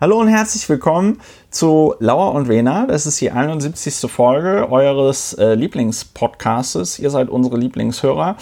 Hallo 0.00 0.20
und 0.20 0.28
herzlich 0.28 0.68
willkommen 0.68 1.20
zu 1.50 1.96
Lauer 1.98 2.32
und 2.32 2.46
Wena. 2.46 2.86
Das 2.86 3.04
ist 3.04 3.20
die 3.20 3.32
71. 3.32 4.08
Folge 4.08 4.70
eures 4.70 5.32
äh, 5.34 5.54
Lieblingspodcastes. 5.54 7.00
Ihr 7.00 7.10
seid 7.10 7.28
unsere 7.28 7.56
Lieblingshörer. 7.56 8.36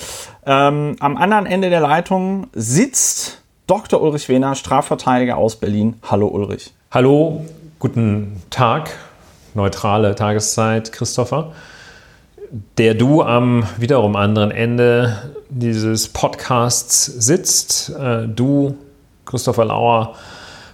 Ähm, 0.44 0.96
am 1.00 1.16
anderen 1.16 1.46
Ende 1.46 1.70
der 1.70 1.80
Leitung 1.80 2.48
sitzt 2.52 3.40
Dr. 3.66 4.02
Ulrich 4.02 4.28
Wehner, 4.28 4.54
Strafverteidiger 4.54 5.38
aus 5.38 5.56
Berlin. 5.56 5.94
Hallo 6.02 6.26
Ulrich. 6.26 6.74
Hallo, 6.90 7.46
guten 7.78 8.42
Tag, 8.50 8.90
neutrale 9.54 10.14
Tageszeit, 10.14 10.92
Christopher. 10.92 11.52
Der 12.76 12.92
du 12.92 13.22
am 13.22 13.64
wiederum 13.78 14.14
anderen 14.14 14.50
Ende 14.50 15.32
dieses 15.48 16.08
Podcasts 16.08 17.06
sitzt. 17.06 17.96
Äh, 17.98 18.28
du, 18.28 18.76
Christopher 19.24 19.64
Lauer, 19.64 20.16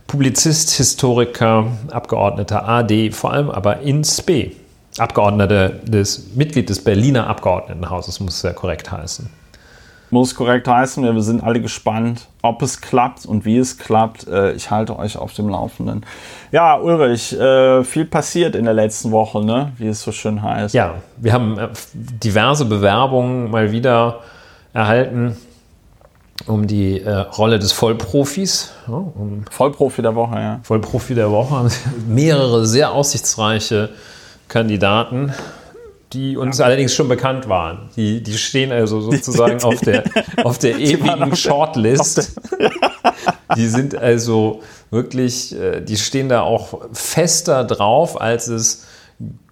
Publizist, 0.07 0.71
Historiker, 0.71 1.67
Abgeordneter 1.91 2.69
AD, 2.69 3.11
vor 3.13 3.33
allem 3.33 3.51
aber 3.51 3.81
ins 3.81 4.21
B. 4.23 4.51
Abgeordneter 4.99 5.71
des 5.71 6.35
Mitglied 6.35 6.69
des 6.69 6.85
Berliner 6.85 7.27
Abgeordnetenhauses, 7.27 8.21
muss 8.21 8.37
es 8.37 8.43
ja 8.43 8.53
korrekt 8.53 8.93
heißen. 8.93 9.31
Muss 10.11 10.35
korrekt 10.35 10.69
heißen, 10.69 11.03
wir 11.03 11.23
sind 11.23 11.43
alle 11.43 11.63
gespannt, 11.63 12.29
ob 12.43 12.61
es 12.61 12.83
klappt 12.83 13.25
und 13.25 13.47
wie 13.47 13.57
es 13.57 13.79
klappt. 13.79 14.29
Äh, 14.29 14.53
ich 14.53 14.71
halte 14.71 14.99
euch 14.99 15.17
auf 15.17 15.33
dem 15.33 15.49
Laufenden. 15.49 16.05
Ja, 16.51 16.77
Ulrich, 16.77 17.33
äh, 17.33 17.83
viel 17.83 18.05
passiert 18.05 18.55
in 18.55 18.67
der 18.67 18.75
letzten 18.75 19.11
Woche, 19.11 19.43
ne? 19.43 19.73
wie 19.79 19.89
es 19.89 20.03
so 20.03 20.13
schön 20.13 20.43
heißt. 20.43 20.75
Ja, 20.75 20.97
wir 21.17 21.33
haben 21.33 21.59
äh, 21.59 21.69
diverse 21.95 22.67
Bewerbungen 22.67 23.51
mal 23.51 23.73
wieder 23.73 24.21
erhalten 24.75 25.37
um 26.47 26.67
die 26.67 27.01
äh, 27.01 27.11
Rolle 27.11 27.59
des 27.59 27.73
Vollprofis. 27.73 28.73
Ja, 28.87 28.95
um 28.95 29.45
Vollprofi 29.51 30.03
der 30.03 30.15
Woche, 30.15 30.35
ja. 30.37 30.61
Vollprofi 30.63 31.15
der 31.15 31.31
Woche 31.31 31.51
haben 31.51 31.71
mehrere 32.09 32.67
sehr 32.67 32.93
aussichtsreiche 32.93 33.91
Kandidaten, 34.49 35.33
die 36.13 36.37
uns 36.37 36.59
ja. 36.59 36.67
allerdings 36.67 36.95
schon 36.95 37.09
bekannt 37.09 37.49
waren. 37.49 37.89
Die, 37.97 38.23
die 38.23 38.37
stehen 38.37 38.73
also 38.73 39.01
sozusagen 39.01 39.59
die, 39.59 39.59
die, 39.59 39.65
auf 39.65 39.81
der, 39.81 40.05
auf 40.45 40.59
der 40.59 40.79
ewigen 40.79 41.35
Shortlist. 41.37 42.41
die 43.57 43.67
sind 43.67 43.95
also 43.95 44.63
wirklich, 44.91 45.59
äh, 45.59 45.81
die 45.81 45.97
stehen 45.97 46.29
da 46.29 46.43
auch 46.43 46.81
fester 46.93 47.65
drauf, 47.65 48.21
als 48.21 48.49
es 48.49 48.85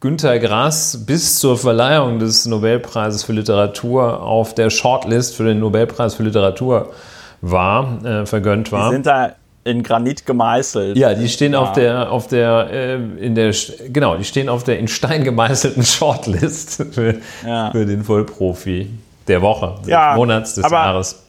Günter 0.00 0.38
Grass 0.38 1.04
bis 1.06 1.38
zur 1.38 1.58
Verleihung 1.58 2.18
des 2.18 2.46
Nobelpreises 2.46 3.22
für 3.22 3.32
Literatur 3.32 4.22
auf 4.22 4.54
der 4.54 4.70
Shortlist 4.70 5.36
für 5.36 5.44
den 5.44 5.60
Nobelpreis 5.60 6.14
für 6.14 6.22
Literatur 6.22 6.92
war, 7.40 8.04
äh, 8.04 8.26
vergönnt 8.26 8.72
war. 8.72 8.88
Die 8.88 8.94
sind 8.94 9.06
da 9.06 9.32
in 9.64 9.82
Granit 9.82 10.24
gemeißelt. 10.26 10.96
Ja, 10.96 11.14
die 11.14 11.28
stehen 11.28 11.52
ja. 11.52 11.60
auf 11.60 11.72
der, 11.72 12.10
auf 12.10 12.26
der, 12.28 12.68
äh, 12.72 12.94
in 12.94 13.34
der, 13.34 13.54
genau, 13.88 14.16
die 14.16 14.24
stehen 14.24 14.48
auf 14.48 14.64
der 14.64 14.78
in 14.78 14.88
Stein 14.88 15.24
gemeißelten 15.24 15.82
Shortlist 15.84 16.86
für, 16.92 17.16
ja. 17.46 17.70
für 17.70 17.84
den 17.84 18.04
Vollprofi 18.04 18.88
der 19.28 19.42
Woche, 19.42 19.74
des 19.82 19.88
ja, 19.88 20.14
Monats, 20.16 20.54
des 20.54 20.70
Jahres 20.70 21.22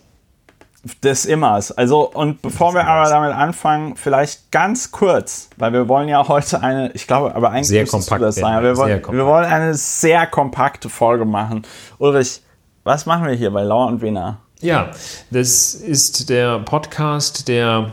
des 1.03 1.25
Immers. 1.25 1.71
Also, 1.71 2.09
und 2.09 2.41
bevor 2.41 2.73
wir 2.73 2.87
aber 2.87 3.09
damit 3.09 3.33
anfangen, 3.33 3.95
vielleicht 3.95 4.51
ganz 4.51 4.91
kurz, 4.91 5.49
weil 5.57 5.73
wir 5.73 5.87
wollen 5.87 6.09
ja 6.09 6.27
heute 6.27 6.61
eine, 6.61 6.91
ich 6.93 7.05
glaube, 7.05 7.35
aber 7.35 7.51
eigentlich 7.51 7.67
sehr 7.67 7.85
kompakt 7.85 8.21
das 8.21 8.35
sein. 8.35 8.63
Wir 8.63 8.75
wollen, 8.77 9.01
wir 9.03 9.25
wollen 9.25 9.45
eine 9.45 9.75
sehr 9.75 10.25
kompakte 10.25 10.89
Folge 10.89 11.25
machen. 11.25 11.63
Ulrich, 11.99 12.41
was 12.83 13.05
machen 13.05 13.27
wir 13.27 13.33
hier 13.33 13.51
bei 13.51 13.61
Lauer 13.61 13.87
und 13.87 14.01
Wiener? 14.01 14.39
Ja, 14.59 14.91
das 15.29 15.75
ist 15.75 16.29
der 16.29 16.59
Podcast, 16.59 17.47
der 17.47 17.91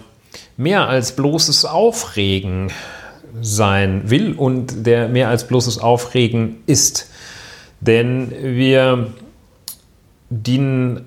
mehr 0.57 0.89
als 0.89 1.13
bloßes 1.13 1.65
Aufregen 1.67 2.71
sein 3.41 4.11
will 4.11 4.33
und 4.33 4.87
der 4.87 5.09
mehr 5.09 5.29
als 5.29 5.47
bloßes 5.47 5.79
Aufregen 5.79 6.63
ist. 6.67 7.11
Denn 7.81 8.33
wir 8.41 9.13
dienen 10.31 11.07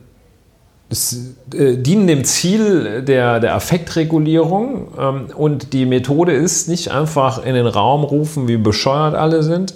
es, 0.91 1.35
äh, 1.53 1.78
dienen 1.78 2.07
dem 2.07 2.24
Ziel 2.25 3.02
der, 3.02 3.40
der 3.40 3.56
Affektregulierung 3.56 4.88
ähm, 5.00 5.25
und 5.35 5.74
die 5.74 5.85
Methode 5.85 6.34
ist 6.34 6.68
nicht 6.68 6.91
einfach 6.91 7.44
in 7.44 7.56
den 7.56 7.68
Raum 7.68 8.03
rufen, 8.03 8.47
wie 8.47 8.57
bescheuert 8.57 9.16
alle 9.16 9.41
sind, 9.41 9.74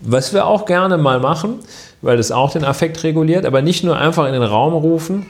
was 0.00 0.32
wir 0.34 0.46
auch 0.46 0.66
gerne 0.66 0.98
mal 0.98 1.18
machen, 1.18 1.60
weil 2.02 2.18
das 2.18 2.30
auch 2.30 2.52
den 2.52 2.64
Affekt 2.64 3.02
reguliert, 3.02 3.46
aber 3.46 3.62
nicht 3.62 3.82
nur 3.84 3.98
einfach 3.98 4.26
in 4.26 4.32
den 4.32 4.42
Raum 4.42 4.74
rufen, 4.74 5.26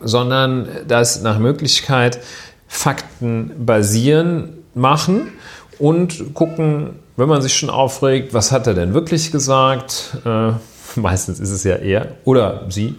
sondern 0.00 0.68
das 0.88 1.22
nach 1.22 1.38
Möglichkeit 1.38 2.18
Fakten 2.66 3.52
basieren 3.64 4.58
machen 4.74 5.28
und 5.78 6.34
gucken, 6.34 6.90
wenn 7.16 7.28
man 7.28 7.42
sich 7.42 7.54
schon 7.54 7.70
aufregt, 7.70 8.34
was 8.34 8.50
hat 8.50 8.66
er 8.66 8.74
denn 8.74 8.94
wirklich 8.94 9.30
gesagt? 9.30 10.16
Äh, 10.24 10.52
meistens 10.96 11.38
ist 11.38 11.50
es 11.50 11.62
ja 11.64 11.76
er 11.76 12.16
oder 12.24 12.64
sie 12.68 12.96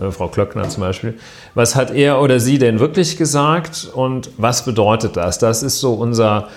äh, 0.00 0.10
Frau 0.10 0.28
Klöckner 0.28 0.68
zum 0.68 0.82
Beispiel. 0.82 1.18
Was 1.54 1.74
hat 1.76 1.90
er 1.90 2.20
oder 2.20 2.40
sie 2.40 2.58
denn 2.58 2.80
wirklich 2.80 3.16
gesagt 3.16 3.88
und 3.92 4.30
was 4.36 4.64
bedeutet 4.64 5.16
das? 5.16 5.38
Das 5.38 5.62
ist 5.62 5.80
so 5.80 5.94
unser, 5.94 6.48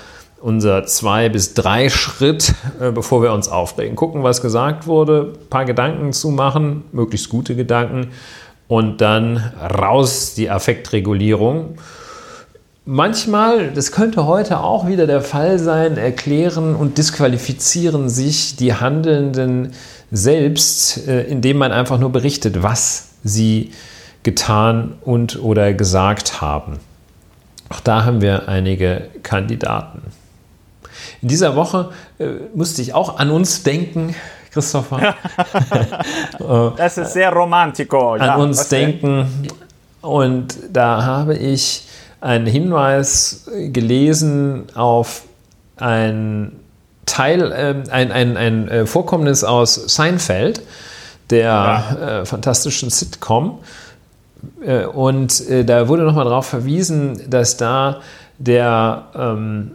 unser 0.41 0.85
zwei 0.85 1.29
bis 1.29 1.53
drei 1.53 1.89
Schritt, 1.89 2.53
äh, 2.79 2.91
bevor 2.91 3.21
wir 3.23 3.33
uns 3.33 3.49
aufregen. 3.49 3.95
Gucken, 3.95 4.23
was 4.23 4.41
gesagt 4.41 4.87
wurde, 4.87 5.33
ein 5.33 5.49
paar 5.49 5.65
Gedanken 5.65 6.13
zu 6.13 6.29
machen, 6.29 6.83
möglichst 6.91 7.29
gute 7.29 7.55
Gedanken 7.55 8.09
und 8.67 9.01
dann 9.01 9.37
raus 9.77 10.33
die 10.35 10.49
Affektregulierung. 10.49 11.77
Manchmal, 12.85 13.71
das 13.71 13.93
könnte 13.93 14.25
heute 14.25 14.59
auch 14.59 14.87
wieder 14.87 15.07
der 15.07 15.21
Fall 15.21 15.57
sein, 15.57 15.97
erklären 15.97 16.75
und 16.75 16.97
disqualifizieren 16.97 18.09
sich 18.09 18.57
die 18.57 18.73
Handelnden 18.73 19.71
selbst, 20.11 21.07
äh, 21.07 21.23
indem 21.23 21.57
man 21.57 21.71
einfach 21.71 21.97
nur 21.97 22.11
berichtet, 22.11 22.61
was 22.61 23.12
sie 23.23 23.71
getan 24.23 24.93
und 25.01 25.41
oder 25.41 25.73
gesagt 25.73 26.41
haben. 26.41 26.79
Auch 27.69 27.79
da 27.79 28.05
haben 28.05 28.21
wir 28.21 28.47
einige 28.47 29.09
Kandidaten. 29.23 30.03
In 31.21 31.27
dieser 31.27 31.55
Woche 31.55 31.91
äh, 32.19 32.27
musste 32.53 32.81
ich 32.81 32.93
auch 32.93 33.17
an 33.17 33.31
uns 33.31 33.63
denken, 33.63 34.15
Christopher. 34.51 35.15
das 36.77 36.97
ist 36.97 37.13
sehr 37.13 37.31
romantico. 37.31 38.13
An 38.13 38.21
ja, 38.21 38.35
uns 38.35 38.69
denken. 38.69 39.27
Und 40.01 40.55
da 40.71 41.03
habe 41.03 41.35
ich 41.35 41.87
einen 42.21 42.45
Hinweis 42.45 43.49
gelesen 43.71 44.65
auf 44.75 45.23
ein 45.77 46.51
Teil, 47.05 47.51
äh, 47.51 47.89
ein, 47.89 48.11
ein, 48.11 48.37
ein 48.37 48.67
äh, 48.67 48.85
Vorkommnis 48.85 49.43
aus 49.43 49.75
Seinfeld 49.75 50.61
der 51.29 51.43
ja. 51.43 52.21
äh, 52.21 52.25
fantastischen 52.25 52.89
Sitcom. 52.89 53.59
Äh, 54.65 54.85
und 54.85 55.47
äh, 55.49 55.63
da 55.63 55.87
wurde 55.87 56.03
nochmal 56.03 56.25
darauf 56.25 56.45
verwiesen, 56.45 57.29
dass 57.29 57.57
da 57.57 58.01
der 58.37 59.05
ähm, 59.15 59.71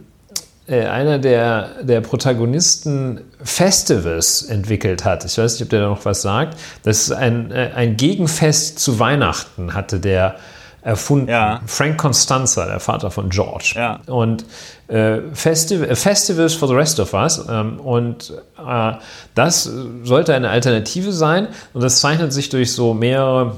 äh, 0.67 0.85
einer 0.85 1.17
der, 1.17 1.83
der 1.83 2.01
Protagonisten 2.01 3.21
Festivals 3.43 4.43
entwickelt 4.43 5.03
hat. 5.03 5.25
Ich 5.25 5.37
weiß 5.37 5.53
nicht, 5.53 5.63
ob 5.63 5.69
der 5.69 5.81
da 5.81 5.87
noch 5.87 6.05
was 6.05 6.21
sagt. 6.21 6.59
Das 6.83 6.99
ist 6.99 7.11
ein, 7.11 7.51
äh, 7.51 7.71
ein 7.75 7.97
Gegenfest 7.97 8.79
zu 8.79 8.99
Weihnachten, 8.99 9.73
hatte 9.73 9.99
der 9.99 10.35
erfunden. 10.81 11.29
Ja. 11.29 11.61
Frank 11.65 11.97
Constanza, 11.97 12.65
der 12.65 12.79
Vater 12.79 13.11
von 13.11 13.29
George. 13.29 13.73
Ja. 13.75 13.99
Und 14.07 14.45
äh, 14.87 15.19
Festiv 15.33 15.85
Festivals 15.97 16.53
for 16.53 16.67
the 16.67 16.73
Rest 16.73 16.99
of 16.99 17.13
Us. 17.13 17.45
Ähm, 17.49 17.79
und 17.79 18.33
äh, 18.57 18.93
das 19.35 19.69
sollte 20.03 20.33
eine 20.33 20.49
Alternative 20.49 21.11
sein. 21.11 21.47
Und 21.73 21.83
das 21.83 21.99
zeichnet 21.99 22.33
sich 22.33 22.49
durch 22.49 22.71
so 22.71 22.93
mehrere 22.93 23.57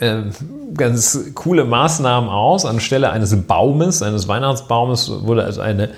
äh, 0.00 0.22
ganz 0.74 1.18
coole 1.34 1.64
Maßnahmen 1.64 2.30
aus. 2.30 2.64
Anstelle 2.64 3.10
eines 3.10 3.34
Baumes, 3.42 4.02
eines 4.02 4.28
Weihnachtsbaumes, 4.28 5.10
wurde 5.24 5.44
also 5.44 5.60
eine 5.60 5.90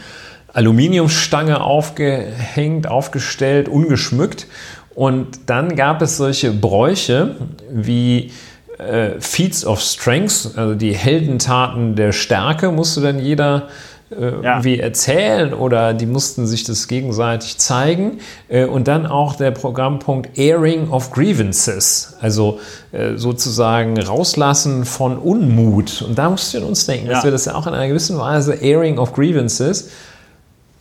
Aluminiumstange 0.52 1.60
aufgehängt, 1.60 2.86
aufgestellt, 2.86 3.68
ungeschmückt. 3.68 4.46
Und 4.94 5.50
dann 5.50 5.76
gab 5.76 6.00
es 6.00 6.16
solche 6.16 6.50
Bräuche 6.52 7.36
wie 7.70 8.32
äh, 8.78 9.20
Feats 9.20 9.64
of 9.64 9.80
Strength, 9.80 10.56
also 10.56 10.74
die 10.74 10.94
Heldentaten 10.94 11.96
der 11.96 12.12
Stärke, 12.12 12.70
musste 12.70 13.00
dann 13.00 13.18
jeder 13.18 13.68
äh, 14.10 14.22
ja. 14.22 14.52
irgendwie 14.52 14.78
erzählen 14.78 15.52
oder 15.52 15.92
die 15.92 16.06
mussten 16.06 16.46
sich 16.46 16.62
das 16.62 16.86
gegenseitig 16.86 17.58
zeigen. 17.58 18.18
Äh, 18.48 18.66
und 18.66 18.86
dann 18.86 19.06
auch 19.06 19.34
der 19.34 19.50
Programmpunkt 19.50 20.38
Airing 20.38 20.90
of 20.90 21.10
Grievances, 21.10 22.14
also 22.20 22.60
äh, 22.92 23.16
sozusagen 23.16 24.00
rauslassen 24.00 24.84
von 24.84 25.18
Unmut. 25.18 26.02
Und 26.02 26.16
da 26.16 26.30
mussten 26.30 26.60
wir 26.60 26.68
uns 26.68 26.86
denken, 26.86 27.06
ja. 27.06 27.14
dass 27.14 27.24
wir 27.24 27.32
das 27.32 27.46
ja 27.46 27.54
auch 27.54 27.66
in 27.66 27.74
einer 27.74 27.88
gewissen 27.88 28.18
Weise 28.18 28.54
Airing 28.62 28.98
of 28.98 29.12
Grievances 29.12 29.90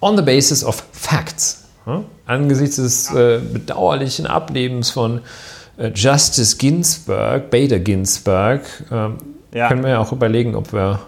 on 0.02 0.18
the 0.18 0.24
basis 0.24 0.64
of 0.64 0.84
facts. 0.92 1.64
Angesichts 2.26 2.78
des 2.78 3.14
äh, 3.14 3.40
bedauerlichen 3.40 4.26
Ablebens 4.26 4.90
von 4.90 5.22
Justice 5.94 6.58
Ginsburg, 6.58 7.50
Bader 7.50 7.80
Ginsburg, 7.80 8.62
ähm, 8.92 9.18
ja. 9.54 9.68
können 9.68 9.84
wir 9.84 9.92
ja 9.92 10.00
auch 10.00 10.12
überlegen, 10.12 10.56
ob 10.56 10.72
wir 10.74 11.00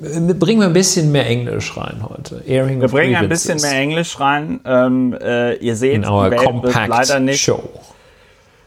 bringen 0.00 0.60
wir 0.60 0.68
ein 0.68 0.72
bisschen 0.72 1.10
mehr 1.10 1.26
Englisch 1.26 1.76
rein 1.76 2.04
heute. 2.08 2.42
Airing 2.46 2.80
wir 2.80 2.88
bringen 2.88 3.16
ein 3.16 3.28
bisschen 3.28 3.60
mehr 3.60 3.72
Englisch 3.72 4.20
rein. 4.20 4.60
Ähm, 4.64 5.16
äh, 5.20 5.54
ihr 5.56 5.74
seht, 5.74 5.94
in 5.94 6.06
our 6.06 6.30
compact 6.30 6.88
leider 6.88 7.20
nicht. 7.20 7.40
Show. 7.40 7.68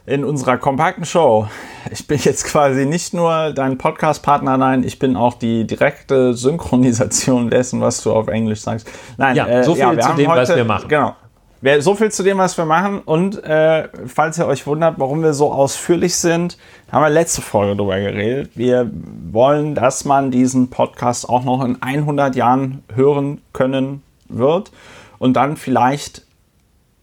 In 0.05 0.25
unserer 0.25 0.57
kompakten 0.57 1.05
Show. 1.05 1.47
Ich 1.89 2.05
bin 2.05 2.19
jetzt 2.19 2.45
quasi 2.45 2.85
nicht 2.85 3.13
nur 3.13 3.53
dein 3.53 3.77
Podcast-Partner, 3.77 4.57
nein, 4.57 4.83
ich 4.83 4.99
bin 4.99 5.15
auch 5.15 5.35
die 5.35 5.65
direkte 5.65 6.33
Synchronisation 6.33 7.49
dessen, 7.49 7.81
was 7.81 8.03
du 8.03 8.11
auf 8.11 8.27
Englisch 8.27 8.61
sagst. 8.61 8.89
Nein, 9.17 9.35
ja, 9.35 9.47
äh, 9.47 9.63
so 9.63 9.73
viel 9.73 9.83
ja, 9.83 9.99
zu 9.99 10.13
dem, 10.13 10.27
heute, 10.27 10.41
was 10.41 10.55
wir 10.55 10.65
machen. 10.65 10.89
Genau. 10.89 11.15
So 11.61 11.93
viel 11.93 12.11
zu 12.11 12.23
dem, 12.23 12.39
was 12.39 12.57
wir 12.57 12.65
machen. 12.65 12.99
Und 12.99 13.43
äh, 13.43 13.87
falls 14.07 14.39
ihr 14.39 14.47
euch 14.47 14.65
wundert, 14.65 14.95
warum 14.97 15.21
wir 15.21 15.33
so 15.33 15.51
ausführlich 15.51 16.15
sind, 16.15 16.57
haben 16.91 17.03
wir 17.03 17.09
letzte 17.09 17.41
Folge 17.43 17.75
darüber 17.75 17.99
geredet. 17.99 18.51
Wir 18.55 18.89
wollen, 19.31 19.75
dass 19.75 20.03
man 20.03 20.31
diesen 20.31 20.71
Podcast 20.71 21.29
auch 21.29 21.43
noch 21.43 21.63
in 21.63 21.79
100 21.79 22.35
Jahren 22.35 22.83
hören 22.95 23.41
können 23.53 24.01
wird 24.27 24.71
und 25.19 25.33
dann 25.33 25.55
vielleicht 25.55 26.23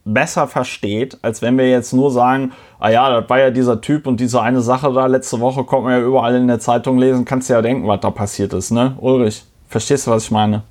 besser 0.05 0.49
versteht, 0.49 1.19
als 1.23 1.41
wenn 1.41 1.57
wir 1.57 1.71
jetzt 1.71 1.93
nur 1.93 2.11
sagen, 2.11 2.53
ah 2.81 2.89
ja, 2.89 3.21
das 3.21 3.31
war 3.31 3.39
ja 3.39 3.51
dieser 3.51 3.81
Typ 3.81 4.07
und 4.07 4.19
diese 4.19 4.41
eine 4.41 4.61
Sache 4.61 4.93
da 4.93 5.07
letzte 5.07 5.39
Woche, 5.39 5.65
konnte 5.65 5.85
man 5.85 6.01
ja 6.01 6.05
überall 6.05 6.35
in 6.35 6.49
der 6.49 6.59
Zeitung 6.59 6.99
lesen, 6.99 7.25
kannst 7.25 7.49
du 7.49 7.55
ja 7.55 7.63
denken, 7.63 7.87
was 7.87 8.01
da 8.01 8.11
passiert 8.11 8.53
ist, 8.55 8.71
ne? 8.71 8.97
Ulrich, 9.01 9.45
verstehst 9.69 10.07
du, 10.07 10.11
was 10.11 10.25
ich 10.25 10.31
meine? 10.31 10.63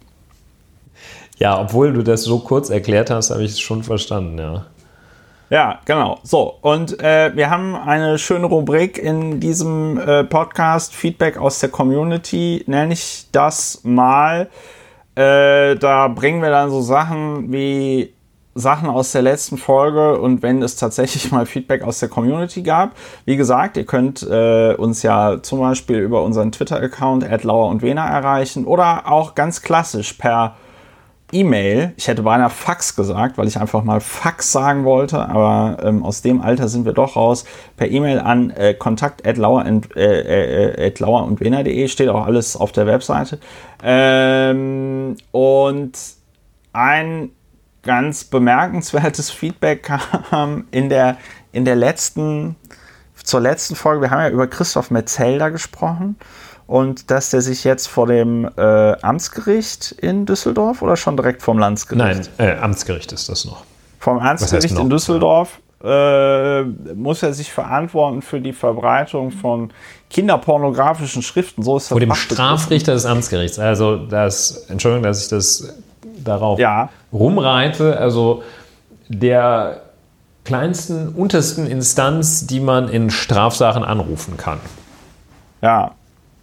Ja, 1.38 1.60
obwohl 1.60 1.94
du 1.94 2.04
das 2.04 2.24
so 2.24 2.40
kurz 2.40 2.70
erklärt 2.70 3.10
hast, 3.10 3.30
habe 3.30 3.44
ich 3.44 3.52
es 3.52 3.60
schon 3.60 3.84
verstanden, 3.84 4.40
ja. 4.40 4.66
Ja, 5.50 5.80
genau. 5.86 6.20
So, 6.24 6.58
und 6.62 7.02
äh, 7.02 7.34
wir 7.36 7.50
haben 7.50 7.74
eine 7.74 8.18
schöne 8.18 8.48
Rubrik 8.48 8.98
in 8.98 9.40
diesem 9.40 9.98
äh, 9.98 10.26
Podcast, 10.26 10.94
Feedback 10.94 11.38
aus 11.38 11.60
der 11.60 11.70
Community, 11.70 12.64
nenne 12.68 12.94
ich 12.94 13.28
das 13.32 13.82
mal. 13.84 14.50
Äh, 15.16 15.76
da 15.76 16.10
bringen 16.10 16.42
wir 16.42 16.50
dann 16.50 16.70
so 16.70 16.82
Sachen 16.82 17.52
wie 17.54 18.14
Sachen 18.56 18.90
aus 18.90 19.14
der 19.14 19.22
letzten 19.22 19.58
Folge 19.58 20.20
und 20.20 20.42
wenn 20.42 20.62
es 20.62 20.76
tatsächlich 20.76 21.32
mal 21.32 21.46
Feedback 21.46 21.82
aus 21.84 22.00
der 22.00 22.10
Community 22.10 22.62
gab. 22.62 22.92
Wie 23.24 23.38
gesagt, 23.38 23.78
ihr 23.78 23.86
könnt 23.86 24.24
äh, 24.24 24.74
uns 24.74 25.02
ja 25.04 25.42
zum 25.42 25.60
Beispiel 25.60 26.00
über 26.00 26.24
unseren 26.24 26.52
Twitter-Account 26.52 27.26
Lauer 27.44 27.70
und 27.70 27.82
Wena 27.84 28.06
erreichen 28.06 28.66
oder 28.66 29.10
auch 29.10 29.34
ganz 29.34 29.62
klassisch 29.62 30.14
per 30.14 30.58
E-Mail, 31.34 31.94
ich 31.98 32.08
hätte 32.08 32.24
beinahe 32.24 32.50
Fax 32.50 32.96
gesagt, 32.96 33.38
weil 33.38 33.48
ich 33.48 33.60
einfach 33.60 33.84
mal 33.84 34.00
Fax 34.00 34.54
sagen 34.54 34.86
wollte, 34.86 35.20
aber 35.28 35.78
ähm, 35.84 36.04
aus 36.04 36.22
dem 36.22 36.42
Alter 36.42 36.70
sind 36.70 36.86
wir 36.86 36.94
doch 36.94 37.18
raus, 37.18 37.44
per 37.76 37.90
E-Mail 37.90 38.20
an 38.20 38.50
äh, 38.52 38.74
kontakt.lauer 38.74 39.66
und, 39.66 39.94
äh, 39.98 40.88
äh, 40.88 41.04
und 41.04 41.40
wena.de 41.42 41.88
steht 41.90 42.08
auch 42.08 42.26
alles 42.26 42.56
auf 42.56 42.72
der 42.72 42.88
Webseite. 42.88 43.40
Ähm, 43.84 45.18
und 45.32 45.92
ein 46.72 47.32
ganz 47.84 48.24
bemerkenswertes 48.24 49.30
Feedback 49.30 49.84
kam 50.30 50.68
in 50.72 50.88
der, 50.88 51.18
in 51.52 51.66
der 51.66 51.76
letzten, 51.76 52.56
zur 53.22 53.42
letzten 53.42 53.76
Folge, 53.76 54.04
wir 54.04 54.12
haben 54.12 54.22
ja 54.22 54.30
über 54.30 54.48
Christoph 54.48 54.92
Metzelder 54.92 55.52
gesprochen 55.52 56.16
und 56.68 57.10
dass 57.10 57.30
der 57.30 57.42
sich 57.42 57.64
jetzt 57.64 57.88
vor 57.88 58.08
dem 58.08 58.50
äh, 58.58 58.62
Amtsgericht 59.02 59.94
in 59.94 60.26
Düsseldorf 60.26 60.82
oder 60.82 60.98
schon 60.98 61.16
direkt 61.18 61.42
vom 61.42 61.58
Landsgericht? 61.58 62.30
Nein, 62.38 62.50
äh, 62.50 62.58
Amtsgericht 62.60 63.12
ist 63.14 63.30
das 63.30 63.46
noch. 63.46 63.64
Vom 64.00 64.20
Amtsgericht 64.20 64.78
in 64.78 64.90
Düsseldorf 64.90 65.60
äh, 65.84 66.64
muss 66.64 67.24
er 67.24 67.34
sich 67.34 67.52
verantworten 67.52 68.22
für 68.22 68.42
die 68.42 68.54
Verbreitung 68.54 69.32
von 69.32 69.72
kinderpornografischen 70.10 71.22
Schriften. 71.22 71.64
So 71.64 71.78
ist 71.78 71.84
das 71.84 71.90
Vor 71.90 72.00
dem 72.00 72.14
Strafrichter 72.14 72.94
des 72.94 73.06
Amtsgerichts. 73.06 73.60
Also 73.60 73.96
das, 73.96 74.66
Entschuldigung, 74.70 75.04
dass 75.04 75.24
ich 75.24 75.30
das 75.30 75.74
darauf 76.24 76.60
ja. 76.60 76.90
rumreite. 77.14 77.98
Also 77.98 78.44
der 79.08 79.82
kleinsten, 80.44 81.10
untersten 81.10 81.68
Instanz, 81.68 82.48
die 82.48 82.60
man 82.60 82.90
in 82.90 83.10
Strafsachen 83.10 83.84
anrufen 83.84 84.36
kann. 84.38 84.60
Ja, 85.62 85.96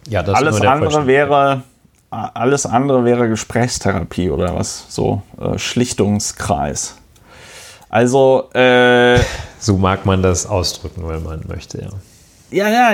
ja, 0.07 0.21
alles 0.21 0.61
andere 0.61 1.07
wäre 1.07 1.63
alles 2.11 2.65
andere 2.65 3.03
wäre 3.03 3.27
Gesprächstherapie 3.27 4.29
oder 4.29 4.55
was 4.55 4.85
so 4.89 5.21
äh, 5.39 5.57
Schlichtungskreis. 5.57 6.95
Also 7.89 8.49
äh, 8.53 9.19
so 9.59 9.77
mag 9.77 10.05
man 10.05 10.21
das 10.21 10.45
ausdrücken, 10.45 11.07
wenn 11.07 11.23
man 11.23 11.43
möchte, 11.47 11.81
ja. 11.81 11.89
Ja, 12.51 12.69
ja, 12.69 12.93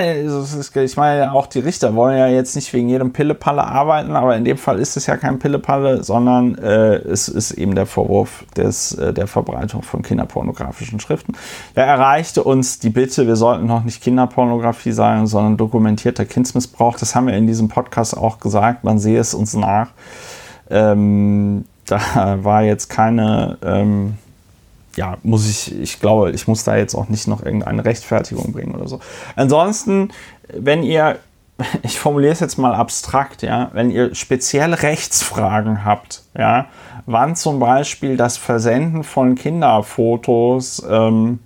ich 0.74 0.96
meine, 0.96 1.32
auch 1.32 1.46
die 1.46 1.58
Richter 1.58 1.94
wollen 1.94 2.16
ja 2.16 2.26
jetzt 2.26 2.56
nicht 2.56 2.72
wegen 2.72 2.88
jedem 2.88 3.12
Pillepalle 3.12 3.62
arbeiten, 3.62 4.16
aber 4.16 4.34
in 4.34 4.46
dem 4.46 4.56
Fall 4.56 4.78
ist 4.80 4.96
es 4.96 5.06
ja 5.06 5.18
kein 5.18 5.38
Pillepalle, 5.38 6.02
sondern 6.02 6.56
äh, 6.56 6.94
es 6.94 7.28
ist 7.28 7.52
eben 7.52 7.74
der 7.74 7.84
Vorwurf 7.84 8.44
des, 8.56 8.92
äh, 8.94 9.12
der 9.12 9.26
Verbreitung 9.26 9.82
von 9.82 10.00
kinderpornografischen 10.00 11.00
Schriften. 11.00 11.34
Da 11.74 11.82
erreichte 11.82 12.42
uns 12.42 12.78
die 12.78 12.88
Bitte, 12.88 13.26
wir 13.26 13.36
sollten 13.36 13.66
noch 13.66 13.84
nicht 13.84 14.02
Kinderpornografie 14.02 14.92
sagen, 14.92 15.26
sondern 15.26 15.58
dokumentierter 15.58 16.24
Kindsmissbrauch. 16.24 16.98
Das 16.98 17.14
haben 17.14 17.26
wir 17.26 17.34
in 17.34 17.46
diesem 17.46 17.68
Podcast 17.68 18.16
auch 18.16 18.40
gesagt, 18.40 18.84
man 18.84 18.98
sehe 18.98 19.20
es 19.20 19.34
uns 19.34 19.52
nach. 19.52 19.88
Ähm, 20.70 21.66
da 21.86 22.38
war 22.42 22.62
jetzt 22.62 22.88
keine. 22.88 23.58
Ähm, 23.62 24.14
ja, 24.96 25.18
muss 25.22 25.48
ich, 25.48 25.80
ich 25.80 26.00
glaube, 26.00 26.32
ich 26.32 26.46
muss 26.48 26.64
da 26.64 26.76
jetzt 26.76 26.94
auch 26.94 27.08
nicht 27.08 27.26
noch 27.28 27.42
irgendeine 27.42 27.84
Rechtfertigung 27.84 28.52
bringen 28.52 28.74
oder 28.74 28.88
so. 28.88 29.00
Ansonsten, 29.36 30.10
wenn 30.52 30.82
ihr, 30.82 31.18
ich 31.82 31.98
formuliere 31.98 32.32
es 32.32 32.40
jetzt 32.40 32.58
mal 32.58 32.74
abstrakt, 32.74 33.42
ja, 33.42 33.70
wenn 33.72 33.90
ihr 33.90 34.14
spezielle 34.14 34.82
Rechtsfragen 34.82 35.84
habt, 35.84 36.22
ja, 36.36 36.66
wann 37.06 37.36
zum 37.36 37.58
Beispiel 37.58 38.16
das 38.16 38.36
Versenden 38.36 39.02
von 39.04 39.34
Kinderfotos 39.34 40.82
ähm, 40.88 41.40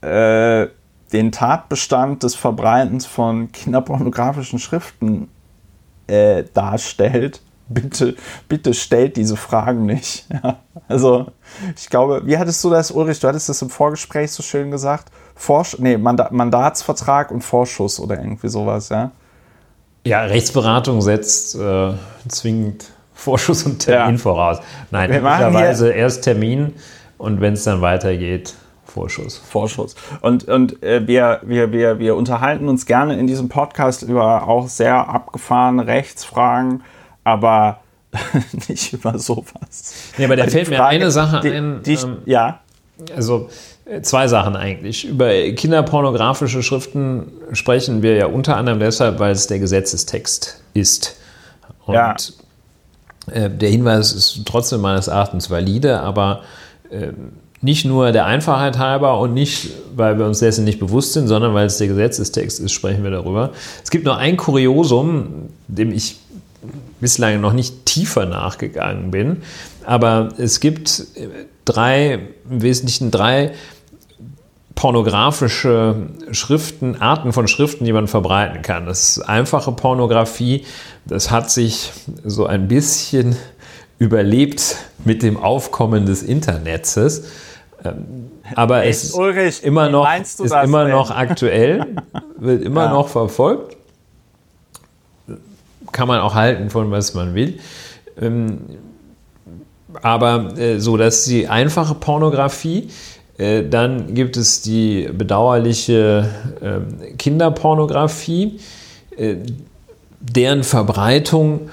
äh, 0.00 0.66
den 1.12 1.32
Tatbestand 1.32 2.22
des 2.22 2.34
Verbreitens 2.34 3.06
von 3.06 3.50
kinderpornografischen 3.52 4.58
Schriften 4.58 5.28
äh, 6.06 6.44
darstellt, 6.54 7.40
bitte, 7.68 8.16
bitte 8.48 8.74
stellt 8.74 9.16
diese 9.16 9.36
Fragen 9.36 9.86
nicht. 9.86 10.26
Ja, 10.42 10.58
also, 10.86 11.26
ich 11.76 11.90
glaube, 11.90 12.22
wie 12.24 12.38
hattest 12.38 12.62
du 12.64 12.70
das, 12.70 12.90
Ulrich? 12.90 13.18
Du 13.20 13.28
hattest 13.28 13.48
das 13.48 13.60
im 13.60 13.68
Vorgespräch 13.68 14.30
so 14.30 14.42
schön 14.42 14.70
gesagt. 14.70 15.10
Vorsch 15.34 15.76
nee, 15.78 15.98
Manda 15.98 16.28
Mandatsvertrag 16.30 17.30
und 17.30 17.42
Vorschuss 17.42 18.00
oder 18.00 18.18
irgendwie 18.18 18.48
sowas, 18.48 18.88
ja? 18.88 19.10
Ja, 20.06 20.22
Rechtsberatung 20.22 21.02
setzt 21.02 21.56
äh, 21.56 21.92
zwingend 22.28 22.86
Vorschuss 23.12 23.64
und 23.64 23.80
Termin 23.80 24.14
ja. 24.14 24.18
voraus. 24.18 24.60
Nein, 24.90 25.10
möglicherweise 25.10 25.90
erst 25.90 26.24
Termin 26.24 26.74
und 27.18 27.40
wenn 27.40 27.54
es 27.54 27.64
dann 27.64 27.82
weitergeht, 27.82 28.54
Vorschuss. 28.84 29.36
Vorschuss. 29.36 29.96
Und, 30.22 30.44
und 30.44 30.82
äh, 30.82 31.06
wir, 31.06 31.40
wir, 31.44 31.72
wir, 31.72 31.98
wir 31.98 32.16
unterhalten 32.16 32.68
uns 32.68 32.86
gerne 32.86 33.18
in 33.18 33.26
diesem 33.26 33.48
Podcast 33.48 34.02
über 34.02 34.48
auch 34.48 34.68
sehr 34.68 35.08
abgefahrene 35.08 35.86
Rechtsfragen 35.86 36.82
aber 37.28 37.80
nicht 38.68 38.92
über 38.92 39.18
sowas. 39.18 39.94
Ja, 40.16 40.26
aber 40.26 40.36
da 40.36 40.46
fällt 40.46 40.68
Frage, 40.68 40.80
mir 40.80 40.86
eine 40.86 41.10
Sache 41.10 41.40
die, 41.40 41.50
ein. 41.50 41.82
Die, 41.82 41.94
ähm, 41.94 42.16
ja. 42.24 42.60
Also 43.14 43.48
äh, 43.84 44.00
zwei 44.02 44.28
Sachen 44.28 44.56
eigentlich. 44.56 45.04
Über 45.06 45.30
kinderpornografische 45.52 46.62
Schriften 46.62 47.32
sprechen 47.52 48.02
wir 48.02 48.16
ja 48.16 48.26
unter 48.26 48.56
anderem 48.56 48.80
deshalb, 48.80 49.18
weil 49.18 49.32
es 49.32 49.46
der 49.46 49.58
Gesetzestext 49.58 50.62
ist. 50.74 51.16
Und 51.86 51.94
ja. 51.94 52.16
äh, 53.32 53.50
der 53.50 53.70
Hinweis 53.70 54.12
ist 54.12 54.42
trotzdem 54.46 54.80
meines 54.80 55.08
Erachtens 55.08 55.50
valide, 55.50 56.00
aber 56.00 56.42
äh, 56.90 57.08
nicht 57.60 57.84
nur 57.84 58.12
der 58.12 58.26
Einfachheit 58.26 58.78
halber 58.78 59.18
und 59.18 59.34
nicht, 59.34 59.70
weil 59.96 60.18
wir 60.18 60.26
uns 60.26 60.38
dessen 60.38 60.64
nicht 60.64 60.78
bewusst 60.78 61.12
sind, 61.12 61.26
sondern 61.26 61.54
weil 61.54 61.66
es 61.66 61.78
der 61.78 61.88
Gesetzestext 61.88 62.60
ist, 62.60 62.72
sprechen 62.72 63.02
wir 63.02 63.10
darüber. 63.10 63.50
Es 63.82 63.90
gibt 63.90 64.04
noch 64.04 64.16
ein 64.16 64.36
Kuriosum, 64.36 65.48
dem 65.66 65.92
ich 65.92 66.18
bislang 67.00 67.40
noch 67.40 67.52
nicht 67.52 67.86
tiefer 67.86 68.26
nachgegangen 68.26 69.10
bin. 69.10 69.42
Aber 69.84 70.30
es 70.38 70.60
gibt 70.60 71.04
drei, 71.64 72.20
im 72.50 72.62
Wesentlichen 72.62 73.10
drei 73.10 73.52
pornografische 74.74 75.96
Schriften, 76.30 77.00
Arten 77.00 77.32
von 77.32 77.48
Schriften, 77.48 77.84
die 77.84 77.92
man 77.92 78.06
verbreiten 78.06 78.62
kann. 78.62 78.86
Das 78.86 79.16
ist 79.16 79.28
einfache 79.28 79.72
Pornografie, 79.72 80.64
das 81.04 81.32
hat 81.32 81.50
sich 81.50 81.90
so 82.24 82.46
ein 82.46 82.68
bisschen 82.68 83.36
überlebt 83.98 84.76
mit 85.04 85.24
dem 85.24 85.36
Aufkommen 85.36 86.06
des 86.06 86.22
Internets. 86.22 86.96
Ähm, 87.84 88.30
aber 88.54 88.84
es 88.84 89.04
ist 89.04 89.64
immer 89.64 89.88
noch, 89.88 90.08
ist 90.16 90.40
immer 90.40 90.86
noch 90.86 91.10
aktuell, 91.10 91.84
wird 92.38 92.62
immer 92.62 92.88
noch 92.88 93.08
verfolgt 93.08 93.77
kann 95.92 96.08
man 96.08 96.20
auch 96.20 96.34
halten 96.34 96.70
von 96.70 96.90
was 96.90 97.14
man 97.14 97.34
will. 97.34 97.58
Ähm, 98.20 98.60
aber 100.02 100.58
äh, 100.58 100.78
so, 100.78 100.96
das 100.96 101.20
ist 101.20 101.28
die 101.28 101.48
einfache 101.48 101.94
Pornografie. 101.94 102.88
Äh, 103.38 103.64
dann 103.68 104.14
gibt 104.14 104.36
es 104.36 104.62
die 104.62 105.08
bedauerliche 105.12 106.28
äh, 106.60 107.12
Kinderpornografie. 107.14 108.60
Deren 110.20 110.62
Verbreitung 110.62 111.70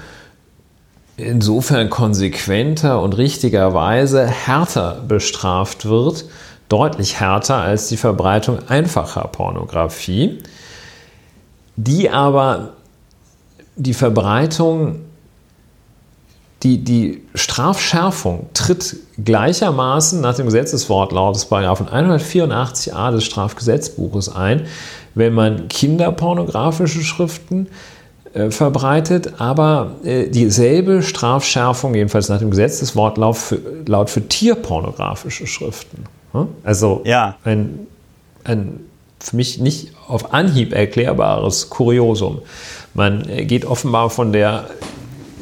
insofern 1.16 1.90
konsequenter 1.90 3.00
und 3.00 3.16
richtigerweise 3.16 4.26
härter 4.26 5.00
bestraft 5.06 5.84
wird, 5.86 6.24
deutlich 6.68 7.20
härter 7.20 7.56
als 7.56 7.86
die 7.86 7.96
Verbreitung 7.96 8.58
einfacher 8.68 9.28
Pornografie, 9.28 10.38
die 11.76 12.10
aber 12.10 12.75
die 13.76 13.94
Verbreitung, 13.94 15.00
die, 16.62 16.82
die 16.82 17.22
Strafschärfung 17.34 18.48
tritt 18.54 18.96
gleichermaßen 19.22 20.20
nach 20.20 20.34
dem 20.34 20.46
Gesetzeswortlaut 20.46 21.36
des 21.36 21.50
184a 21.50 23.12
des 23.12 23.24
Strafgesetzbuches 23.24 24.34
ein, 24.34 24.66
wenn 25.14 25.34
man 25.34 25.68
kinderpornografische 25.68 27.02
Schriften 27.02 27.68
äh, 28.32 28.50
verbreitet, 28.50 29.34
aber 29.38 29.96
äh, 30.02 30.28
dieselbe 30.28 31.02
Strafschärfung, 31.02 31.94
jedenfalls 31.94 32.28
nach 32.28 32.38
dem 32.38 32.50
Gesetzeswortlaut, 32.50 33.36
für, 33.36 33.60
laut 33.86 34.10
für 34.10 34.26
tierpornografische 34.26 35.46
Schriften. 35.46 36.04
Hm? 36.32 36.48
Also 36.64 37.02
ja. 37.04 37.36
ein, 37.44 37.86
ein 38.44 38.80
für 39.20 39.36
mich 39.36 39.58
nicht 39.58 39.92
auf 40.08 40.32
Anhieb 40.32 40.72
erklärbares 40.72 41.70
Kuriosum. 41.70 42.40
Man 42.96 43.22
geht 43.46 43.64
offenbar 43.64 44.10
von 44.10 44.32
der 44.32 44.66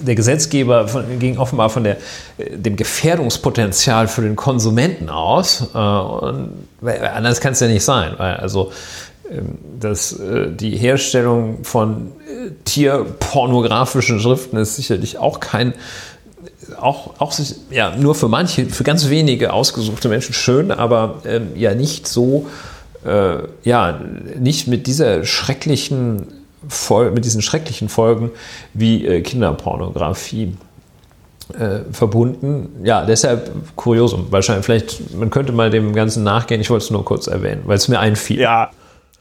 der 0.05 0.15
Gesetzgeber 0.15 0.89
von, 0.89 1.19
ging 1.19 1.39
offenbar 1.39 1.71
von 1.71 1.85
der, 1.85 1.97
äh, 2.39 2.57
dem 2.57 2.77
Gefährdungspotenzial 2.77 4.09
für 4.09 4.23
den 4.23 4.37
Konsumenten 4.37 5.09
aus. 5.09 5.69
Äh, 5.75 5.79
und, 5.79 6.51
anders 6.83 7.41
kann 7.41 7.53
es 7.53 7.61
ja 7.61 7.69
nicht 7.69 7.85
sein. 7.85 8.13
Weil 8.19 8.37
also 8.37 8.73
ähm, 9.31 9.59
dass 9.81 10.13
äh, 10.13 10.51
die 10.51 10.77
Herstellung 10.77 11.65
von 11.65 12.13
tierpornografischen 12.65 14.21
Schriften 14.21 14.57
ist 14.59 14.77
sicherlich 14.77 15.19
auch 15.19 15.41
kein 15.41 15.75
auch, 16.79 17.21
auch 17.21 17.33
ja, 17.71 17.95
nur 17.97 18.15
für 18.15 18.29
manche, 18.29 18.67
für 18.67 18.85
ganz 18.85 19.09
wenige 19.09 19.53
ausgesuchte 19.53 20.09
Menschen 20.09 20.35
schön, 20.35 20.71
aber 20.71 21.21
ähm, 21.27 21.49
ja 21.57 21.75
nicht 21.75 22.07
so, 22.07 22.47
äh, 23.05 23.37
ja, 23.65 24.01
nicht 24.39 24.67
mit 24.67 24.87
dieser 24.87 25.25
schrecklichen 25.25 26.27
Fol 26.69 27.11
mit 27.11 27.25
diesen 27.25 27.43
schrecklichen 27.43 27.89
Folgen 27.89 28.31
wie 28.73 29.07
äh, 29.07 29.21
Kinderpornografie 29.21 30.57
äh, 31.59 31.81
verbunden. 31.93 32.81
Ja, 32.85 33.05
deshalb 33.05 33.51
Kuriosum. 33.77 34.27
Wahrscheinlich, 34.31 34.65
vielleicht, 34.65 35.15
man 35.15 35.31
könnte 35.31 35.53
mal 35.53 35.71
dem 35.71 35.95
Ganzen 35.95 36.25
nachgehen. 36.25 36.61
Ich 36.61 36.71
wollte 36.71 36.85
es 36.85 36.91
nur 36.91 37.05
kurz 37.05 37.27
erwähnen, 37.27 37.63
weil 37.67 37.77
es 37.77 37.89
mir 37.89 38.01
einfiel. 38.01 38.41
Ja, 38.41 38.71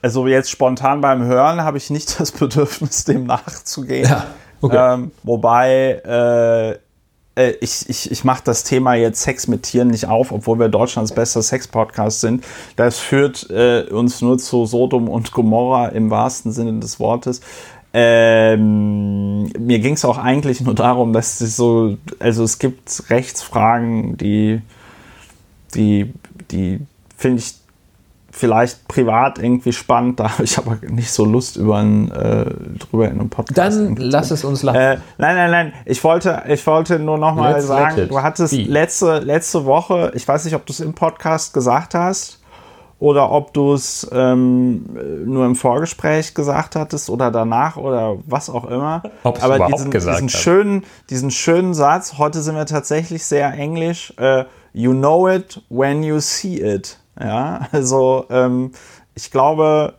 also 0.01 0.27
jetzt 0.27 0.49
spontan 0.49 1.01
beim 1.01 1.23
Hören 1.23 1.63
habe 1.63 1.77
ich 1.77 1.89
nicht 1.89 2.19
das 2.19 2.31
Bedürfnis, 2.31 3.05
dem 3.05 3.25
nachzugehen. 3.25 4.09
Ja, 4.09 4.25
okay. 4.61 4.93
Ähm, 4.93 5.11
wobei 5.23 6.01
äh, 6.05 6.71
äh, 6.71 6.77
ich, 7.35 7.89
ich, 7.89 8.11
ich 8.11 8.23
mache 8.23 8.43
das 8.43 8.63
Thema 8.63 8.93
jetzt 8.93 9.21
Sex 9.21 9.47
mit 9.47 9.63
Tieren 9.63 9.89
nicht 9.89 10.07
auf, 10.07 10.31
obwohl 10.31 10.59
wir 10.59 10.69
Deutschlands 10.69 11.13
bester 11.13 11.41
Sex-Podcast 11.41 12.21
sind. 12.21 12.43
Das 12.75 12.99
führt 12.99 13.49
äh, 13.49 13.87
uns 13.89 14.21
nur 14.21 14.37
zu 14.37 14.65
Sodom 14.65 15.09
und 15.09 15.31
Gomorra 15.31 15.87
im 15.89 16.09
wahrsten 16.09 16.51
Sinne 16.51 16.79
des 16.79 16.99
Wortes. 16.99 17.41
Ähm, 17.95 19.43
mir 19.59 19.79
ging 19.79 19.93
es 19.93 20.05
auch 20.05 20.17
eigentlich 20.17 20.61
nur 20.61 20.73
darum, 20.73 21.13
dass 21.13 21.41
es 21.41 21.55
so, 21.55 21.97
also 22.19 22.43
es 22.43 22.57
gibt 22.57 23.03
Rechtsfragen, 23.09 24.17
die, 24.17 24.61
die, 25.75 26.11
die 26.49 26.79
finde 27.17 27.39
ich 27.39 27.62
vielleicht 28.35 28.87
privat 28.87 29.37
irgendwie 29.37 29.71
spannend, 29.71 30.19
da 30.19 30.31
habe 30.33 30.43
ich 30.43 30.57
aber 30.57 30.77
nicht 30.81 31.11
so 31.11 31.23
Lust 31.23 31.55
über 31.55 31.77
einen, 31.77 32.11
äh, 32.11 32.45
drüber 32.79 33.05
in 33.05 33.19
einem 33.19 33.29
Podcast. 33.29 33.57
Dann 33.57 33.95
lass 33.95 34.31
es 34.31 34.43
uns 34.43 34.63
lachen. 34.63 34.79
Äh, 34.79 34.97
nein, 35.17 35.35
nein, 35.35 35.51
nein. 35.51 35.73
Ich 35.85 36.03
wollte, 36.03 36.43
ich 36.47 36.65
wollte 36.65 36.99
nur 36.99 37.17
noch 37.17 37.35
mal 37.35 37.53
Let's 37.53 37.67
sagen, 37.67 38.07
du 38.09 38.21
hattest 38.21 38.53
letzte, 38.53 39.19
letzte 39.19 39.65
Woche, 39.65 40.11
ich 40.15 40.27
weiß 40.27 40.45
nicht, 40.45 40.55
ob 40.55 40.65
du 40.65 40.73
es 40.73 40.79
im 40.79 40.93
Podcast 40.93 41.53
gesagt 41.53 41.93
hast 41.93 42.39
oder 42.99 43.31
ob 43.31 43.53
du 43.53 43.73
es 43.73 44.09
ähm, 44.11 44.85
nur 45.25 45.45
im 45.45 45.55
Vorgespräch 45.55 46.33
gesagt 46.33 46.75
hattest 46.75 47.11
oder 47.11 47.29
danach 47.29 47.77
oder 47.77 48.17
was 48.25 48.49
auch 48.49 48.65
immer. 48.65 49.03
Ob 49.23 49.43
aber 49.43 49.67
diesen, 49.67 49.91
diesen 49.91 50.29
schönen, 50.29 50.85
diesen 51.09 51.29
schönen 51.29 51.73
Satz, 51.73 52.17
heute 52.17 52.41
sind 52.41 52.55
wir 52.55 52.65
tatsächlich 52.65 53.25
sehr 53.25 53.51
englisch, 53.53 54.13
äh, 54.17 54.45
you 54.71 54.93
know 54.93 55.27
it 55.27 55.61
when 55.69 56.01
you 56.01 56.19
see 56.19 56.61
it. 56.61 56.97
Ja, 57.19 57.67
also 57.71 58.25
ähm, 58.29 58.71
ich 59.15 59.31
glaube, 59.31 59.93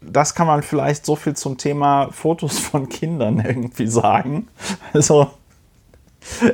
das 0.00 0.34
kann 0.34 0.46
man 0.46 0.62
vielleicht 0.62 1.04
so 1.04 1.16
viel 1.16 1.34
zum 1.34 1.58
Thema 1.58 2.08
Fotos 2.12 2.58
von 2.58 2.88
Kindern 2.88 3.40
irgendwie 3.44 3.86
sagen. 3.86 4.48
Also 4.92 5.30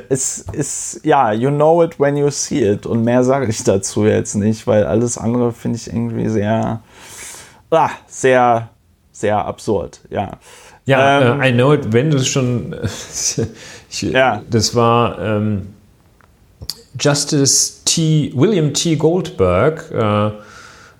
es 0.09 0.39
ist, 0.51 1.01
ja, 1.03 1.31
you 1.31 1.49
know 1.49 1.83
it 1.83 1.99
when 1.99 2.17
you 2.17 2.29
see 2.29 2.63
it. 2.63 2.85
Und 2.85 3.03
mehr 3.03 3.23
sage 3.23 3.47
ich 3.47 3.63
dazu 3.63 4.05
jetzt 4.05 4.35
nicht, 4.35 4.67
weil 4.67 4.85
alles 4.85 5.17
andere 5.17 5.51
finde 5.51 5.77
ich 5.77 5.87
irgendwie 5.87 6.29
sehr, 6.29 6.81
ah, 7.69 7.89
sehr, 8.07 8.69
sehr 9.11 9.45
absurd, 9.45 10.01
ja. 10.09 10.31
Ja, 10.85 11.33
ähm, 11.33 11.39
uh, 11.39 11.43
I 11.43 11.51
know 11.51 11.73
it, 11.73 11.91
wenn 11.93 12.11
du 12.11 12.23
schon, 12.23 12.75
ich, 13.89 14.01
ja. 14.03 14.43
das 14.49 14.75
war, 14.75 15.19
ähm, 15.19 15.74
Justice 16.97 17.83
T. 17.85 18.31
William 18.35 18.73
T. 18.73 18.95
Goldberg 18.95 19.83
uh, 19.91 20.31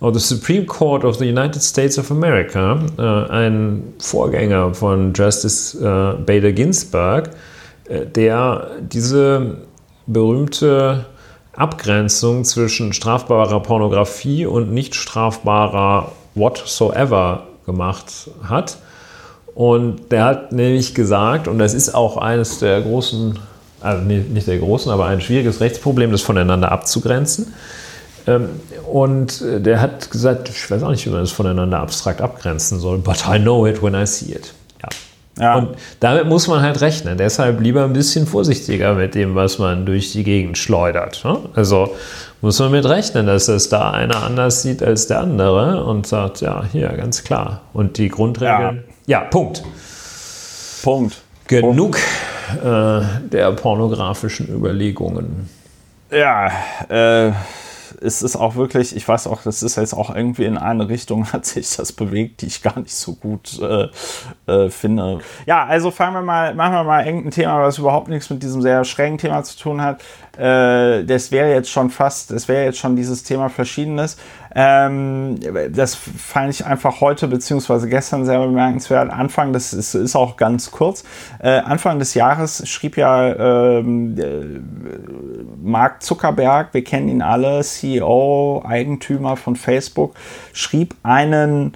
of 0.01 0.13
the 0.13 0.19
Supreme 0.19 0.65
Court 0.65 1.03
of 1.03 1.17
the 1.17 1.25
United 1.25 1.61
States 1.61 1.97
of 1.97 2.11
America, 2.11 2.79
uh, 2.97 3.31
ein 3.31 3.93
Vorgänger 3.99 4.73
von 4.73 5.13
Justice 5.13 5.77
uh, 5.77 6.17
Bader 6.23 6.51
Ginsburg, 6.51 7.29
der 7.87 8.71
diese 8.81 9.57
berühmte 10.07 11.05
Abgrenzung 11.55 12.43
zwischen 12.43 12.93
strafbarer 12.93 13.59
Pornografie 13.61 14.47
und 14.47 14.73
nicht 14.73 14.95
strafbarer 14.95 16.11
whatsoever 16.33 17.43
gemacht 17.65 18.29
hat. 18.43 18.77
Und 19.53 20.11
der 20.11 20.25
hat 20.25 20.51
nämlich 20.51 20.95
gesagt, 20.95 21.47
und 21.47 21.59
das 21.59 21.73
ist 21.73 21.95
auch 21.95 22.17
eines 22.17 22.59
der 22.59 22.81
großen 22.81 23.39
also 23.85 24.03
nicht 24.03 24.47
der 24.47 24.57
großen, 24.57 24.91
aber 24.91 25.05
ein 25.05 25.21
schwieriges 25.21 25.61
Rechtsproblem, 25.61 26.11
das 26.11 26.21
voneinander 26.21 26.71
abzugrenzen. 26.71 27.53
Ähm, 28.27 28.49
und 28.91 29.43
der 29.43 29.81
hat 29.81 30.09
gesagt, 30.11 30.49
ich 30.49 30.69
weiß 30.69 30.83
auch 30.83 30.89
nicht, 30.89 31.05
wie 31.05 31.11
man 31.11 31.21
das 31.21 31.31
voneinander 31.31 31.79
abstrakt 31.79 32.21
abgrenzen 32.21 32.79
soll, 32.79 32.97
but 32.97 33.25
I 33.27 33.39
know 33.39 33.65
it 33.67 33.81
when 33.83 33.93
I 33.93 34.05
see 34.05 34.31
it. 34.31 34.53
Ja. 34.81 34.89
ja. 35.43 35.55
Und 35.55 35.75
damit 35.99 36.25
muss 36.27 36.47
man 36.47 36.61
halt 36.61 36.81
rechnen. 36.81 37.17
Deshalb 37.17 37.61
lieber 37.61 37.83
ein 37.83 37.93
bisschen 37.93 38.25
vorsichtiger 38.25 38.93
mit 38.95 39.15
dem, 39.15 39.35
was 39.35 39.59
man 39.59 39.85
durch 39.85 40.11
die 40.11 40.23
Gegend 40.23 40.57
schleudert. 40.57 41.23
Ne? 41.23 41.37
Also 41.53 41.95
muss 42.41 42.59
man 42.59 42.71
mit 42.71 42.85
rechnen, 42.85 43.27
dass 43.27 43.47
es 43.47 43.69
da 43.69 43.91
einer 43.91 44.23
anders 44.23 44.61
sieht 44.61 44.81
als 44.83 45.07
der 45.07 45.21
andere 45.21 45.83
und 45.83 46.07
sagt, 46.07 46.41
ja, 46.41 46.63
hier, 46.71 46.89
ganz 46.89 47.23
klar. 47.23 47.61
Und 47.73 47.97
die 47.97 48.09
Grundregeln. 48.09 48.83
Ja, 49.07 49.21
ja 49.21 49.21
Punkt. 49.21 49.63
Punkt. 50.83 51.21
Genug 51.47 51.97
äh, 52.63 53.27
der 53.29 53.51
pornografischen 53.51 54.47
Überlegungen. 54.47 55.49
Ja, 56.11 56.51
äh, 56.89 57.31
es 58.01 58.21
ist 58.21 58.35
auch 58.35 58.55
wirklich, 58.55 58.95
ich 58.95 59.07
weiß 59.07 59.27
auch, 59.27 59.41
das 59.43 59.63
ist 59.63 59.77
jetzt 59.77 59.93
auch 59.93 60.13
irgendwie 60.13 60.45
in 60.45 60.57
eine 60.57 60.89
Richtung, 60.89 61.25
hat 61.33 61.45
sich 61.45 61.75
das 61.75 61.91
bewegt, 61.91 62.41
die 62.41 62.47
ich 62.47 62.61
gar 62.61 62.79
nicht 62.79 62.95
so 62.95 63.15
gut 63.15 63.59
äh, 63.61 63.87
äh, 64.51 64.69
finde. 64.69 65.19
Ja, 65.45 65.65
also 65.65 65.91
fangen 65.91 66.13
wir 66.13 66.21
mal, 66.21 66.53
machen 66.55 66.73
wir 66.73 66.83
mal 66.83 67.05
irgendein 67.05 67.31
Thema, 67.31 67.61
was 67.61 67.77
überhaupt 67.77 68.07
nichts 68.07 68.29
mit 68.29 68.43
diesem 68.43 68.61
sehr 68.61 68.83
schrägen 68.83 69.17
Thema 69.17 69.43
zu 69.43 69.57
tun 69.57 69.81
hat. 69.81 70.01
Äh, 70.37 71.03
das 71.05 71.31
wäre 71.31 71.51
jetzt 71.51 71.69
schon 71.69 71.89
fast, 71.89 72.31
das 72.31 72.47
wäre 72.47 72.65
jetzt 72.65 72.77
schon 72.77 72.95
dieses 72.95 73.23
Thema 73.23 73.49
Verschiedenes. 73.49 74.17
Ähm, 74.57 75.37
das 75.73 75.95
fand 75.95 76.49
ich 76.49 76.65
einfach 76.65 77.01
heute 77.01 77.27
beziehungsweise 77.27 77.89
gestern 77.89 78.23
sehr 78.25 78.39
bemerkenswert. 78.39 79.11
Anfang, 79.11 79.51
das 79.51 79.73
ist, 79.73 79.93
ist 79.95 80.15
auch 80.15 80.37
ganz 80.37 80.71
kurz, 80.71 81.03
äh, 81.39 81.49
Anfang 81.59 81.99
des 81.99 82.13
Jahres 82.13 82.67
schrieb 82.67 82.95
ja 82.95 83.79
ähm, 83.79 84.17
äh, 84.17 84.61
Mark 85.61 86.01
Zuckerberg, 86.01 86.73
wir 86.73 86.85
kennen 86.85 87.09
ihn 87.09 87.21
alle, 87.21 87.61
CEO, 87.63 88.63
Eigentümer 88.65 89.35
von 89.35 89.57
Facebook, 89.57 90.15
schrieb 90.53 90.95
einen 91.03 91.75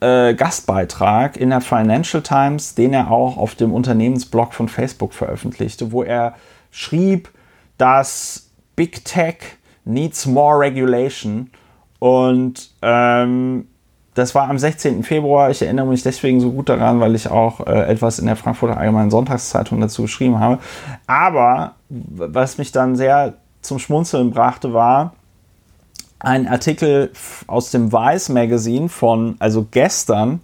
äh, 0.00 0.34
Gastbeitrag 0.34 1.38
in 1.38 1.48
der 1.48 1.62
Financial 1.62 2.22
Times, 2.22 2.74
den 2.74 2.92
er 2.92 3.10
auch 3.10 3.38
auf 3.38 3.54
dem 3.54 3.72
Unternehmensblog 3.72 4.52
von 4.52 4.68
Facebook 4.68 5.14
veröffentlichte, 5.14 5.92
wo 5.92 6.02
er 6.02 6.34
schrieb, 6.70 7.30
dass 7.78 8.50
Big 8.76 9.02
Tech 9.06 9.36
needs 9.86 10.26
more 10.26 10.60
regulation 10.60 11.50
und 11.98 12.70
ähm, 12.82 13.66
das 14.14 14.34
war 14.34 14.48
am 14.48 14.58
16. 14.58 15.04
Februar. 15.04 15.50
Ich 15.50 15.62
erinnere 15.62 15.86
mich 15.86 16.02
deswegen 16.02 16.40
so 16.40 16.50
gut 16.50 16.68
daran, 16.68 16.98
weil 16.98 17.14
ich 17.14 17.30
auch 17.30 17.66
äh, 17.66 17.82
etwas 17.84 18.18
in 18.18 18.26
der 18.26 18.36
Frankfurter 18.36 18.76
Allgemeinen 18.76 19.10
Sonntagszeitung 19.10 19.80
dazu 19.80 20.02
geschrieben 20.02 20.40
habe. 20.40 20.58
Aber 21.06 21.76
was 21.88 22.58
mich 22.58 22.72
dann 22.72 22.96
sehr 22.96 23.34
zum 23.62 23.78
Schmunzeln 23.78 24.30
brachte, 24.30 24.72
war 24.72 25.12
ein 26.18 26.48
Artikel 26.48 27.12
aus 27.46 27.70
dem 27.70 27.92
Vice 27.92 28.30
Magazine 28.30 28.88
von, 28.88 29.36
also 29.38 29.66
gestern, 29.70 30.40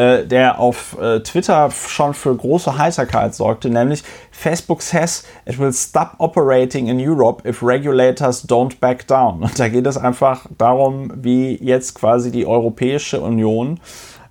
äh, 0.00 0.26
der 0.26 0.58
auf 0.58 0.96
äh, 0.98 1.20
Twitter 1.20 1.70
schon 1.70 2.14
für 2.14 2.34
große 2.34 2.78
Heiterkeit 2.78 3.34
sorgte, 3.34 3.68
nämlich 3.68 4.02
Facebook 4.30 4.80
says 4.80 5.26
it 5.44 5.58
will 5.58 5.74
stop 5.74 6.14
operating 6.16 6.88
in 6.88 6.98
Europe 6.98 7.46
if 7.46 7.62
regulators 7.62 8.48
don't 8.48 8.80
back 8.80 9.06
down. 9.06 9.42
Und 9.42 9.58
da 9.58 9.68
geht 9.68 9.86
es 9.86 9.98
einfach 9.98 10.46
darum, 10.56 11.12
wie 11.16 11.62
jetzt 11.62 11.94
quasi 11.94 12.30
die 12.30 12.46
Europäische 12.46 13.20
Union 13.20 13.78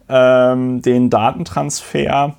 ähm, 0.10 0.82
den 0.82 1.12
Datentransfer 1.12 2.36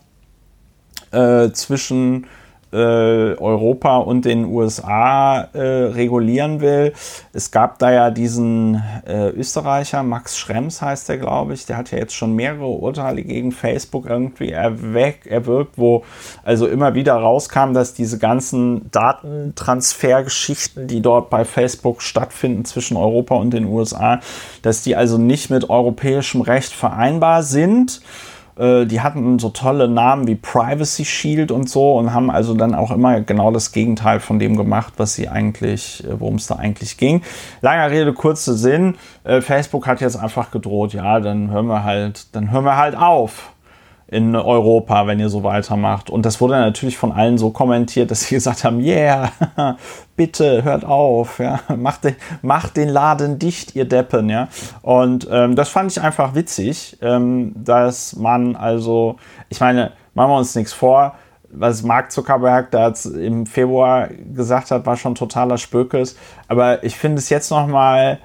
äh, 1.13 1.51
zwischen 1.53 2.27
äh, 2.73 2.77
Europa 2.77 3.99
und 3.99 4.25
den 4.25 4.45
USA 4.45 5.49
äh, 5.53 5.61
regulieren 5.61 6.61
will. 6.61 6.93
Es 7.33 7.51
gab 7.51 7.79
da 7.79 7.91
ja 7.91 8.11
diesen 8.11 8.83
äh, 9.07 9.31
Österreicher, 9.31 10.03
Max 10.03 10.39
Schrems 10.39 10.81
heißt 10.81 11.09
der, 11.09 11.19
glaube 11.19 11.55
ich, 11.55 11.67
der 11.67 11.77
hat 11.77 11.91
ja 11.91 11.99
jetzt 11.99 12.15
schon 12.15 12.35
mehrere 12.35 12.67
Urteile 12.67 13.23
gegen 13.23 13.53
Facebook 13.53 14.07
irgendwie 14.07 14.51
erweckt, 14.51 15.27
erwirkt, 15.27 15.79
wo 15.79 16.05
also 16.45 16.67
immer 16.67 16.95
wieder 16.95 17.15
rauskam, 17.15 17.73
dass 17.73 17.95
diese 17.95 18.19
ganzen 18.19 18.91
Datentransfergeschichten, 18.91 20.87
die 20.87 21.03
dort 21.03 21.31
bei 21.31 21.45
Facebook 21.45 22.03
stattfinden 22.03 22.65
zwischen 22.65 22.97
Europa 22.97 23.35
und 23.35 23.53
den 23.53 23.67
USA, 23.67 24.21
dass 24.63 24.83
die 24.83 24.97
also 24.97 25.19
nicht 25.19 25.51
mit 25.51 25.69
europäischem 25.71 26.41
Recht 26.41 26.73
vereinbar 26.73 27.43
sind. 27.43 28.01
Äh, 28.61 28.87
die 28.87 29.01
hatten 29.01 29.39
so 29.39 29.49
tolle 29.49 29.89
Namen 29.89 30.27
wie 30.27 30.35
Privacy 30.35 31.07
Shield 31.07 31.51
und 31.51 31.71
so 31.71 31.97
und 31.97 32.13
haben 32.13 32.31
also 32.31 32.55
dann 32.55 32.75
auch 32.75 32.91
immer 32.91 33.21
genau 33.23 33.51
das 33.51 33.73
Gegenteil 33.73 34.21
von 34.21 34.39
dem 34.39 34.57
gemacht, 34.57 34.95
was 34.99 35.15
sie 35.15 35.29
eigentlich, 35.29 36.05
äh, 36.05 36.21
worum 36.21 36.35
es 36.35 36.47
da 36.47 36.57
eigentlich 36.57 36.99
ging. 36.99 37.23
Langer 37.63 37.91
Rede, 37.91 38.13
kurzer 38.13 38.55
Sinn. 38.55 38.97
Äh, 39.25 39.41
Facebook 39.41 39.87
hat 39.87 40.03
jetzt 40.03 40.17
einfach 40.17 40.51
gedroht, 40.51 40.93
ja, 40.93 41.21
dann 41.21 41.51
hören 41.51 41.67
wir 41.67 41.85
halt, 41.85 42.35
dann 42.35 42.51
hören 42.51 42.65
wir 42.65 42.77
halt 42.77 42.95
auf 42.95 43.53
in 44.11 44.35
Europa, 44.35 45.07
wenn 45.07 45.21
ihr 45.21 45.29
so 45.29 45.45
weitermacht. 45.45 46.11
Und 46.11 46.27
das 46.27 46.41
wurde 46.41 46.55
natürlich 46.55 46.99
von 46.99 47.13
allen 47.13 47.39
so 47.39 47.51
kommentiert, 47.51 48.11
dass 48.11 48.23
sie 48.23 48.35
gesagt 48.35 48.65
haben, 48.65 48.81
yeah, 48.81 49.31
bitte 50.17 50.65
hört 50.65 50.85
auf, 50.85 51.39
ja, 51.39 51.61
macht 51.77 52.05
den, 52.05 52.17
macht 52.43 52.77
den 52.77 52.89
Laden 52.89 53.39
dicht, 53.39 53.77
ihr 53.77 53.85
Deppen, 53.85 54.29
ja. 54.29 54.49
Und 54.83 55.29
ähm, 55.31 55.55
das 55.55 55.69
fand 55.69 55.93
ich 55.93 56.01
einfach 56.01 56.35
witzig, 56.35 56.99
ähm, 57.01 57.53
dass 57.55 58.17
man 58.17 58.57
also, 58.57 59.17
ich 59.49 59.61
meine, 59.61 59.93
machen 60.15 60.31
wir 60.31 60.39
uns 60.39 60.57
nichts 60.57 60.73
vor, 60.73 61.15
was 61.53 61.83
Mark 61.83 62.11
Zuckerberg 62.11 62.71
da 62.71 62.93
im 63.17 63.47
Februar 63.47 64.09
gesagt 64.09 64.71
hat, 64.71 64.87
war 64.87 64.97
schon 64.97 65.15
totaler 65.15 65.59
Spökes. 65.59 66.17
Aber 66.49 66.85
ich 66.85 66.97
finde 66.97 67.19
es 67.19 67.29
jetzt 67.29 67.51
noch 67.51 67.67
mal 67.67 68.19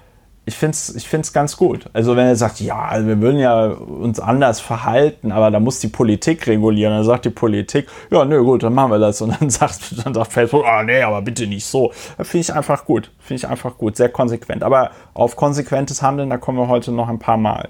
ich 0.47 0.55
finde 0.55 0.73
es 0.73 0.95
ich 0.95 1.07
find's 1.07 1.33
ganz 1.33 1.57
gut. 1.57 1.85
Also 1.93 2.15
wenn 2.15 2.27
er 2.27 2.35
sagt, 2.35 2.61
ja, 2.61 2.79
also 2.79 3.07
wir 3.07 3.19
würden 3.19 3.39
ja 3.39 3.67
uns 3.67 4.19
anders 4.19 4.59
verhalten, 4.59 5.31
aber 5.31 5.49
da 5.49 5.59
muss 5.59 5.79
die 5.79 5.87
Politik 5.87 6.45
regulieren, 6.45 6.93
dann 6.93 7.03
sagt 7.03 7.25
die 7.25 7.31
Politik, 7.31 7.87
ja, 8.11 8.23
nö, 8.25 8.43
gut, 8.43 8.61
dann 8.61 8.73
machen 8.73 8.91
wir 8.91 8.99
das. 8.99 9.21
Und 9.21 9.39
dann 9.39 9.49
sagt, 9.49 10.05
dann 10.05 10.13
sagt 10.13 10.31
Facebook, 10.31 10.63
ah, 10.65 10.83
nee, 10.83 11.01
aber 11.01 11.21
bitte 11.23 11.47
nicht 11.47 11.65
so. 11.65 11.91
Finde 12.17 12.37
ich 12.37 12.53
einfach 12.53 12.85
gut. 12.85 13.11
Finde 13.19 13.39
ich 13.39 13.47
einfach 13.47 13.77
gut. 13.77 13.97
Sehr 13.97 14.09
konsequent. 14.09 14.63
Aber 14.63 14.91
auf 15.15 15.35
konsequentes 15.35 16.03
Handeln, 16.03 16.29
da 16.29 16.37
kommen 16.37 16.59
wir 16.59 16.67
heute 16.67 16.91
noch 16.91 17.09
ein 17.09 17.19
paar 17.19 17.37
Mal. 17.37 17.69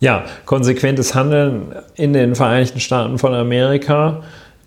Ja, 0.00 0.24
konsequentes 0.44 1.14
Handeln 1.14 1.74
in 1.94 2.12
den 2.12 2.34
Vereinigten 2.34 2.80
Staaten 2.80 3.18
von 3.18 3.34
Amerika, 3.34 4.22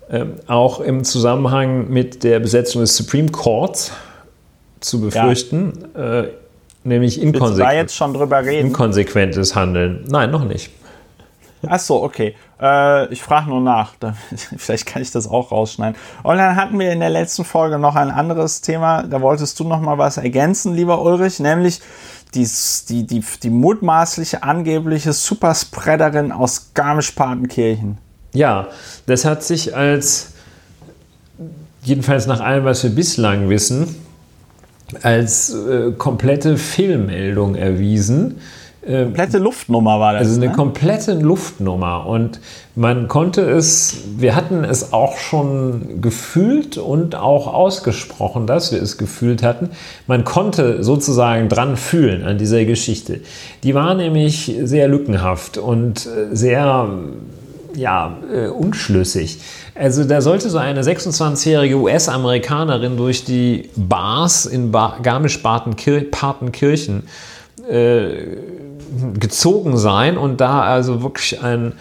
äh, 0.08 0.24
auch 0.46 0.80
im 0.80 1.04
Zusammenhang 1.04 1.88
mit 1.90 2.22
der 2.24 2.40
Besetzung 2.40 2.80
des 2.80 2.96
Supreme 2.96 3.30
Courts 3.30 3.92
zu 4.80 5.00
befürchten. 5.00 5.84
Ja. 5.94 6.20
Äh, 6.20 6.28
Nämlich 6.84 7.20
inkonsequent. 7.20 7.74
jetzt 7.74 7.96
schon 7.96 8.14
drüber 8.14 8.44
reden? 8.44 8.68
Inkonsequentes 8.68 9.54
Handeln. 9.54 10.04
Nein, 10.08 10.30
noch 10.30 10.44
nicht. 10.44 10.70
Ach 11.66 11.78
so, 11.78 12.02
okay. 12.02 12.34
Äh, 12.60 13.12
ich 13.12 13.22
frage 13.22 13.48
nur 13.48 13.60
nach. 13.60 13.94
vielleicht 14.56 14.86
kann 14.86 15.02
ich 15.02 15.10
das 15.10 15.28
auch 15.28 15.52
rausschneiden. 15.52 15.96
Und 16.22 16.36
dann 16.36 16.56
hatten 16.56 16.78
wir 16.78 16.90
in 16.92 17.00
der 17.00 17.10
letzten 17.10 17.44
Folge 17.44 17.78
noch 17.78 17.94
ein 17.94 18.10
anderes 18.10 18.60
Thema. 18.60 19.02
Da 19.02 19.20
wolltest 19.20 19.58
du 19.60 19.64
noch 19.64 19.80
mal 19.80 19.98
was 19.98 20.16
ergänzen, 20.16 20.74
lieber 20.74 21.02
Ulrich, 21.02 21.38
nämlich 21.38 21.80
die, 22.34 22.48
die, 22.88 23.06
die, 23.06 23.24
die 23.42 23.50
mutmaßliche 23.50 24.42
angebliche 24.42 25.12
Superspreaderin 25.12 26.32
aus 26.32 26.72
Garmisch-Partenkirchen. 26.74 27.98
Ja, 28.32 28.68
das 29.06 29.24
hat 29.24 29.42
sich 29.42 29.76
als, 29.76 30.32
jedenfalls 31.82 32.26
nach 32.26 32.40
allem, 32.40 32.64
was 32.64 32.82
wir 32.82 32.90
bislang 32.90 33.50
wissen, 33.50 33.94
als 35.02 35.54
äh, 35.54 35.92
komplette 35.92 36.56
Fehlmeldung 36.56 37.54
erwiesen. 37.54 38.40
Äh, 38.84 39.04
komplette 39.04 39.38
Luftnummer 39.38 40.00
war 40.00 40.14
das. 40.14 40.22
Also 40.22 40.40
eine 40.40 40.50
ne? 40.50 40.52
komplette 40.52 41.14
Luftnummer. 41.14 42.06
Und 42.06 42.40
man 42.74 43.06
konnte 43.06 43.42
es, 43.42 43.98
wir 44.16 44.34
hatten 44.34 44.64
es 44.64 44.92
auch 44.92 45.16
schon 45.18 46.00
gefühlt 46.00 46.78
und 46.78 47.14
auch 47.14 47.52
ausgesprochen, 47.52 48.46
dass 48.46 48.72
wir 48.72 48.82
es 48.82 48.98
gefühlt 48.98 49.42
hatten. 49.42 49.70
Man 50.06 50.24
konnte 50.24 50.82
sozusagen 50.82 51.48
dran 51.48 51.76
fühlen 51.76 52.24
an 52.24 52.38
dieser 52.38 52.64
Geschichte. 52.64 53.20
Die 53.62 53.74
war 53.74 53.94
nämlich 53.94 54.56
sehr 54.62 54.88
lückenhaft 54.88 55.58
und 55.58 56.06
äh, 56.06 56.34
sehr 56.34 56.88
ja, 57.74 58.16
äh, 58.32 58.48
unschlüssig. 58.48 59.38
Also 59.74 60.04
da 60.04 60.20
sollte 60.20 60.50
so 60.50 60.58
eine 60.58 60.82
26-jährige 60.82 61.76
US-Amerikanerin 61.76 62.98
durch 62.98 63.24
die 63.24 63.70
Bars 63.74 64.44
in 64.44 64.70
ba 64.70 64.98
Garmisch-Partenkirchen 65.02 67.04
äh, 67.68 68.36
gezogen 69.18 69.78
sein 69.78 70.18
und 70.18 70.42
da 70.42 70.60
also 70.62 71.02
wirklich 71.02 71.42
ein, 71.42 71.72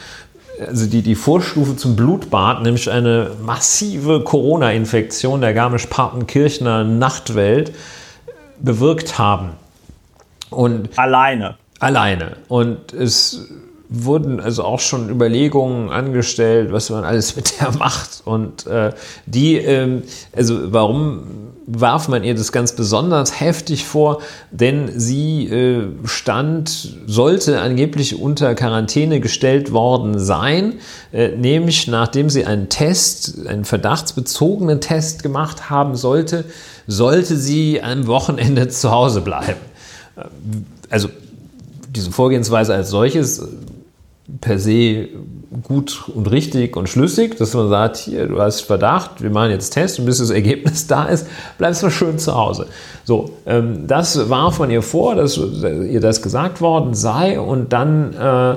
also 0.66 0.86
die, 0.86 1.02
die 1.02 1.16
Vorstufe 1.16 1.76
zum 1.76 1.98
Blutbad, 1.98 2.64
nämlich 2.64 2.90
eine 2.90 3.32
massive 3.44 4.24
Corona-Infektion 4.24 5.42
der 5.42 5.54
Garmisch-Partenkirchener 5.54 6.86
Nachtwelt 6.86 7.74
bewirkt 8.60 9.20
haben. 9.20 9.50
Und 10.50 10.98
alleine. 10.98 11.58
Alleine. 11.80 12.38
Und 12.48 12.94
es 12.94 13.50
wurden 13.94 14.40
also 14.40 14.64
auch 14.64 14.80
schon 14.80 15.10
Überlegungen 15.10 15.90
angestellt, 15.90 16.72
was 16.72 16.90
man 16.90 17.04
alles 17.04 17.36
mit 17.36 17.60
der 17.60 17.72
macht. 17.78 18.22
Und 18.24 18.66
äh, 18.66 18.94
die, 19.26 19.58
ähm, 19.58 20.04
also 20.34 20.72
warum 20.72 21.52
warf 21.68 22.08
man 22.08 22.24
ihr 22.24 22.34
das 22.34 22.54
ganz 22.54 22.72
besonders 22.72 23.42
heftig 23.42 23.86
vor? 23.86 24.22
Denn 24.50 24.98
sie 24.98 25.46
äh, 25.48 25.88
stand, 26.06 26.96
sollte 27.06 27.60
angeblich 27.60 28.20
unter 28.20 28.56
Quarantäne 28.56 29.20
gestellt 29.20 29.74
worden 29.74 30.18
sein, 30.18 30.76
äh, 31.12 31.28
nämlich 31.30 31.88
nachdem 31.88 32.30
sie 32.30 32.46
einen 32.46 32.70
Test, 32.70 33.46
einen 33.46 33.66
verdachtsbezogenen 33.66 34.80
Test 34.80 35.22
gemacht 35.22 35.70
haben 35.70 35.96
sollte, 35.96 36.46
sollte 36.88 37.36
sie 37.36 37.82
am 37.82 38.08
Wochenende 38.08 38.70
zu 38.70 38.90
Hause 38.90 39.20
bleiben. 39.20 39.60
Äh, 40.16 40.22
also 40.90 41.10
diese 41.90 42.12
Vorgehensweise 42.12 42.74
als 42.74 42.90
solches 42.90 43.46
per 44.40 44.60
se 44.60 45.10
gut 45.64 46.10
und 46.16 46.32
richtig 46.32 46.78
und 46.78 46.88
schlüssig, 46.88 47.38
dass 47.38 47.54
man 47.54 47.70
sagt, 47.70 47.98
hier, 47.98 48.28
du 48.28 48.42
hast 48.42 48.62
Verdacht, 48.62 49.22
wir 49.22 49.30
machen 49.30 49.52
jetzt 49.52 49.72
Test 49.72 50.00
und 50.00 50.06
bis 50.06 50.20
das 50.20 50.30
Ergebnis 50.30 50.88
da 50.88 51.06
ist, 51.06 51.28
bleibst 51.58 51.84
du 51.84 51.90
schön 51.90 52.18
zu 52.18 52.34
Hause. 52.36 52.68
So, 53.04 53.32
ähm, 53.46 53.88
das 53.88 54.30
war 54.30 54.52
von 54.52 54.72
ihr 54.72 54.82
vor, 54.82 55.16
dass 55.16 55.38
ihr 55.38 56.00
das 56.00 56.22
gesagt 56.22 56.62
worden 56.62 56.94
sei 56.94 57.40
und 57.40 57.74
dann 57.74 58.14
äh, 58.14 58.56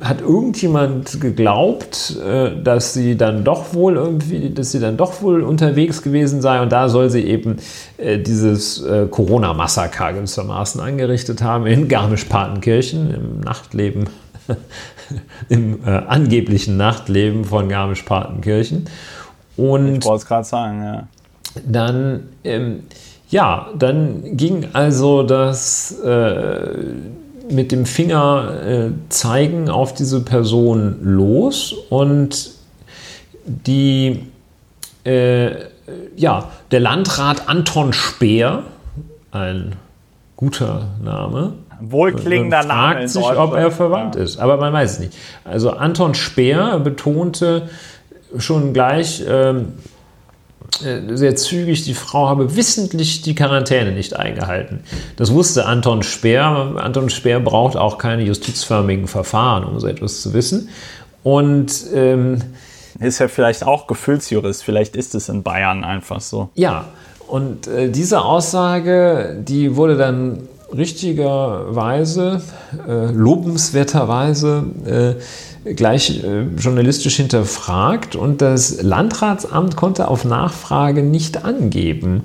hat 0.00 0.20
irgendjemand 0.20 1.20
geglaubt, 1.20 2.16
äh, 2.22 2.50
dass 2.62 2.92
sie 2.92 3.16
dann 3.16 3.44
doch 3.44 3.72
wohl 3.72 3.96
irgendwie, 3.96 4.50
dass 4.50 4.72
sie 4.72 4.80
dann 4.80 4.96
doch 4.96 5.22
wohl 5.22 5.42
unterwegs 5.42 6.02
gewesen 6.02 6.42
sei 6.42 6.60
und 6.60 6.70
da 6.70 6.88
soll 6.88 7.08
sie 7.08 7.22
eben 7.22 7.56
äh, 7.96 8.18
dieses 8.18 8.82
äh, 8.82 9.06
Corona-Massaker 9.10 10.12
gewissermaßen 10.12 10.80
angerichtet 10.80 11.42
haben 11.42 11.66
in 11.66 11.88
Garmisch-Partenkirchen 11.88 13.14
im 13.14 13.40
Nachtleben 13.40 14.10
im 15.48 15.84
äh, 15.84 15.90
angeblichen 15.90 16.76
Nachtleben 16.76 17.44
von 17.44 17.68
Garmisch-Partenkirchen. 17.68 18.86
Und 19.56 19.98
ich 19.98 20.04
wollte 20.04 20.22
es 20.22 20.26
gerade 20.26 20.44
sagen, 20.44 20.82
ja. 20.82 21.08
Dann, 21.64 22.28
ähm, 22.44 22.80
ja, 23.30 23.68
dann 23.78 24.36
ging 24.36 24.68
also 24.74 25.22
das 25.22 25.98
äh, 26.00 26.68
mit 27.50 27.72
dem 27.72 27.86
Finger 27.86 28.62
äh, 28.66 28.90
zeigen 29.08 29.70
auf 29.70 29.94
diese 29.94 30.20
Person 30.20 30.98
los 31.02 31.74
und 31.88 32.50
die, 33.46 34.26
äh, 35.04 35.50
ja, 36.16 36.50
der 36.70 36.80
Landrat 36.80 37.48
Anton 37.48 37.92
Speer, 37.92 38.64
ein 39.30 39.76
guter 40.36 40.88
Name, 41.02 41.54
wohlklingender 41.80 42.58
man 42.58 42.68
fragt 42.68 42.96
Name. 42.96 43.08
sich, 43.08 43.24
ob 43.24 43.54
er 43.54 43.70
verwandt 43.70 44.16
ja. 44.16 44.22
ist, 44.22 44.38
aber 44.38 44.56
man 44.56 44.72
weiß 44.72 44.92
es 44.92 44.98
nicht. 44.98 45.12
Also 45.44 45.70
Anton 45.70 46.14
Speer 46.14 46.78
betonte 46.78 47.68
schon 48.38 48.72
gleich 48.72 49.24
ähm, 49.28 49.74
äh, 50.84 51.16
sehr 51.16 51.36
zügig, 51.36 51.84
die 51.84 51.94
Frau 51.94 52.28
habe 52.28 52.56
wissentlich 52.56 53.22
die 53.22 53.34
Quarantäne 53.34 53.92
nicht 53.92 54.16
eingehalten. 54.16 54.80
Das 55.16 55.32
wusste 55.32 55.66
Anton 55.66 56.02
Speer. 56.02 56.74
Anton 56.76 57.08
Speer 57.08 57.40
braucht 57.40 57.76
auch 57.76 57.98
keine 57.98 58.24
justizförmigen 58.24 59.06
Verfahren, 59.06 59.64
um 59.64 59.78
so 59.80 59.86
etwas 59.86 60.20
zu 60.20 60.34
wissen. 60.34 60.68
Und 61.22 61.72
ähm, 61.94 62.42
ist 63.00 63.18
ja 63.18 63.28
vielleicht 63.28 63.64
auch 63.64 63.86
Gefühlsjurist, 63.86 64.64
vielleicht 64.64 64.96
ist 64.96 65.14
es 65.14 65.28
in 65.28 65.42
Bayern 65.42 65.84
einfach 65.84 66.20
so. 66.20 66.50
Ja, 66.54 66.86
und 67.26 67.66
äh, 67.66 67.90
diese 67.90 68.22
Aussage, 68.22 69.36
die 69.40 69.76
wurde 69.76 69.96
dann 69.96 70.48
richtigerweise, 70.74 72.42
äh, 72.88 73.10
lobenswerterweise 73.12 74.64
äh, 75.64 75.74
gleich 75.74 76.22
äh, 76.24 76.42
journalistisch 76.58 77.16
hinterfragt 77.16 78.16
und 78.16 78.42
das 78.42 78.82
Landratsamt 78.82 79.76
konnte 79.76 80.08
auf 80.08 80.24
Nachfrage 80.24 81.02
nicht 81.02 81.44
angeben, 81.44 82.24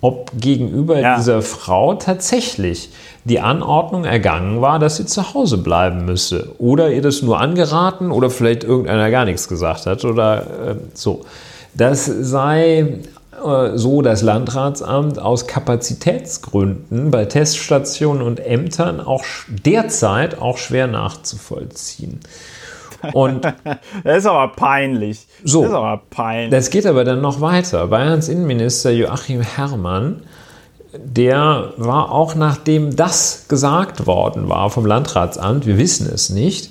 ob 0.00 0.32
gegenüber 0.38 1.00
ja. 1.00 1.16
dieser 1.16 1.40
Frau 1.40 1.94
tatsächlich 1.94 2.90
die 3.24 3.40
Anordnung 3.40 4.04
ergangen 4.04 4.60
war, 4.60 4.78
dass 4.78 4.96
sie 4.96 5.06
zu 5.06 5.32
Hause 5.32 5.56
bleiben 5.56 6.04
müsse. 6.04 6.54
Oder 6.58 6.92
ihr 6.92 7.00
das 7.00 7.22
nur 7.22 7.40
angeraten 7.40 8.10
oder 8.10 8.28
vielleicht 8.28 8.64
irgendeiner 8.64 9.10
gar 9.10 9.24
nichts 9.24 9.48
gesagt 9.48 9.86
hat 9.86 10.04
oder 10.04 10.42
äh, 10.42 10.74
so. 10.92 11.24
Das 11.72 12.04
sei 12.04 12.98
so 13.74 14.02
das 14.02 14.22
Landratsamt 14.22 15.18
aus 15.18 15.46
Kapazitätsgründen 15.46 17.10
bei 17.10 17.24
Teststationen 17.24 18.22
und 18.22 18.40
Ämtern 18.40 19.00
auch 19.00 19.24
derzeit 19.48 20.40
auch 20.40 20.58
schwer 20.58 20.86
nachzuvollziehen. 20.86 22.20
Und 23.12 23.44
das 24.04 24.18
ist 24.18 24.26
aber 24.26 24.52
peinlich. 24.54 25.26
So, 25.42 25.62
das 25.62 25.70
ist 25.70 25.76
aber 25.76 26.02
peinlich. 26.10 26.50
Das 26.50 26.70
geht 26.70 26.86
aber 26.86 27.04
dann 27.04 27.20
noch 27.20 27.40
weiter. 27.40 27.86
Bayerns 27.88 28.28
Innenminister 28.28 28.90
Joachim 28.90 29.40
Herrmann, 29.42 30.22
der 30.94 31.72
war 31.76 32.12
auch 32.12 32.34
nachdem 32.34 32.96
das 32.96 33.46
gesagt 33.48 34.06
worden 34.06 34.48
war 34.48 34.70
vom 34.70 34.86
Landratsamt, 34.86 35.66
wir 35.66 35.76
wissen 35.76 36.08
es 36.12 36.30
nicht, 36.30 36.70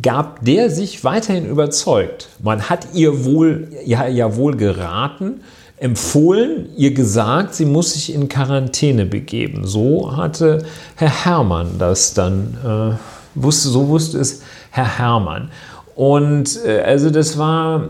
gab 0.00 0.44
der 0.44 0.70
sich 0.70 1.04
weiterhin 1.04 1.46
überzeugt. 1.46 2.28
Man 2.42 2.68
hat 2.68 2.88
ihr 2.94 3.24
wohl, 3.24 3.68
ja, 3.84 4.06
ja 4.06 4.36
wohl 4.36 4.56
geraten, 4.56 5.40
empfohlen, 5.76 6.68
ihr 6.76 6.94
gesagt, 6.94 7.54
sie 7.54 7.66
muss 7.66 7.94
sich 7.94 8.14
in 8.14 8.28
Quarantäne 8.28 9.06
begeben. 9.06 9.66
So 9.66 10.16
hatte 10.16 10.64
Herr 10.96 11.24
Herrmann 11.24 11.78
das 11.78 12.14
dann, 12.14 12.56
äh, 12.64 13.40
wusste, 13.40 13.68
so 13.68 13.88
wusste 13.88 14.18
es 14.18 14.42
Herr 14.70 14.98
Herrmann. 14.98 15.50
Und 15.94 16.64
äh, 16.64 16.80
also 16.80 17.10
das 17.10 17.38
war 17.38 17.88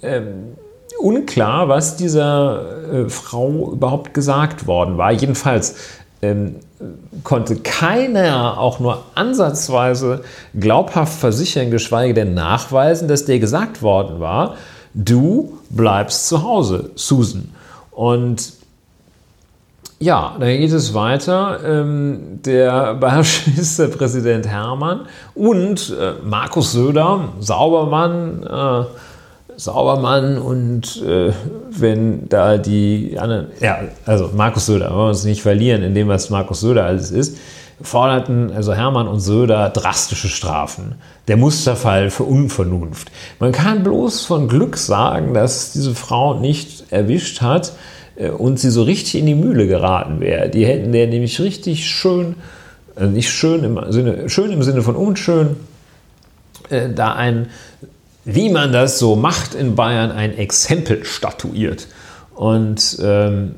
äh, 0.00 0.22
unklar, 0.98 1.68
was 1.68 1.96
dieser 1.96 2.92
äh, 2.92 3.08
Frau 3.08 3.72
überhaupt 3.72 4.14
gesagt 4.14 4.66
worden 4.66 4.96
war. 4.96 5.12
Jedenfalls 5.12 5.76
ähm, 6.22 6.56
konnte 7.22 7.56
keiner 7.56 8.58
auch 8.58 8.80
nur 8.80 9.04
ansatzweise 9.14 10.22
glaubhaft 10.58 11.18
versichern, 11.18 11.70
geschweige 11.70 12.14
denn 12.14 12.34
nachweisen, 12.34 13.08
dass 13.08 13.24
der 13.24 13.38
gesagt 13.38 13.82
worden 13.82 14.20
war, 14.20 14.56
du 14.92 15.58
bleibst 15.70 16.28
zu 16.28 16.42
Hause, 16.42 16.90
Susan. 16.94 17.50
Und 17.90 18.52
ja, 20.00 20.36
dann 20.38 20.48
geht 20.48 20.72
es 20.72 20.92
weiter. 20.94 21.60
Ähm, 21.64 22.40
der 22.44 22.94
bayerische 23.00 23.50
Ministerpräsident 23.50 24.46
Hermann 24.46 25.06
und 25.34 25.94
äh, 25.98 26.14
Markus 26.24 26.72
Söder, 26.72 27.28
Saubermann, 27.40 28.42
äh, 28.42 28.84
Saubermann 29.56 30.38
und 30.38 31.02
äh, 31.02 31.32
wenn 31.70 32.28
da 32.28 32.58
die 32.58 33.16
anderen, 33.18 33.48
ja, 33.60 33.80
also 34.06 34.30
Markus 34.34 34.66
Söder, 34.66 34.90
wollen 34.90 34.98
wir 34.98 35.08
uns 35.08 35.24
nicht 35.24 35.42
verlieren 35.42 35.82
in 35.82 35.94
dem, 35.94 36.08
was 36.08 36.30
Markus 36.30 36.60
Söder 36.60 36.84
alles 36.84 37.10
ist, 37.10 37.38
forderten 37.80 38.52
also 38.52 38.72
Hermann 38.74 39.08
und 39.08 39.20
Söder 39.20 39.70
drastische 39.70 40.28
Strafen. 40.28 40.94
Der 41.28 41.36
Musterfall 41.36 42.10
für 42.10 42.24
Unvernunft. 42.24 43.10
Man 43.40 43.52
kann 43.52 43.82
bloß 43.82 44.24
von 44.24 44.48
Glück 44.48 44.76
sagen, 44.76 45.34
dass 45.34 45.72
diese 45.72 45.94
Frau 45.94 46.34
nicht 46.34 46.92
erwischt 46.92 47.40
hat 47.40 47.72
äh, 48.16 48.30
und 48.30 48.58
sie 48.58 48.70
so 48.70 48.82
richtig 48.82 49.16
in 49.16 49.26
die 49.26 49.34
Mühle 49.34 49.66
geraten 49.66 50.20
wäre. 50.20 50.48
Die 50.48 50.66
hätten 50.66 50.92
der 50.92 51.06
nämlich 51.06 51.40
richtig 51.40 51.88
schön, 51.88 52.36
äh, 52.96 53.06
nicht 53.06 53.30
schön 53.30 53.64
im 53.64 53.92
Sinne, 53.92 54.28
schön 54.28 54.50
im 54.50 54.62
Sinne 54.62 54.82
von 54.82 54.96
unschön, 54.96 55.56
äh, 56.70 56.88
da 56.90 57.12
ein 57.14 57.48
wie 58.24 58.50
man 58.50 58.72
das 58.72 58.98
so 58.98 59.16
macht 59.16 59.54
in 59.54 59.74
Bayern, 59.74 60.10
ein 60.10 60.36
Exempel 60.36 61.04
statuiert. 61.04 61.86
Und 62.34 62.98
ähm, 63.02 63.54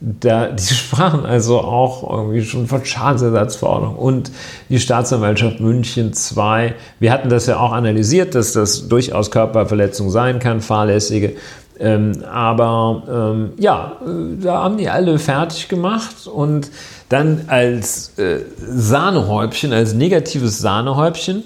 da, 0.00 0.48
die 0.48 0.74
sprachen 0.74 1.24
also 1.24 1.60
auch 1.60 2.08
irgendwie 2.10 2.44
schon 2.44 2.66
von 2.66 2.84
Schadensersatzforderung 2.84 3.96
und 3.96 4.30
die 4.68 4.78
Staatsanwaltschaft 4.78 5.60
München 5.60 6.12
2. 6.12 6.74
Wir 7.00 7.12
hatten 7.12 7.28
das 7.28 7.46
ja 7.46 7.58
auch 7.58 7.72
analysiert, 7.72 8.34
dass 8.34 8.52
das 8.52 8.88
durchaus 8.88 9.30
Körperverletzung 9.30 10.10
sein 10.10 10.38
kann, 10.38 10.60
fahrlässige. 10.60 11.34
Ähm, 11.80 12.22
aber 12.30 13.02
ähm, 13.34 13.52
ja, 13.58 13.96
da 14.40 14.62
haben 14.62 14.76
die 14.78 14.88
alle 14.88 15.18
fertig 15.18 15.68
gemacht 15.68 16.28
und 16.32 16.70
dann 17.08 17.46
als 17.48 18.16
äh, 18.16 18.42
Sahnehäubchen, 18.58 19.72
als 19.72 19.92
negatives 19.92 20.60
Sahnehäubchen 20.60 21.42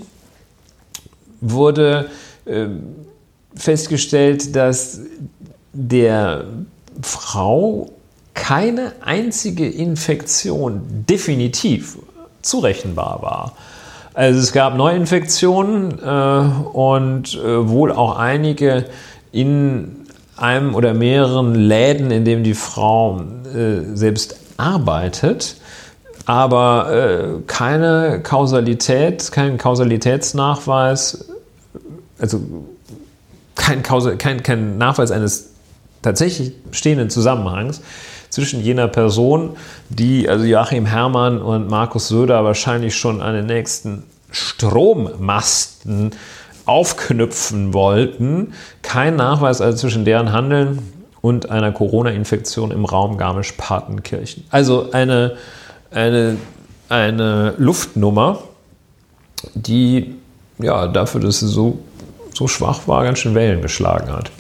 wurde 1.41 2.07
festgestellt, 3.55 4.57
dass 4.57 5.01
der 5.73 6.45
Frau 7.03 7.91
keine 8.35 8.93
einzige 9.01 9.69
Infektion 9.69 10.83
definitiv 11.09 11.99
zurechenbar 12.43 13.23
war. 13.23 13.53
Also 14.15 14.41
es 14.41 14.53
gab 14.53 14.77
Neuinfektionen 14.77 15.99
äh, 16.03 16.77
und 16.77 17.35
äh, 17.35 17.69
wohl 17.69 17.93
auch 17.93 18.17
einige 18.17 18.87
in 19.33 20.07
einem 20.37 20.75
oder 20.75 20.95
mehreren 20.95 21.55
Läden, 21.55 22.11
in 22.11 22.25
denen 22.25 22.45
die 22.45 22.55
Frau 22.55 23.21
äh, 23.55 23.95
selbst 23.95 24.37
arbeitet, 24.57 25.57
aber 26.27 26.91
äh, 26.93 27.43
keine 27.47 28.21
Kausalität, 28.23 29.31
kein 29.33 29.59
Kausalitätsnachweis 29.59 31.29
also 32.19 32.41
kein, 33.55 33.83
Kausal, 33.83 34.17
kein, 34.17 34.43
kein 34.43 34.79
Nachweis 34.79 35.11
eines 35.11 35.51
tatsächlich 36.03 36.53
stehenden 36.71 37.11
Zusammenhangs 37.11 37.81
zwischen 38.31 38.63
jener 38.63 38.89
Person, 38.89 39.57
die 39.89 40.29
also 40.29 40.45
Joachim 40.45 40.87
Herrmann 40.87 41.41
und 41.41 41.69
Markus 41.69 42.09
Söder 42.09 42.45
wahrscheinlich 42.45 42.97
schon 42.97 43.21
an 43.21 43.35
den 43.35 43.47
nächsten 43.47 44.05
Strommasten 44.31 46.13
aufknüpfen 46.67 47.73
wollten. 47.73 48.53
Kein 48.83 49.17
Nachweis 49.17 49.61
also 49.61 49.79
zwischen 49.79 50.05
deren 50.05 50.33
Handeln 50.33 50.93
und 51.21 51.51
einer 51.51 51.73
Corona-Infektion 51.73 52.71
im 52.71 52.85
Raum 52.85 53.17
Garmisch-Partenkirchen. 53.17 54.45
Also 54.51 54.91
eine, 54.93 55.37
eine, 55.91 56.37
eine 56.89 57.55
Luftnummer, 57.57 58.41
die 59.55 60.15
ja 60.59 60.87
dafür, 60.89 61.21
dass 61.21 61.41
sie 61.41 61.49
so 61.49 61.79
so 62.39 62.47
schwach 62.47 62.87
war, 62.87 63.03
ganz 63.03 63.19
schön 63.19 63.35
Wellen 63.35 63.61
geschlagen 63.61 64.13
hat. 64.13 64.31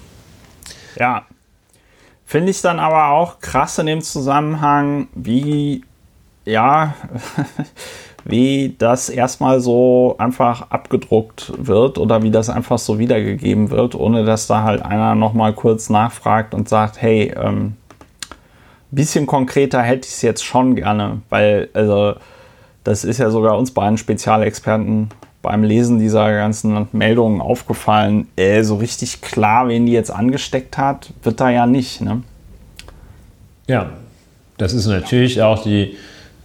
Ja. 0.96 1.26
Finde 2.24 2.50
ich 2.50 2.60
dann 2.60 2.78
aber 2.78 3.08
auch 3.08 3.40
krass 3.40 3.78
in 3.78 3.86
dem 3.86 4.02
Zusammenhang, 4.02 5.08
wie, 5.14 5.82
ja, 6.44 6.94
wie 8.24 8.76
das 8.78 9.08
erstmal 9.08 9.60
so 9.60 10.14
einfach 10.18 10.70
abgedruckt 10.70 11.52
wird 11.56 11.98
oder 11.98 12.22
wie 12.22 12.30
das 12.30 12.50
einfach 12.50 12.78
so 12.78 12.98
wiedergegeben 12.98 13.70
wird, 13.70 13.94
ohne 13.94 14.24
dass 14.24 14.46
da 14.46 14.62
halt 14.62 14.82
einer 14.82 15.14
nochmal 15.14 15.54
kurz 15.54 15.90
nachfragt 15.90 16.54
und 16.54 16.68
sagt, 16.68 17.00
hey, 17.00 17.34
ähm, 17.36 17.76
bisschen 18.90 19.26
konkreter 19.26 19.82
hätte 19.82 20.06
ich 20.06 20.14
es 20.14 20.22
jetzt 20.22 20.44
schon 20.44 20.76
gerne, 20.76 21.22
weil, 21.30 21.68
also, 21.72 22.14
das 22.84 23.04
ist 23.04 23.18
ja 23.18 23.30
sogar 23.30 23.58
uns 23.58 23.72
beiden 23.72 23.98
Spezialexperten 23.98 25.10
beim 25.48 25.62
Lesen 25.62 25.98
dieser 25.98 26.30
ganzen 26.30 26.88
Meldungen 26.92 27.40
aufgefallen, 27.40 28.28
äh, 28.36 28.62
so 28.62 28.76
richtig 28.76 29.22
klar, 29.22 29.68
wen 29.68 29.86
die 29.86 29.92
jetzt 29.92 30.10
angesteckt 30.10 30.76
hat, 30.76 31.08
wird 31.22 31.40
da 31.40 31.48
ja 31.48 31.66
nicht. 31.66 32.02
Ne? 32.02 32.22
Ja, 33.66 33.88
das 34.58 34.74
ist 34.74 34.86
natürlich 34.86 35.40
auch 35.40 35.62
die 35.62 35.96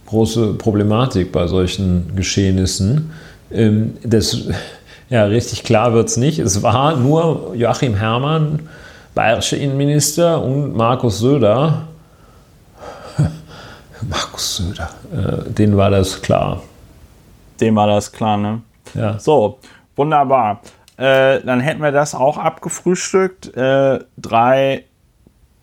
große 0.06 0.54
Problematik 0.54 1.32
bei 1.32 1.46
solchen 1.48 2.16
Geschehnissen. 2.16 3.10
Ähm, 3.52 3.98
das, 4.02 4.48
ja, 5.10 5.24
richtig 5.24 5.64
klar 5.64 5.92
wird 5.92 6.08
es 6.08 6.16
nicht. 6.16 6.38
Es 6.38 6.62
war 6.62 6.96
nur 6.96 7.54
Joachim 7.54 7.96
Herrmann, 7.96 8.60
bayerischer 9.14 9.58
Innenminister, 9.58 10.42
und 10.42 10.74
Markus 10.74 11.18
Söder. 11.18 11.88
Markus 14.08 14.56
Söder, 14.56 14.88
äh, 15.12 15.50
denen 15.50 15.76
war 15.76 15.90
das 15.90 16.22
klar. 16.22 16.62
Dem 17.60 17.76
war 17.76 17.86
das 17.86 18.10
klar, 18.10 18.38
ne? 18.38 18.62
Ja. 18.94 19.18
So, 19.18 19.58
wunderbar. 19.96 20.60
Äh, 20.96 21.40
dann 21.40 21.60
hätten 21.60 21.82
wir 21.82 21.92
das 21.92 22.14
auch 22.14 22.38
abgefrühstückt. 22.38 23.56
Äh, 23.56 24.00
drei 24.16 24.84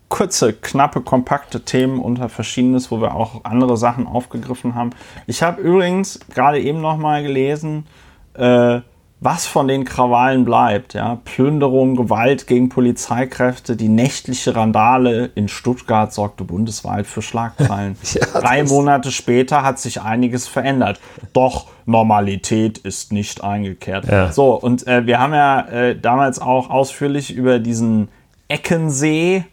kurze, 0.09 0.51
knappe, 0.53 1.01
kompakte 1.01 1.61
Themen 1.61 1.99
unter 1.99 2.27
Verschiedenes, 2.27 2.91
wo 2.91 2.99
wir 2.99 3.15
auch 3.15 3.45
andere 3.45 3.77
Sachen 3.77 4.07
aufgegriffen 4.07 4.75
haben. 4.75 4.91
Ich 5.25 5.41
habe 5.41 5.61
übrigens 5.61 6.19
gerade 6.33 6.59
eben 6.59 6.81
noch 6.81 6.97
mal 6.97 7.23
gelesen, 7.23 7.87
äh, 8.33 8.81
was 9.23 9.45
von 9.45 9.67
den 9.67 9.85
Krawallen 9.85 10.45
bleibt. 10.45 10.95
Ja? 10.95 11.19
Plünderung, 11.23 11.95
Gewalt 11.95 12.47
gegen 12.47 12.69
Polizeikräfte, 12.69 13.75
die 13.75 13.87
nächtliche 13.87 14.55
Randale 14.55 15.29
in 15.35 15.47
Stuttgart 15.47 16.11
sorgte 16.11 16.43
bundesweit 16.43 17.05
für 17.05 17.21
Schlagzeilen. 17.21 17.95
ja, 18.13 18.25
Drei 18.33 18.63
Monate 18.63 19.11
später 19.11 19.61
hat 19.61 19.77
sich 19.77 20.01
einiges 20.01 20.47
verändert. 20.47 20.99
Doch 21.33 21.67
Normalität 21.85 22.79
ist 22.79 23.13
nicht 23.13 23.43
eingekehrt. 23.43 24.07
Ja. 24.07 24.31
So, 24.31 24.55
und 24.55 24.87
äh, 24.87 25.05
wir 25.05 25.19
haben 25.19 25.33
ja 25.33 25.67
äh, 25.67 25.99
damals 25.99 26.39
auch 26.39 26.71
ausführlich 26.71 27.31
über 27.31 27.59
diesen 27.59 28.09
Eckensee 28.47 29.45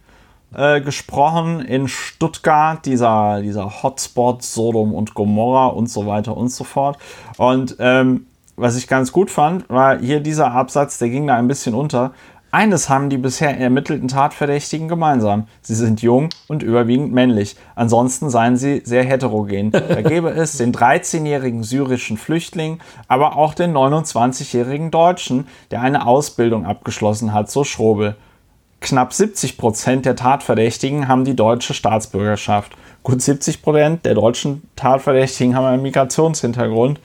äh, 0.54 0.80
gesprochen 0.80 1.60
in 1.60 1.88
Stuttgart, 1.88 2.86
dieser, 2.86 3.42
dieser 3.42 3.82
Hotspot 3.82 4.42
Sodom 4.42 4.94
und 4.94 5.12
Gomorra 5.12 5.66
und 5.66 5.90
so 5.90 6.06
weiter 6.06 6.38
und 6.38 6.48
so 6.48 6.64
fort. 6.64 6.96
Und 7.36 7.76
ähm, 7.80 8.27
was 8.58 8.76
ich 8.76 8.88
ganz 8.88 9.12
gut 9.12 9.30
fand, 9.30 9.68
war 9.68 9.98
hier 9.98 10.20
dieser 10.20 10.52
Absatz, 10.52 10.98
der 10.98 11.08
ging 11.08 11.26
da 11.26 11.36
ein 11.36 11.48
bisschen 11.48 11.74
unter. 11.74 12.12
Eines 12.50 12.88
haben 12.88 13.10
die 13.10 13.18
bisher 13.18 13.58
ermittelten 13.58 14.08
Tatverdächtigen 14.08 14.88
gemeinsam. 14.88 15.48
Sie 15.60 15.74
sind 15.74 16.00
jung 16.00 16.30
und 16.46 16.62
überwiegend 16.62 17.12
männlich. 17.12 17.56
Ansonsten 17.74 18.30
seien 18.30 18.56
sie 18.56 18.80
sehr 18.84 19.04
heterogen. 19.04 19.70
Da 19.70 20.00
gäbe 20.00 20.30
es 20.30 20.56
den 20.56 20.72
13-jährigen 20.72 21.62
syrischen 21.62 22.16
Flüchtling, 22.16 22.78
aber 23.06 23.36
auch 23.36 23.52
den 23.52 23.72
29-jährigen 23.72 24.90
Deutschen, 24.90 25.46
der 25.70 25.82
eine 25.82 26.06
Ausbildung 26.06 26.64
abgeschlossen 26.64 27.34
hat, 27.34 27.50
so 27.50 27.64
Schrobel. 27.64 28.16
Knapp 28.80 29.12
70 29.12 29.58
Prozent 29.58 30.06
der 30.06 30.16
Tatverdächtigen 30.16 31.06
haben 31.06 31.24
die 31.24 31.36
deutsche 31.36 31.74
Staatsbürgerschaft. 31.74 32.72
Gut 33.02 33.20
70 33.20 33.60
Prozent 33.60 34.06
der 34.06 34.14
deutschen 34.14 34.62
Tatverdächtigen 34.74 35.54
haben 35.54 35.66
einen 35.66 35.82
Migrationshintergrund. 35.82 36.98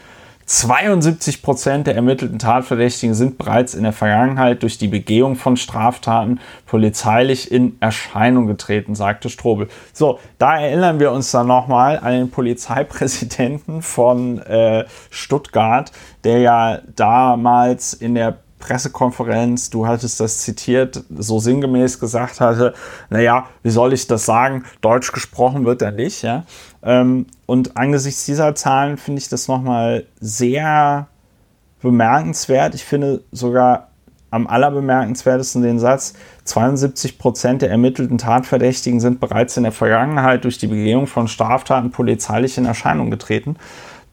72 0.45 1.41
Prozent 1.41 1.88
der 1.88 1.95
ermittelten 1.95 2.38
Tatverdächtigen 2.38 3.15
sind 3.15 3.38
bereits 3.38 3.73
in 3.73 3.84
der 3.84 3.93
Vergangenheit 3.93 4.62
durch 4.62 4.77
die 4.77 4.88
Begehung 4.88 5.36
von 5.36 5.56
Straftaten 5.56 6.39
polizeilich 6.65 7.51
in 7.51 7.77
Erscheinung 7.79 8.47
getreten, 8.47 8.93
sagte 8.93 9.29
Strobel. 9.29 9.69
So, 9.93 10.19
da 10.38 10.60
erinnern 10.60 10.99
wir 10.99 11.12
uns 11.12 11.32
dann 11.32 11.47
nochmal 11.47 11.97
an 11.99 12.12
den 12.12 12.29
Polizeipräsidenten 12.29 13.82
von 13.82 14.39
äh, 14.39 14.86
Stuttgart, 15.10 15.91
der 16.23 16.39
ja 16.39 16.82
damals 16.95 17.93
in 17.93 18.15
der 18.15 18.42
Pressekonferenz, 18.63 19.69
du 19.69 19.86
hattest 19.86 20.21
das 20.21 20.39
zitiert, 20.39 21.04
so 21.10 21.38
sinngemäß 21.39 21.99
gesagt 21.99 22.39
hatte, 22.39 22.73
naja, 23.10 23.47
wie 23.62 23.69
soll 23.69 23.91
ich 23.91 24.08
das 24.08 24.26
sagen, 24.26 24.63
Deutsch 24.80 25.12
gesprochen 25.12 25.65
wird 25.65 25.82
er 25.82 25.91
nicht, 25.91 26.21
ja. 26.21 26.45
Ähm, 26.82 27.26
und 27.45 27.76
angesichts 27.76 28.26
dieser 28.26 28.56
Zahlen 28.56 28.97
finde 28.97 29.19
ich 29.19 29.28
das 29.28 29.49
nochmal 29.49 30.06
sehr 30.21 31.08
bemerkenswert. 31.82 32.73
Ich 32.73 32.86
finde 32.86 33.21
sogar 33.34 33.89
am 34.32 34.47
allerbemerkenswertesten 34.47 35.62
den 35.62 35.78
Satz, 35.78 36.13
72 36.45 37.19
Prozent 37.19 37.62
der 37.62 37.69
ermittelten 37.69 38.17
Tatverdächtigen 38.17 39.02
sind 39.02 39.19
bereits 39.19 39.58
in 39.58 39.63
der 39.63 39.73
Vergangenheit 39.73 40.45
durch 40.45 40.58
die 40.58 40.67
Begehung 40.67 41.06
von 41.06 41.28
Straftaten 41.28 41.91
polizeilich 41.91 42.58
in 42.58 42.65
Erscheinung 42.65 43.12
getreten. 43.12 43.58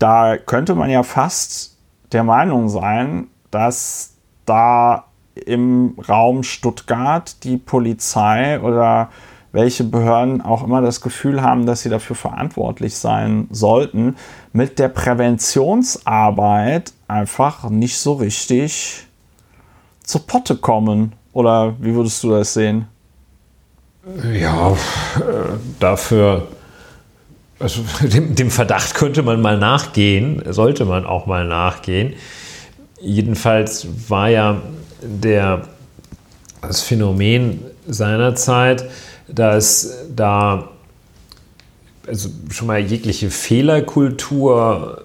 Da 0.00 0.36
könnte 0.36 0.74
man 0.74 0.90
ja 0.90 1.04
fast 1.04 1.76
der 2.12 2.24
Meinung 2.24 2.68
sein, 2.68 3.28
dass 3.50 4.09
da 4.50 5.04
im 5.46 5.94
Raum 6.08 6.42
Stuttgart 6.42 7.44
die 7.44 7.56
Polizei 7.56 8.60
oder 8.60 9.10
welche 9.52 9.84
Behörden 9.84 10.42
auch 10.42 10.64
immer 10.64 10.82
das 10.82 11.00
Gefühl 11.00 11.42
haben, 11.42 11.66
dass 11.66 11.82
sie 11.82 11.88
dafür 11.88 12.16
verantwortlich 12.16 12.96
sein 12.96 13.46
sollten, 13.50 14.16
mit 14.52 14.78
der 14.78 14.88
Präventionsarbeit 14.88 16.92
einfach 17.06 17.70
nicht 17.70 17.98
so 17.98 18.14
richtig 18.14 19.06
zur 20.02 20.26
Potte 20.26 20.56
kommen. 20.56 21.12
Oder 21.32 21.74
wie 21.80 21.94
würdest 21.94 22.24
du 22.24 22.30
das 22.30 22.54
sehen? 22.54 22.86
Ja, 24.32 24.72
äh, 24.72 24.74
dafür, 25.78 26.48
also 27.60 27.82
dem, 28.00 28.34
dem 28.34 28.50
Verdacht 28.50 28.94
könnte 28.94 29.22
man 29.22 29.40
mal 29.40 29.58
nachgehen, 29.58 30.42
sollte 30.48 30.84
man 30.84 31.06
auch 31.06 31.26
mal 31.26 31.44
nachgehen. 31.44 32.14
Jedenfalls 33.00 33.86
war 34.08 34.28
ja 34.28 34.60
der, 35.02 35.62
das 36.62 36.82
Phänomen 36.82 37.60
seinerzeit, 37.88 38.84
dass 39.28 40.06
da 40.14 40.68
also 42.06 42.28
schon 42.50 42.66
mal 42.66 42.80
jegliche 42.80 43.30
Fehlerkultur 43.30 45.04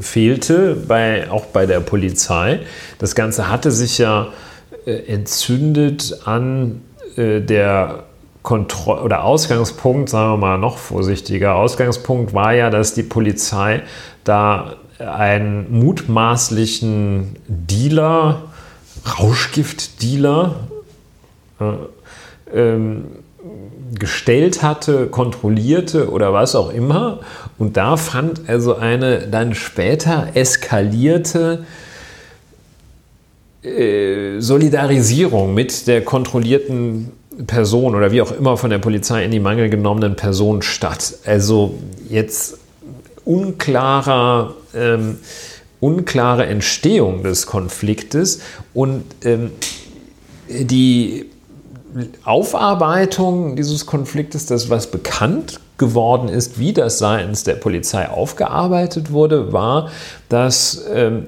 fehlte, 0.00 0.76
bei, 0.76 1.30
auch 1.30 1.46
bei 1.46 1.66
der 1.66 1.80
Polizei. 1.80 2.60
Das 2.98 3.14
Ganze 3.14 3.48
hatte 3.48 3.70
sich 3.70 3.98
ja 3.98 4.28
äh, 4.86 4.92
entzündet 5.06 6.20
an 6.24 6.82
äh, 7.16 7.40
der 7.40 8.04
Kontrolle 8.42 9.02
oder 9.02 9.24
Ausgangspunkt, 9.24 10.08
sagen 10.08 10.32
wir 10.32 10.36
mal 10.36 10.58
noch 10.58 10.78
vorsichtiger, 10.78 11.56
Ausgangspunkt 11.56 12.32
war 12.32 12.54
ja, 12.54 12.70
dass 12.70 12.94
die 12.94 13.02
Polizei 13.02 13.82
da 14.24 14.76
einen 15.00 15.70
mutmaßlichen 15.70 17.36
Dealer, 17.48 18.42
Rauschgiftdealer, 19.18 20.56
äh, 21.60 22.54
ähm, 22.54 23.04
gestellt 23.98 24.62
hatte, 24.62 25.06
kontrollierte 25.06 26.10
oder 26.10 26.32
was 26.32 26.54
auch 26.54 26.72
immer. 26.72 27.20
Und 27.58 27.76
da 27.76 27.96
fand 27.96 28.48
also 28.48 28.76
eine 28.76 29.26
dann 29.28 29.54
später 29.54 30.28
eskalierte 30.34 31.64
äh, 33.62 34.40
Solidarisierung 34.40 35.54
mit 35.54 35.86
der 35.86 36.04
kontrollierten 36.04 37.12
Person 37.46 37.94
oder 37.94 38.12
wie 38.12 38.22
auch 38.22 38.32
immer 38.32 38.56
von 38.56 38.70
der 38.70 38.78
Polizei 38.78 39.24
in 39.24 39.30
die 39.30 39.40
Mangel 39.40 39.70
genommenen 39.70 40.16
Person 40.16 40.62
statt. 40.62 41.14
Also 41.24 41.74
jetzt 42.08 42.59
unklarer, 43.24 44.54
ähm, 44.74 45.18
unklare 45.80 46.46
Entstehung 46.46 47.22
des 47.22 47.46
Konfliktes 47.46 48.40
und 48.74 49.04
ähm, 49.24 49.50
die 50.48 51.26
Aufarbeitung 52.24 53.56
dieses 53.56 53.86
Konfliktes, 53.86 54.46
das 54.46 54.70
was 54.70 54.90
bekannt 54.90 55.60
geworden 55.78 56.28
ist, 56.28 56.58
wie 56.58 56.72
das 56.72 56.98
seitens 56.98 57.42
der 57.42 57.54
Polizei 57.54 58.08
aufgearbeitet 58.08 59.10
wurde, 59.12 59.52
war, 59.52 59.90
dass 60.28 60.84
ähm, 60.92 61.26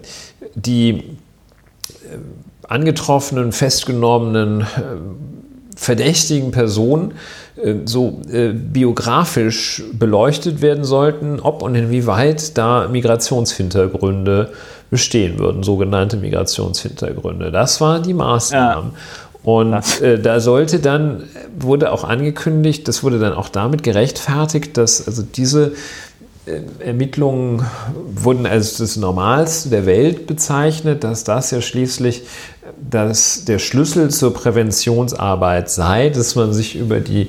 die 0.55 0.91
äh, 0.91 1.09
angetroffenen, 2.69 3.53
festgenommenen, 3.53 4.61
äh, 4.61 4.65
verdächtigen 5.75 6.53
Personen 6.53 7.15
so 7.85 8.21
äh, 8.33 8.53
biografisch 8.53 9.83
beleuchtet 9.93 10.63
werden 10.63 10.85
sollten, 10.85 11.39
ob 11.41 11.63
und 11.63 11.75
inwieweit 11.75 12.57
da 12.57 12.89
Migrationshintergründe 12.89 14.53
bestehen 14.91 15.39
würden, 15.39 15.63
sogenannte 15.63 16.17
Migrationshintergründe. 16.17 17.51
Das 17.51 17.81
waren 17.81 18.03
die 18.03 18.15
Maßnahmen. 18.15 18.93
Ja. 18.93 18.99
Und 19.45 20.01
äh, 20.01 20.21
da 20.21 20.39
sollte 20.41 20.79
dann, 20.79 21.25
wurde 21.59 21.91
auch 21.93 22.05
angekündigt, 22.05 22.87
das 22.87 23.03
wurde 23.03 23.19
dann 23.19 23.33
auch 23.33 23.49
damit 23.49 23.83
gerechtfertigt, 23.83 24.77
dass 24.77 25.07
also 25.07 25.23
diese 25.23 25.67
äh, 25.67 25.73
Ermittlungen 26.81 27.65
wurden 28.15 28.47
als 28.47 28.77
das 28.77 28.97
Normalste 28.97 29.69
der 29.69 29.87
Welt 29.87 30.27
bezeichnet, 30.27 31.05
dass 31.05 31.25
das 31.25 31.53
ja 31.53 31.61
schließlich 31.61 32.25
dass 32.91 33.45
der 33.45 33.59
Schlüssel 33.59 34.11
zur 34.11 34.35
Präventionsarbeit 34.35 35.71
sei, 35.71 36.11
dass 36.11 36.35
man 36.35 36.53
sich 36.53 36.77
über 36.77 37.01
die 37.01 37.29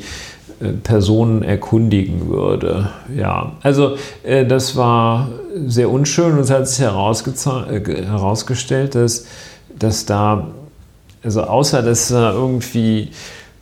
äh, 0.60 0.74
Personen 0.84 1.44
erkundigen 1.44 2.30
würde. 2.30 2.90
Ja, 3.16 3.54
also 3.62 3.96
äh, 4.24 4.46
das 4.46 4.76
war 4.76 5.30
sehr 5.66 5.90
unschön 5.90 6.34
und 6.34 6.40
es 6.40 6.50
hat 6.50 6.68
sich 6.68 6.86
äh, 6.86 6.86
herausgestellt, 6.86 8.96
dass, 8.96 9.26
dass 9.78 10.06
da, 10.06 10.48
also 11.24 11.44
außer 11.44 11.82
dass 11.82 12.10
da 12.10 12.34
irgendwie 12.34 13.12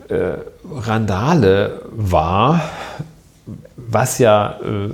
äh, 0.08 0.38
Randale 0.74 1.82
war, 1.92 2.62
was 3.76 4.18
ja 4.18 4.60
äh, 4.64 4.90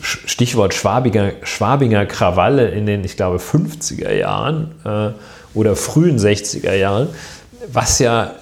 Stichwort 0.00 0.74
Schwabinger, 0.74 1.32
Schwabinger 1.42 2.06
Krawalle 2.06 2.68
in 2.68 2.86
den, 2.86 3.04
ich 3.04 3.16
glaube, 3.16 3.38
50er 3.38 4.12
Jahren, 4.12 4.72
äh, 4.84 5.10
oder 5.54 5.76
frühen 5.76 6.18
60er 6.18 6.74
Jahren, 6.74 7.08
was 7.72 7.98
ja 7.98 8.32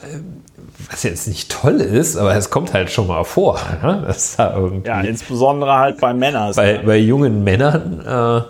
was 0.90 1.02
jetzt 1.02 1.28
nicht 1.28 1.50
toll 1.50 1.80
ist, 1.80 2.16
aber 2.16 2.34
es 2.34 2.50
kommt 2.50 2.72
halt 2.72 2.90
schon 2.90 3.08
mal 3.08 3.24
vor. 3.24 3.60
Ne? 3.82 4.04
Dass 4.06 4.36
da 4.36 4.56
irgendwie 4.56 4.88
ja, 4.88 5.00
insbesondere 5.00 5.74
halt 5.74 6.00
bei 6.00 6.14
Männern. 6.14 6.54
Bei, 6.54 6.78
bei 6.78 6.96
jungen 6.96 7.44
Männern, 7.44 8.00
äh, 8.00 8.42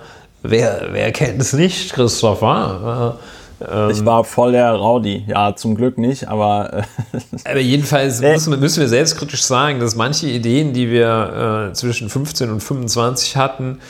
wer, 0.42 0.88
wer 0.90 1.12
kennt 1.12 1.40
es 1.40 1.52
nicht, 1.52 1.92
Christopher? 1.92 3.16
Äh, 3.18 3.37
ich 3.60 4.04
war 4.04 4.24
voll 4.24 4.52
der 4.52 4.72
Rowdy. 4.72 5.24
Ja, 5.26 5.54
zum 5.56 5.74
Glück 5.74 5.98
nicht, 5.98 6.28
aber. 6.28 6.84
Äh, 7.12 7.50
aber 7.50 7.60
jedenfalls 7.60 8.20
müssen, 8.22 8.58
müssen, 8.60 8.80
wir 8.80 8.88
selbstkritisch 8.88 9.42
sagen, 9.42 9.80
dass 9.80 9.96
manche 9.96 10.26
Ideen, 10.28 10.72
die 10.72 10.90
wir 10.90 11.70
äh, 11.70 11.72
zwischen 11.72 12.08
15 12.08 12.50
und 12.50 12.62
25 12.62 13.36
hatten, 13.36 13.80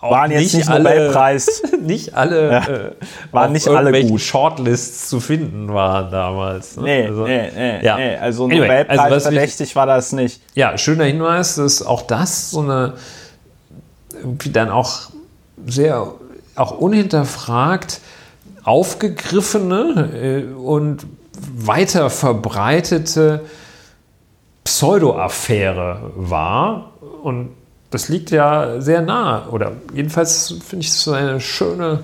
waren 0.00 0.30
jetzt 0.30 0.54
nicht, 0.54 0.68
alle, 0.68 0.90
Nobelpreis. 0.90 1.62
nicht 1.80 2.14
alle 2.14 2.50
ja. 2.50 2.68
äh, 2.68 2.90
waren 3.30 3.52
nicht 3.52 3.68
alle 3.68 4.04
gut. 4.04 4.20
Shortlists 4.20 5.08
zu 5.08 5.20
finden 5.20 5.72
waren 5.72 6.10
damals. 6.10 6.76
Ne? 6.76 6.82
Nee, 6.82 7.06
also, 7.06 7.26
nee, 7.26 7.50
nee, 7.54 7.84
ja. 7.84 7.96
nee, 7.96 8.16
also 8.16 8.44
anyway, 8.44 8.60
Nobelpreis 8.60 8.98
also 8.98 9.20
verdächtig 9.20 9.76
war 9.76 9.86
das 9.86 10.12
nicht. 10.12 10.40
Ja, 10.54 10.76
schöner 10.76 11.04
Hinweis, 11.04 11.56
dass 11.56 11.84
auch 11.84 12.02
das 12.02 12.50
so 12.50 12.60
eine 12.60 12.94
irgendwie 14.14 14.50
dann 14.50 14.70
auch 14.70 15.10
sehr 15.66 16.12
auch 16.54 16.72
unhinterfragt 16.72 18.00
aufgegriffene 18.64 20.10
äh, 20.14 20.54
und 20.54 21.06
weiter 21.56 22.10
verbreitete 22.10 23.44
Pseudo-Affäre 24.64 26.12
war 26.14 26.92
und 27.22 27.50
das 27.90 28.08
liegt 28.08 28.30
ja 28.30 28.80
sehr 28.80 29.02
nah. 29.02 29.48
Oder 29.50 29.72
jedenfalls 29.92 30.54
finde 30.66 30.84
ich 30.84 30.90
es 30.90 31.02
so 31.02 31.12
eine 31.12 31.40
schöne 31.40 32.00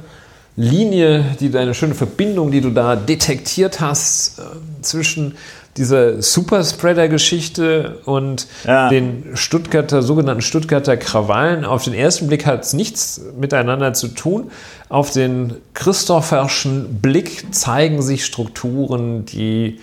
Linie, 0.58 1.24
die 1.38 1.56
eine 1.56 1.72
schöne 1.72 1.94
Verbindung, 1.94 2.50
die 2.50 2.60
du 2.60 2.70
da 2.70 2.96
detektiert 2.96 3.78
hast 3.78 4.40
äh, 4.40 4.42
zwischen 4.82 5.36
dieser 5.76 6.20
Superspreader-Geschichte 6.20 8.00
und 8.04 8.48
ja. 8.64 8.88
den 8.88 9.22
Stuttgarter, 9.34 10.02
sogenannten 10.02 10.42
Stuttgarter 10.42 10.96
Krawallen. 10.96 11.64
Auf 11.64 11.84
den 11.84 11.94
ersten 11.94 12.26
Blick 12.26 12.44
hat 12.44 12.64
es 12.64 12.72
nichts 12.72 13.20
miteinander 13.38 13.94
zu 13.94 14.08
tun. 14.08 14.50
Auf 14.88 15.12
den 15.12 15.54
Christopherschen 15.74 17.00
Blick 17.00 17.54
zeigen 17.54 18.02
sich 18.02 18.26
Strukturen, 18.26 19.26
die 19.26 19.78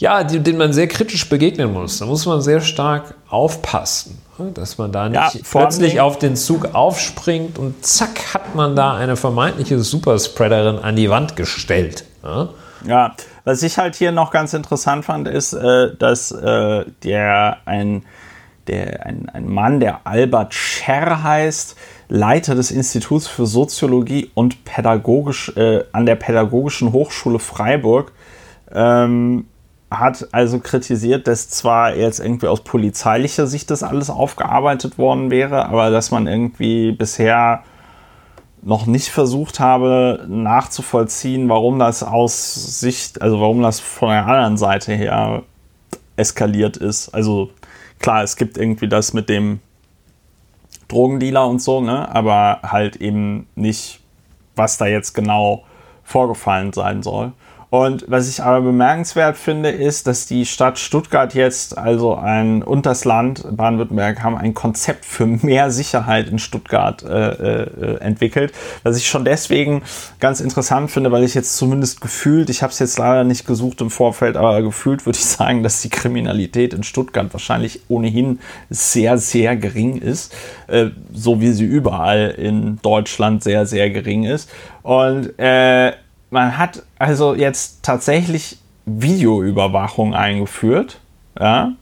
ja, 0.00 0.24
die, 0.24 0.40
denen 0.40 0.58
man 0.58 0.72
sehr 0.72 0.88
kritisch 0.88 1.28
begegnen 1.28 1.72
muss. 1.72 1.98
Da 1.98 2.06
muss 2.06 2.24
man 2.24 2.40
sehr 2.40 2.62
stark 2.62 3.14
aufpassen, 3.28 4.18
ne, 4.38 4.50
dass 4.52 4.78
man 4.78 4.90
da 4.90 5.08
nicht 5.10 5.34
ja, 5.34 5.40
plötzlich 5.48 6.00
auf 6.00 6.18
den 6.18 6.36
Zug 6.36 6.74
aufspringt 6.74 7.58
und 7.58 7.84
zack 7.84 8.32
hat 8.32 8.54
man 8.54 8.74
da 8.74 8.96
eine 8.96 9.16
vermeintliche 9.16 9.78
Superspreaderin 9.78 10.78
an 10.78 10.96
die 10.96 11.10
Wand 11.10 11.36
gestellt. 11.36 12.04
Ne? 12.22 12.48
Ja, 12.86 13.14
was 13.44 13.62
ich 13.62 13.76
halt 13.76 13.94
hier 13.94 14.10
noch 14.10 14.30
ganz 14.30 14.54
interessant 14.54 15.04
fand, 15.04 15.28
ist, 15.28 15.52
äh, 15.52 15.94
dass 15.94 16.32
äh, 16.32 16.86
der 17.04 17.58
ein, 17.66 18.06
der, 18.68 19.04
ein, 19.04 19.28
ein 19.28 19.46
Mann, 19.46 19.80
der 19.80 20.06
Albert 20.06 20.54
Scher 20.54 21.22
heißt, 21.22 21.76
Leiter 22.08 22.54
des 22.54 22.70
Instituts 22.70 23.26
für 23.26 23.44
Soziologie 23.44 24.30
und 24.32 24.64
Pädagogisch 24.64 25.54
äh, 25.56 25.84
an 25.92 26.06
der 26.06 26.16
Pädagogischen 26.16 26.92
Hochschule 26.92 27.38
Freiburg, 27.38 28.12
ähm, 28.72 29.44
hat 29.90 30.28
also 30.32 30.60
kritisiert, 30.60 31.26
dass 31.26 31.48
zwar 31.48 31.96
jetzt 31.96 32.20
irgendwie 32.20 32.46
aus 32.46 32.62
polizeilicher 32.62 33.46
Sicht 33.46 33.70
das 33.70 33.82
alles 33.82 34.08
aufgearbeitet 34.08 34.98
worden 34.98 35.30
wäre, 35.30 35.66
aber 35.66 35.90
dass 35.90 36.10
man 36.10 36.26
irgendwie 36.26 36.92
bisher 36.92 37.64
noch 38.62 38.86
nicht 38.86 39.08
versucht 39.08 39.58
habe 39.58 40.26
nachzuvollziehen, 40.28 41.48
warum 41.48 41.78
das 41.78 42.02
aus 42.02 42.80
Sicht, 42.80 43.20
also 43.22 43.40
warum 43.40 43.62
das 43.62 43.80
von 43.80 44.10
der 44.10 44.26
anderen 44.26 44.56
Seite 44.56 44.92
her 44.92 45.42
eskaliert 46.16 46.76
ist. 46.76 47.08
Also 47.08 47.50
klar, 47.98 48.22
es 48.22 48.36
gibt 48.36 48.58
irgendwie 48.58 48.88
das 48.88 49.12
mit 49.12 49.28
dem 49.28 49.60
Drogendealer 50.88 51.48
und 51.48 51.62
so, 51.62 51.80
ne? 51.80 52.14
aber 52.14 52.60
halt 52.62 52.96
eben 52.96 53.46
nicht, 53.54 54.00
was 54.56 54.76
da 54.76 54.86
jetzt 54.86 55.14
genau 55.14 55.64
vorgefallen 56.04 56.72
sein 56.72 57.02
soll. 57.02 57.32
Und 57.70 58.04
was 58.08 58.28
ich 58.28 58.42
aber 58.42 58.62
bemerkenswert 58.62 59.36
finde, 59.36 59.70
ist, 59.70 60.08
dass 60.08 60.26
die 60.26 60.44
Stadt 60.44 60.76
Stuttgart 60.80 61.34
jetzt, 61.34 61.78
also 61.78 62.16
ein 62.16 62.64
und 62.64 62.84
das 62.84 63.04
Land 63.04 63.46
Baden-Württemberg, 63.48 64.24
haben 64.24 64.36
ein 64.36 64.54
Konzept 64.54 65.04
für 65.04 65.24
mehr 65.26 65.70
Sicherheit 65.70 66.28
in 66.28 66.40
Stuttgart 66.40 67.04
äh, 67.04 67.30
äh, 67.30 68.00
entwickelt. 68.00 68.52
Was 68.82 68.96
ich 68.96 69.06
schon 69.06 69.24
deswegen 69.24 69.82
ganz 70.18 70.40
interessant 70.40 70.90
finde, 70.90 71.12
weil 71.12 71.22
ich 71.22 71.34
jetzt 71.34 71.56
zumindest 71.56 72.00
gefühlt, 72.00 72.50
ich 72.50 72.62
habe 72.62 72.72
es 72.72 72.80
jetzt 72.80 72.98
leider 72.98 73.22
nicht 73.22 73.46
gesucht 73.46 73.80
im 73.80 73.90
Vorfeld, 73.90 74.36
aber 74.36 74.60
gefühlt 74.62 75.06
würde 75.06 75.18
ich 75.18 75.26
sagen, 75.26 75.62
dass 75.62 75.80
die 75.80 75.90
Kriminalität 75.90 76.74
in 76.74 76.82
Stuttgart 76.82 77.32
wahrscheinlich 77.32 77.82
ohnehin 77.86 78.40
sehr, 78.68 79.16
sehr 79.16 79.56
gering 79.56 79.98
ist, 79.98 80.34
äh, 80.66 80.86
so 81.12 81.40
wie 81.40 81.52
sie 81.52 81.66
überall 81.66 82.34
in 82.36 82.80
Deutschland 82.82 83.44
sehr, 83.44 83.64
sehr 83.64 83.90
gering 83.90 84.24
ist. 84.24 84.50
Und 84.82 85.38
äh, 85.38 85.92
man 86.30 86.56
hat 86.56 86.82
also 86.98 87.34
jetzt 87.34 87.82
tatsächlich 87.82 88.58
Videoüberwachung 88.86 90.14
eingeführt. 90.14 91.00
Ja? 91.38 91.72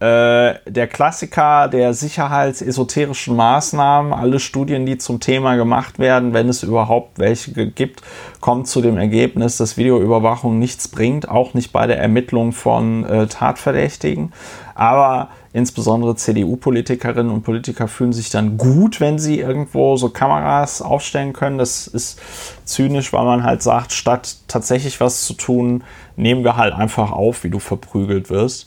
Äh, 0.00 0.58
der 0.66 0.88
Klassiker 0.88 1.68
der 1.68 1.94
sicherheitsesoterischen 1.94 3.36
Maßnahmen, 3.36 4.12
alle 4.12 4.40
Studien, 4.40 4.86
die 4.86 4.98
zum 4.98 5.20
Thema 5.20 5.54
gemacht 5.54 5.98
werden, 5.98 6.34
wenn 6.34 6.48
es 6.48 6.62
überhaupt 6.62 7.18
welche 7.18 7.70
gibt, 7.70 8.02
kommen 8.40 8.64
zu 8.64 8.80
dem 8.82 8.98
Ergebnis, 8.98 9.56
dass 9.56 9.76
Videoüberwachung 9.76 10.58
nichts 10.58 10.88
bringt, 10.88 11.28
auch 11.28 11.54
nicht 11.54 11.72
bei 11.72 11.86
der 11.86 11.98
Ermittlung 11.98 12.52
von 12.52 13.04
äh, 13.04 13.26
Tatverdächtigen. 13.28 14.32
Aber 14.74 15.28
insbesondere 15.54 16.16
CDU-Politikerinnen 16.16 17.32
und 17.32 17.44
Politiker 17.44 17.86
fühlen 17.86 18.12
sich 18.12 18.28
dann 18.28 18.58
gut, 18.58 19.00
wenn 19.00 19.20
sie 19.20 19.38
irgendwo 19.38 19.96
so 19.96 20.08
Kameras 20.08 20.82
aufstellen 20.82 21.32
können. 21.32 21.58
Das 21.58 21.86
ist 21.86 22.20
zynisch, 22.64 23.12
weil 23.12 23.24
man 23.24 23.44
halt 23.44 23.62
sagt, 23.62 23.92
statt 23.92 24.36
tatsächlich 24.48 24.98
was 25.00 25.24
zu 25.24 25.32
tun, 25.34 25.84
nehmen 26.16 26.42
wir 26.42 26.56
halt 26.56 26.74
einfach 26.74 27.12
auf, 27.12 27.44
wie 27.44 27.50
du 27.50 27.60
verprügelt 27.60 28.30
wirst. 28.30 28.66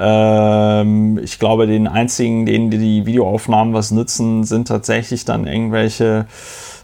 Ähm, 0.00 1.20
ich 1.22 1.38
glaube, 1.38 1.68
den 1.68 1.86
einzigen, 1.86 2.46
denen 2.46 2.68
die 2.68 3.06
Videoaufnahmen 3.06 3.72
was 3.72 3.92
nützen, 3.92 4.42
sind 4.42 4.66
tatsächlich 4.66 5.24
dann 5.24 5.46
irgendwelche 5.46 6.26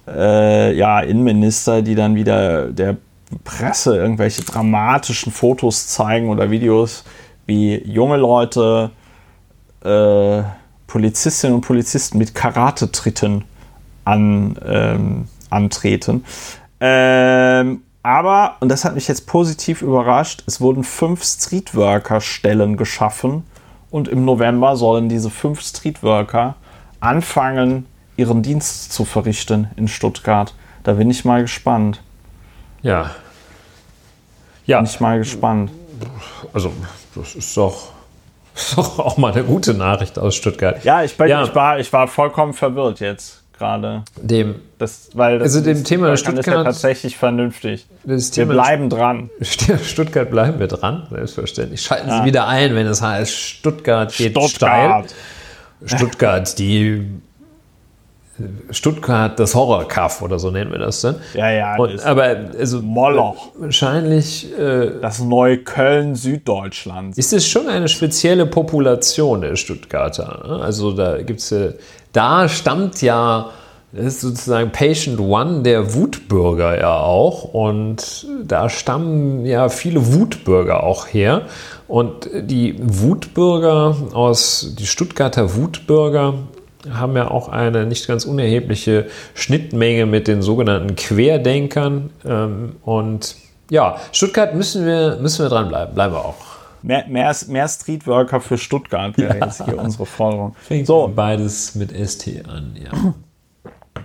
äh, 0.07 0.73
ja, 0.77 1.01
Innenminister, 1.01 1.83
die 1.83 1.97
dann 1.97 2.15
wieder 2.15 2.69
der 2.71 2.99
Presse 3.43 3.97
irgendwelche 3.97 4.43
dramatischen 4.43 5.33
Fotos 5.33 5.89
zeigen 5.89 6.29
oder 6.29 6.53
Videos, 6.53 7.03
wie 7.47 7.83
junge 7.85 8.17
Leute 8.17 8.93
äh, 9.85 10.43
Polizistinnen 10.87 11.57
und 11.57 11.61
Polizisten 11.63 12.19
mit 12.19 12.35
Karate-Tritten 12.35 13.45
an, 14.05 14.59
ähm, 14.65 15.29
antreten. 15.51 16.25
Ähm, 16.81 17.83
aber, 18.03 18.57
und 18.61 18.71
das 18.71 18.85
hat 18.85 18.95
mich 18.95 19.07
jetzt 19.09 19.27
positiv 19.27 19.83
überrascht, 19.83 20.43
es 20.47 20.61
wurden 20.61 20.85
fünf 20.85 21.23
Streetworker-Stellen 21.23 22.77
geschaffen 22.77 23.45
und 23.91 24.09
im 24.09 24.25
November 24.25 24.77
sollen 24.77 25.09
diese 25.09 25.31
fünf 25.31 25.61
Streetworker 25.61 26.57
anfangen, 27.01 27.87
ihren 28.17 28.43
Dienst 28.43 28.93
zu 28.93 29.05
verrichten 29.05 29.69
in 29.77 29.89
Stuttgart. 29.89 30.55
Da 30.83 30.95
bin 30.95 31.11
ich 31.11 31.25
mal 31.25 31.43
gespannt. 31.43 32.03
Ja. 32.83 33.11
Ja. 34.65 34.79
Bin 34.79 34.87
ich 34.87 35.01
mal 35.01 35.19
gespannt. 35.19 35.71
Also, 36.53 36.73
das 37.15 37.35
ist 37.35 37.57
doch 37.57 37.91
das 38.61 38.71
ist 38.79 38.99
auch 38.99 39.17
mal 39.17 39.33
eine 39.33 39.45
gute 39.45 39.75
Nachricht 39.75 40.19
aus 40.19 40.35
Stuttgart. 40.35 40.85
Ja, 40.85 41.03
ich, 41.03 41.17
ja. 41.19 41.45
ich, 41.45 41.55
war, 41.55 41.79
ich 41.79 41.93
war 41.93 42.09
vollkommen 42.09 42.53
verwirrt 42.53 43.01
jetzt 43.01 43.43
gerade. 43.61 44.03
Dem, 44.17 44.57
das, 44.79 45.11
weil 45.15 45.39
das 45.39 45.55
also 45.55 45.61
dem 45.61 45.85
Thema 45.85 46.17
Stuttgart 46.17 46.47
ist 46.47 46.53
ja 46.53 46.65
tatsächlich 46.65 47.17
vernünftig. 47.17 47.87
wir 48.05 48.47
bleiben 48.47 48.89
dran. 48.89 49.31
Stuttgart 49.85 50.31
bleiben 50.31 50.59
wir 50.59 50.67
dran, 50.67 51.07
selbstverständlich. 51.11 51.83
Schalten 51.83 52.09
ja. 52.09 52.21
Sie 52.21 52.25
wieder 52.25 52.49
ein, 52.49 52.75
wenn 52.75 52.87
es 52.87 53.03
heißt 53.03 53.33
Stuttgart 53.33 54.15
geht 54.17 54.33
Stuttgart. 54.33 55.11
steil. 55.11 55.99
Stuttgart, 55.99 56.59
die 56.59 57.07
Stuttgart 58.71 59.39
das 59.39 59.55
Horrorkaff 59.55 60.23
oder 60.23 60.39
so 60.39 60.51
nennen 60.51 60.71
wir 60.73 60.79
das 60.79 61.01
dann. 61.01 61.17
Ja, 61.35 61.51
ja. 61.51 61.77
Und, 61.77 62.05
aber 62.05 62.37
also 62.59 62.81
Moloch. 62.83 63.49
Wahrscheinlich 63.59 64.57
äh, 64.59 64.93
das 65.01 65.21
Neukölln 65.21 66.15
Süddeutschlands. 66.15 67.19
Ist 67.19 67.33
es 67.33 67.47
schon 67.47 67.69
eine 67.69 67.89
spezielle 67.89 68.47
Population 68.47 69.41
der 69.41 69.57
Stuttgarter? 69.57 70.43
Ne? 70.47 70.63
Also 70.63 70.93
da 70.93 71.23
gibt's 71.23 71.53
äh, 71.53 71.75
da 72.13 72.49
stammt 72.49 73.03
ja 73.03 73.51
das 73.93 74.07
ist 74.07 74.21
sozusagen 74.21 74.71
Patient 74.71 75.19
One 75.19 75.63
der 75.63 75.95
Wutbürger 75.95 76.79
ja 76.79 76.97
auch 77.01 77.43
und 77.43 78.27
da 78.45 78.69
stammen 78.69 79.45
ja 79.45 79.69
viele 79.69 80.15
Wutbürger 80.15 80.85
auch 80.85 81.09
her 81.09 81.43
und 81.89 82.31
die 82.33 82.77
Wutbürger 82.79 83.97
aus 84.13 84.77
die 84.79 84.87
Stuttgarter 84.87 85.57
Wutbürger 85.57 86.35
haben 86.89 87.17
ja 87.17 87.31
auch 87.31 87.49
eine 87.49 87.87
nicht 87.87 88.07
ganz 88.07 88.25
unerhebliche 88.25 89.07
Schnittmenge 89.35 90.07
mit 90.07 90.29
den 90.29 90.43
sogenannten 90.43 90.97
Querdenkern. 90.97 92.11
Ähm, 92.25 92.77
und 92.83 93.37
ja, 93.71 93.99
Stuttgart 94.13 94.55
müssen 94.55 94.87
wir, 94.87 95.19
müssen 95.21 95.45
wir 95.45 95.49
dranbleiben, 95.49 95.95
bleiben 95.95 96.15
wir 96.15 96.25
auch. 96.25 96.37
Mehr, 96.83 97.05
mehr, 97.09 97.35
mehr 97.49 97.69
Streetworker 97.69 98.41
für 98.41 98.57
Stuttgart 98.57 99.17
wäre 99.19 99.39
ja. 99.39 99.47
jetzt 99.47 99.65
hier 99.65 99.79
unsere 99.79 100.07
Forderung. 100.07 100.57
Fängt 100.63 100.87
so. 100.87 101.11
beides 101.15 101.75
mit 101.75 101.93
ST 101.93 102.49
an, 102.49 102.75
ja. 102.83 103.15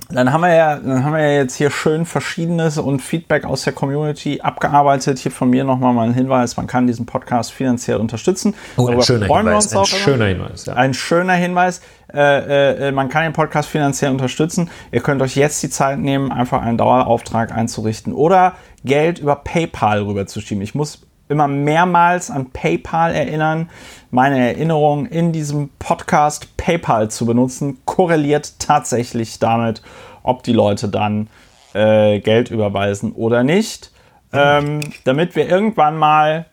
Dann 0.10 0.32
haben 0.32 0.41
wir 0.41 0.54
ja, 0.54 0.76
dann 0.78 1.04
haben 1.04 1.14
wir 1.14 1.22
ja 1.22 1.38
jetzt 1.38 1.56
hier 1.56 1.70
schön 1.70 2.06
Verschiedenes 2.06 2.78
und 2.78 3.02
Feedback 3.02 3.46
aus 3.46 3.64
der 3.64 3.74
Community 3.74 4.41
abgearbeitet. 4.41 5.20
Hier 5.20 5.32
von 5.32 5.50
mir 5.50 5.64
nochmal 5.64 5.93
mal 5.93 6.08
ein 6.08 6.14
Hinweis: 6.14 6.58
Man 6.58 6.68
kann 6.68 6.88
diesen 6.88 7.06
Podcast 7.06 7.52
finanziell 7.52 7.98
unterstützen. 7.98 8.54
Oh, 8.78 8.88
ein 8.88 9.02
schöner 9.02 9.28
Hinweis. 9.28 9.76
Ein 9.76 9.86
schöner 9.86 10.26
Hinweis. 10.26 10.66
Ja. 10.66 10.74
Ein 10.74 10.93
schöner 10.93 11.34
Hinweis. 11.34 11.82
Äh, 12.14 12.88
äh, 12.88 12.91
man 12.91 13.10
kann 13.10 13.24
den 13.24 13.34
Podcast 13.34 13.70
finanziell 13.70 14.12
unterstützen. 14.12 14.70
Ihr 14.91 15.02
könnt 15.02 15.22
euch 15.22 15.36
jetzt 15.36 15.62
die 15.64 15.70
Zeit 15.70 16.00
nehmen, 16.00 16.32
einfach 16.32 16.62
einen 16.62 16.78
Dauerauftrag 16.78 17.52
einzurichten 17.52 18.14
oder 18.14 18.54
Geld 18.84 19.20
über 19.20 19.36
PayPal 19.36 20.04
rüberzuschieben. 20.04 20.64
Ich 20.64 20.76
muss 20.76 21.02
immer 21.30 21.47
mehrmals 21.47 22.30
an 22.30 22.51
PayPal 22.51 23.13
erinnern. 23.13 23.69
Meine 24.11 24.39
Erinnerung 24.47 25.05
in 25.07 25.32
diesem 25.32 25.69
Podcast 25.80 26.55
PayPal 26.57 27.09
zu 27.09 27.26
benutzen 27.26 27.80
korreliert 27.86 28.59
tatsächlich 28.59 29.39
damit, 29.39 29.82
ob 30.23 30.43
die 30.43 30.53
Leute 30.53 30.88
dann 30.88 31.28
äh, 31.73 32.19
Geld 32.19 32.51
überweisen 32.51 33.11
oder 33.13 33.43
nicht. 33.43 33.91
Ähm, 34.34 34.82
damit 35.05 35.36
wir 35.36 35.49
irgendwann 35.49 35.97
mal 35.97 36.45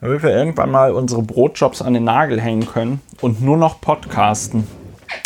damit 0.00 0.22
wir 0.22 0.30
irgendwann 0.30 0.70
mal 0.70 0.92
unsere 0.92 1.22
Brotjobs 1.22 1.82
an 1.82 1.94
den 1.94 2.04
Nagel 2.04 2.40
hängen 2.40 2.66
können 2.66 3.00
und 3.20 3.40
nur 3.40 3.56
noch 3.56 3.80
podcasten 3.80 4.66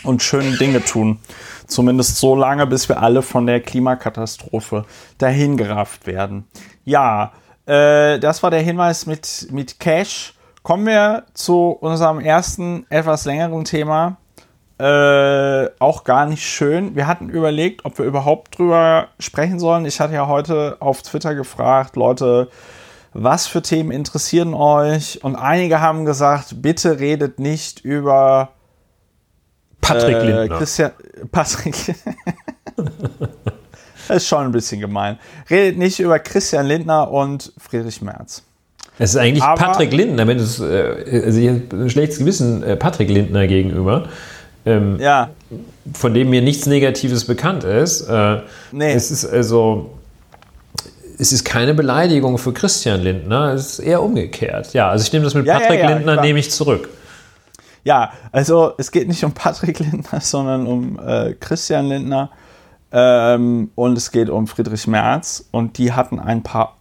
und 0.04 0.22
schöne 0.22 0.56
Dinge 0.56 0.84
tun. 0.84 1.18
Zumindest 1.66 2.16
so 2.16 2.34
lange, 2.34 2.66
bis 2.66 2.88
wir 2.88 3.02
alle 3.02 3.22
von 3.22 3.46
der 3.46 3.60
Klimakatastrophe 3.60 4.84
dahingerafft 5.18 6.06
werden. 6.06 6.44
Ja, 6.84 7.32
äh, 7.66 8.18
das 8.18 8.42
war 8.42 8.50
der 8.50 8.62
Hinweis 8.62 9.06
mit, 9.06 9.48
mit 9.50 9.78
Cash. 9.80 10.34
Kommen 10.62 10.86
wir 10.86 11.24
zu 11.34 11.70
unserem 11.70 12.20
ersten, 12.20 12.86
etwas 12.90 13.24
längeren 13.24 13.64
Thema. 13.64 14.18
Äh, 14.78 15.68
auch 15.78 16.04
gar 16.04 16.26
nicht 16.26 16.42
schön. 16.42 16.96
Wir 16.96 17.06
hatten 17.06 17.28
überlegt, 17.28 17.84
ob 17.84 17.98
wir 17.98 18.06
überhaupt 18.06 18.58
drüber 18.58 19.08
sprechen 19.18 19.58
sollen. 19.58 19.84
Ich 19.84 20.00
hatte 20.00 20.14
ja 20.14 20.26
heute 20.26 20.78
auf 20.80 21.02
Twitter 21.02 21.34
gefragt, 21.34 21.96
Leute, 21.96 22.48
was 23.12 23.46
für 23.46 23.60
Themen 23.60 23.90
interessieren 23.90 24.54
euch? 24.54 25.22
Und 25.22 25.36
einige 25.36 25.80
haben 25.80 26.04
gesagt, 26.04 26.62
bitte 26.62 26.98
redet 26.98 27.38
nicht 27.38 27.80
über 27.84 28.50
Patrick 29.80 30.16
äh, 30.16 30.24
Lindner. 30.24 30.56
Christian, 30.56 30.92
Patrick. 31.30 31.74
das 34.10 34.22
ist 34.24 34.28
schon 34.28 34.44
ein 34.44 34.52
bisschen 34.52 34.80
gemein. 34.80 35.18
Redet 35.48 35.78
nicht 35.78 35.98
über 36.00 36.18
Christian 36.18 36.66
Lindner 36.66 37.10
und 37.10 37.52
Friedrich 37.58 38.02
Merz. 38.02 38.42
Es 38.98 39.10
ist 39.10 39.16
eigentlich 39.16 39.42
Aber- 39.42 39.60
Patrick 39.60 39.92
Lindner, 39.92 40.26
wenn 40.26 40.38
es, 40.38 40.60
äh, 40.60 41.22
also 41.24 41.38
ich 41.40 41.48
habe 41.48 41.62
ein 41.72 41.90
schlechtes 41.90 42.18
Gewissen 42.18 42.62
äh, 42.62 42.76
Patrick 42.76 43.08
Lindner 43.08 43.46
gegenüber, 43.46 44.08
ähm, 44.66 44.98
Ja, 45.00 45.30
von 45.94 46.12
dem 46.12 46.28
mir 46.28 46.42
nichts 46.42 46.66
Negatives 46.66 47.24
bekannt 47.24 47.64
ist. 47.64 48.02
Äh, 48.02 48.40
Nee. 48.72 48.92
Es 48.92 49.10
ist 49.10 49.24
also, 49.24 49.90
es 51.18 51.32
ist 51.32 51.44
keine 51.44 51.72
Beleidigung 51.74 52.36
für 52.38 52.52
Christian 52.52 53.00
Lindner, 53.00 53.54
es 53.54 53.74
ist 53.74 53.78
eher 53.80 54.02
umgekehrt. 54.02 54.72
Ja, 54.74 54.90
also 54.90 55.02
ich 55.04 55.12
nehme 55.12 55.24
das 55.24 55.34
mit 55.34 55.46
Ja, 55.46 55.54
ja, 55.54 55.60
Patrick 55.60 55.80
ja, 55.80 55.88
Lindner, 55.90 56.12
klar. 56.14 56.24
nehme 56.24 56.38
ich 56.38 56.50
zurück. 56.50 56.88
ja, 57.84 58.12
also 58.32 58.74
es 58.76 58.90
geht 58.90 59.08
nicht 59.08 59.24
um 59.24 59.32
Patrick 59.32 59.78
Lindner, 59.78 60.20
sondern 60.20 60.66
um 60.66 60.98
äh, 60.98 61.34
Christian 61.40 61.86
Lindner. 61.86 62.30
Ähm, 62.92 63.70
und 63.74 63.96
es 63.96 64.10
geht 64.10 64.30
um 64.30 64.46
Friedrich 64.46 64.86
Merz. 64.86 65.48
Und 65.50 65.78
die 65.78 65.92
hatten 65.92 66.18
ein 66.18 66.42
paar 66.42 66.76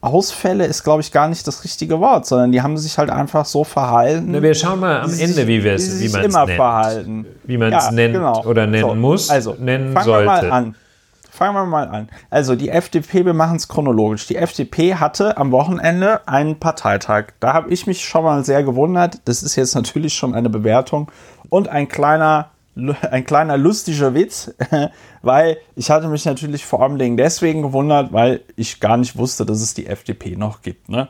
Ausfälle, 0.00 0.66
ist 0.66 0.84
glaube 0.84 1.00
ich 1.02 1.10
gar 1.10 1.28
nicht 1.28 1.46
das 1.46 1.64
richtige 1.64 2.00
Wort, 2.00 2.26
sondern 2.26 2.52
die 2.52 2.62
haben 2.62 2.76
sich 2.76 2.96
halt 2.98 3.10
einfach 3.10 3.44
so 3.44 3.64
verhalten. 3.64 4.28
Na, 4.28 4.42
wir 4.42 4.54
schauen 4.54 4.80
mal 4.80 5.00
am 5.00 5.12
Ende, 5.12 5.46
wie, 5.48 5.64
wir 5.64 5.74
es, 5.74 6.00
wie 6.00 6.08
man 6.08 6.26
es 6.26 6.34
nennt. 6.34 6.50
verhalten. 6.50 7.26
Wie 7.44 7.58
man 7.58 7.72
es 7.72 7.90
nennt 7.90 8.16
oder 8.16 8.66
nennen 8.66 8.82
genau. 8.82 8.88
So, 8.90 8.94
muss, 8.94 9.30
also, 9.30 9.56
nennen 9.58 9.92
fangen 9.92 10.04
sollte. 10.04 10.26
Wir 10.26 10.48
mal 10.48 10.52
an. 10.52 10.74
Fangen 11.30 11.54
wir 11.54 11.66
mal 11.66 11.88
an. 11.88 12.08
Also 12.30 12.54
die 12.54 12.70
FDP, 12.70 13.26
wir 13.26 13.34
machen 13.34 13.56
es 13.56 13.68
chronologisch. 13.68 14.26
Die 14.26 14.36
FDP 14.36 14.94
hatte 14.94 15.36
am 15.36 15.52
Wochenende 15.52 16.26
einen 16.26 16.58
Parteitag. 16.58 17.26
Da 17.40 17.52
habe 17.52 17.70
ich 17.70 17.86
mich 17.86 18.04
schon 18.04 18.24
mal 18.24 18.42
sehr 18.42 18.62
gewundert. 18.62 19.20
Das 19.26 19.42
ist 19.42 19.54
jetzt 19.56 19.74
natürlich 19.74 20.14
schon 20.14 20.34
eine 20.34 20.48
Bewertung 20.48 21.10
und 21.50 21.68
ein 21.68 21.88
kleiner, 21.88 22.50
ein 22.76 23.24
kleiner 23.24 23.56
lustiger 23.56 24.14
Witz, 24.14 24.54
weil 25.22 25.56
ich 25.74 25.90
hatte 25.90 26.08
mich 26.08 26.24
natürlich 26.24 26.64
vor 26.64 26.82
allem 26.82 27.16
deswegen 27.16 27.62
gewundert, 27.62 28.12
weil 28.12 28.42
ich 28.54 28.80
gar 28.80 28.98
nicht 28.98 29.16
wusste, 29.16 29.46
dass 29.46 29.62
es 29.62 29.74
die 29.74 29.86
FDP 29.86 30.36
noch 30.36 30.62
gibt. 30.62 30.88
Ne? 30.88 31.08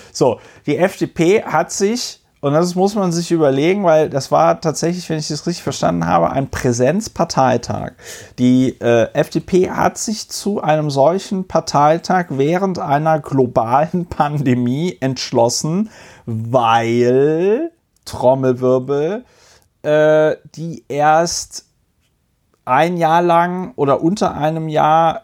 So, 0.12 0.38
die 0.66 0.76
FDP 0.76 1.42
hat 1.42 1.72
sich, 1.72 2.20
und 2.40 2.52
das 2.52 2.74
muss 2.74 2.94
man 2.94 3.10
sich 3.10 3.30
überlegen, 3.30 3.84
weil 3.84 4.10
das 4.10 4.30
war 4.30 4.60
tatsächlich, 4.60 5.08
wenn 5.08 5.18
ich 5.18 5.28
das 5.28 5.46
richtig 5.46 5.62
verstanden 5.62 6.06
habe, 6.06 6.30
ein 6.30 6.48
Präsenzparteitag. 6.48 7.92
Die 8.38 8.80
äh, 8.80 9.08
FDP 9.12 9.70
hat 9.70 9.98
sich 9.98 10.28
zu 10.28 10.60
einem 10.60 10.90
solchen 10.90 11.48
Parteitag 11.48 12.26
während 12.30 12.78
einer 12.78 13.18
globalen 13.18 14.06
Pandemie 14.06 14.98
entschlossen, 15.00 15.90
weil, 16.26 17.71
Trommelwirbel, 18.04 19.24
äh, 19.82 20.36
die 20.54 20.84
erst 20.88 21.66
ein 22.64 22.96
Jahr 22.96 23.22
lang 23.22 23.72
oder 23.76 24.00
unter 24.02 24.34
einem 24.36 24.68
Jahr 24.68 25.22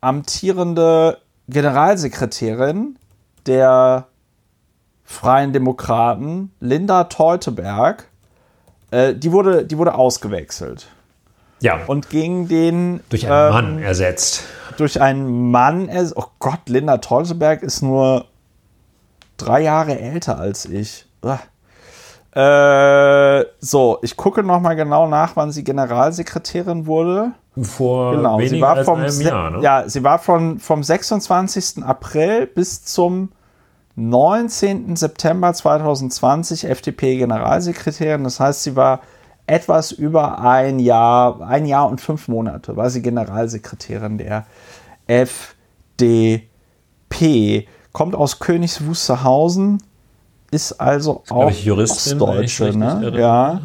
amtierende 0.00 1.18
Generalsekretärin 1.48 2.98
der 3.46 4.06
Freien 5.04 5.52
Demokraten, 5.52 6.52
Linda 6.60 7.04
Teuteberg, 7.04 8.08
äh, 8.90 9.14
die, 9.14 9.32
wurde, 9.32 9.66
die 9.66 9.76
wurde 9.76 9.94
ausgewechselt 9.94 10.86
Ja, 11.60 11.84
und 11.86 12.08
gegen 12.08 12.48
den 12.48 13.00
durch 13.10 13.26
einen 13.30 13.46
ähm, 13.46 13.52
Mann 13.52 13.78
ersetzt. 13.82 14.44
durch 14.78 15.00
einen 15.02 15.50
Mann. 15.50 15.88
ers- 15.90 16.14
Oh 16.16 16.24
Gott, 16.38 16.60
Linda 16.68 16.96
Teuteberg 16.98 17.62
ist 17.62 17.82
nur 17.82 18.24
drei 19.36 19.60
Jahre 19.60 19.98
älter 19.98 20.38
als 20.38 20.64
ich. 20.64 21.04
Uah. 21.22 21.40
Äh, 22.34 23.44
so, 23.60 23.98
ich 24.02 24.16
gucke 24.16 24.42
noch 24.42 24.60
mal 24.60 24.74
genau 24.74 25.06
nach, 25.06 25.36
wann 25.36 25.52
sie 25.52 25.62
Generalsekretärin 25.62 26.86
wurde. 26.86 27.32
Vor 27.60 28.16
Genau, 28.16 28.40
sie 28.40 28.60
war 28.60 28.76
als 28.78 28.86
vom, 28.86 28.98
einem 29.00 29.20
Jahr, 29.20 29.50
ne? 29.50 29.62
ja, 29.62 29.88
sie 29.88 30.02
war 30.02 30.18
von, 30.18 30.58
vom 30.58 30.82
26. 30.82 31.84
April 31.84 32.46
bis 32.48 32.84
zum 32.84 33.30
19. 33.94 34.96
September 34.96 35.54
2020 35.54 36.64
FDP-Generalsekretärin. 36.64 38.24
Das 38.24 38.40
heißt, 38.40 38.64
sie 38.64 38.74
war 38.74 39.02
etwas 39.46 39.92
über 39.92 40.40
ein 40.40 40.80
Jahr, 40.80 41.40
ein 41.42 41.66
Jahr 41.66 41.88
und 41.88 42.00
fünf 42.00 42.26
Monate 42.26 42.76
war 42.76 42.90
sie 42.90 43.02
Generalsekretärin 43.02 44.18
der 44.18 44.46
FDP. 45.06 46.48
Kommt 47.92 48.16
aus 48.16 48.40
Königs 48.40 48.84
Wusterhausen, 48.84 49.80
ist 50.54 50.72
also 50.80 51.22
glaub 51.26 51.44
auch 51.46 51.50
ich, 51.50 51.64
Juristin, 51.64 52.16
ich 52.16 52.22
Ostdeutsche, 52.22 52.78
ne? 52.78 53.12
Ja, 53.18 53.60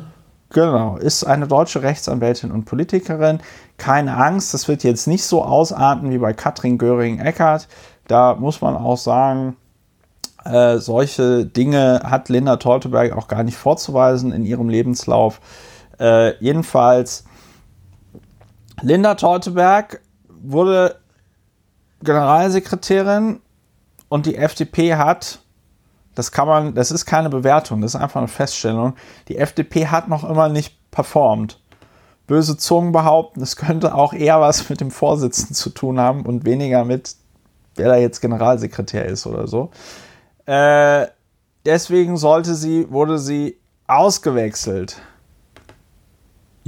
genau. 0.49 0.97
Ist 0.97 1.23
eine 1.23 1.47
deutsche 1.47 1.83
Rechtsanwältin 1.83 2.51
und 2.51 2.65
Politikerin. 2.65 3.39
Keine 3.77 4.17
Angst, 4.17 4.53
das 4.53 4.67
wird 4.67 4.83
jetzt 4.83 5.07
nicht 5.07 5.23
so 5.23 5.43
ausarten 5.43 6.09
wie 6.09 6.17
bei 6.17 6.33
Katrin 6.33 6.77
Göring-Eckardt. 6.77 7.67
Da 8.07 8.35
muss 8.35 8.61
man 8.61 8.75
auch 8.75 8.97
sagen, 8.97 9.55
äh, 10.45 10.77
solche 10.77 11.45
Dinge 11.45 12.01
hat 12.03 12.29
Linda 12.29 12.57
Teuteberg 12.57 13.15
auch 13.15 13.27
gar 13.27 13.43
nicht 13.43 13.57
vorzuweisen 13.57 14.31
in 14.31 14.43
ihrem 14.43 14.67
Lebenslauf. 14.67 15.39
Äh, 15.99 16.35
jedenfalls, 16.43 17.25
Linda 18.81 19.15
Teuteberg 19.15 20.01
wurde 20.41 20.95
Generalsekretärin 22.01 23.41
und 24.07 24.25
die 24.25 24.37
FDP 24.37 24.95
hat, 24.95 25.39
das 26.15 26.31
kann 26.31 26.47
man, 26.47 26.75
das 26.75 26.91
ist 26.91 27.05
keine 27.05 27.29
Bewertung, 27.29 27.81
das 27.81 27.95
ist 27.95 28.01
einfach 28.01 28.19
eine 28.19 28.27
Feststellung, 28.27 28.95
die 29.27 29.37
FDP 29.37 29.87
hat 29.87 30.07
noch 30.07 30.27
immer 30.27 30.49
nicht 30.49 30.77
performt. 30.91 31.61
Böse 32.27 32.57
Zungen 32.57 32.91
behaupten, 32.91 33.41
es 33.41 33.55
könnte 33.55 33.95
auch 33.95 34.13
eher 34.13 34.39
was 34.39 34.69
mit 34.69 34.81
dem 34.81 34.91
Vorsitzenden 34.91 35.55
zu 35.55 35.71
tun 35.71 35.99
haben 35.99 36.25
und 36.25 36.45
weniger 36.45 36.85
mit, 36.85 37.15
wer 37.75 37.89
da 37.89 37.95
jetzt 37.95 38.21
Generalsekretär 38.21 39.05
ist 39.05 39.25
oder 39.25 39.47
so. 39.47 39.71
Äh, 40.45 41.07
deswegen 41.65 42.17
sollte 42.17 42.53
sie, 42.53 42.91
wurde 42.91 43.17
sie 43.17 43.57
ausgewechselt. 43.87 45.01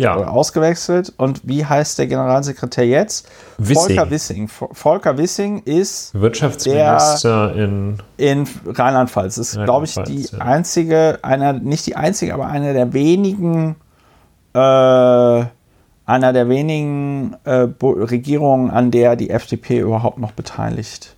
Ja, 0.02 0.16
ausgewechselt. 0.16 1.14
Und 1.18 1.42
wie 1.44 1.66
heißt 1.66 2.00
der 2.00 2.08
Generalsekretär 2.08 2.86
jetzt? 2.88 3.28
Wissing. 3.58 3.96
Volker 3.96 4.10
Wissing. 4.10 4.48
Vo- 4.48 4.74
Volker 4.74 5.18
Wissing 5.18 5.64
ist 5.64 6.14
Wirtschaftsminister 6.20 7.56
in 7.56 7.98
in 8.18 8.48
Rheinland-Pfalz. 8.66 9.38
Ist, 9.38 9.62
glaube 9.64 9.86
ich, 9.86 9.96
die 9.96 10.24
ja. 10.24 10.40
einzige, 10.40 11.20
einer, 11.22 11.54
nicht 11.54 11.86
die 11.88 11.96
einzige, 11.96 12.34
aber 12.34 12.48
einer 12.48 12.74
der 12.74 12.94
wenigen, 12.94 13.76
äh, 14.54 14.58
einer 14.60 16.34
der 16.34 16.50
wenigen 16.50 17.36
äh, 17.46 17.68
Regierungen, 17.84 18.70
an 18.72 18.92
der 18.92 19.16
die 19.16 19.30
FDP 19.30 19.80
überhaupt 19.80 20.18
noch 20.18 20.32
beteiligt 20.34 21.16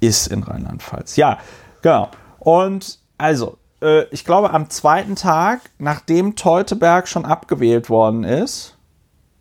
ist 0.00 0.26
in 0.28 0.42
Rheinland-Pfalz. 0.42 1.16
Ja, 1.16 1.38
genau. 1.82 2.08
Und 2.38 2.98
also, 3.16 3.56
äh, 3.82 4.04
ich 4.10 4.24
glaube, 4.24 4.50
am 4.50 4.70
zweiten 4.70 5.16
Tag, 5.16 5.60
nachdem 5.78 6.36
Teuteberg 6.36 7.08
schon 7.08 7.24
abgewählt 7.24 7.90
worden 7.90 8.24
ist. 8.24 8.76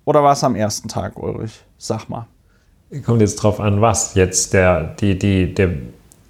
Oder 0.06 0.24
war 0.24 0.34
es 0.34 0.44
am 0.44 0.56
ersten 0.56 0.88
Tag, 0.88 1.18
Ulrich? 1.18 1.64
Sag 1.78 2.08
mal. 2.10 2.28
Kommt 3.06 3.20
jetzt 3.22 3.36
drauf 3.36 3.60
an, 3.60 3.82
was 3.82 4.14
jetzt 4.16 4.54
der, 4.54 4.96
die, 4.96 5.20
die, 5.20 5.54
der, 5.54 5.72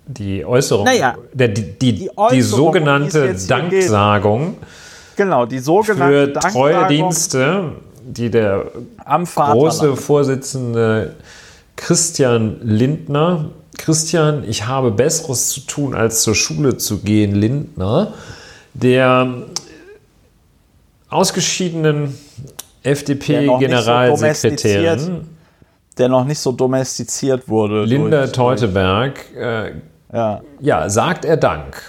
die 0.08 0.43
Äußerung, 0.43 0.86
Naja, 0.86 1.16
der, 1.34 1.49
die, 1.49 1.78
die, 1.78 1.93
die 1.93 2.10
Äußerung, 2.18 2.32
die 2.32 2.41
sogenannte. 2.41 3.36
Danksagung 3.47 4.58
Genau, 5.18 5.45
die 5.45 5.60
sogenannte 5.60 6.28
für 6.28 6.34
treue 6.34 6.74
Danksagung 6.74 6.88
Dienste, 6.88 7.72
die 8.05 8.30
der 8.30 8.72
große. 9.36 9.97
Vorsitzende 9.97 11.16
Christian 11.76 12.60
Lindner, 12.62 13.49
Christian, 13.78 14.44
ich 14.48 14.68
habe 14.68 14.92
Besseres 14.92 15.50
zu 15.50 15.62
tun, 15.62 15.96
als 15.96 16.22
zur 16.24 16.36
Schule 16.36 16.78
zu 16.78 17.00
gehen, 17.00 17.34
Lindner, 17.36 18.14
der 18.74 19.44
ausgeschiedenen 21.10 22.04
nicht 22.04 22.18
so 22.18 22.24
FDP-Generalsekretärin 22.84 25.28
der 25.98 26.10
noch 26.10 26.26
nicht 26.26 26.40
so 26.40 26.52
domestiziert 26.52 27.48
wurde. 27.48 27.84
Linda 27.84 28.28
Teuteberg 28.28 29.20
äh, 29.36 29.72
Ja. 30.14 30.42
ja, 30.60 30.90
sagt 30.90 31.26
er 31.26 31.38
Dank. 31.38 31.82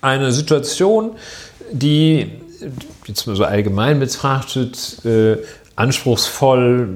Eine 0.00 0.32
Situation, 0.32 1.12
die 1.72 2.30
jetzt 3.06 3.26
mal 3.26 3.36
so 3.36 3.44
allgemein 3.44 3.98
betrachtet 3.98 5.04
äh, 5.04 5.36
anspruchsvoll, 5.74 6.88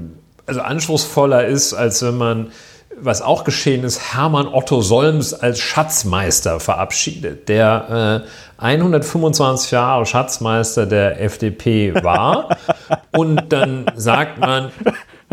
also 0.46 0.60
anspruchsvoller 0.60 1.46
ist, 1.46 1.74
als 1.74 2.02
wenn 2.02 2.18
man, 2.18 2.52
was 3.00 3.22
auch 3.22 3.44
geschehen 3.44 3.84
ist, 3.84 4.14
Hermann 4.14 4.48
Otto 4.48 4.80
Solms 4.80 5.34
als 5.34 5.58
Schatzmeister 5.58 6.60
verabschiedet, 6.60 7.48
der 7.48 8.24
äh, 8.58 8.62
125 8.62 9.70
Jahre 9.70 10.06
Schatzmeister 10.06 10.86
der 10.86 11.20
FDP 11.20 11.94
war. 12.02 12.56
Und 13.12 13.52
dann 13.52 13.86
sagt 13.94 14.38
man, 14.38 14.70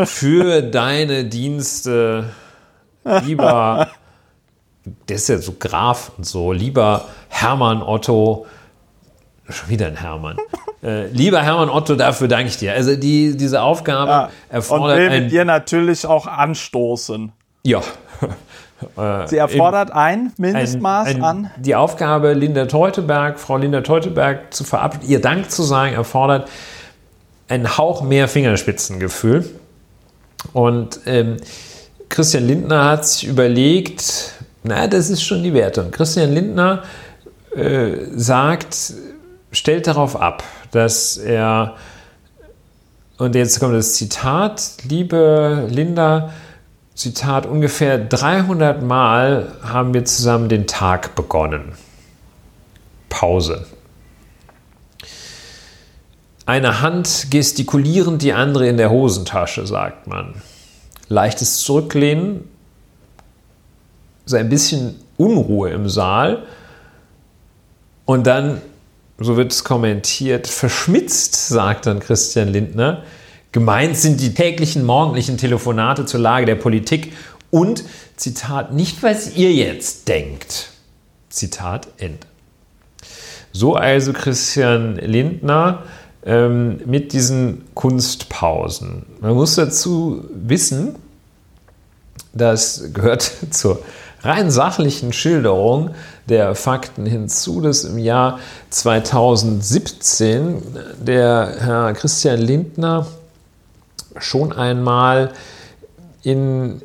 für 0.03 0.61
deine 0.61 1.25
Dienste, 1.25 2.29
lieber 3.25 3.87
der 5.07 5.15
ist 5.15 5.29
ja 5.29 5.37
so 5.37 5.53
Graf 5.59 6.11
und 6.17 6.25
so, 6.25 6.51
lieber 6.51 7.05
Hermann 7.29 7.81
Otto, 7.81 8.45
schon 9.49 9.69
wieder 9.69 9.87
ein 9.87 9.95
Hermann, 9.95 10.37
äh, 10.83 11.07
lieber 11.07 11.41
Hermann 11.41 11.69
Otto, 11.69 11.95
dafür 11.95 12.27
danke 12.27 12.47
ich 12.47 12.57
dir. 12.57 12.73
Also 12.73 12.95
die, 12.95 13.35
diese 13.35 13.61
Aufgabe 13.61 14.11
ja. 14.11 14.23
Und 14.25 14.31
erfordert 14.49 14.97
will 14.97 15.09
mit 15.09 15.23
ein, 15.23 15.29
dir 15.29 15.45
natürlich 15.45 16.05
auch 16.05 16.27
anstoßen. 16.27 17.31
Ja, 17.63 17.81
Sie 19.25 19.37
erfordert 19.37 19.91
ein 19.91 19.97
ein, 20.27 20.33
Mindestmaß 20.37 21.07
ein, 21.07 21.23
an. 21.23 21.51
die 21.57 21.75
Aufgabe, 21.75 22.33
Linda 22.33 22.65
Teuteberg, 22.65 23.39
Frau 23.39 23.57
Linda 23.57 23.81
Teuteberg 23.81 24.53
zu 24.53 24.63
verabschieden, 24.63 25.09
ihr 25.09 25.21
Dank 25.21 25.49
zu 25.49 25.63
sagen, 25.63 25.93
erfordert 25.93 26.49
einen 27.47 27.77
Hauch 27.77 28.03
mehr 28.03 28.27
Fingerspitzengefühl. 28.27 29.49
Und 30.53 30.99
ähm, 31.05 31.37
Christian 32.09 32.45
Lindner 32.45 32.85
hat 32.85 33.05
sich 33.05 33.27
überlegt, 33.27 34.33
na, 34.63 34.87
das 34.87 35.09
ist 35.09 35.23
schon 35.23 35.43
die 35.43 35.53
Wertung. 35.53 35.91
Christian 35.91 36.33
Lindner 36.33 36.83
äh, 37.55 37.91
sagt, 38.15 38.93
stellt 39.51 39.87
darauf 39.87 40.19
ab, 40.19 40.43
dass 40.71 41.17
er, 41.17 41.75
und 43.17 43.33
jetzt 43.33 43.59
kommt 43.59 43.73
das 43.73 43.93
Zitat, 43.93 44.77
liebe 44.87 45.67
Linda, 45.69 46.31
Zitat, 46.97 47.45
ungefähr 47.45 47.99
300 47.99 48.81
Mal 48.81 49.53
haben 49.61 49.93
wir 49.93 50.03
zusammen 50.05 50.49
den 50.49 50.65
Tag 50.65 51.13
begonnen. 51.13 51.73
Pause. 53.07 53.67
Eine 56.47 56.81
Hand 56.81 57.27
gestikulierend, 57.29 58.23
die 58.23 58.33
andere 58.33 58.67
in 58.67 58.77
der 58.77 58.89
Hosentasche, 58.89 59.67
sagt 59.67 60.07
man. 60.07 60.41
Leichtes 61.07 61.59
Zurücklehnen, 61.59 62.49
so 64.25 64.35
ein 64.35 64.49
bisschen 64.49 64.99
Unruhe 65.17 65.69
im 65.69 65.89
Saal 65.89 66.47
und 68.05 68.25
dann, 68.25 68.59
so 69.19 69.37
wird 69.37 69.51
es 69.51 69.63
kommentiert, 69.63 70.47
verschmitzt, 70.47 71.47
sagt 71.47 71.85
dann 71.85 71.99
Christian 71.99 72.47
Lindner. 72.47 73.03
Gemeint 73.57 73.97
sind 73.97 74.21
die 74.21 74.35
täglichen 74.35 74.85
morgendlichen 74.85 75.39
Telefonate 75.39 76.05
zur 76.05 76.19
Lage 76.19 76.45
der 76.45 76.53
Politik 76.53 77.13
und, 77.49 77.83
Zitat, 78.15 78.71
nicht 78.71 79.01
was 79.01 79.35
ihr 79.35 79.51
jetzt 79.51 80.07
denkt. 80.07 80.69
Zitat 81.29 81.87
Ende. 81.97 82.27
So 83.51 83.73
also 83.73 84.13
Christian 84.13 84.97
Lindner 84.97 85.81
ähm, 86.23 86.81
mit 86.85 87.13
diesen 87.13 87.63
Kunstpausen. 87.73 89.07
Man 89.21 89.33
muss 89.33 89.55
dazu 89.55 90.23
wissen, 90.31 90.93
das 92.33 92.91
gehört 92.93 93.31
zur 93.49 93.81
rein 94.21 94.51
sachlichen 94.51 95.13
Schilderung 95.13 95.95
der 96.29 96.53
Fakten 96.53 97.07
hinzu, 97.07 97.59
dass 97.61 97.85
im 97.85 97.97
Jahr 97.97 98.37
2017 98.69 100.61
der 101.01 101.55
Herr 101.59 101.93
Christian 101.93 102.39
Lindner 102.39 103.07
schon 104.19 104.53
einmal 104.53 105.31
in 106.23 106.81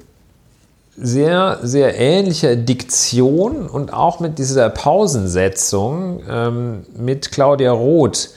sehr, 0.97 1.59
sehr 1.63 1.99
ähnlicher 1.99 2.55
Diktion 2.55 3.67
und 3.67 3.93
auch 3.93 4.21
mit 4.21 4.39
dieser 4.39 4.69
Pausensetzung 4.71 6.23
ähm, 6.29 6.87
mit 6.97 7.33
Claudia 7.33 7.73
Roth 7.73 8.31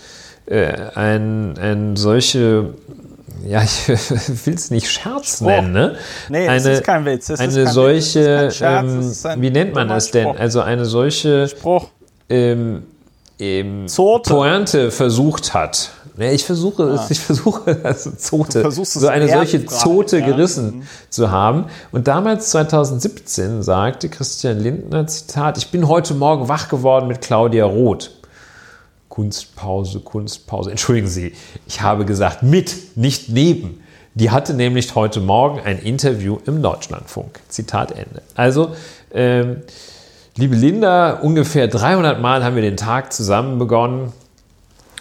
äh, 0.46 0.74
ein, 0.96 1.58
ein 1.58 1.96
solche, 1.96 2.74
ja, 3.46 3.62
ich 3.62 3.88
will 4.46 4.54
es 4.54 4.72
nicht 4.72 4.90
Scherz 4.90 5.38
Spruch. 5.38 5.48
nennen, 5.48 5.74
ne? 5.74 5.96
Nee, 6.30 6.48
es 6.48 6.66
ist 6.66 6.84
kein 6.84 7.06
Witz, 7.06 7.30
ist 7.30 7.40
eine 7.40 7.64
kein 7.64 7.74
solche, 7.74 8.52
Scherz, 8.52 9.26
ähm, 9.26 9.42
wie 9.42 9.52
nennt 9.52 9.74
man 9.74 9.90
das 9.90 10.12
denn? 10.12 10.28
Also 10.38 10.62
eine 10.62 10.86
solche 10.86 11.48
Spruch. 11.48 11.90
ähm, 12.30 12.84
ähm. 13.38 13.88
Pointe 14.24 14.92
versucht 14.92 15.54
hat. 15.54 15.92
Ja, 16.18 16.32
ich 16.32 16.46
versuche 16.46 16.84
es, 16.84 17.12
ich 17.12 17.20
versuche 17.20 17.78
also 17.84 18.12
Zote, 18.12 18.70
so 18.72 19.08
eine 19.08 19.28
solche 19.28 19.66
Zote 19.66 20.20
ja. 20.20 20.26
gerissen 20.26 20.88
zu 21.10 21.30
haben. 21.30 21.66
Und 21.92 22.08
damals 22.08 22.52
2017 22.52 23.64
sagte 23.64 24.08
Christian 24.08 24.60
Lindner, 24.60 25.08
Zitat, 25.08 25.58
ich 25.58 25.72
bin 25.72 25.88
heute 25.88 26.14
Morgen 26.14 26.48
wach 26.48 26.70
geworden 26.70 27.08
mit 27.08 27.22
Claudia 27.22 27.66
Roth. 27.66 28.12
Kunstpause, 29.10 30.00
Kunstpause. 30.00 30.72
Entschuldigen 30.72 31.08
Sie, 31.08 31.34
ich 31.68 31.82
habe 31.82 32.06
gesagt 32.06 32.44
mit, 32.44 32.98
nicht 32.98 33.30
neben. 33.30 33.82
Die 34.14 34.32
hatte 34.32 34.54
nämlich 34.54 34.96
heute 34.96 35.20
Morgen 35.20 35.60
ein 35.60 35.80
Interview 35.80 36.38
im 36.46 36.62
Deutschlandfunk. 36.62 37.42
Zitat 37.50 37.92
Ende. 37.92 38.22
Also, 38.36 38.74
ähm, 39.14 39.64
liebe 40.38 40.56
Linda, 40.56 41.20
ungefähr 41.20 41.68
300 41.68 42.22
Mal 42.22 42.44
haben 42.44 42.56
wir 42.56 42.62
den 42.62 42.78
Tag 42.78 43.12
zusammen 43.12 43.60
begonnen. 43.60 44.14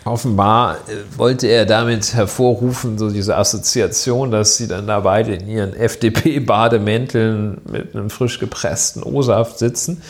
Offenbar 0.04 0.76
äh, 0.88 1.18
wollte 1.18 1.46
er 1.46 1.64
damit 1.64 2.14
hervorrufen, 2.14 2.98
so 2.98 3.10
diese 3.10 3.36
Assoziation, 3.36 4.30
dass 4.30 4.56
sie 4.56 4.68
dann 4.68 4.86
da 4.86 5.00
beide 5.00 5.34
in 5.34 5.48
ihren 5.48 5.74
FDP-Bademänteln 5.74 7.60
mit 7.70 7.94
einem 7.94 8.10
frisch 8.10 8.38
gepressten 8.38 9.02
O-Saft 9.02 9.58
sitzen. 9.58 10.02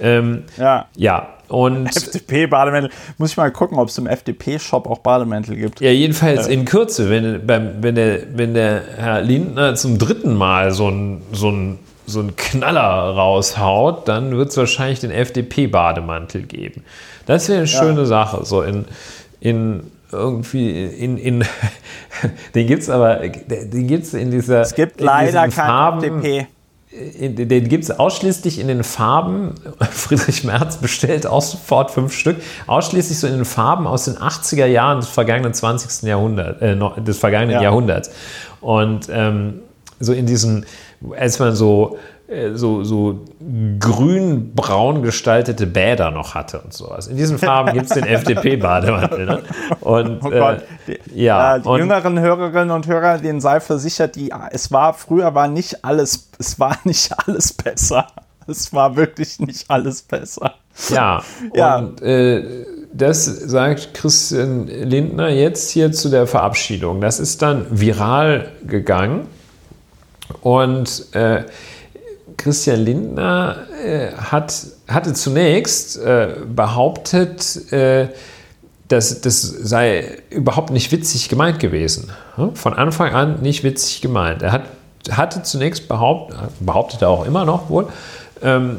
Ähm, 0.00 0.44
Ja. 0.56 0.86
ja, 0.96 1.28
und 1.48 1.86
FDP-Bademäntel. 1.94 2.90
Muss 3.18 3.32
ich 3.32 3.36
mal 3.36 3.50
gucken, 3.52 3.78
ob 3.78 3.88
es 3.88 3.98
im 3.98 4.06
FDP-Shop 4.06 4.86
auch 4.88 4.98
Bademäntel 4.98 5.56
gibt. 5.56 5.80
Ja, 5.80 5.90
jedenfalls 5.90 6.46
in 6.46 6.64
Kürze, 6.64 7.10
wenn, 7.10 7.46
wenn, 7.46 7.94
der, 7.94 8.20
wenn 8.34 8.54
der 8.54 8.82
Herr 8.96 9.20
Lindner 9.20 9.74
zum 9.74 9.98
dritten 9.98 10.34
Mal 10.34 10.72
so 10.72 10.88
einen 10.88 11.22
so 11.32 11.50
ein, 11.50 11.78
so 12.06 12.20
ein 12.20 12.34
Knaller 12.36 12.80
raushaut, 13.14 14.08
dann 14.08 14.36
wird 14.36 14.50
es 14.50 14.56
wahrscheinlich 14.56 15.00
den 15.00 15.10
FDP-Bademantel 15.10 16.42
geben. 16.42 16.84
Das 17.26 17.48
wäre 17.48 17.58
eine 17.58 17.66
schöne 17.66 18.04
Sache, 18.06 18.44
so 18.44 18.62
in, 18.62 18.84
in 19.44 19.90
irgendwie 20.10 20.84
in, 20.86 21.18
in 21.18 21.44
den 22.54 22.66
gibt 22.66 22.82
es 22.82 22.90
aber 22.90 23.16
den 23.16 23.86
gibt 23.86 24.04
es 24.04 24.14
in 24.14 24.30
dieser 24.30 24.62
Es 24.62 24.74
gibt 24.74 25.00
leider 25.00 25.26
diesen 25.26 25.40
kein 25.40 25.66
Farben, 25.68 26.02
FDP. 26.22 26.46
in, 27.18 27.48
den 27.48 27.68
gibt 27.68 27.84
es 27.84 27.90
ausschließlich 27.90 28.58
in 28.58 28.68
den 28.68 28.84
Farben, 28.84 29.54
Friedrich 29.90 30.44
Merz 30.44 30.78
bestellt 30.78 31.26
auch 31.26 31.42
sofort 31.42 31.90
fünf 31.90 32.14
Stück, 32.14 32.36
ausschließlich 32.66 33.18
so 33.18 33.26
in 33.26 33.34
den 33.34 33.44
Farben 33.44 33.86
aus 33.86 34.06
den 34.06 34.14
80er 34.16 34.66
Jahren 34.66 35.00
des 35.00 35.08
vergangenen 35.08 35.52
20. 35.52 36.08
Jahrhunderts, 36.08 36.62
äh, 36.62 37.02
des 37.02 37.18
vergangenen 37.18 37.56
Ja. 37.56 37.62
Jahrhunderts. 37.64 38.10
Und 38.62 39.08
ähm, 39.12 39.60
so 40.00 40.14
in 40.14 40.24
diesen, 40.24 40.64
als 41.18 41.38
man 41.38 41.54
so, 41.54 41.98
so, 42.54 42.84
so 42.84 43.24
grün-braun 43.78 45.02
gestaltete 45.02 45.66
Bäder 45.66 46.10
noch 46.10 46.34
hatte 46.34 46.60
und 46.60 46.72
sowas. 46.72 47.06
In 47.06 47.16
diesen 47.16 47.38
Farben 47.38 47.72
gibt 47.74 47.86
es 47.86 47.92
den 47.92 48.04
FDP-Bademantel. 48.06 49.26
Ne? 49.26 49.42
Und, 49.80 50.20
Oh 50.24 50.30
Gott. 50.30 50.62
Äh, 50.86 50.98
Die, 51.12 51.22
ja, 51.24 51.56
äh, 51.56 51.60
die 51.60 51.68
und- 51.68 51.78
jüngeren 51.80 52.18
Hörerinnen 52.18 52.70
und 52.70 52.86
Hörer, 52.86 53.18
denen 53.18 53.40
sei 53.40 53.60
versichert, 53.60 54.16
die, 54.16 54.32
es 54.50 54.72
war 54.72 54.94
früher 54.94 55.34
war 55.34 55.48
nicht 55.48 55.84
alles, 55.84 56.30
es 56.38 56.58
war 56.58 56.76
nicht 56.84 57.12
alles 57.26 57.52
besser. 57.52 58.06
Es 58.46 58.72
war 58.74 58.96
wirklich 58.96 59.38
nicht 59.40 59.70
alles 59.70 60.02
besser. 60.02 60.54
Ja, 60.90 61.22
Ja. 61.54 61.76
und 61.78 62.02
äh, 62.02 62.64
das 62.92 63.24
sagt 63.24 63.94
Christian 63.94 64.66
Lindner 64.66 65.28
jetzt 65.28 65.70
hier 65.70 65.92
zu 65.92 66.08
der 66.08 66.26
Verabschiedung. 66.26 67.00
Das 67.00 67.20
ist 67.20 67.42
dann 67.42 67.66
viral 67.70 68.48
gegangen 68.66 69.26
und 70.42 71.06
äh, 71.14 71.44
Christian 72.36 72.80
Lindner 72.80 73.66
äh, 73.84 74.12
hat, 74.12 74.54
hatte 74.88 75.12
zunächst 75.12 75.96
äh, 75.98 76.36
behauptet, 76.46 77.72
äh, 77.72 78.08
dass 78.88 79.20
das 79.20 79.42
sei 79.42 80.18
überhaupt 80.30 80.70
nicht 80.70 80.92
witzig 80.92 81.28
gemeint 81.28 81.58
gewesen. 81.58 82.12
Hm? 82.36 82.54
Von 82.54 82.74
Anfang 82.74 83.14
an 83.14 83.40
nicht 83.40 83.64
witzig 83.64 84.00
gemeint. 84.00 84.42
Er 84.42 84.52
hat, 84.52 84.64
hatte 85.10 85.42
zunächst 85.42 85.88
behauptet, 85.88 86.38
behauptet 86.60 87.02
er 87.02 87.08
auch 87.08 87.26
immer 87.26 87.44
noch 87.44 87.70
wohl, 87.70 87.88
ähm, 88.42 88.78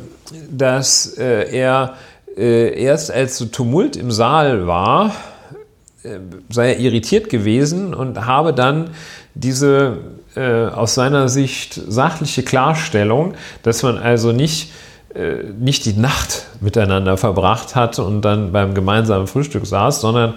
dass 0.49 1.18
äh, 1.18 1.49
er 1.51 1.95
äh, 2.38 2.82
erst 2.82 3.12
als 3.12 3.38
so 3.38 3.45
Tumult 3.45 3.95
im 3.95 4.12
Saal 4.12 4.68
war, 4.68 5.16
äh, 6.03 6.20
sei 6.49 6.74
er 6.74 6.80
irritiert 6.80 7.30
gewesen 7.30 7.93
und 7.93 8.26
habe 8.26 8.53
dann 8.53 8.91
diese 9.34 9.97
äh, 10.36 10.67
aus 10.67 10.95
seiner 10.95 11.29
Sicht 11.29 11.79
sachliche 11.88 12.43
Klarstellung, 12.43 13.36
dass 13.63 13.83
man 13.83 13.97
also 13.97 14.31
nicht, 14.31 14.71
äh, 15.13 15.43
nicht 15.59 15.86
die 15.86 15.93
Nacht 15.93 16.47
miteinander 16.61 17.17
verbracht 17.17 17.75
hat 17.75 17.99
und 17.99 18.21
dann 18.21 18.51
beim 18.51 18.73
gemeinsamen 18.73 19.27
Frühstück 19.27 19.65
saß, 19.65 20.01
sondern 20.01 20.36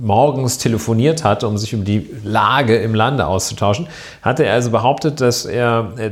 morgens 0.00 0.58
telefoniert 0.58 1.24
hat, 1.24 1.44
um 1.44 1.58
sich 1.58 1.72
über 1.72 1.84
die 1.84 2.10
Lage 2.24 2.76
im 2.76 2.94
Lande 2.94 3.26
auszutauschen, 3.26 3.86
hatte 4.22 4.44
er 4.44 4.54
also 4.54 4.70
behauptet, 4.70 5.20
dass 5.20 5.44
er 5.44 5.92
äh, 5.96 6.10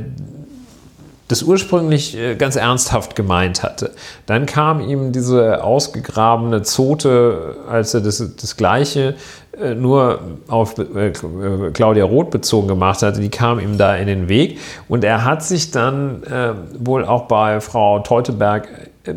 das 1.33 1.41
ursprünglich 1.41 2.15
äh, 2.15 2.35
ganz 2.35 2.55
ernsthaft 2.55 3.15
gemeint 3.15 3.63
hatte. 3.63 3.91
Dann 4.27 4.45
kam 4.45 4.79
ihm 4.81 5.11
diese 5.11 5.63
ausgegrabene 5.63 6.61
Zote, 6.61 7.55
als 7.67 7.95
er 7.95 8.01
das, 8.01 8.23
das 8.39 8.55
Gleiche 8.55 9.15
äh, 9.59 9.73
nur 9.73 10.19
auf 10.47 10.77
äh, 10.77 11.11
Claudia 11.73 12.05
Roth 12.05 12.29
bezogen 12.29 12.67
gemacht 12.67 13.01
hatte, 13.01 13.19
die 13.19 13.29
kam 13.29 13.59
ihm 13.59 13.79
da 13.79 13.95
in 13.95 14.05
den 14.05 14.29
Weg. 14.29 14.59
Und 14.87 15.03
er 15.03 15.25
hat 15.25 15.43
sich 15.43 15.71
dann 15.71 16.21
äh, 16.23 16.53
wohl 16.77 17.03
auch 17.03 17.23
bei 17.23 17.59
Frau 17.61 17.99
Teuteberg, 17.99 18.67
äh, 19.05 19.15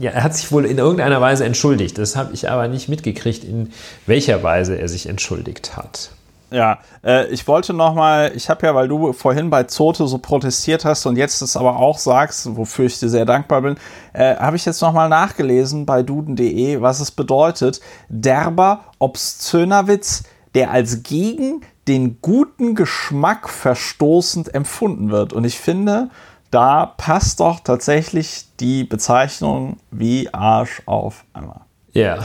ja, 0.00 0.12
er 0.12 0.22
hat 0.22 0.36
sich 0.36 0.52
wohl 0.52 0.64
in 0.64 0.78
irgendeiner 0.78 1.20
Weise 1.20 1.44
entschuldigt. 1.44 1.98
Das 1.98 2.14
habe 2.14 2.32
ich 2.34 2.48
aber 2.48 2.68
nicht 2.68 2.88
mitgekriegt, 2.88 3.42
in 3.42 3.72
welcher 4.06 4.44
Weise 4.44 4.78
er 4.78 4.86
sich 4.86 5.08
entschuldigt 5.08 5.76
hat. 5.76 6.10
Ja, 6.50 6.78
äh, 7.04 7.26
ich 7.28 7.46
wollte 7.46 7.74
noch 7.74 7.94
mal, 7.94 8.32
ich 8.34 8.48
habe 8.48 8.66
ja, 8.66 8.74
weil 8.74 8.88
du 8.88 9.12
vorhin 9.12 9.50
bei 9.50 9.64
Zote 9.64 10.06
so 10.06 10.18
protestiert 10.18 10.84
hast 10.84 11.04
und 11.06 11.16
jetzt 11.16 11.42
das 11.42 11.56
aber 11.56 11.76
auch 11.76 11.98
sagst, 11.98 12.56
wofür 12.56 12.86
ich 12.86 12.98
dir 12.98 13.08
sehr 13.08 13.26
dankbar 13.26 13.62
bin, 13.62 13.76
äh, 14.14 14.36
habe 14.36 14.56
ich 14.56 14.64
jetzt 14.64 14.80
noch 14.80 14.92
mal 14.92 15.08
nachgelesen 15.08 15.84
bei 15.84 16.02
duden.de, 16.02 16.80
was 16.80 17.00
es 17.00 17.10
bedeutet. 17.10 17.80
Derber, 18.08 18.84
obszöner 18.98 19.88
Witz, 19.88 20.22
der 20.54 20.70
als 20.70 21.02
gegen 21.02 21.62
den 21.86 22.18
guten 22.20 22.74
Geschmack 22.74 23.48
verstoßend 23.48 24.54
empfunden 24.54 25.10
wird. 25.10 25.32
Und 25.32 25.44
ich 25.44 25.58
finde, 25.58 26.10
da 26.50 26.86
passt 26.86 27.40
doch 27.40 27.60
tatsächlich 27.60 28.46
die 28.60 28.84
Bezeichnung 28.84 29.78
wie 29.90 30.32
Arsch 30.32 30.82
auf 30.86 31.24
einmal. 31.32 31.60
Ja. 31.92 32.24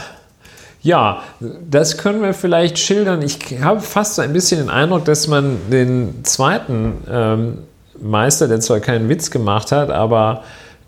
Ja, 0.84 1.22
das 1.40 1.96
können 1.96 2.20
wir 2.20 2.34
vielleicht 2.34 2.78
schildern. 2.78 3.22
Ich 3.22 3.38
habe 3.62 3.80
fast 3.80 4.16
so 4.16 4.22
ein 4.22 4.34
bisschen 4.34 4.60
den 4.60 4.68
Eindruck, 4.68 5.06
dass 5.06 5.26
man 5.28 5.56
den 5.70 6.22
zweiten 6.24 6.98
ähm, 7.10 7.58
Meister, 7.98 8.48
der 8.48 8.60
zwar 8.60 8.80
keinen 8.80 9.08
Witz 9.08 9.30
gemacht 9.30 9.72
hat, 9.72 9.90
aber 9.90 10.42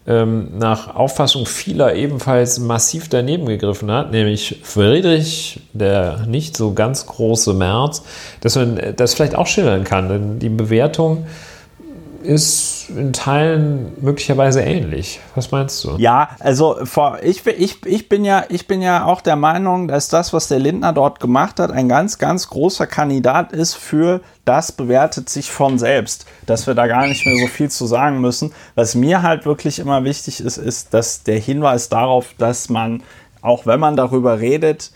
ähm, 0.07 0.49
nach 0.59 0.95
Auffassung 0.95 1.47
vieler 1.47 1.95
ebenfalls 1.95 2.59
massiv 2.59 3.09
daneben 3.09 3.47
gegriffen 3.47 3.91
hat, 3.91 4.13
nämlich 4.13 4.61
Friedrich, 4.63 5.61
der 5.73 6.27
nicht 6.27 6.59
so 6.59 6.75
ganz 6.75 7.07
große 7.07 7.55
Merz, 7.55 8.03
dass 8.43 8.55
man 8.55 8.79
das 8.97 9.15
vielleicht 9.15 9.35
auch 9.35 9.47
schildern 9.47 9.85
kann. 9.85 10.11
Denn 10.11 10.39
die 10.39 10.51
Bewertung 10.51 11.27
ist 12.23 12.89
in 12.91 13.13
Teilen 13.13 13.93
möglicherweise 14.01 14.61
ähnlich. 14.61 15.21
Was 15.35 15.51
meinst 15.51 15.83
du? 15.85 15.97
Ja, 15.99 16.31
also 16.41 16.79
ich, 17.23 17.47
ich, 17.47 17.85
ich, 17.85 18.09
bin 18.09 18.25
ja, 18.25 18.45
ich 18.49 18.67
bin 18.67 18.83
ja 18.83 19.05
auch 19.05 19.21
der 19.21 19.37
Meinung, 19.37 19.89
dass 19.89 20.09
das, 20.09 20.33
was 20.33 20.49
der 20.49 20.59
Lindner 20.59 20.93
dort 20.93 21.21
gemacht 21.21 21.61
hat, 21.61 21.71
ein 21.71 21.89
ganz, 21.89 22.19
ganz 22.19 22.49
großer 22.49 22.87
Kandidat 22.87 23.53
ist 23.53 23.75
für 23.75 24.21
das 24.47 24.71
bewertet 24.71 25.29
sich 25.29 25.51
von 25.51 25.79
selbst, 25.79 26.25
dass 26.47 26.67
wir 26.69 26.75
da 26.75 26.87
gar 26.87 27.07
nicht 27.09 27.27
mehr 27.27 27.37
so 27.37 27.49
viel 27.49 27.69
zu 27.69 27.85
sagen 27.85 28.21
müssen. 28.21 28.53
Was 28.77 28.95
mir 28.95 29.23
halt 29.23 29.45
wirklich 29.45 29.81
immer 29.81 30.05
wichtig 30.05 30.41
ist, 30.41 30.57
ist, 30.57 30.95
dass 30.95 31.25
der 31.25 31.39
Hinweis 31.39 31.89
darauf, 31.89 32.33
dass 32.39 32.69
man, 32.69 33.03
auch 33.43 33.67
wenn 33.67 33.81
man 33.81 33.97
darüber 33.97 34.39
redet, 34.39 34.93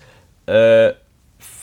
äh, 0.46 0.92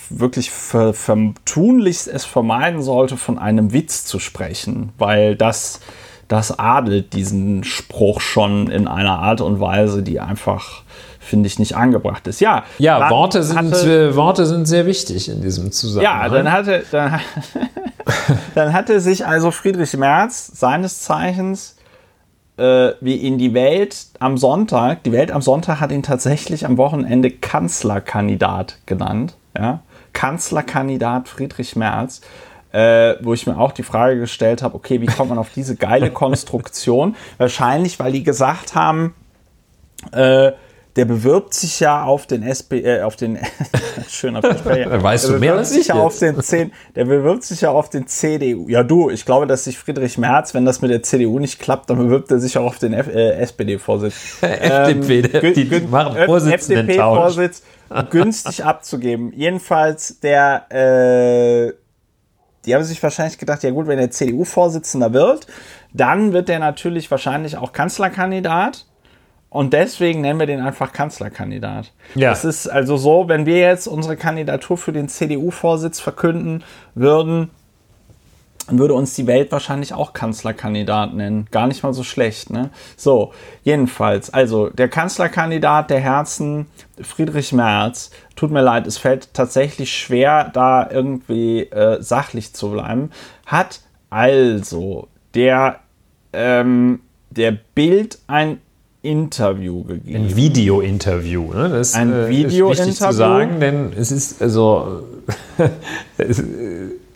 wirklich 0.09 0.51
ver, 0.51 0.93
ver, 0.93 1.17
tunlichst 1.45 2.07
es 2.07 2.25
vermeiden 2.25 2.81
sollte, 2.81 3.17
von 3.17 3.37
einem 3.37 3.73
Witz 3.73 4.05
zu 4.05 4.19
sprechen, 4.19 4.91
weil 4.97 5.35
das, 5.35 5.79
das 6.27 6.57
adelt 6.57 7.13
diesen 7.13 7.63
Spruch 7.63 8.21
schon 8.21 8.69
in 8.69 8.87
einer 8.87 9.19
Art 9.19 9.41
und 9.41 9.59
Weise, 9.59 10.03
die 10.03 10.19
einfach, 10.19 10.83
finde 11.19 11.47
ich, 11.47 11.59
nicht 11.59 11.75
angebracht 11.75 12.27
ist. 12.27 12.39
Ja, 12.39 12.63
ja 12.77 13.09
Worte, 13.09 13.43
sind, 13.43 13.57
hatte, 13.57 14.15
Worte 14.15 14.45
sind 14.45 14.67
sehr 14.67 14.85
wichtig 14.85 15.29
in 15.29 15.41
diesem 15.41 15.71
Zusammenhang. 15.71 16.21
Ja, 16.23 16.29
dann 16.29 16.51
hatte, 16.51 16.83
dann, 16.91 17.19
dann 18.55 18.73
hatte 18.73 18.99
sich 18.99 19.25
also 19.25 19.51
Friedrich 19.51 19.95
Merz 19.97 20.47
seines 20.53 21.01
Zeichens 21.01 21.77
äh, 22.57 22.93
wie 23.01 23.15
in 23.15 23.37
die 23.37 23.53
Welt 23.53 24.07
am 24.19 24.37
Sonntag, 24.37 25.03
die 25.03 25.11
Welt 25.11 25.31
am 25.31 25.41
Sonntag 25.41 25.79
hat 25.79 25.91
ihn 25.91 26.03
tatsächlich 26.03 26.65
am 26.65 26.77
Wochenende 26.77 27.29
Kanzlerkandidat 27.29 28.79
genannt. 28.85 29.35
Ja? 29.55 29.81
Kanzlerkandidat 30.17 31.29
Friedrich 31.29 31.75
Merz, 31.75 32.21
äh, 32.71 33.13
wo 33.21 33.35
ich 33.35 33.45
mir 33.45 33.55
auch 33.59 33.71
die 33.71 33.83
Frage 33.83 34.19
gestellt 34.19 34.63
habe, 34.63 34.73
okay, 34.73 34.99
wie 34.99 35.05
kommt 35.05 35.29
man 35.29 35.37
auf 35.37 35.51
diese 35.53 35.75
geile 35.75 36.09
Konstruktion? 36.23 37.15
Wahrscheinlich, 37.37 37.99
weil 37.99 38.11
die 38.11 38.23
gesagt 38.23 38.73
haben, 38.73 39.13
äh, 40.13 40.53
der 40.95 41.05
bewirbt 41.05 41.53
sich 41.53 41.79
ja 41.79 42.03
auf 42.03 42.25
den 42.25 42.41
SP, 42.41 42.81
äh, 42.81 43.03
auf 43.03 43.15
den 43.15 43.37
schöner 44.09 44.41
Versprecher. 44.41 45.03
Weißt 45.03 45.25
der 45.25 45.33
du 45.35 45.39
mehr 45.39 45.53
als 45.53 45.69
sich 45.69 45.89
ja 45.89 45.93
auf 45.93 46.17
den 46.17 46.41
10, 46.41 46.71
Der 46.95 47.05
bewirbt 47.05 47.43
sich 47.43 47.61
ja 47.61 47.69
auf 47.69 47.91
den 47.91 48.07
CDU. 48.07 48.67
Ja, 48.69 48.81
du, 48.81 49.11
ich 49.11 49.23
glaube, 49.23 49.45
dass 49.45 49.65
sich 49.65 49.77
Friedrich 49.77 50.17
Merz, 50.17 50.55
wenn 50.55 50.65
das 50.65 50.81
mit 50.81 50.89
der 50.89 51.03
CDU 51.03 51.37
nicht 51.37 51.59
klappt, 51.59 51.91
dann 51.91 51.99
bewirbt 51.99 52.31
er 52.31 52.39
sich 52.39 52.57
auch 52.57 52.65
auf 52.65 52.79
den 52.79 52.93
äh, 52.93 53.33
SPD-Vorsitz. 53.33 54.37
FDP, 54.41 55.19
ähm, 55.19 55.53
die, 55.53 55.69
die 55.69 55.79
machen 55.81 56.17
FDP-Vorsitz 56.17 57.61
günstig 58.09 58.63
abzugeben. 58.63 59.31
Jedenfalls 59.33 60.19
der, 60.19 60.71
äh, 60.71 61.73
die 62.65 62.75
haben 62.75 62.83
sich 62.83 63.01
wahrscheinlich 63.01 63.37
gedacht, 63.37 63.63
ja 63.63 63.71
gut, 63.71 63.87
wenn 63.87 63.97
der 63.97 64.11
CDU-Vorsitzender 64.11 65.13
wird, 65.13 65.47
dann 65.93 66.33
wird 66.33 66.49
der 66.49 66.59
natürlich 66.59 67.09
wahrscheinlich 67.09 67.57
auch 67.57 67.71
Kanzlerkandidat. 67.71 68.85
Und 69.49 69.71
deswegen 69.73 70.21
nennen 70.21 70.39
wir 70.39 70.45
den 70.45 70.59
einfach 70.59 70.91
Kanzlerkandidat. 70.91 71.93
Ja. 72.15 72.31
Es 72.31 72.43
ist 72.43 72.67
also 72.67 72.97
so, 72.97 73.29
wenn 73.29 73.45
wir 73.45 73.59
jetzt 73.59 73.87
unsere 73.87 74.17
Kandidatur 74.17 74.77
für 74.77 74.91
den 74.91 75.07
CDU-Vorsitz 75.07 75.99
verkünden 75.99 76.63
würden, 76.95 77.49
dann 78.67 78.79
würde 78.79 78.93
uns 78.93 79.13
die 79.15 79.27
Welt 79.27 79.51
wahrscheinlich 79.51 79.93
auch 79.93 80.13
Kanzlerkandidat 80.13 81.13
nennen. 81.13 81.47
Gar 81.51 81.67
nicht 81.67 81.83
mal 81.83 81.93
so 81.93 82.03
schlecht, 82.03 82.49
ne? 82.49 82.69
So, 82.95 83.33
jedenfalls, 83.63 84.29
also 84.33 84.69
der 84.69 84.89
Kanzlerkandidat 84.89 85.89
der 85.89 85.99
Herzen, 85.99 86.67
Friedrich 87.01 87.53
Merz, 87.53 88.11
tut 88.35 88.51
mir 88.51 88.61
leid, 88.61 88.85
es 88.85 88.97
fällt 88.97 89.33
tatsächlich 89.33 89.93
schwer, 89.93 90.51
da 90.53 90.89
irgendwie 90.89 91.61
äh, 91.63 92.01
sachlich 92.01 92.53
zu 92.53 92.71
bleiben, 92.71 93.11
hat 93.45 93.81
also 94.09 95.07
der, 95.33 95.79
ähm, 96.33 96.99
der 97.29 97.57
Bild 97.73 98.19
ein 98.27 98.59
Interview 99.01 99.83
gegeben. 99.83 100.25
Ein 100.25 100.35
Video-Interview. 100.35 101.53
Ne? 101.53 101.69
Das 101.69 101.93
Ein 101.93 102.11
äh, 102.11 102.27
Video-Interview? 102.27 102.71
ist 102.71 102.79
wichtig 102.79 102.95
zu 102.97 103.13
sagen, 103.13 103.59
denn 103.59 103.93
es 103.95 104.11
ist 104.11 104.41
also 104.41 105.03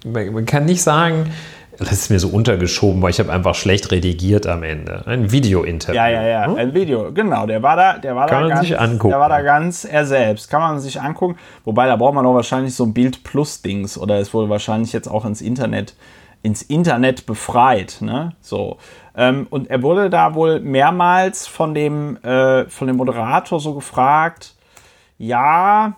man, 0.05 0.33
man 0.33 0.45
kann 0.45 0.65
nicht 0.65 0.81
sagen, 0.81 1.31
das 1.77 1.93
ist 1.93 2.09
mir 2.11 2.19
so 2.19 2.29
untergeschoben, 2.29 3.01
weil 3.01 3.09
ich 3.09 3.19
habe 3.19 3.31
einfach 3.31 3.55
schlecht 3.55 3.91
redigiert 3.91 4.45
am 4.45 4.61
Ende. 4.61 5.03
Ein 5.07 5.31
Video-Interview. 5.31 5.95
Ja, 5.95 6.09
ja, 6.09 6.21
ja, 6.21 6.45
Hm? 6.45 6.55
ein 6.55 6.73
Video, 6.73 7.11
genau. 7.11 7.47
Der 7.47 7.63
war 7.63 7.75
da, 7.75 7.97
der 7.97 8.15
war 8.15 8.27
Kann 8.27 8.43
da 8.43 8.47
man 8.47 8.49
ganz, 8.49 8.67
sich 8.67 8.79
angucken. 8.79 9.09
Der 9.09 9.19
war 9.19 9.29
da 9.29 9.41
ganz 9.41 9.83
er 9.85 10.05
selbst. 10.05 10.49
Kann 10.49 10.61
man 10.61 10.79
sich 10.79 11.01
angucken. 11.01 11.37
Wobei 11.65 11.87
da 11.87 11.95
braucht 11.95 12.13
man 12.13 12.23
doch 12.23 12.35
wahrscheinlich 12.35 12.75
so 12.75 12.85
ein 12.85 12.93
Bild 12.93 13.23
Plus 13.23 13.61
Dings 13.61 13.97
oder 13.97 14.19
es 14.19 14.33
wurde 14.33 14.49
wahrscheinlich 14.49 14.93
jetzt 14.93 15.07
auch 15.07 15.25
ins 15.25 15.41
Internet 15.41 15.95
ins 16.43 16.63
Internet 16.63 17.27
befreit, 17.27 17.97
ne? 18.01 18.33
So 18.41 18.77
ähm, 19.15 19.45
und 19.49 19.69
er 19.69 19.83
wurde 19.83 20.09
da 20.09 20.33
wohl 20.33 20.59
mehrmals 20.59 21.45
von 21.45 21.73
dem 21.75 22.17
äh, 22.23 22.65
von 22.65 22.87
dem 22.87 22.97
Moderator 22.97 23.59
so 23.59 23.75
gefragt. 23.75 24.55
Ja. 25.17 25.93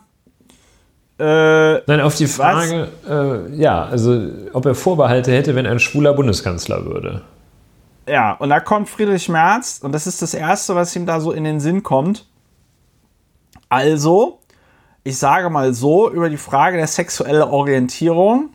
Äh, 1.20 1.82
Nein, 1.86 2.01
auf 2.01 2.16
die 2.16 2.28
Frage, 2.28 2.88
äh, 3.07 3.55
ja, 3.55 3.86
also 3.86 4.30
ob 4.53 4.66
er 4.66 4.74
Vorbehalte 4.76 5.32
hätte, 5.32 5.55
wenn 5.55 5.68
ein 5.68 5.80
schwuler 5.80 6.14
Bundeskanzler 6.14 6.86
würde. 6.86 7.22
ja, 8.07 8.34
und 8.34 8.49
da 8.49 8.59
kommt 8.59 8.89
Friedrich 8.89 9.30
Merz 9.30 9.80
und 9.84 9.91
das 9.91 10.07
ist 10.07 10.22
das 10.22 10.34
Erste, 10.34 10.76
was 10.76 10.95
ihm 10.95 11.05
da 11.05 11.20
so 11.20 11.32
in 11.32 11.43
den 11.43 11.59
Sinn 11.59 11.84
kommt. 11.84 12.26
Also, 13.70 14.39
ich 15.03 15.18
sage 15.18 15.49
mal 15.49 15.74
so, 15.74 16.09
über 16.09 16.30
die 16.30 16.38
Frage 16.38 16.78
der 16.78 16.88
sexuellen 16.88 17.43
Orientierung, 17.43 18.49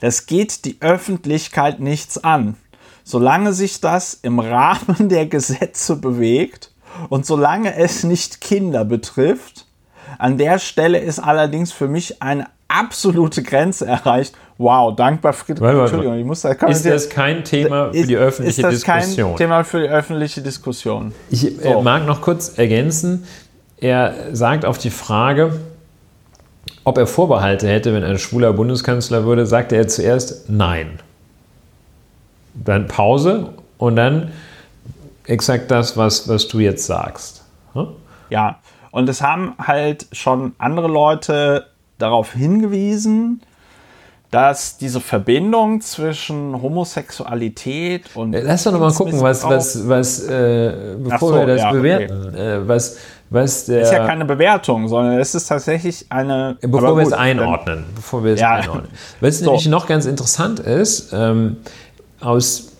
das 0.00 0.26
geht 0.26 0.64
die 0.64 0.78
Öffentlichkeit 0.80 1.78
nichts 1.78 2.22
an. 2.22 2.56
Solange 3.04 3.52
sich 3.52 3.80
das 3.80 4.14
im 4.14 4.40
Rahmen 4.40 5.08
der 5.08 5.26
Gesetze 5.26 5.96
bewegt 5.96 6.72
und 7.08 7.26
solange 7.26 7.76
es 7.76 8.02
nicht 8.02 8.40
Kinder 8.40 8.84
betrifft, 8.84 9.66
an 10.18 10.38
der 10.38 10.58
Stelle 10.58 10.98
ist 10.98 11.18
allerdings 11.18 11.72
für 11.72 11.88
mich 11.88 12.22
eine 12.22 12.46
absolute 12.68 13.42
Grenze 13.42 13.86
erreicht. 13.86 14.34
Wow, 14.58 14.94
dankbar 14.96 15.32
Friedrich. 15.32 15.60
Warte, 15.62 15.78
warte, 15.78 15.90
Entschuldigung, 15.94 16.18
ich 16.18 16.24
muss 16.24 16.42
da 16.42 16.52
Ist 16.52 16.86
das 16.86 17.08
kein 17.08 17.44
Thema 17.44 17.90
für 17.90 17.98
ist, 17.98 18.08
die 18.08 18.16
öffentliche 18.16 18.60
ist 18.60 18.64
das 18.64 18.74
Diskussion? 18.74 19.28
kein 19.30 19.36
Thema 19.36 19.64
für 19.64 19.80
die 19.80 19.88
öffentliche 19.88 20.40
Diskussion. 20.40 21.12
Ich 21.30 21.44
äh, 21.44 21.72
So. 21.72 21.82
mag 21.82 22.06
noch 22.06 22.20
kurz 22.20 22.58
ergänzen. 22.58 23.26
Er 23.78 24.14
sagt 24.32 24.64
auf 24.64 24.78
die 24.78 24.90
Frage, 24.90 25.58
ob 26.84 26.96
er 26.98 27.06
Vorbehalte 27.06 27.68
hätte, 27.68 27.92
wenn 27.92 28.04
ein 28.04 28.18
schwuler 28.18 28.52
Bundeskanzler 28.52 29.24
würde, 29.24 29.46
sagte 29.46 29.76
er 29.76 29.88
zuerst 29.88 30.48
Nein. 30.48 31.00
Dann 32.54 32.86
Pause 32.86 33.50
und 33.78 33.96
dann 33.96 34.30
exakt 35.26 35.70
das, 35.70 35.96
was, 35.96 36.28
was 36.28 36.48
du 36.48 36.60
jetzt 36.60 36.86
sagst. 36.86 37.42
Hm? 37.72 37.88
Ja, 38.30 38.58
und 38.92 39.08
es 39.08 39.20
haben 39.22 39.54
halt 39.58 40.06
schon 40.12 40.52
andere 40.58 40.86
Leute 40.86 41.66
darauf 41.98 42.34
hingewiesen, 42.34 43.42
dass 44.30 44.76
diese 44.76 45.00
Verbindung 45.00 45.80
zwischen 45.80 46.60
Homosexualität 46.62 48.04
und. 48.14 48.32
Lass 48.32 48.62
doch 48.64 48.72
noch 48.72 48.80
mal 48.80 48.92
gucken, 48.92 49.20
was, 49.20 49.44
was, 49.44 49.88
was 49.88 50.26
äh, 50.28 50.96
bevor 50.98 51.32
so, 51.32 51.34
wir 51.38 51.46
das 51.46 51.60
ja, 51.60 51.68
okay. 51.70 51.78
bewerten, 51.78 52.34
äh, 52.34 52.68
was, 52.68 52.98
was 53.28 53.66
der. 53.66 53.80
Das 53.80 53.90
ist 53.90 53.96
ja 53.96 54.06
keine 54.06 54.24
Bewertung, 54.24 54.88
sondern 54.88 55.18
es 55.18 55.34
ist 55.34 55.48
tatsächlich 55.48 56.06
eine. 56.10 56.56
Bevor 56.60 56.88
aber 56.88 56.96
wir 56.98 57.06
es 57.06 57.12
einordnen. 57.12 57.84
Bevor 57.94 58.24
wir 58.24 58.34
es 58.34 58.40
Ja. 58.40 58.54
einordnen. 58.56 58.90
Was 59.20 59.38
So. 59.40 59.46
nämlich 59.46 59.68
noch 59.68 59.86
ganz 59.86 60.06
interessant 60.06 60.60
ist, 60.60 61.12
ähm, 61.12 61.58
aus 62.20 62.71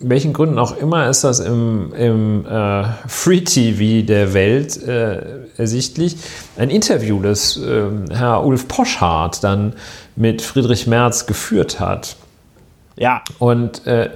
welchen 0.00 0.32
Gründen 0.32 0.58
auch 0.58 0.76
immer 0.76 1.08
ist 1.08 1.24
das 1.24 1.40
im, 1.40 1.92
im 1.94 2.46
äh, 2.46 2.84
Free 3.06 3.40
TV 3.40 4.06
der 4.06 4.32
Welt 4.32 4.80
äh, 4.86 5.20
ersichtlich. 5.56 6.16
Ein 6.56 6.70
Interview, 6.70 7.20
das 7.20 7.56
ähm, 7.56 8.04
Herr 8.10 8.44
Ulf 8.44 8.68
Poschardt 8.68 9.42
dann 9.42 9.74
mit 10.14 10.40
Friedrich 10.42 10.86
Merz 10.86 11.26
geführt 11.26 11.80
hat. 11.80 12.16
Ja, 12.96 13.22
Und 13.38 13.86
äh, 13.86 14.10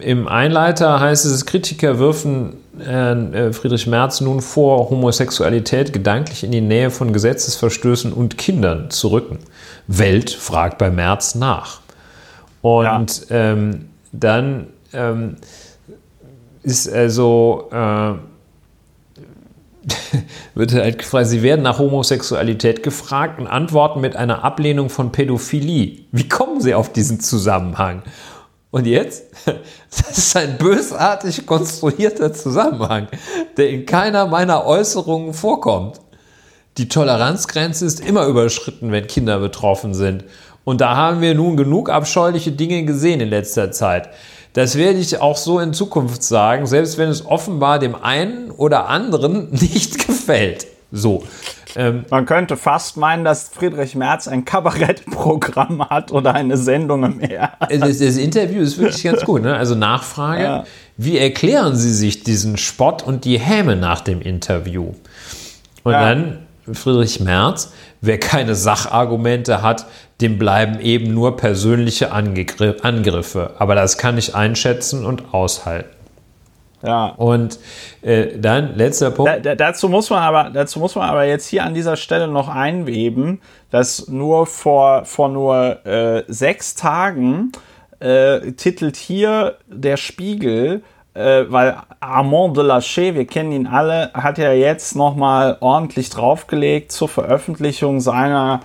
im 0.00 0.28
Einleiter 0.28 1.00
heißt 1.00 1.24
es, 1.24 1.46
Kritiker 1.46 1.98
wirfen 1.98 2.54
Herrn 2.78 3.34
äh, 3.34 3.52
Friedrich 3.52 3.86
Merz 3.86 4.20
nun 4.20 4.40
vor, 4.40 4.90
Homosexualität 4.90 5.92
gedanklich 5.92 6.44
in 6.44 6.52
die 6.52 6.60
Nähe 6.60 6.90
von 6.90 7.12
Gesetzesverstößen 7.12 8.12
und 8.12 8.38
Kindern 8.38 8.90
zu 8.90 9.08
rücken. 9.08 9.38
Welt 9.86 10.30
fragt 10.30 10.78
bei 10.78 10.90
Merz 10.90 11.34
nach. 11.34 11.80
Und 12.60 13.26
ähm, 13.30 13.86
dann 14.12 14.66
ähm, 14.92 15.36
ist 16.62 16.90
also 16.92 17.68
äh, 17.70 18.14
wird 20.54 20.74
halt 20.74 20.98
gefragt, 20.98 21.28
sie 21.28 21.42
werden 21.42 21.62
nach 21.62 21.78
Homosexualität 21.78 22.82
gefragt 22.82 23.38
und 23.38 23.46
antworten 23.46 24.00
mit 24.00 24.16
einer 24.16 24.44
Ablehnung 24.44 24.90
von 24.90 25.12
Pädophilie. 25.12 26.04
Wie 26.12 26.28
kommen 26.28 26.60
sie 26.60 26.74
auf 26.74 26.92
diesen 26.92 27.20
Zusammenhang? 27.20 28.02
Und 28.70 28.86
jetzt? 28.86 29.24
Das 29.90 30.18
ist 30.18 30.36
ein 30.36 30.58
bösartig 30.58 31.46
konstruierter 31.46 32.34
Zusammenhang, 32.34 33.08
der 33.56 33.70
in 33.70 33.86
keiner 33.86 34.26
meiner 34.26 34.66
Äußerungen 34.66 35.32
vorkommt. 35.32 35.98
Die 36.76 36.88
Toleranzgrenze 36.88 37.86
ist 37.86 38.00
immer 38.00 38.26
überschritten, 38.26 38.92
wenn 38.92 39.06
Kinder 39.06 39.38
betroffen 39.38 39.94
sind. 39.94 40.24
Und 40.64 40.82
da 40.82 40.94
haben 40.94 41.22
wir 41.22 41.34
nun 41.34 41.56
genug 41.56 41.88
abscheuliche 41.88 42.52
Dinge 42.52 42.84
gesehen 42.84 43.20
in 43.20 43.30
letzter 43.30 43.72
Zeit. 43.72 44.10
Das 44.54 44.76
werde 44.76 44.98
ich 44.98 45.20
auch 45.20 45.36
so 45.36 45.60
in 45.60 45.72
Zukunft 45.72 46.22
sagen, 46.22 46.66
selbst 46.66 46.98
wenn 46.98 47.08
es 47.08 47.24
offenbar 47.26 47.78
dem 47.78 47.94
einen 47.94 48.50
oder 48.50 48.88
anderen 48.88 49.50
nicht 49.52 50.06
gefällt. 50.06 50.66
So. 50.90 51.22
Ähm, 51.76 52.06
man 52.10 52.24
könnte 52.24 52.56
fast 52.56 52.96
meinen, 52.96 53.24
dass 53.24 53.50
Friedrich 53.50 53.94
Merz 53.94 54.26
ein 54.26 54.46
Kabarettprogramm 54.46 55.88
hat 55.90 56.12
oder 56.12 56.34
eine 56.34 56.56
Sendung 56.56 57.04
im 57.04 57.16
Meer. 57.18 57.52
das, 57.68 57.98
das 57.98 58.16
Interview 58.16 58.62
ist 58.62 58.78
wirklich 58.78 59.02
ganz 59.04 59.22
gut. 59.24 59.42
Ne? 59.42 59.54
Also 59.54 59.74
Nachfrage, 59.74 60.42
Ja. 60.42 60.64
wie 60.96 61.18
erklären 61.18 61.76
Sie 61.76 61.92
sich 61.92 62.24
diesen 62.24 62.56
Spott 62.56 63.02
und 63.02 63.24
die 63.26 63.38
Häme 63.38 63.76
nach 63.76 64.00
dem 64.00 64.22
Interview? 64.22 64.94
Und 65.84 65.92
Ja. 65.92 66.00
dann 66.08 66.38
Friedrich 66.72 67.20
Merz, 67.20 67.72
wer 68.00 68.18
keine 68.18 68.54
Sachargumente 68.54 69.62
hat, 69.62 69.86
dem 70.20 70.38
bleiben 70.38 70.80
eben 70.80 71.14
nur 71.14 71.36
persönliche 71.36 72.12
Angriffe. 72.12 73.52
Aber 73.58 73.74
das 73.74 73.98
kann 73.98 74.18
ich 74.18 74.34
einschätzen 74.34 75.04
und 75.06 75.32
aushalten. 75.32 75.98
Ja. 76.82 77.06
Und 77.16 77.58
äh, 78.02 78.38
dann 78.38 78.76
letzter 78.76 79.10
Punkt. 79.10 79.30
Da, 79.30 79.38
da, 79.38 79.54
dazu, 79.54 79.88
muss 79.88 80.10
man 80.10 80.20
aber, 80.20 80.50
dazu 80.50 80.78
muss 80.78 80.94
man 80.94 81.08
aber 81.08 81.24
jetzt 81.24 81.46
hier 81.48 81.64
an 81.64 81.74
dieser 81.74 81.96
Stelle 81.96 82.28
noch 82.28 82.48
einweben, 82.48 83.40
dass 83.70 84.08
nur 84.08 84.46
vor, 84.46 85.04
vor 85.04 85.28
nur 85.28 85.84
äh, 85.86 86.22
sechs 86.28 86.74
Tagen 86.74 87.52
äh, 87.98 88.52
titelt 88.52 88.96
hier 88.96 89.56
der 89.66 89.96
Spiegel, 89.96 90.82
äh, 91.14 91.44
weil 91.48 91.76
Armand 91.98 92.56
de 92.56 92.64
Lachey, 92.64 93.14
wir 93.14 93.26
kennen 93.26 93.50
ihn 93.50 93.66
alle, 93.66 94.12
hat 94.14 94.38
ja 94.38 94.52
jetzt 94.52 94.94
nochmal 94.94 95.56
ordentlich 95.60 96.10
draufgelegt 96.10 96.92
zur 96.92 97.08
Veröffentlichung 97.08 97.98
seiner 97.98 98.60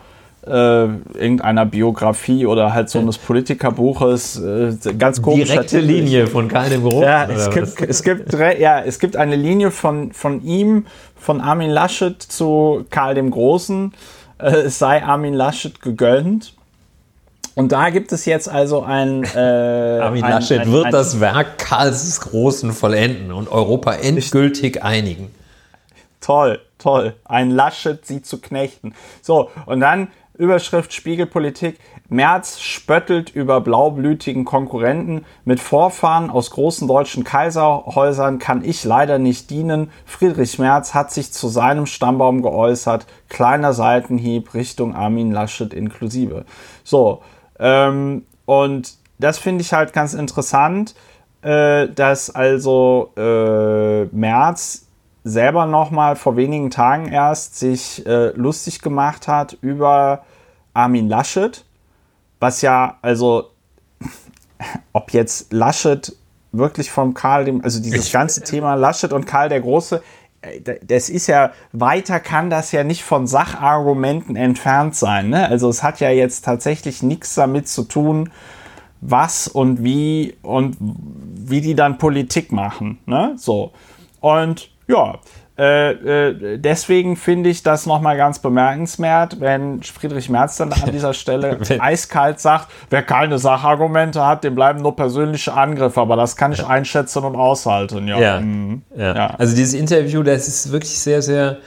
äh, 0.46 0.86
irgendeiner 1.18 1.66
Biografie 1.66 2.46
oder 2.46 2.74
halt 2.74 2.90
so 2.90 3.00
eines 3.00 3.18
Politikerbuches. 3.18 4.40
Äh, 4.40 4.76
ganz 4.98 5.22
komischer 5.22 5.54
Direkte. 5.54 5.80
Linie 5.80 6.28
von 6.28 6.48
Karl 6.48 6.70
dem 6.70 6.84
Großen. 6.84 7.02
Ja, 7.02 7.26
es 7.26 7.50
gibt, 7.50 7.82
es, 7.82 8.04
gibt 8.04 8.34
ja, 8.34 8.82
es 8.82 9.00
gibt 9.00 9.16
eine 9.16 9.36
Linie 9.36 9.72
von, 9.72 10.12
von 10.12 10.44
ihm, 10.44 10.86
von 11.16 11.40
Armin 11.42 11.70
Laschet 11.70 12.22
zu 12.22 12.86
Karl 12.90 13.16
dem 13.16 13.32
Großen. 13.32 13.94
Äh, 14.40 14.46
es 14.46 14.80
sei 14.80 15.04
Armin 15.04 15.34
Laschet 15.34 15.82
gegönnt. 15.82 16.54
Und 17.56 17.72
da 17.72 17.92
gibt 17.92 18.12
es 18.12 18.26
jetzt 18.26 18.50
also 18.50 18.82
ein. 18.82 19.24
Äh, 19.24 19.38
Armin 20.02 20.24
ein, 20.24 20.32
Laschet 20.32 20.62
ein, 20.62 20.72
wird 20.72 20.86
ein, 20.86 20.92
das 20.92 21.20
Werk 21.20 21.58
Karls 21.58 22.06
des 22.06 22.22
Großen 22.22 22.74
vollenden 22.74 23.32
und 23.32 23.50
Europa 23.50 23.94
endgültig 23.94 24.84
einigen. 24.84 25.34
Toll, 26.20 26.60
toll. 26.78 27.16
Ein 27.26 27.52
Laschet, 27.52 28.06
sie 28.06 28.22
zu 28.22 28.40
knechten. 28.40 28.96
So, 29.22 29.52
und 29.66 29.82
dann 29.82 30.08
Überschrift 30.38 30.94
Spiegelpolitik. 30.94 31.80
Merz 32.10 32.60
spöttelt 32.60 33.30
über 33.30 33.62
blaublütigen 33.62 34.46
Konkurrenten. 34.46 35.26
Mit 35.46 35.60
Vorfahren 35.60 36.30
aus 36.30 36.52
großen 36.52 36.88
deutschen 36.88 37.24
Kaiserhäusern 37.24 38.40
kann 38.40 38.64
ich 38.64 38.84
leider 38.84 39.20
nicht 39.20 39.50
dienen. 39.50 39.92
Friedrich 40.06 40.58
Merz 40.58 40.94
hat 40.94 41.12
sich 41.12 41.32
zu 41.32 41.48
seinem 41.50 41.86
Stammbaum 41.86 42.42
geäußert. 42.42 43.06
Kleiner 43.30 43.74
Seitenhieb 43.74 44.54
Richtung 44.54 44.96
Armin 44.96 45.32
Laschet 45.32 45.74
inklusive. 45.74 46.46
So, 46.84 47.22
ähm, 47.60 48.26
und 48.46 48.96
das 49.20 49.38
finde 49.38 49.62
ich 49.62 49.74
halt 49.74 49.94
ganz 49.94 50.14
interessant, 50.14 50.96
äh, 51.44 51.90
dass 51.90 52.34
also 52.34 53.12
äh, 53.18 54.06
Merz 54.06 54.83
selber 55.24 55.66
noch 55.66 55.92
mal 55.92 56.16
vor 56.16 56.36
wenigen 56.36 56.70
Tagen 56.70 57.08
erst 57.08 57.58
sich 57.58 58.06
äh, 58.06 58.30
lustig 58.36 58.82
gemacht 58.82 59.28
hat 59.28 59.58
über 59.62 60.24
Armin 60.74 61.08
Laschet, 61.08 61.66
was 62.40 62.62
ja 62.62 62.98
also 63.02 63.50
ob 64.94 65.14
jetzt 65.14 65.54
Laschet 65.54 66.16
wirklich 66.52 66.92
vom 66.92 67.14
Karl 67.14 67.46
dem 67.46 67.64
also 67.64 67.82
dieses 67.82 68.12
ganze 68.12 68.42
Thema 68.42 68.76
Laschet 68.76 69.14
und 69.14 69.26
Karl 69.26 69.50
der 69.50 69.62
Große 69.62 70.04
äh, 70.42 70.60
das 70.86 71.10
ist 71.10 71.28
ja, 71.28 71.52
weiter 71.72 72.20
kann 72.20 72.50
das 72.50 72.72
ja 72.72 72.84
nicht 72.84 73.04
von 73.04 73.28
Sachargumenten 73.28 74.36
entfernt 74.36 74.96
sein. 74.96 75.30
Ne? 75.30 75.48
Also 75.48 75.70
es 75.70 75.84
hat 75.84 76.00
ja 76.00 76.10
jetzt 76.10 76.44
tatsächlich 76.46 77.02
nichts 77.02 77.34
damit 77.36 77.68
zu 77.68 77.84
tun, 77.84 78.30
was 79.00 79.48
und 79.48 79.84
wie 79.84 80.36
und 80.42 80.78
wie 80.80 81.62
die 81.62 81.76
dann 81.76 81.98
Politik 81.98 82.52
machen. 82.52 83.00
Ne? 83.06 83.34
So. 83.38 83.72
Und 84.20 84.73
ja, 84.88 85.16
äh, 85.56 85.92
äh, 85.92 86.58
deswegen 86.58 87.16
finde 87.16 87.52
ich 87.52 87.62
das 87.62 87.86
nochmal 87.86 88.18
ganz 88.18 88.40
bemerkenswert, 88.40 89.40
wenn 89.40 89.84
Friedrich 89.84 90.28
Merz 90.28 90.58
dann 90.58 90.74
an 90.74 90.92
dieser 90.92 91.14
Stelle 91.14 91.60
eiskalt 91.80 92.40
sagt, 92.40 92.70
wer 92.90 93.04
keine 93.04 93.38
Sachargumente 93.38 94.26
hat, 94.26 94.44
dem 94.44 94.56
bleiben 94.56 94.82
nur 94.82 94.96
persönliche 94.96 95.54
Angriffe, 95.54 96.02
aber 96.02 96.16
das 96.16 96.36
kann 96.36 96.54
ich 96.54 96.66
einschätzen 96.66 97.24
und 97.24 97.36
aushalten. 97.36 98.08
Ja, 98.08 98.20
Ja, 98.20 98.40
Mhm. 98.40 98.82
ja. 98.98 99.16
Ja. 99.16 99.28
Also 99.38 99.56
dieses 99.56 99.76
Interview, 99.76 100.24
das 100.24 100.48
ist 100.48 100.72
wirklich 100.72 100.98
sehr, 100.98 101.22
sehr. 101.22 101.58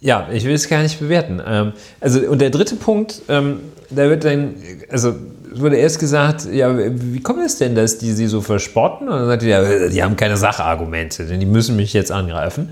Ja, 0.00 0.28
ich 0.32 0.44
will 0.44 0.54
es 0.54 0.68
gar 0.68 0.82
nicht 0.82 0.98
bewerten. 0.98 1.42
Ähm, 1.46 1.72
also, 2.00 2.20
und 2.20 2.40
der 2.40 2.50
dritte 2.50 2.76
Punkt, 2.76 3.22
ähm, 3.28 3.60
da 3.90 4.08
wird 4.08 4.24
dann, 4.24 4.54
also 4.90 5.14
wurde 5.52 5.76
erst 5.76 5.98
gesagt, 5.98 6.46
ja, 6.50 6.74
wie 6.76 7.20
kommt 7.20 7.44
es 7.44 7.58
denn, 7.58 7.74
dass 7.74 7.98
die 7.98 8.12
sie 8.12 8.26
so 8.26 8.40
verspotten? 8.40 9.08
Und 9.08 9.18
dann 9.18 9.26
sagt 9.26 9.42
die, 9.42 9.48
ja, 9.48 9.88
die 9.88 10.02
haben 10.02 10.16
keine 10.16 10.36
Sachargumente, 10.36 11.26
denn 11.26 11.40
die 11.40 11.46
müssen 11.46 11.76
mich 11.76 11.92
jetzt 11.92 12.12
angreifen. 12.12 12.70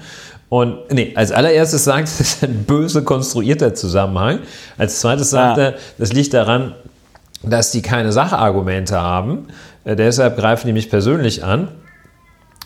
Und 0.49 0.91
nee, 0.91 1.13
als 1.15 1.33
allererstes 1.33 1.85
sagt, 1.85 2.03
das 2.19 2.21
ist 2.21 2.45
ein 2.45 2.65
böse 2.65 3.03
konstruierter 3.03 3.75
Zusammenhang. 3.75 4.41
Als 4.79 5.01
zweites 5.01 5.31
sagt 5.31 5.59
ja. 5.59 5.65
er, 5.65 5.75
das 5.99 6.13
liegt 6.13 6.33
daran, 6.35 6.75
dass 7.43 7.71
die 7.71 7.83
keine 7.83 8.13
Sachargumente 8.13 9.01
haben. 9.01 9.49
Äh, 9.85 9.97
deshalb 9.97 10.37
greifen 10.37 10.67
die 10.67 10.73
mich 10.73 10.91
persönlich 10.91 11.45
an. 11.45 11.69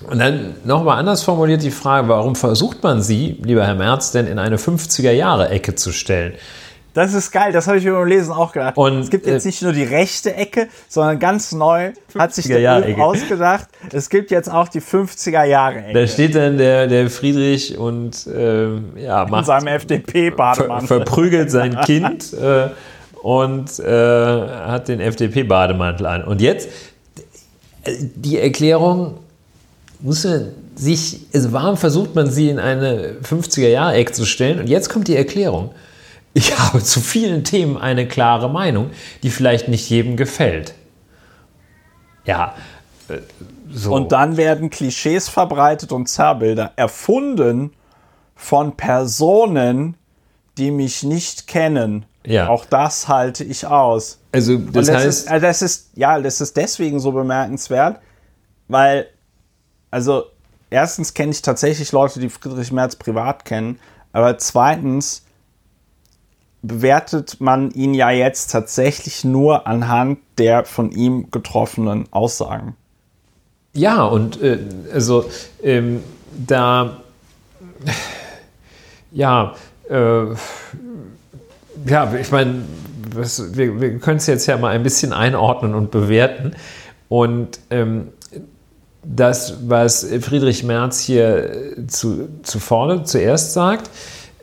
Und 0.08 0.18
dann 0.18 0.54
nochmal 0.64 0.98
anders 0.98 1.22
formuliert 1.22 1.62
die 1.62 1.70
Frage, 1.70 2.08
warum 2.08 2.34
versucht 2.34 2.82
man 2.82 3.02
sie, 3.02 3.38
lieber 3.42 3.66
Herr 3.66 3.74
Merz, 3.74 4.10
denn 4.10 4.26
in 4.26 4.38
eine 4.38 4.56
50er-Jahre-Ecke 4.56 5.74
zu 5.74 5.92
stellen? 5.92 6.34
Das 6.94 7.14
ist 7.14 7.30
geil, 7.30 7.52
das 7.52 7.68
habe 7.68 7.78
ich 7.78 7.84
mir 7.84 7.92
beim 7.92 8.06
Lesen 8.06 8.32
auch 8.32 8.52
gedacht. 8.52 8.76
Und, 8.76 9.00
es 9.00 9.10
gibt 9.10 9.26
jetzt 9.26 9.46
äh, 9.46 9.48
nicht 9.48 9.62
nur 9.62 9.72
die 9.72 9.84
rechte 9.84 10.34
Ecke, 10.34 10.68
sondern 10.88 11.18
ganz 11.18 11.52
neu 11.52 11.92
hat 12.18 12.34
sich 12.34 12.48
der 12.48 12.98
ausgedacht. 12.98 13.68
Es 13.92 14.10
gibt 14.10 14.30
jetzt 14.30 14.50
auch 14.50 14.68
die 14.68 14.82
50er 14.82 15.44
Jahre 15.44 15.84
Ecke. 15.84 16.00
Da 16.00 16.06
steht 16.06 16.34
dann 16.34 16.58
der, 16.58 16.88
der 16.88 17.08
Friedrich 17.08 17.78
und 17.78 18.26
äh, 18.26 18.76
ja, 19.00 19.24
macht, 19.24 19.40
in 19.40 19.46
seinem 19.46 19.66
FDP-Bademantel. 19.68 20.86
Ver, 20.86 20.96
verprügelt 20.96 21.50
sein 21.50 21.80
Kind 21.80 22.32
äh, 22.34 22.68
und 23.22 23.78
äh, 23.78 23.86
hat 23.86 24.88
den 24.88 25.00
FDP-Bademantel 25.00 26.06
an. 26.06 26.24
Und 26.24 26.42
jetzt 26.42 26.68
die 27.86 28.38
Erklärung 28.38 29.18
muss 30.02 30.24
man 30.24 30.52
sich, 30.74 31.20
also 31.32 31.52
warum 31.52 31.76
versucht 31.76 32.14
man 32.14 32.30
sie 32.30 32.50
in 32.50 32.58
eine 32.58 33.14
50er-Jahre-Ecke 33.22 34.12
zu 34.12 34.26
stellen? 34.26 34.60
Und 34.60 34.68
jetzt 34.68 34.90
kommt 34.90 35.08
die 35.08 35.16
Erklärung. 35.16 35.70
Ich 36.34 36.58
habe 36.58 36.82
zu 36.82 37.00
vielen 37.00 37.44
Themen 37.44 37.76
eine 37.76 38.06
klare 38.06 38.50
Meinung, 38.50 38.90
die 39.22 39.30
vielleicht 39.30 39.68
nicht 39.68 39.88
jedem 39.88 40.16
gefällt. 40.16 40.74
Ja, 42.24 42.54
äh, 43.08 43.18
so. 43.72 43.94
Und 43.94 44.12
dann 44.12 44.36
werden 44.36 44.68
Klischees 44.68 45.28
verbreitet 45.28 45.92
und 45.92 46.08
Zerrbilder 46.08 46.72
erfunden 46.76 47.72
von 48.34 48.76
Personen, 48.76 49.96
die 50.58 50.70
mich 50.70 51.02
nicht 51.04 51.46
kennen. 51.46 52.04
Ja. 52.26 52.48
Auch 52.48 52.66
das 52.66 53.08
halte 53.08 53.44
ich 53.44 53.66
aus. 53.66 54.18
Also 54.32 54.58
das, 54.58 54.86
das 54.86 54.96
heißt, 54.96 55.06
ist, 55.06 55.28
also 55.28 55.46
das 55.46 55.62
ist 55.62 55.90
ja, 55.94 56.20
das 56.20 56.40
ist 56.40 56.56
deswegen 56.56 57.00
so 57.00 57.12
bemerkenswert, 57.12 57.98
weil 58.68 59.06
also 59.92 60.24
erstens 60.70 61.14
kenne 61.14 61.30
ich 61.30 61.42
tatsächlich 61.42 61.92
Leute, 61.92 62.18
die 62.18 62.28
Friedrich 62.28 62.72
Merz 62.72 62.96
privat 62.96 63.44
kennen, 63.44 63.78
aber 64.12 64.38
zweitens 64.38 65.22
bewertet 66.62 67.40
man 67.40 67.70
ihn 67.72 67.92
ja 67.92 68.10
jetzt 68.10 68.50
tatsächlich 68.50 69.24
nur 69.24 69.66
anhand 69.66 70.18
der 70.38 70.64
von 70.64 70.90
ihm 70.90 71.30
getroffenen 71.30 72.12
Aussagen. 72.12 72.76
Ja, 73.74 74.04
und 74.04 74.40
äh, 74.42 74.58
also 74.92 75.24
ähm, 75.62 76.02
da, 76.46 76.98
ja, 79.10 79.54
äh, 79.88 80.24
ja, 81.86 82.14
ich 82.14 82.30
meine, 82.30 82.64
wir, 83.14 83.80
wir 83.80 83.98
können 83.98 84.18
es 84.18 84.26
jetzt 84.26 84.46
ja 84.46 84.56
mal 84.56 84.68
ein 84.68 84.82
bisschen 84.82 85.12
einordnen 85.12 85.74
und 85.74 85.90
bewerten. 85.90 86.54
Und 87.08 87.60
ähm, 87.70 88.08
das, 89.04 89.54
was 89.66 90.06
Friedrich 90.20 90.62
Merz 90.64 91.00
hier 91.00 91.74
zu, 91.88 92.28
zu 92.42 92.58
vorne 92.58 93.04
zuerst 93.04 93.52
sagt, 93.52 93.90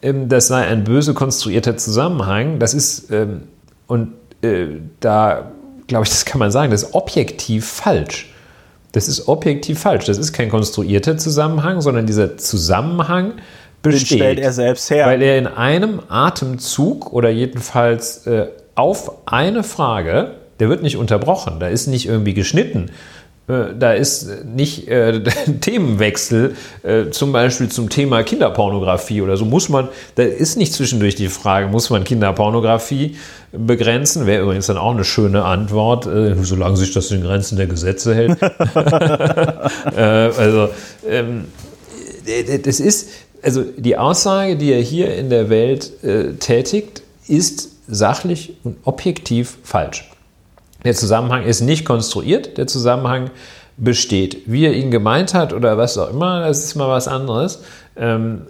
ähm, 0.02 0.30
das 0.30 0.48
sei 0.48 0.66
ein 0.66 0.84
böse 0.84 1.14
konstruierter 1.14 1.78
Zusammenhang. 1.78 2.60
Das 2.60 2.74
ist, 2.74 3.12
ähm, 3.12 3.44
und 3.88 4.14
äh, 4.42 4.68
da 5.00 5.52
glaube 5.88 6.06
ich, 6.06 6.10
das 6.10 6.26
kann 6.26 6.40
man 6.40 6.52
sagen, 6.52 6.72
das 6.72 6.84
ist 6.84 6.94
objektiv 6.94 7.68
falsch. 7.68 8.34
Das 8.92 9.08
ist 9.08 9.28
objektiv 9.28 9.80
falsch. 9.80 10.06
Das 10.06 10.18
ist 10.18 10.34
kein 10.34 10.50
konstruierter 10.50 11.18
Zusammenhang, 11.18 11.82
sondern 11.82 12.06
dieser 12.06 12.38
Zusammenhang 12.38 13.34
besteht. 13.82 14.12
Den 14.12 14.18
stellt 14.18 14.40
er 14.40 14.54
selbst 14.54 14.90
her. 14.90 15.06
Weil 15.06 15.22
er 15.22 15.38
in 15.38 15.48
einem 15.48 16.02
Atemzug 16.10 17.12
oder 17.14 17.30
jedenfalls 17.30 18.26
äh, 18.26 18.48
auf 18.76 19.28
eine 19.28 19.64
Frage, 19.64 20.36
der 20.60 20.70
wird 20.70 20.84
nicht 20.84 20.98
unterbrochen, 20.98 21.60
da 21.60 21.68
ist 21.68 21.88
nicht 21.88 22.08
irgendwie 22.08 22.34
geschnitten, 22.34 22.90
äh, 22.90 22.92
da 23.50 23.94
ist 23.94 24.46
nicht 24.46 24.88
äh, 24.88 25.24
Themenwechsel, 25.62 26.56
äh, 26.84 27.10
zum 27.10 27.32
Beispiel 27.32 27.70
zum 27.70 27.90
Thema 27.90 28.22
Kinderpornografie 28.22 29.22
oder 29.22 29.38
so, 29.38 29.46
muss 29.46 29.70
man, 29.70 29.88
da 30.16 30.24
ist 30.24 30.56
nicht 30.56 30.72
zwischendurch 30.72 31.16
die 31.16 31.30
Frage, 31.30 31.68
muss 31.68 31.90
man 31.90 32.04
Kinderpornografie 32.04 33.18
begrenzen? 33.52 34.28
Wäre 34.28 34.44
übrigens 34.44 34.68
dann 34.68 34.78
auch 34.78 34.92
eine 34.92 35.04
schöne 35.04 35.44
Antwort, 35.44 36.06
äh, 36.06 36.36
solange 36.44 36.78
sich 36.78 36.94
das 36.94 37.10
in 37.10 37.22
Grenzen 37.22 37.58
der 37.58 37.66
Gesetze 37.66 38.14
hält. 38.14 38.42
äh, 39.96 40.00
also, 40.00 40.70
ähm, 41.10 41.46
das 42.64 42.80
ist, 42.80 43.10
also 43.42 43.64
die 43.64 43.98
Aussage, 43.98 44.58
die 44.58 44.72
er 44.72 44.82
hier 44.82 45.16
in 45.16 45.32
der 45.32 45.50
Welt 45.50 46.04
äh, 46.04 46.34
tätigt, 46.34 47.02
ist 47.28 47.70
sachlich 47.88 48.54
und 48.64 48.78
objektiv 48.84 49.58
falsch. 49.64 50.09
Der 50.84 50.94
Zusammenhang 50.94 51.44
ist 51.44 51.62
nicht 51.62 51.86
konstruiert, 51.86 52.58
der 52.58 52.68
Zusammenhang 52.68 53.32
besteht. 53.78 54.44
Wie 54.46 54.66
er 54.66 54.74
ihn 54.74 54.92
gemeint 54.92 55.34
hat 55.34 55.54
oder 55.54 55.78
was 55.78 55.98
auch 55.98 56.10
immer, 56.10 56.42
das 56.42 56.64
ist 56.64 56.76
mal 56.76 56.90
was 56.90 57.08
anderes. 57.08 57.64
Ähm, 57.96 58.44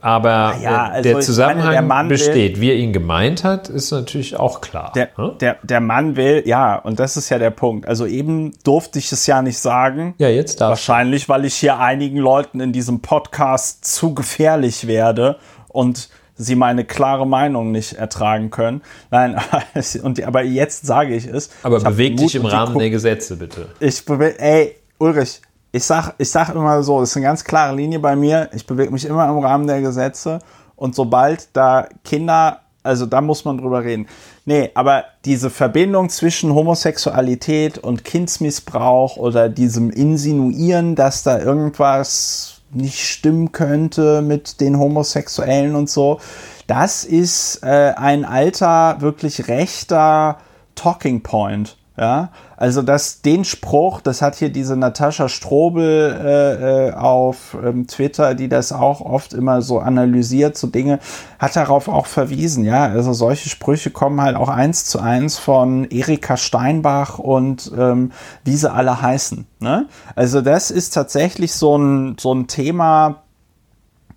aber 0.00 0.56
ja, 0.62 0.86
also 0.86 1.10
der 1.10 1.20
Zusammenhang 1.20 1.86
meine, 1.86 2.08
der 2.08 2.14
besteht. 2.14 2.56
Will, 2.56 2.62
Wie 2.62 2.70
er 2.70 2.76
ihn 2.76 2.92
gemeint 2.92 3.44
hat, 3.44 3.68
ist 3.68 3.90
natürlich 3.90 4.36
auch 4.36 4.62
klar. 4.62 4.92
Der, 4.94 5.10
hm? 5.16 5.32
der, 5.38 5.58
der 5.62 5.80
Mann 5.80 6.16
will, 6.16 6.42
ja, 6.46 6.76
und 6.76 6.98
das 6.98 7.16
ist 7.16 7.28
ja 7.28 7.38
der 7.38 7.50
Punkt. 7.50 7.86
Also 7.86 8.06
eben 8.06 8.52
durfte 8.64 8.98
ich 8.98 9.12
es 9.12 9.26
ja 9.26 9.42
nicht 9.42 9.58
sagen. 9.58 10.14
Ja, 10.18 10.28
jetzt 10.28 10.60
darf 10.60 10.70
Wahrscheinlich, 10.70 11.28
weil 11.28 11.44
ich 11.44 11.54
hier 11.54 11.78
einigen 11.78 12.16
Leuten 12.16 12.60
in 12.60 12.72
diesem 12.72 13.00
Podcast 13.00 13.84
zu 13.84 14.14
gefährlich 14.14 14.86
werde 14.86 15.36
und 15.68 16.08
sie 16.40 16.56
meine 16.56 16.84
klare 16.84 17.26
Meinung 17.26 17.70
nicht 17.70 17.92
ertragen 17.92 18.50
können. 18.50 18.80
Nein, 19.10 19.36
und, 20.02 20.22
aber 20.24 20.42
jetzt 20.42 20.86
sage 20.86 21.14
ich 21.14 21.26
es. 21.26 21.50
Aber 21.62 21.80
beweg 21.80 22.16
dich 22.16 22.34
im 22.34 22.46
Rahmen 22.46 22.78
der 22.78 22.90
Gesetze, 22.90 23.36
bitte. 23.36 23.68
Ich 23.78 24.02
ey, 24.08 24.76
Ulrich, 24.98 25.40
ich 25.72 25.84
sag, 25.84 26.14
ich 26.18 26.30
sag 26.30 26.54
immer 26.54 26.82
so, 26.82 27.00
das 27.00 27.10
ist 27.10 27.16
eine 27.16 27.26
ganz 27.26 27.44
klare 27.44 27.76
Linie 27.76 27.98
bei 27.98 28.16
mir. 28.16 28.48
Ich 28.54 28.66
bewege 28.66 28.90
mich 28.90 29.04
immer 29.04 29.28
im 29.28 29.38
Rahmen 29.38 29.66
der 29.66 29.80
Gesetze. 29.82 30.40
Und 30.76 30.94
sobald 30.94 31.48
da 31.52 31.88
Kinder, 32.04 32.60
also 32.82 33.04
da 33.04 33.20
muss 33.20 33.44
man 33.44 33.58
drüber 33.58 33.84
reden. 33.84 34.06
Nee, 34.46 34.70
aber 34.74 35.04
diese 35.26 35.50
Verbindung 35.50 36.08
zwischen 36.08 36.54
Homosexualität 36.54 37.76
und 37.76 38.04
Kindsmissbrauch 38.04 39.16
oder 39.18 39.50
diesem 39.50 39.90
Insinuieren, 39.90 40.96
dass 40.96 41.22
da 41.22 41.38
irgendwas 41.38 42.59
nicht 42.72 43.00
stimmen 43.00 43.52
könnte 43.52 44.22
mit 44.22 44.60
den 44.60 44.78
Homosexuellen 44.78 45.74
und 45.74 45.90
so. 45.90 46.20
Das 46.66 47.04
ist 47.04 47.62
äh, 47.62 47.94
ein 47.96 48.24
alter, 48.24 49.00
wirklich 49.00 49.48
rechter 49.48 50.38
Talking 50.74 51.22
Point. 51.22 51.76
Ja, 51.96 52.30
also 52.60 52.82
das, 52.82 53.22
den 53.22 53.46
Spruch, 53.46 54.02
das 54.02 54.20
hat 54.20 54.34
hier 54.34 54.50
diese 54.50 54.76
Natascha 54.76 55.30
Strobel 55.30 56.14
äh, 56.22 56.88
äh, 56.88 56.92
auf 56.92 57.56
ähm, 57.64 57.86
Twitter, 57.86 58.34
die 58.34 58.50
das 58.50 58.70
auch 58.70 59.00
oft 59.00 59.32
immer 59.32 59.62
so 59.62 59.78
analysiert, 59.78 60.58
so 60.58 60.66
Dinge, 60.66 60.98
hat 61.38 61.56
darauf 61.56 61.88
auch 61.88 62.04
verwiesen. 62.04 62.64
Ja, 62.64 62.84
also 62.84 63.14
solche 63.14 63.48
Sprüche 63.48 63.90
kommen 63.90 64.20
halt 64.20 64.36
auch 64.36 64.50
eins 64.50 64.84
zu 64.84 64.98
eins 64.98 65.38
von 65.38 65.86
Erika 65.86 66.36
Steinbach 66.36 67.18
und 67.18 67.72
ähm, 67.78 68.12
wie 68.44 68.56
sie 68.56 68.70
alle 68.70 69.00
heißen. 69.00 69.46
Ne? 69.60 69.86
Also 70.14 70.42
das 70.42 70.70
ist 70.70 70.90
tatsächlich 70.90 71.54
so 71.54 71.78
ein, 71.78 72.16
so 72.20 72.34
ein 72.34 72.46
Thema, 72.46 73.22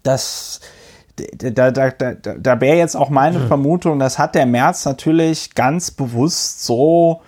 das 0.03 0.59
da, 1.15 1.71
da, 1.71 1.91
da, 1.91 2.13
da 2.13 2.59
wäre 2.59 2.75
jetzt 2.75 2.97
auch 2.97 3.09
meine. 3.09 3.39
Vermutung, 3.47 3.99
das 3.99 4.19
hat 4.19 4.35
der 4.35 4.47
März 4.47 4.83
natürlich 4.83 5.55
ganz 5.55 5.91
bewusst 5.91 6.65
so 6.65 7.21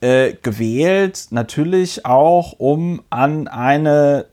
äh, 0.00 0.34
gewählt, 0.42 1.28
natürlich 1.30 2.04
auch, 2.04 2.52
um 2.58 3.02
an 3.10 3.48
eine, 3.48 4.26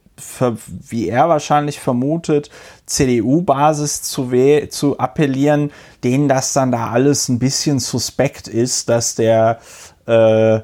wie 0.68 1.09
er 1.09 1.30
wahrscheinlich 1.30 1.80
vermutet, 1.80 2.49
CDU-Basis 2.86 4.01
zu, 4.03 4.32
zu 4.70 4.97
appellieren, 4.99 5.72
denen 6.03 6.28
das 6.28 6.53
dann 6.53 6.72
da 6.72 6.89
alles 6.89 7.30
ein 7.30 7.39
bisschen 7.39 7.80
suspekt 7.80 8.47
ist, 8.47 8.89
dass 8.89 9.16
der 9.16 9.59
äh, 10.05 10.59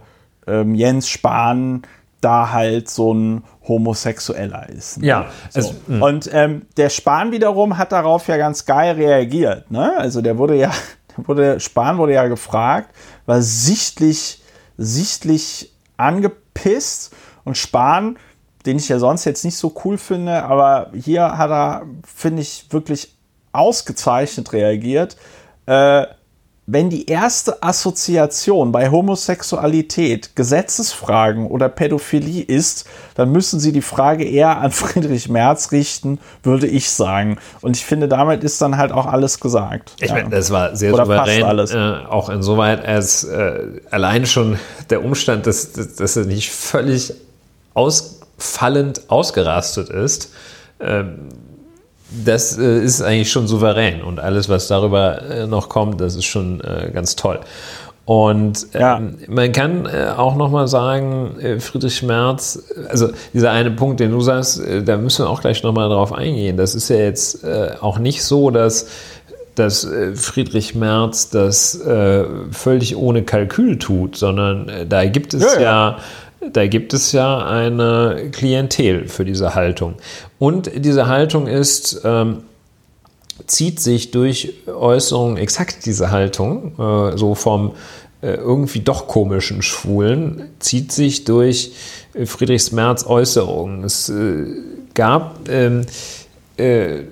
ähm, 0.47 0.75
Jens 0.75 1.07
Spahn 1.07 1.83
da 2.21 2.51
halt 2.51 2.89
so 2.89 3.13
ein 3.13 3.43
Homosexueller 3.67 4.67
ist. 4.69 4.97
Ne? 4.97 5.07
Ja. 5.07 5.25
So. 5.49 5.59
Es, 5.59 5.73
hm. 5.87 6.01
und 6.01 6.29
ähm, 6.33 6.63
der 6.75 6.89
Spahn 6.89 7.31
wiederum 7.31 7.77
hat 7.77 7.91
darauf 7.91 8.27
ja 8.27 8.37
ganz 8.37 8.65
geil 8.65 8.95
reagiert. 8.95 9.71
Ne? 9.71 9.93
Also 9.97 10.21
der 10.21 10.37
wurde 10.37 10.55
ja, 10.55 10.71
der 11.17 11.27
wurde, 11.27 11.59
Spahn 11.59 11.97
wurde 11.97 12.13
ja 12.13 12.27
gefragt, 12.27 12.93
war 13.25 13.41
sichtlich 13.41 14.38
sichtlich 14.79 15.73
angepisst 15.97 17.13
und 17.43 17.57
Spahn, 17.57 18.17
den 18.65 18.77
ich 18.77 18.89
ja 18.89 18.99
sonst 18.99 19.25
jetzt 19.25 19.45
nicht 19.45 19.57
so 19.57 19.75
cool 19.83 19.97
finde, 19.97 20.43
aber 20.43 20.91
hier 20.93 21.37
hat 21.37 21.51
er, 21.51 21.85
finde 22.03 22.41
ich, 22.41 22.67
wirklich 22.71 23.15
ausgezeichnet 23.51 24.53
reagiert. 24.53 25.17
Äh, 25.65 26.05
wenn 26.71 26.91
die 26.91 27.07
erste 27.07 27.63
Assoziation 27.63 28.71
bei 28.71 28.91
Homosexualität 28.91 30.35
Gesetzesfragen 30.35 31.47
oder 31.47 31.67
Pädophilie 31.67 32.43
ist, 32.43 32.85
dann 33.15 33.31
müssen 33.31 33.59
sie 33.59 33.71
die 33.71 33.81
Frage 33.81 34.23
eher 34.23 34.59
an 34.59 34.71
Friedrich 34.71 35.29
Merz 35.29 35.71
richten, 35.71 36.19
würde 36.43 36.67
ich 36.67 36.91
sagen. 36.91 37.39
Und 37.61 37.75
ich 37.75 37.85
finde, 37.85 38.07
damit 38.07 38.43
ist 38.43 38.61
dann 38.61 38.77
halt 38.77 38.91
auch 38.91 39.07
alles 39.07 39.39
gesagt. 39.39 39.93
Ich 39.99 40.09
ja. 40.09 40.15
meine, 40.15 40.29
das 40.29 40.51
war 40.51 40.75
sehr 40.75 40.93
oder 40.93 41.05
souverän, 41.07 41.43
alles. 41.43 41.73
Äh, 41.73 41.77
auch 42.07 42.29
insoweit, 42.29 42.85
als 42.85 43.23
äh, 43.23 43.81
allein 43.89 44.27
schon 44.27 44.59
der 44.91 45.03
Umstand, 45.03 45.47
dass, 45.47 45.71
dass 45.71 46.17
er 46.17 46.25
nicht 46.25 46.51
völlig 46.51 47.13
ausfallend 47.73 49.09
ausgerastet 49.09 49.89
ist, 49.89 50.33
ähm, 50.79 51.29
das 52.11 52.57
äh, 52.57 52.83
ist 52.83 53.01
eigentlich 53.01 53.31
schon 53.31 53.47
souverän 53.47 54.01
und 54.01 54.19
alles, 54.19 54.49
was 54.49 54.67
darüber 54.67 55.21
äh, 55.21 55.47
noch 55.47 55.69
kommt, 55.69 56.01
das 56.01 56.15
ist 56.15 56.25
schon 56.25 56.61
äh, 56.61 56.89
ganz 56.91 57.15
toll. 57.15 57.39
Und 58.05 58.67
ähm, 58.73 58.81
ja. 58.81 59.01
man 59.27 59.51
kann 59.51 59.85
äh, 59.85 60.09
auch 60.17 60.35
nochmal 60.35 60.67
sagen, 60.67 61.39
äh, 61.39 61.59
Friedrich 61.59 62.01
Merz, 62.01 62.63
also 62.89 63.09
dieser 63.35 63.51
eine 63.51 63.69
Punkt, 63.69 63.99
den 63.99 64.09
du 64.09 64.21
sagst, 64.21 64.59
äh, 64.65 64.81
da 64.81 64.97
müssen 64.97 65.25
wir 65.25 65.29
auch 65.29 65.41
gleich 65.41 65.61
nochmal 65.61 65.89
drauf 65.89 66.11
eingehen. 66.11 66.57
Das 66.57 66.73
ist 66.73 66.89
ja 66.89 66.97
jetzt 66.97 67.45
auch 67.81 67.99
nicht 67.99 68.23
so, 68.23 68.49
dass, 68.49 68.87
dass 69.53 69.87
Friedrich 70.15 70.73
Merz 70.73 71.29
das 71.29 71.79
völlig 72.51 72.95
ohne 72.95 73.23
Kalkül 73.23 73.77
tut, 73.77 74.15
sondern 74.15 74.71
da 74.89 75.05
gibt 75.05 75.35
es 75.35 75.43
ja, 75.43 75.53
ja, 75.53 75.61
ja 75.61 75.97
da 76.41 76.67
gibt 76.67 76.93
es 76.93 77.11
ja 77.11 77.45
eine 77.45 78.29
Klientel 78.31 79.07
für 79.07 79.25
diese 79.25 79.55
Haltung. 79.55 79.95
Und 80.37 80.71
diese 80.73 81.07
Haltung 81.07 81.47
ist, 81.47 82.01
ähm, 82.03 82.43
zieht 83.45 83.79
sich 83.79 84.11
durch 84.11 84.53
Äußerungen 84.67 85.37
exakt 85.37 85.85
diese 85.85 86.11
Haltung, 86.11 86.73
äh, 86.79 87.17
so 87.17 87.35
vom 87.35 87.73
äh, 88.21 88.33
irgendwie 88.33 88.81
doch 88.81 89.07
komischen 89.07 89.61
Schwulen, 89.61 90.49
zieht 90.59 90.91
sich 90.91 91.23
durch 91.23 91.71
Friedrichs 92.25 92.71
Merz 92.71 93.05
Äußerungen. 93.05 93.83
Es 93.83 94.09
äh, 94.09 94.45
gab 94.93 95.47
ähm, 95.49 95.85
äh, 96.57 97.03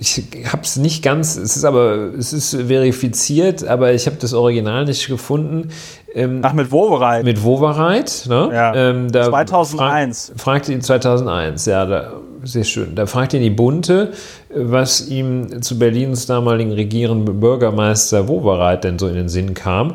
ich 0.00 0.24
habe 0.46 0.62
es 0.62 0.76
nicht 0.76 1.02
ganz, 1.02 1.36
es 1.36 1.56
ist 1.56 1.64
aber, 1.64 2.12
es 2.18 2.32
ist 2.32 2.54
verifiziert, 2.54 3.66
aber 3.66 3.92
ich 3.92 4.06
habe 4.06 4.16
das 4.20 4.32
Original 4.32 4.84
nicht 4.84 5.06
gefunden. 5.06 5.70
Ähm, 6.14 6.40
Ach, 6.42 6.52
mit 6.52 6.70
Wovereit. 6.72 7.24
Mit 7.24 7.42
Wovereit, 7.42 8.24
ne? 8.28 8.50
Ja. 8.52 8.74
Ähm, 8.74 9.12
2001. 9.12 10.28
Frag, 10.28 10.40
fragt 10.40 10.68
ihn 10.68 10.80
2001, 10.80 11.66
ja, 11.66 11.84
da, 11.84 12.12
sehr 12.42 12.64
schön. 12.64 12.94
Da 12.94 13.06
fragt 13.06 13.34
ihn 13.34 13.42
die 13.42 13.50
Bunte, 13.50 14.12
was 14.54 15.08
ihm 15.08 15.62
zu 15.62 15.78
Berlins 15.78 16.26
damaligen 16.26 16.72
regierenden 16.72 17.40
Bürgermeister 17.40 18.28
Wovereit 18.28 18.84
denn 18.84 18.98
so 18.98 19.08
in 19.08 19.14
den 19.14 19.28
Sinn 19.28 19.54
kam. 19.54 19.94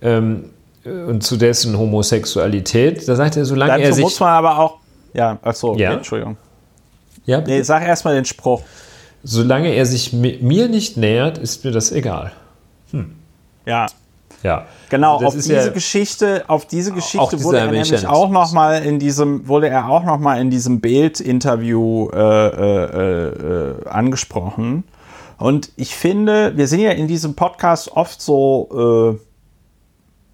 Ähm, 0.00 0.50
und 0.84 1.22
zu 1.22 1.36
dessen 1.36 1.76
Homosexualität. 1.76 3.06
Da 3.08 3.16
sagt 3.16 3.36
er, 3.36 3.44
solange 3.44 3.72
Dazu 3.72 3.84
er 3.84 3.92
sich. 3.92 4.04
muss 4.04 4.20
man 4.20 4.30
aber 4.30 4.58
auch. 4.58 4.76
Ja, 5.12 5.38
achso, 5.42 5.72
okay, 5.72 5.82
ja? 5.82 5.92
Entschuldigung. 5.94 6.36
Ja, 7.26 7.40
nee, 7.42 7.60
sag 7.62 7.82
erstmal 7.86 8.14
den 8.14 8.24
Spruch. 8.24 8.62
Solange 9.30 9.74
er 9.74 9.84
sich 9.84 10.14
mir 10.14 10.68
nicht 10.68 10.96
nähert, 10.96 11.36
ist 11.36 11.62
mir 11.62 11.70
das 11.70 11.92
egal. 11.92 12.32
Hm. 12.92 13.14
Ja, 13.66 13.88
ja. 14.42 14.66
Genau, 14.88 15.16
auf 15.16 15.34
diese 15.34 15.54
ja 15.54 15.68
Geschichte, 15.68 16.44
auf 16.48 16.66
diese 16.66 16.92
Geschichte 16.92 17.42
wurde 17.44 17.58
er 17.58 17.70
nämlich 17.70 18.06
auch 18.06 18.30
noch 18.30 18.52
mal 18.52 18.82
in 18.82 18.98
diesem, 18.98 19.46
wurde 19.46 19.68
er 19.68 19.90
auch 19.90 20.02
noch 20.04 20.18
mal 20.18 20.40
in 20.40 20.48
diesem 20.48 20.80
Bild-Interview 20.80 22.08
äh, 22.10 22.16
äh, 22.16 23.28
äh, 23.28 23.88
angesprochen. 23.88 24.84
Und 25.36 25.72
ich 25.76 25.94
finde, 25.94 26.56
wir 26.56 26.66
sind 26.66 26.80
ja 26.80 26.92
in 26.92 27.06
diesem 27.06 27.34
Podcast 27.34 27.92
oft 27.92 28.22
so, 28.22 29.18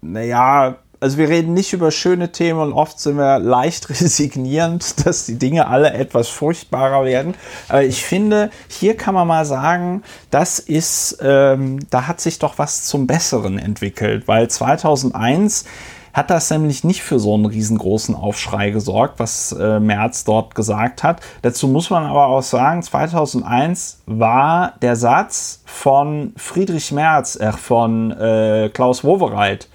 äh, 0.01 0.05
naja, 0.05 0.77
also 1.05 1.19
wir 1.19 1.29
reden 1.29 1.53
nicht 1.53 1.71
über 1.71 1.91
schöne 1.91 2.31
Themen 2.31 2.59
und 2.59 2.73
oft 2.73 2.99
sind 2.99 3.17
wir 3.17 3.37
leicht 3.37 3.89
resignierend, 3.91 5.05
dass 5.05 5.27
die 5.27 5.37
Dinge 5.37 5.67
alle 5.67 5.93
etwas 5.93 6.29
furchtbarer 6.29 7.05
werden. 7.05 7.35
Aber 7.69 7.83
ich 7.83 8.03
finde, 8.03 8.49
hier 8.67 8.97
kann 8.97 9.13
man 9.13 9.27
mal 9.27 9.45
sagen, 9.45 10.01
das 10.31 10.57
ist, 10.57 11.19
ähm, 11.21 11.77
da 11.91 12.07
hat 12.07 12.21
sich 12.21 12.39
doch 12.39 12.57
was 12.57 12.85
zum 12.85 13.05
Besseren 13.05 13.59
entwickelt, 13.59 14.27
weil 14.27 14.49
2001 14.49 15.65
hat 16.11 16.31
das 16.31 16.49
nämlich 16.49 16.83
nicht 16.83 17.03
für 17.03 17.19
so 17.19 17.35
einen 17.35 17.45
riesengroßen 17.45 18.15
Aufschrei 18.15 18.71
gesorgt, 18.71 19.19
was 19.19 19.51
äh, 19.51 19.79
Merz 19.79 20.23
dort 20.23 20.55
gesagt 20.55 21.03
hat. 21.03 21.21
Dazu 21.43 21.67
muss 21.67 21.91
man 21.91 22.03
aber 22.03 22.25
auch 22.27 22.41
sagen, 22.41 22.81
2001 22.81 23.99
war 24.07 24.73
der 24.81 24.95
Satz 24.95 25.61
von 25.65 26.33
Friedrich 26.35 26.91
Merz, 26.91 27.35
äh, 27.35 27.51
von 27.51 28.09
äh, 28.09 28.71
Klaus 28.73 29.03
Wowereit, 29.03 29.67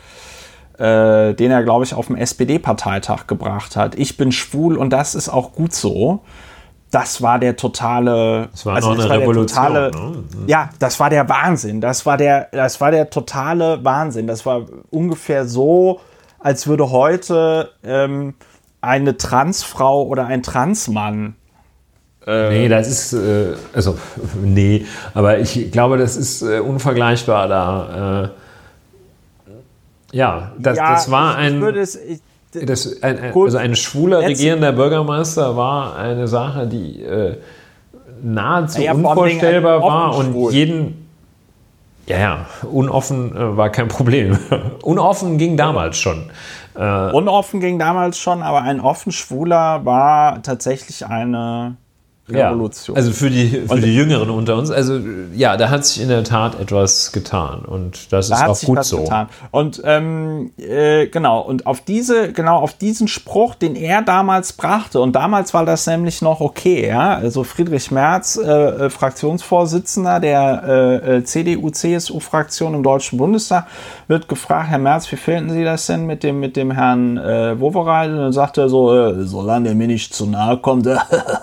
äh, 0.81 1.35
den 1.35 1.51
er, 1.51 1.63
glaube 1.63 1.85
ich, 1.85 1.93
auf 1.93 2.07
dem 2.07 2.17
SPD-Parteitag 2.17 3.27
gebracht 3.27 3.77
hat. 3.77 3.95
Ich 3.97 4.17
bin 4.17 4.33
schwul 4.33 4.79
und 4.79 4.91
das 4.91 5.15
ist 5.15 5.29
auch 5.29 5.53
gut 5.53 5.75
so. 5.75 6.21
Das 6.91 7.23
war 7.23 7.39
der 7.39 7.55
totale, 7.55 8.49
das 8.51 8.67
war, 8.67 8.77
also 8.77 8.95
das 8.95 9.09
war 9.09 9.19
Revolution, 9.19 9.73
der 9.73 9.91
totale, 9.91 10.13
ne? 10.13 10.25
ja, 10.47 10.71
das 10.79 10.99
war 10.99 11.11
der 11.11 11.29
Wahnsinn. 11.29 11.81
Das 11.81 12.07
war 12.07 12.17
der, 12.17 12.49
das 12.51 12.81
war 12.81 12.91
der 12.91 13.11
totale 13.11 13.85
Wahnsinn. 13.85 14.27
Das 14.27 14.47
war 14.47 14.63
ungefähr 14.91 15.47
so, 15.47 16.01
als 16.41 16.67
würde 16.67 16.91
heute 16.91 17.71
ähm, 17.85 18.35
eine 18.81 19.19
Transfrau 19.19 20.05
oder 20.05 20.27
ein 20.27 20.43
Transmann 20.43 21.37
äh, 22.27 22.51
nee, 22.51 22.69
das 22.69 22.87
ist, 22.89 23.13
äh, 23.15 23.55
also, 23.75 23.97
nee, 24.43 24.85
aber 25.15 25.39
ich 25.39 25.73
glaube, 25.73 25.97
das 25.97 26.17
ist 26.17 26.43
äh, 26.43 26.61
unvergleichbar 26.61 27.49
da. 27.49 28.31
Ja, 30.13 30.53
das, 30.59 30.77
ja, 30.77 30.93
das 30.93 31.11
war 31.11 31.37
ein. 31.37 31.63
Es, 31.63 31.95
ich, 31.97 32.21
das, 32.53 33.03
ein, 33.03 33.19
ein 33.19 33.35
also 33.35 33.59
ein 33.59 33.77
schwuler 33.77 34.21
regierender 34.21 34.73
Bürgermeister 34.73 35.57
war 35.57 35.97
eine 35.97 36.27
Sache, 36.27 36.67
die 36.67 37.03
äh, 37.03 37.37
nahezu 38.23 38.83
ja, 38.83 38.93
unvorstellbar 38.93 39.83
war 39.83 40.17
und 40.17 40.33
schwul. 40.33 40.53
jeden. 40.53 41.07
Ja, 42.07 42.19
ja, 42.19 42.47
unoffen 42.69 43.37
äh, 43.37 43.57
war 43.57 43.71
kein 43.71 43.87
Problem. 43.87 44.37
unoffen 44.83 45.39
ging 45.39 45.57
damals 45.57 45.97
schon. 45.97 46.31
Äh, 46.75 47.13
unoffen 47.13 47.61
ging 47.61 47.79
damals 47.79 48.19
schon, 48.19 48.43
aber 48.43 48.63
ein 48.63 48.81
offen 48.81 49.13
Schwuler 49.13 49.85
war 49.85 50.43
tatsächlich 50.43 51.07
eine 51.07 51.77
Revolution. 52.31 52.97
Ja, 52.97 53.01
also 53.01 53.13
für 53.13 53.31
die, 53.31 53.49
für 53.69 53.81
die 53.81 53.95
Jüngeren 53.95 54.31
unter 54.31 54.57
uns, 54.57 54.71
also 54.71 54.99
ja, 55.35 55.57
da 55.57 55.71
hat 55.71 55.85
sich 55.85 56.03
in 56.03 56.09
der 56.09 56.25
Tat 56.25 56.59
etwas 56.61 57.13
getan 57.13 57.61
und 57.65 58.13
das 58.13 58.29
da 58.29 58.47
ist 58.47 58.65
auch 58.65 58.67
gut 58.67 58.85
so. 58.85 58.99
Getan. 58.99 59.29
Und 59.51 59.83
ähm, 59.85 60.53
äh, 60.59 61.07
genau, 61.07 61.41
und 61.41 61.67
auf 61.67 61.81
diese, 61.81 62.33
genau 62.33 62.59
auf 62.59 62.75
diesen 62.75 63.09
Spruch, 63.09 63.55
den 63.55 63.77
er 63.77 64.03
damals 64.03 64.53
brachte, 64.53 65.01
und 65.01 65.15
damals 65.15 65.55
war 65.55 65.65
das 65.65 65.87
nämlich 65.87 66.23
noch 66.23 66.41
okay, 66.41 66.89
ja, 66.89 67.15
also 67.15 67.45
Friedrich 67.45 67.91
Merz, 67.91 68.37
äh, 68.37 68.51
äh 68.51 68.91
Fraktionsvorsitzender 68.91 70.21
der 70.21 70.63
äh, 70.67 71.17
äh 71.17 71.25
CDU-CSU-Fraktion 71.25 72.75
im 72.75 72.83
Deutschen 72.83 73.19
Bundestag, 73.19 73.67
wird 74.09 74.29
gefragt, 74.29 74.71
Herr 74.71 74.79
Merz, 74.79 75.11
wie 75.13 75.17
finden 75.17 75.51
Sie 75.51 75.65
das 75.65 75.87
denn 75.87 76.07
mit 76.07 76.23
dem, 76.23 76.41
mit 76.41 76.57
dem 76.57 76.71
Herrn 76.71 77.17
äh, 77.17 77.59
Wowereit? 77.61 78.11
Und 78.11 78.19
dann 78.19 78.33
sagt 78.33 78.59
er 78.59 78.69
so, 78.69 78.95
äh, 78.95 79.25
solange 79.25 79.69
er 79.69 79.75
mir 79.75 79.87
nicht 79.87 80.15
zu 80.15 80.27
nahe 80.27 80.57
kommt, 80.59 80.87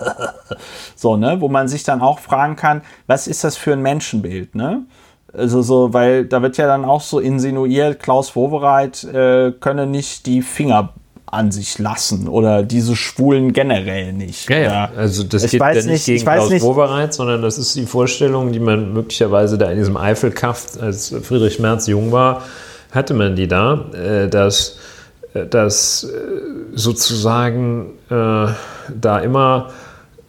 So, 0.94 1.16
ne, 1.16 1.40
wo 1.40 1.48
man 1.48 1.68
sich 1.68 1.84
dann 1.84 2.00
auch 2.00 2.18
fragen 2.18 2.56
kann, 2.56 2.82
was 3.06 3.26
ist 3.26 3.44
das 3.44 3.56
für 3.56 3.72
ein 3.72 3.82
Menschenbild, 3.82 4.54
ne? 4.54 4.82
Also 5.32 5.60
so, 5.60 5.92
weil 5.92 6.24
da 6.24 6.40
wird 6.40 6.56
ja 6.56 6.66
dann 6.66 6.86
auch 6.86 7.02
so 7.02 7.20
insinuiert, 7.20 8.00
Klaus 8.00 8.34
Wowereit 8.34 9.04
äh, 9.04 9.52
könne 9.52 9.86
nicht 9.86 10.24
die 10.24 10.40
Finger 10.40 10.94
an 11.26 11.52
sich 11.52 11.78
lassen 11.78 12.28
oder 12.28 12.62
diese 12.62 12.96
Schwulen 12.96 13.52
generell 13.52 14.12
nicht. 14.12 14.48
Ja, 14.48 14.58
ja. 14.58 14.90
also 14.96 15.24
das 15.24 15.44
ich 15.44 15.52
geht 15.52 15.60
weiß 15.60 15.84
ja 15.84 15.92
nicht 15.92 16.06
gegen 16.06 16.24
Klaus 16.24 16.50
nicht. 16.50 16.62
Wowereit, 16.62 17.12
sondern 17.12 17.42
das 17.42 17.58
ist 17.58 17.76
die 17.76 17.86
Vorstellung, 17.86 18.52
die 18.52 18.60
man 18.60 18.92
möglicherweise 18.92 19.58
da 19.58 19.70
in 19.70 19.78
diesem 19.78 19.96
Eifelkaff, 19.96 20.80
als 20.80 21.14
Friedrich 21.22 21.58
Merz 21.58 21.86
jung 21.86 22.12
war, 22.12 22.42
hatte 22.90 23.14
man 23.14 23.36
die 23.36 23.48
da, 23.48 23.84
äh, 23.92 24.28
dass, 24.28 24.78
äh, 25.34 25.46
dass 25.46 26.04
äh, 26.04 26.08
sozusagen 26.74 27.90
da 28.08 29.18
immer 29.18 29.68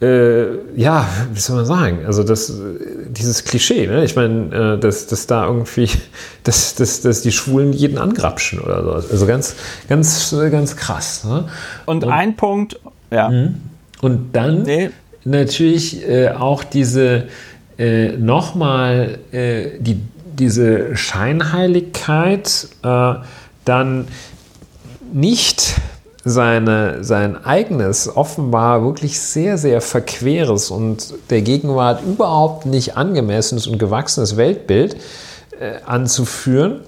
äh, 0.00 0.80
ja, 0.80 1.06
wie 1.32 1.40
soll 1.40 1.56
man 1.56 1.66
sagen, 1.66 2.06
also 2.06 2.22
das, 2.22 2.52
dieses 3.08 3.44
Klischee, 3.44 3.86
ne? 3.86 4.04
ich 4.04 4.16
meine, 4.16 4.76
äh, 4.76 4.80
dass, 4.80 5.06
dass 5.06 5.26
da 5.26 5.46
irgendwie, 5.46 5.88
dass, 6.44 6.74
dass, 6.74 7.02
dass 7.02 7.20
die 7.20 7.32
Schwulen 7.32 7.72
jeden 7.72 7.98
angrapschen 7.98 8.60
oder 8.60 8.82
so. 8.82 8.92
Also 9.10 9.26
ganz, 9.26 9.56
ganz, 9.88 10.34
ganz 10.50 10.76
krass. 10.76 11.24
Ne? 11.24 11.48
Und, 11.86 12.04
Und, 12.04 12.10
ein 12.10 12.36
Punkt, 12.36 12.80
ja. 13.10 13.28
Mhm. 13.28 13.56
Und 14.00 14.34
dann 14.34 14.62
nee. 14.62 14.90
natürlich 15.24 16.08
äh, 16.08 16.30
auch 16.30 16.64
diese, 16.64 17.24
äh, 17.78 18.12
nochmal, 18.16 19.18
äh, 19.32 19.78
die, 19.78 20.00
diese 20.38 20.96
Scheinheiligkeit, 20.96 22.68
äh, 22.82 23.14
dann 23.66 24.08
nicht 25.12 25.74
seine, 26.24 27.02
sein 27.02 27.44
eigenes, 27.44 28.14
offenbar 28.14 28.84
wirklich 28.84 29.20
sehr, 29.20 29.56
sehr 29.56 29.80
verqueres 29.80 30.70
und 30.70 31.14
der 31.30 31.42
Gegenwart 31.42 32.02
überhaupt 32.02 32.66
nicht 32.66 32.96
angemessenes 32.96 33.66
und 33.66 33.78
gewachsenes 33.78 34.36
Weltbild 34.36 34.96
äh, 35.58 35.76
anzuführen 35.86 36.80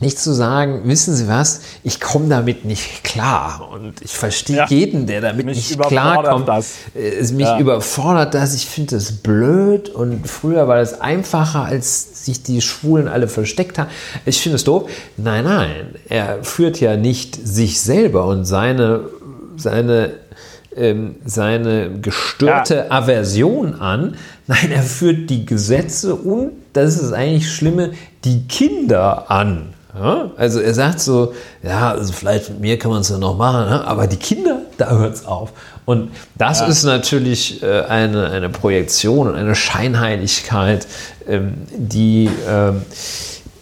nicht 0.00 0.18
zu 0.18 0.32
sagen, 0.32 0.82
wissen 0.84 1.14
Sie 1.14 1.26
was, 1.26 1.62
ich 1.82 2.00
komme 2.00 2.28
damit 2.28 2.66
nicht 2.66 3.02
klar 3.02 3.68
und 3.72 4.02
ich 4.02 4.12
verstehe 4.12 4.56
ja. 4.56 4.66
jeden, 4.66 5.06
der 5.06 5.22
damit 5.22 5.46
mich 5.46 5.56
nicht 5.56 5.80
klarkommt. 5.80 6.46
Das. 6.46 6.74
Es 6.94 7.32
mich 7.32 7.46
ja. 7.46 7.58
überfordert 7.58 8.34
das, 8.34 8.54
ich 8.54 8.66
finde 8.66 8.96
das 8.96 9.12
blöd 9.12 9.88
und 9.88 10.28
früher 10.28 10.68
war 10.68 10.76
das 10.76 11.00
einfacher, 11.00 11.64
als 11.64 12.26
sich 12.26 12.42
die 12.42 12.60
Schwulen 12.60 13.08
alle 13.08 13.26
versteckt 13.26 13.78
haben. 13.78 13.88
Ich 14.26 14.40
finde 14.42 14.56
es 14.56 14.64
doof. 14.64 14.90
Nein, 15.16 15.44
nein, 15.44 15.94
er 16.08 16.44
führt 16.44 16.78
ja 16.78 16.96
nicht 16.96 17.34
sich 17.46 17.80
selber 17.80 18.26
und 18.26 18.44
seine, 18.44 19.00
seine, 19.56 20.12
ähm, 20.76 21.16
seine 21.24 22.00
gestörte 22.02 22.86
ja. 22.88 22.90
Aversion 22.90 23.80
an. 23.80 24.16
Nein, 24.46 24.72
er 24.72 24.82
führt 24.82 25.30
die 25.30 25.46
Gesetze 25.46 26.14
und, 26.14 26.52
das 26.74 27.00
ist 27.00 27.14
eigentlich 27.14 27.50
Schlimme, 27.50 27.92
die 28.24 28.46
Kinder 28.46 29.30
an. 29.30 29.72
Ja, 29.98 30.30
also 30.36 30.60
er 30.60 30.74
sagt 30.74 31.00
so, 31.00 31.32
ja, 31.62 31.92
also 31.92 32.12
vielleicht 32.12 32.50
mit 32.50 32.60
mir 32.60 32.78
kann 32.78 32.90
man 32.90 33.00
es 33.00 33.08
ja 33.08 33.16
noch 33.16 33.36
machen, 33.36 33.70
ne? 33.70 33.86
aber 33.86 34.06
die 34.06 34.18
Kinder, 34.18 34.58
da 34.76 34.90
hört 34.90 35.14
es 35.14 35.24
auf. 35.24 35.52
Und 35.86 36.10
das 36.34 36.60
ja. 36.60 36.66
ist 36.66 36.84
natürlich 36.84 37.62
äh, 37.62 37.82
eine, 37.82 38.28
eine 38.28 38.50
Projektion 38.50 39.28
und 39.28 39.36
eine 39.36 39.54
Scheinheiligkeit, 39.54 40.86
ähm, 41.26 41.54
die, 41.74 42.28
ähm, 42.48 42.82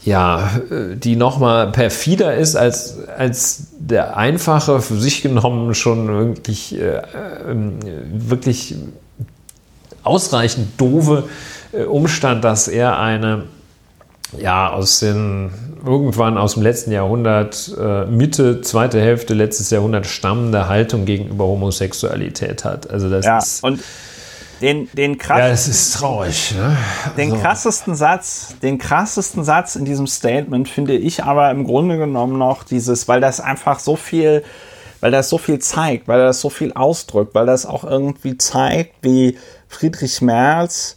ja, 0.05 0.51
äh, 0.70 0.97
die 0.97 1.14
nochmal 1.14 1.70
perfider 1.70 2.35
ist 2.35 2.57
als, 2.57 2.97
als 3.16 3.68
der 3.78 4.16
einfache, 4.16 4.80
für 4.80 4.99
sich 4.99 5.22
genommen 5.22 5.74
schon 5.74 6.09
wirklich, 6.09 6.74
äh, 6.76 7.03
ähm, 7.49 7.78
wirklich 8.12 8.74
ausreichend 10.03 10.68
doofe 10.78 11.24
Umstand, 11.89 12.45
dass 12.45 12.68
er 12.68 12.99
eine 12.99 13.45
ja, 14.39 14.70
aus 14.70 15.01
den 15.01 15.51
irgendwann 15.85 16.39
aus 16.39 16.55
dem 16.55 16.62
letzten 16.62 16.93
Jahrhundert, 16.93 17.74
äh, 17.78 18.07
Mitte, 18.07 18.61
zweite 18.61 19.01
Hälfte 19.01 19.35
letztes 19.35 19.70
Jahrhundert 19.70 20.07
stammende 20.07 20.68
Haltung 20.68 21.05
gegenüber 21.05 21.45
Homosexualität 21.45 22.64
hat. 22.64 22.91
Also 22.91 23.11
das 23.11 23.24
ja, 23.24 23.39
ist. 23.39 23.62
Und 23.62 23.80
den, 24.61 24.89
den 24.93 25.18
ja, 25.28 25.49
das 25.49 25.68
ist 25.68 25.95
traurig. 25.95 26.55
Ne? 26.57 26.76
Den 27.16 27.32
also. 27.32 27.43
krassesten 27.43 27.95
Satz, 27.95 28.55
den 28.62 28.78
krassesten 28.78 29.45
Satz 29.45 29.76
in 29.76 29.85
diesem 29.85 30.07
Statement 30.07 30.68
finde 30.68 30.97
ich 30.97 31.22
aber 31.24 31.51
im 31.51 31.64
Grunde 31.64 31.99
genommen 31.99 32.39
noch 32.39 32.64
dieses, 32.64 33.07
weil 33.09 33.20
das 33.20 33.41
einfach 33.41 33.78
so 33.78 33.97
viel, 33.97 34.43
weil 35.01 35.11
das 35.11 35.28
so 35.28 35.39
viel 35.39 35.59
zeigt, 35.59 36.09
weil 36.09 36.20
das 36.20 36.41
so 36.41 36.51
viel 36.51 36.72
ausdrückt, 36.72 37.35
weil 37.35 37.47
das 37.47 37.66
auch 37.66 37.85
irgendwie 37.85 38.39
zeigt, 38.39 38.95
wie 39.03 39.37
Friedrich 39.68 40.22
Merz 40.22 40.97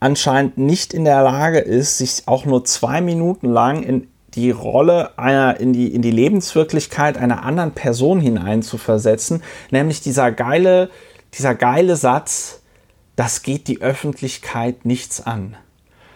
anscheinend 0.00 0.58
nicht 0.58 0.94
in 0.94 1.04
der 1.04 1.22
Lage 1.22 1.58
ist, 1.58 1.98
sich 1.98 2.22
auch 2.26 2.44
nur 2.44 2.64
zwei 2.64 3.00
Minuten 3.00 3.48
lang 3.48 3.82
in 3.82 4.08
die 4.34 4.50
Rolle 4.50 5.18
einer, 5.18 5.58
in 5.58 5.72
die, 5.72 5.92
in 5.92 6.02
die 6.02 6.10
Lebenswirklichkeit 6.10 7.16
einer 7.16 7.42
anderen 7.44 7.72
Person 7.72 8.20
hineinzuversetzen, 8.20 9.42
nämlich 9.70 10.00
dieser 10.00 10.30
geile, 10.32 10.90
dieser 11.34 11.54
geile 11.54 11.96
Satz, 11.96 12.60
das 13.16 13.42
geht 13.42 13.66
die 13.66 13.80
Öffentlichkeit 13.80 14.84
nichts 14.84 15.26
an. 15.26 15.56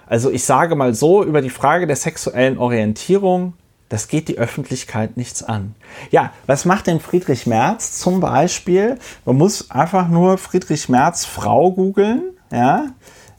Also 0.07 0.31
ich 0.31 0.45
sage 0.45 0.77
mal 0.77 0.95
so 0.95 1.25
über 1.25 1.41
die 1.41 1.51
Frage 1.51 1.87
der 1.87 1.97
sexuellen 1.97 2.59
Orientierung, 2.59 3.55
das 3.89 4.09
geht 4.09 4.29
die 4.29 4.39
Öffentlichkeit 4.39 5.17
nichts 5.17 5.43
an. 5.43 5.75
Ja, 6.11 6.33
was 6.47 6.65
macht 6.65 6.87
denn 6.87 7.01
Friedrich 7.01 7.47
Merz 7.47 7.99
zum 7.99 8.21
Beispiel? 8.21 8.99
Man 9.25 9.37
muss 9.37 9.71
einfach 9.71 10.09
nur 10.09 10.39
Friedrich 10.39 10.89
Merz 10.89 11.25
Frau 11.25 11.73
googeln, 11.73 12.23
ja, 12.51 12.87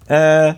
äh, 0.08 0.54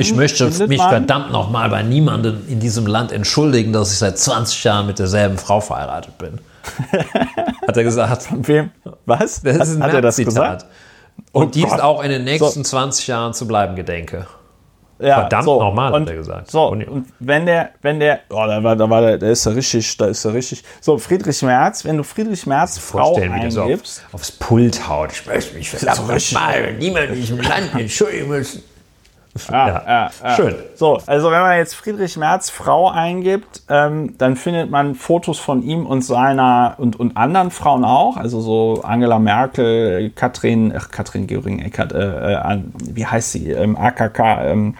ich 0.00 0.14
möchte 0.14 0.50
mich 0.66 0.78
man, 0.78 0.90
verdammt 0.90 1.32
nochmal 1.32 1.70
bei 1.70 1.82
niemandem 1.82 2.42
in 2.48 2.60
diesem 2.60 2.86
Land 2.86 3.10
entschuldigen, 3.10 3.72
dass 3.72 3.92
ich 3.92 3.98
seit 3.98 4.18
20 4.18 4.64
Jahren 4.64 4.86
mit 4.86 4.98
derselben 4.98 5.38
Frau 5.38 5.60
verheiratet 5.60 6.18
bin. 6.18 6.40
Hat 7.66 7.76
er 7.76 7.82
gesagt. 7.82 8.24
Von 8.24 8.46
wem? 8.46 8.70
Was? 9.06 9.42
Das 9.42 9.68
ist 9.68 9.76
ein 9.76 9.82
hat, 9.82 9.94
er 9.94 10.02
das 10.02 10.16
gesagt? 10.16 10.66
Und 11.32 11.46
oh 11.46 11.50
dies 11.50 11.68
Gott. 11.68 11.80
auch 11.80 12.02
in 12.02 12.10
den 12.10 12.24
nächsten 12.24 12.64
so. 12.64 12.70
20 12.70 13.06
Jahren 13.06 13.32
zu 13.32 13.48
bleiben 13.48 13.74
gedenke. 13.74 14.26
Ja, 15.00 15.20
Verdammt 15.20 15.44
so, 15.44 15.58
nochmal, 15.60 15.92
hat 15.92 16.08
er 16.08 16.14
gesagt. 16.14 16.50
So, 16.50 16.68
und, 16.68 16.86
und 16.86 17.06
wenn 17.18 17.44
der, 17.44 17.70
wenn 17.82 17.98
der, 17.98 18.20
oh, 18.30 18.44
da 18.46 18.62
war, 18.62 18.76
da 18.76 18.88
war 18.88 19.00
der, 19.00 19.18
da 19.18 19.26
ist 19.26 19.44
er 19.46 19.56
richtig, 19.56 19.96
da 19.96 20.06
ist 20.06 20.24
er 20.24 20.32
richtig. 20.32 20.62
So, 20.80 20.96
Friedrich 20.96 21.42
Merz, 21.42 21.84
wenn 21.84 21.96
du 21.96 22.04
Friedrich 22.04 22.46
Merz 22.46 22.78
Frau 22.78 23.16
eingibst. 23.16 23.54
So 23.54 23.62
auf, 23.62 24.14
aufs 24.14 24.30
Pult 24.30 24.88
haut. 24.88 25.10
Ich 25.12 25.26
möchte 25.26 25.56
mich 25.56 25.70
verdammt 25.70 26.06
nochmal 26.06 26.74
niemand 26.74 27.08
in 27.08 27.14
diesem 27.16 27.40
Land 27.40 27.74
entschuldigen 27.74 28.28
müssen. 28.28 28.62
Ja, 29.48 29.66
ja. 29.68 30.10
ja, 30.22 30.36
Schön. 30.36 30.54
So, 30.74 30.98
also 31.06 31.30
wenn 31.30 31.40
man 31.40 31.56
jetzt 31.56 31.74
Friedrich 31.74 32.16
Merz 32.16 32.50
Frau 32.50 32.90
eingibt, 32.90 33.62
ähm, 33.70 34.14
dann 34.18 34.36
findet 34.36 34.70
man 34.70 34.94
Fotos 34.94 35.38
von 35.38 35.62
ihm 35.62 35.86
und 35.86 36.02
seiner 36.02 36.74
und, 36.78 37.00
und 37.00 37.16
anderen 37.16 37.50
Frauen 37.50 37.84
auch. 37.84 38.16
Also 38.18 38.40
so 38.40 38.82
Angela 38.82 39.18
Merkel, 39.18 40.10
Katrin, 40.10 40.72
ach, 40.76 40.90
Katrin 40.90 41.26
Göring-Eckert, 41.26 41.92
äh, 41.92 42.34
äh, 42.34 42.58
wie 42.90 43.06
heißt 43.06 43.32
sie? 43.32 43.50
Ähm, 43.50 43.76
AKK, 43.76 44.18
ähm, 44.44 44.74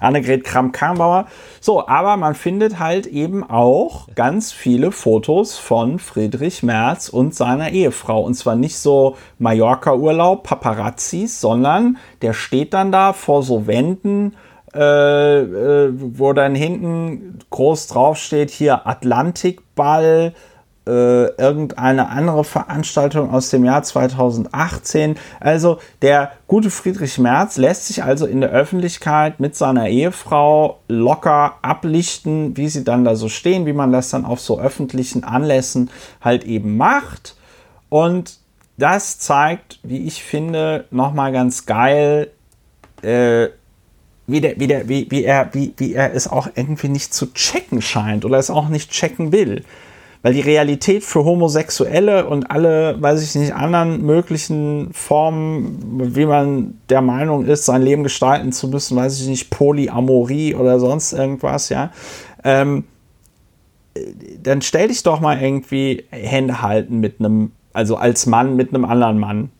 Annegret 0.00 0.44
Kramp-Karrenbauer. 0.44 1.26
So, 1.64 1.88
aber 1.88 2.18
man 2.18 2.34
findet 2.34 2.78
halt 2.78 3.06
eben 3.06 3.42
auch 3.42 4.08
ganz 4.14 4.52
viele 4.52 4.92
Fotos 4.92 5.56
von 5.56 5.98
Friedrich 5.98 6.62
Merz 6.62 7.08
und 7.08 7.34
seiner 7.34 7.70
Ehefrau. 7.70 8.20
Und 8.20 8.34
zwar 8.34 8.54
nicht 8.54 8.76
so 8.76 9.16
Mallorca-Urlaub, 9.38 10.42
Paparazzis, 10.42 11.40
sondern 11.40 11.96
der 12.20 12.34
steht 12.34 12.74
dann 12.74 12.92
da 12.92 13.14
vor 13.14 13.42
so 13.42 13.66
Wänden, 13.66 14.36
äh, 14.74 15.40
äh, 15.40 15.90
wo 15.94 16.34
dann 16.34 16.54
hinten 16.54 17.38
groß 17.48 17.86
drauf 17.86 18.18
steht, 18.18 18.50
hier 18.50 18.86
Atlantikball, 18.86 20.34
äh, 20.86 21.26
irgendeine 21.36 22.08
andere 22.10 22.44
Veranstaltung 22.44 23.30
aus 23.32 23.50
dem 23.50 23.64
Jahr 23.64 23.82
2018. 23.82 25.16
Also 25.40 25.78
der 26.02 26.32
gute 26.46 26.70
Friedrich 26.70 27.18
Merz 27.18 27.56
lässt 27.56 27.86
sich 27.86 28.02
also 28.02 28.26
in 28.26 28.40
der 28.40 28.50
Öffentlichkeit 28.50 29.40
mit 29.40 29.56
seiner 29.56 29.88
Ehefrau 29.88 30.80
locker 30.88 31.54
ablichten, 31.62 32.56
wie 32.56 32.68
sie 32.68 32.84
dann 32.84 33.04
da 33.04 33.16
so 33.16 33.28
stehen, 33.28 33.66
wie 33.66 33.72
man 33.72 33.92
das 33.92 34.10
dann 34.10 34.24
auf 34.24 34.40
so 34.40 34.60
öffentlichen 34.60 35.24
Anlässen 35.24 35.90
halt 36.20 36.44
eben 36.44 36.76
macht. 36.76 37.36
Und 37.88 38.38
das 38.76 39.18
zeigt, 39.18 39.78
wie 39.82 40.06
ich 40.06 40.22
finde, 40.22 40.84
nochmal 40.90 41.32
ganz 41.32 41.64
geil, 41.64 42.30
äh, 43.02 43.48
wie, 44.26 44.40
der, 44.40 44.58
wie, 44.58 44.66
der, 44.66 44.88
wie, 44.88 45.10
wie, 45.10 45.24
er, 45.24 45.52
wie, 45.52 45.74
wie 45.76 45.94
er 45.94 46.14
es 46.14 46.28
auch 46.28 46.48
irgendwie 46.54 46.88
nicht 46.88 47.14
zu 47.14 47.32
checken 47.32 47.82
scheint 47.82 48.24
oder 48.24 48.38
es 48.38 48.50
auch 48.50 48.68
nicht 48.68 48.90
checken 48.90 49.32
will. 49.32 49.64
Weil 50.24 50.32
die 50.32 50.40
Realität 50.40 51.04
für 51.04 51.22
Homosexuelle 51.22 52.26
und 52.26 52.50
alle, 52.50 52.96
weiß 52.98 53.22
ich 53.22 53.34
nicht, 53.34 53.54
anderen 53.54 54.06
möglichen 54.06 54.88
Formen, 54.94 56.16
wie 56.16 56.24
man 56.24 56.80
der 56.88 57.02
Meinung 57.02 57.44
ist, 57.44 57.66
sein 57.66 57.82
Leben 57.82 58.04
gestalten 58.04 58.50
zu 58.50 58.68
müssen, 58.68 58.96
weiß 58.96 59.20
ich 59.20 59.28
nicht, 59.28 59.50
Polyamorie 59.50 60.54
oder 60.54 60.80
sonst 60.80 61.12
irgendwas, 61.12 61.68
ja, 61.68 61.92
ähm, 62.42 62.84
dann 64.42 64.62
stell 64.62 64.88
dich 64.88 65.02
doch 65.02 65.20
mal 65.20 65.38
irgendwie 65.38 66.04
Hände 66.08 66.62
halten 66.62 67.00
mit 67.00 67.20
einem, 67.20 67.52
also 67.74 67.96
als 67.96 68.24
Mann 68.24 68.56
mit 68.56 68.70
einem 68.70 68.86
anderen 68.86 69.18
Mann 69.18 69.50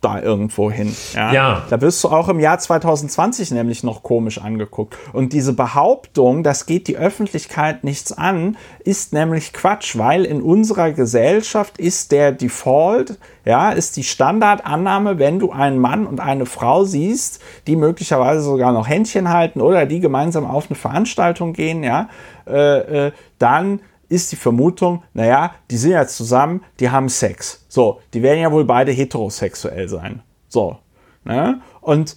da 0.00 0.20
irgendwo 0.20 0.70
hin. 0.70 0.94
Ja? 1.14 1.32
ja? 1.32 1.62
Da 1.70 1.80
wirst 1.80 2.02
du 2.04 2.08
auch 2.08 2.28
im 2.28 2.38
Jahr 2.38 2.58
2020 2.58 3.50
nämlich 3.50 3.82
noch 3.82 4.02
komisch 4.02 4.38
angeguckt. 4.40 4.96
Und 5.12 5.32
diese 5.32 5.52
Behauptung, 5.52 6.44
das 6.44 6.66
geht 6.66 6.86
die 6.86 6.96
Öffentlichkeit 6.96 7.82
nichts 7.82 8.12
an, 8.12 8.56
ist 8.84 9.12
nämlich 9.12 9.52
Quatsch, 9.52 9.98
weil 9.98 10.24
in 10.24 10.40
unserer 10.40 10.92
Gesellschaft 10.92 11.78
ist 11.78 12.12
der 12.12 12.30
Default, 12.30 13.18
ja, 13.44 13.70
ist 13.70 13.96
die 13.96 14.04
Standardannahme, 14.04 15.18
wenn 15.18 15.40
du 15.40 15.50
einen 15.50 15.78
Mann 15.78 16.06
und 16.06 16.20
eine 16.20 16.46
Frau 16.46 16.84
siehst, 16.84 17.40
die 17.66 17.74
möglicherweise 17.74 18.42
sogar 18.42 18.72
noch 18.72 18.86
Händchen 18.86 19.30
halten 19.30 19.60
oder 19.60 19.84
die 19.84 19.98
gemeinsam 19.98 20.46
auf 20.46 20.70
eine 20.70 20.76
Veranstaltung 20.76 21.54
gehen, 21.54 21.82
ja, 21.82 22.08
äh, 22.46 23.06
äh, 23.06 23.12
dann 23.38 23.80
ist 24.08 24.32
die 24.32 24.36
Vermutung, 24.36 25.02
naja, 25.12 25.54
die 25.70 25.76
sind 25.76 25.92
ja 25.92 26.06
zusammen, 26.06 26.64
die 26.80 26.90
haben 26.90 27.08
Sex. 27.08 27.64
So, 27.68 28.00
die 28.14 28.22
werden 28.22 28.40
ja 28.40 28.50
wohl 28.50 28.64
beide 28.64 28.92
heterosexuell 28.92 29.88
sein. 29.88 30.22
So. 30.48 30.78
Ne? 31.24 31.60
Und 31.80 32.16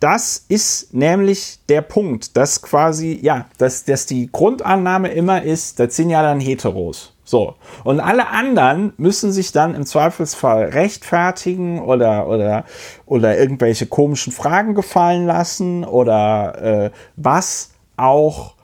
das 0.00 0.44
ist 0.48 0.92
nämlich 0.92 1.60
der 1.68 1.80
Punkt, 1.80 2.36
dass 2.36 2.60
quasi, 2.60 3.18
ja, 3.22 3.46
dass, 3.56 3.84
dass 3.84 4.04
die 4.04 4.28
Grundannahme 4.30 5.08
immer 5.08 5.42
ist, 5.42 5.80
das 5.80 5.96
sind 5.96 6.10
ja 6.10 6.22
dann 6.22 6.40
Heteros. 6.40 7.14
So. 7.24 7.54
Und 7.84 8.00
alle 8.00 8.28
anderen 8.28 8.92
müssen 8.98 9.32
sich 9.32 9.50
dann 9.50 9.74
im 9.74 9.86
Zweifelsfall 9.86 10.64
rechtfertigen 10.66 11.80
oder, 11.80 12.28
oder, 12.28 12.64
oder 13.06 13.38
irgendwelche 13.38 13.86
komischen 13.86 14.32
Fragen 14.32 14.74
gefallen 14.74 15.24
lassen 15.24 15.84
oder 15.84 16.62
äh, 16.84 16.90
was 17.16 17.70
auch 17.96 18.54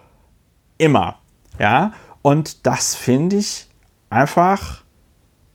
immer. 0.77 1.17
Ja. 1.59 1.93
Und 2.23 2.67
das 2.67 2.95
finde 2.95 3.37
ich 3.37 3.67
einfach 4.11 4.83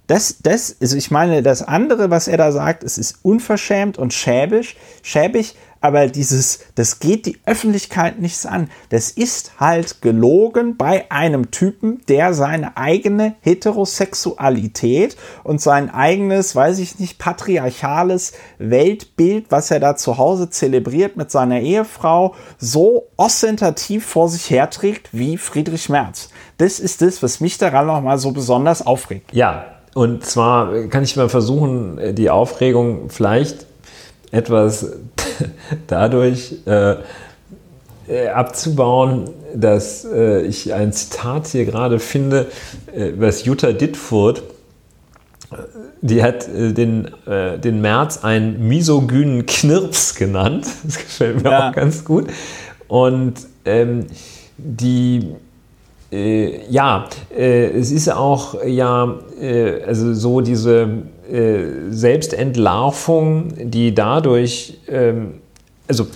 das, 0.08 0.38
das, 0.44 0.76
also 0.80 0.98
ich 0.98 1.10
meine, 1.10 1.42
das 1.42 1.64
andere, 1.64 2.12
was 2.12 2.28
er 2.28 2.38
da 2.38 2.52
sagt, 2.52 2.84
es 2.84 2.98
ist 2.98 3.20
unverschämt 3.24 3.98
und 3.98 4.14
schäbig, 4.14 4.78
schäbig, 5.02 5.56
aber 5.82 6.08
dieses, 6.08 6.60
das 6.74 7.00
geht 7.00 7.26
die 7.26 7.38
Öffentlichkeit 7.46 8.20
nichts 8.20 8.46
an. 8.46 8.70
Das 8.90 9.12
ist 9.12 9.60
halt 9.60 10.02
gelogen 10.02 10.78
bei 10.78 11.12
einem 11.12 11.52
Typen, 11.52 12.02
der 12.08 12.34
seine 12.34 12.76
eigene 12.76 13.36
Heterosexualität 13.42 15.16
und 15.44 15.62
sein 15.62 15.92
eigenes, 15.92 16.56
weiß 16.56 16.80
ich 16.80 16.98
nicht, 16.98 17.20
patriarchales 17.20 18.34
Weltbild, 18.58 19.46
was 19.50 19.70
er 19.70 19.80
da 19.80 19.96
zu 19.96 20.18
Hause 20.18 20.50
zelebriert 20.50 21.18
mit 21.18 21.30
seiner 21.30 21.62
Ehefrau, 21.62 22.34
so 22.58 23.08
ostentativ 23.16 24.06
vor 24.06 24.30
sich 24.30 24.50
herträgt 24.50 25.10
wie 25.12 25.38
Friedrich 25.38 25.90
Merz. 25.90 26.30
Das 26.58 26.80
ist 26.80 27.02
das, 27.02 27.22
was 27.22 27.42
mich 27.42 27.58
daran 27.58 27.88
nochmal 27.88 28.18
so 28.18 28.32
besonders 28.32 28.86
aufregt. 28.86 29.34
Ja, 29.34 29.66
und 29.94 30.26
zwar 30.26 30.88
kann 30.88 31.04
ich 31.04 31.16
mal 31.16 31.30
versuchen, 31.30 32.16
die 32.16 32.30
Aufregung 32.30 33.10
vielleicht 33.10 33.66
etwas 34.32 34.92
dadurch 35.88 36.56
äh, 36.66 36.96
äh, 38.08 38.28
abzubauen, 38.28 39.30
dass 39.56 40.06
äh, 40.06 40.42
ich 40.42 40.74
ein 40.74 40.94
Zitat 40.94 41.48
hier 41.48 41.66
gerade 41.66 42.00
finde, 42.00 42.48
äh, 42.94 43.14
was 43.18 43.46
Jutta 43.46 43.72
Dittfurt, 43.72 44.44
äh, 45.52 45.56
die 46.02 46.22
hat 46.22 46.48
äh, 46.48 46.72
den, 46.72 47.10
den 47.26 47.82
März 47.82 48.24
einen 48.24 48.68
misogynen 48.68 49.46
Knirps 49.46 50.14
genannt. 50.16 50.68
Das 50.84 50.98
gefällt 51.00 51.44
mir 51.44 51.50
ja. 51.50 51.70
auch 51.70 51.74
ganz 51.74 52.06
gut. 52.06 52.28
Und 52.88 53.34
ähm, 53.66 54.06
die 54.58 55.32
äh, 56.12 56.66
ja, 56.70 57.08
äh, 57.36 57.68
es 57.72 57.92
ist 57.92 58.10
auch 58.10 58.64
ja, 58.64 59.16
äh, 59.42 59.84
also 59.84 60.14
so 60.14 60.42
diese 60.42 60.90
Selbstentlarvung, 61.90 63.54
die 63.58 63.96
dadurch 63.96 64.78
ähm, 64.88 65.40
also 65.88 66.08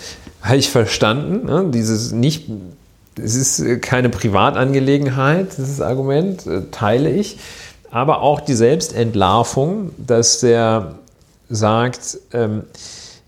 habe 0.42 0.58
ich 0.58 0.70
verstanden, 0.70 1.46
ne? 1.46 1.70
dieses 1.74 2.12
nicht, 2.12 2.50
es 3.22 3.36
ist 3.36 3.60
äh, 3.60 3.78
keine 3.78 4.10
Privatangelegenheit, 4.10 5.58
dieses 5.58 5.82
Argument, 5.82 6.46
äh, 6.48 6.62
teile 6.72 7.12
ich, 7.12 7.38
aber 7.92 8.22
auch 8.22 8.40
die 8.40 8.54
Selbstentlarvung, 8.54 9.92
dass 9.98 10.40
der 10.40 10.96
sagt, 11.50 12.20
ähm, 12.34 12.64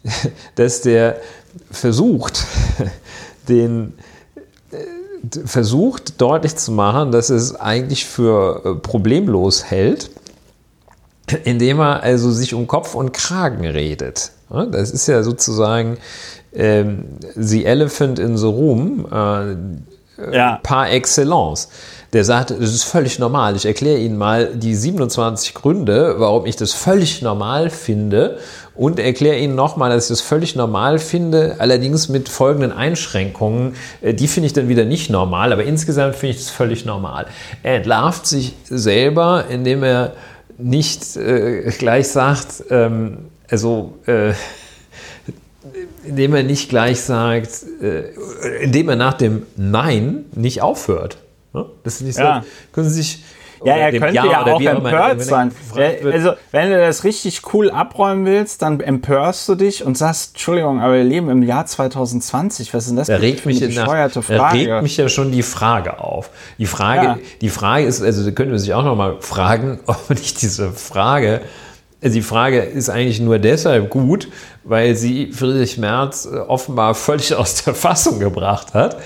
dass 0.55 0.81
der 0.81 1.17
versucht, 1.69 2.45
den 3.49 3.93
äh, 3.97 4.10
versucht 5.45 6.19
deutlich 6.21 6.55
zu 6.55 6.71
machen, 6.71 7.11
dass 7.11 7.29
es 7.29 7.55
eigentlich 7.55 8.05
für 8.05 8.61
äh, 8.63 8.75
problemlos 8.75 9.65
hält, 9.65 10.09
indem 11.43 11.79
er 11.79 12.03
also 12.03 12.31
sich 12.31 12.53
um 12.53 12.67
Kopf 12.67 12.95
und 12.95 13.13
Kragen 13.13 13.65
redet. 13.65 14.31
Das 14.49 14.91
ist 14.91 15.07
ja 15.07 15.23
sozusagen 15.23 15.97
ähm, 16.53 17.05
The 17.35 17.65
Elephant 17.65 18.19
in 18.19 18.37
the 18.37 18.47
Room 18.47 19.05
äh, 19.09 19.55
ja. 20.31 20.59
par 20.63 20.91
excellence. 20.91 21.69
Der 22.13 22.25
sagt, 22.25 22.51
das 22.51 22.73
ist 22.73 22.83
völlig 22.83 23.19
normal. 23.19 23.55
Ich 23.55 23.65
erkläre 23.65 23.97
Ihnen 23.97 24.17
mal 24.17 24.53
die 24.53 24.75
27 24.75 25.53
Gründe, 25.53 26.15
warum 26.17 26.45
ich 26.45 26.57
das 26.57 26.73
völlig 26.73 27.21
normal 27.21 27.69
finde 27.69 28.37
und 28.75 28.99
erkläre 28.99 29.37
Ihnen 29.37 29.55
nochmal, 29.55 29.91
dass 29.91 30.05
ich 30.05 30.09
das 30.09 30.21
völlig 30.21 30.55
normal 30.57 30.99
finde, 30.99 31.55
allerdings 31.59 32.09
mit 32.09 32.27
folgenden 32.27 32.73
Einschränkungen. 32.73 33.75
Äh, 34.01 34.13
die 34.13 34.27
finde 34.27 34.47
ich 34.47 34.53
dann 34.53 34.67
wieder 34.67 34.83
nicht 34.83 35.09
normal, 35.09 35.53
aber 35.53 35.63
insgesamt 35.63 36.15
finde 36.15 36.35
ich 36.35 36.43
das 36.43 36.49
völlig 36.49 36.85
normal. 36.85 37.27
Er 37.63 37.77
entlarvt 37.77 38.27
sich 38.27 38.55
selber, 38.69 39.45
indem 39.49 39.83
er 39.83 40.13
nicht 40.57 41.15
äh, 41.15 41.71
gleich 41.77 42.09
sagt, 42.09 42.65
ähm, 42.69 43.29
also 43.49 43.97
äh, 44.05 44.33
indem 46.03 46.35
er 46.35 46.43
nicht 46.43 46.69
gleich 46.69 47.01
sagt, 47.01 47.49
äh, 47.81 48.63
indem 48.63 48.89
er 48.89 48.95
nach 48.95 49.13
dem 49.13 49.43
Nein 49.55 50.25
nicht 50.33 50.61
aufhört. 50.61 51.17
Das 51.83 51.95
ist 51.95 52.01
nicht 52.01 52.15
so. 52.15 52.21
Ja. 52.21 52.43
Können 52.71 52.89
Sie 52.89 52.95
sich 52.95 53.23
ja, 53.63 53.75
er 53.75 53.91
könnte 53.91 54.15
ja, 54.15 54.25
ja 54.25 54.45
auch 54.45 54.59
empört 54.59 55.21
sein. 55.23 55.51
Also, 55.75 56.33
wenn 56.51 56.71
du 56.71 56.77
das 56.79 57.03
richtig 57.03 57.41
cool 57.53 57.69
abräumen 57.69 58.25
willst, 58.25 58.61
dann 58.61 58.79
empörst 58.79 59.47
du 59.49 59.55
dich 59.55 59.85
und 59.85 59.97
sagst, 59.97 60.31
Entschuldigung, 60.31 60.81
aber 60.81 60.95
wir 60.95 61.03
leben 61.03 61.29
im 61.29 61.43
Jahr 61.43 61.65
2020. 61.65 62.73
Was 62.73 62.83
ist 62.83 62.89
denn 62.89 62.97
das 62.97 63.07
da 63.07 63.17
regt 63.17 63.45
mich 63.45 63.57
eine 63.63 63.67
bescheuerte 63.67 64.21
Frage? 64.21 64.65
Da 64.65 64.73
regt 64.73 64.83
mich 64.83 64.97
ja 64.97 65.09
schon 65.09 65.31
die 65.31 65.43
Frage 65.43 65.99
auf. 65.99 66.31
Die 66.57 66.65
Frage, 66.65 67.05
ja. 67.05 67.19
die 67.41 67.49
Frage 67.49 67.85
ist, 67.85 68.01
also 68.01 68.25
da 68.25 68.31
können 68.31 68.51
wir 68.51 68.59
sich 68.59 68.73
auch 68.73 68.83
noch 68.83 68.95
mal 68.95 69.17
fragen, 69.19 69.79
ob 69.85 70.09
nicht 70.09 70.41
diese 70.41 70.71
Frage 70.71 71.41
also 72.03 72.15
die 72.15 72.23
Frage 72.23 72.61
ist 72.61 72.89
eigentlich 72.89 73.19
nur 73.19 73.37
deshalb 73.37 73.91
gut, 73.91 74.27
weil 74.63 74.95
sie 74.95 75.31
Friedrich 75.31 75.77
Merz 75.77 76.25
äh, 76.25 76.37
offenbar 76.37 76.95
völlig 76.95 77.35
aus 77.35 77.63
der 77.63 77.75
Fassung 77.75 78.19
gebracht 78.19 78.73
hat. 78.73 78.97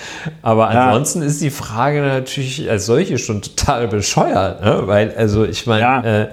Aber 0.41 0.69
ansonsten 0.69 1.22
ja. 1.22 1.27
ist 1.27 1.41
die 1.41 1.49
Frage 1.49 2.01
natürlich 2.01 2.69
als 2.69 2.85
solche 2.85 3.17
schon 3.17 3.41
total 3.41 3.88
bescheuert, 3.88 4.63
ne? 4.63 4.84
weil 4.85 5.13
also 5.15 5.43
ich 5.43 5.65
meine, 5.65 5.81
ja. 5.81 6.22
äh, 6.22 6.27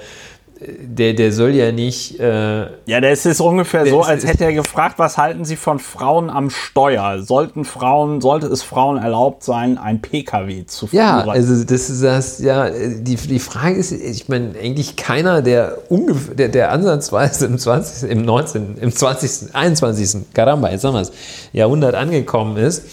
der, 0.80 1.14
der 1.14 1.32
soll 1.32 1.50
ja 1.50 1.72
nicht. 1.72 2.18
Äh, 2.20 2.66
ja, 2.86 3.00
das 3.00 3.26
ist 3.26 3.40
ungefähr 3.40 3.86
so, 3.86 4.02
als 4.02 4.26
hätte 4.26 4.44
er 4.44 4.52
gefragt, 4.52 4.98
was 4.98 5.18
halten 5.18 5.44
Sie 5.44 5.56
von 5.56 5.78
Frauen 5.78 6.30
am 6.30 6.50
Steuer? 6.50 7.22
Sollten 7.22 7.64
Frauen, 7.64 8.20
sollte 8.20 8.46
es 8.46 8.62
Frauen 8.62 8.98
erlaubt 8.98 9.42
sein, 9.42 9.78
ein 9.78 10.00
PKW 10.00 10.66
zu 10.66 10.86
fahren? 10.86 10.96
Ja, 10.96 11.24
also 11.26 11.64
das 11.64 11.90
ist 11.90 12.02
das, 12.02 12.38
ja, 12.38 12.70
die, 12.70 13.16
die 13.16 13.38
Frage 13.38 13.76
ist, 13.76 13.92
ich 13.92 14.28
meine, 14.28 14.54
eigentlich 14.60 14.96
keiner, 14.96 15.42
der 15.42 15.78
ungefähr, 15.88 16.34
der, 16.34 16.48
der 16.48 16.72
ansatzweise 16.72 17.46
im 17.46 17.58
20., 17.58 18.10
im 18.10 18.22
19., 18.22 18.78
im 18.78 18.92
20., 18.92 19.54
21., 19.54 20.34
Karamba, 20.34 20.70
jetzt 20.70 20.82
sagen 20.82 20.94
wir 20.94 21.02
es, 21.02 21.12
Jahrhundert 21.52 21.94
angekommen 21.94 22.56
ist, 22.56 22.84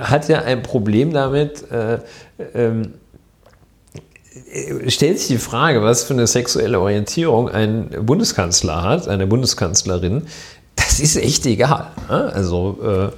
hat 0.00 0.28
ja 0.28 0.42
ein 0.42 0.62
Problem 0.62 1.12
damit, 1.12 1.70
äh, 1.70 1.98
ähm, 2.54 2.94
stellt 4.88 5.18
sich 5.18 5.28
die 5.28 5.38
Frage, 5.38 5.82
was 5.82 6.04
für 6.04 6.14
eine 6.14 6.26
sexuelle 6.26 6.80
Orientierung 6.80 7.48
ein 7.48 7.90
Bundeskanzler 8.02 8.82
hat, 8.82 9.08
eine 9.08 9.26
Bundeskanzlerin. 9.26 10.22
Das 10.76 10.98
ist 11.00 11.16
echt 11.16 11.46
egal. 11.46 11.88
Ne? 12.08 12.32
Also 12.34 12.78
äh, 12.82 13.16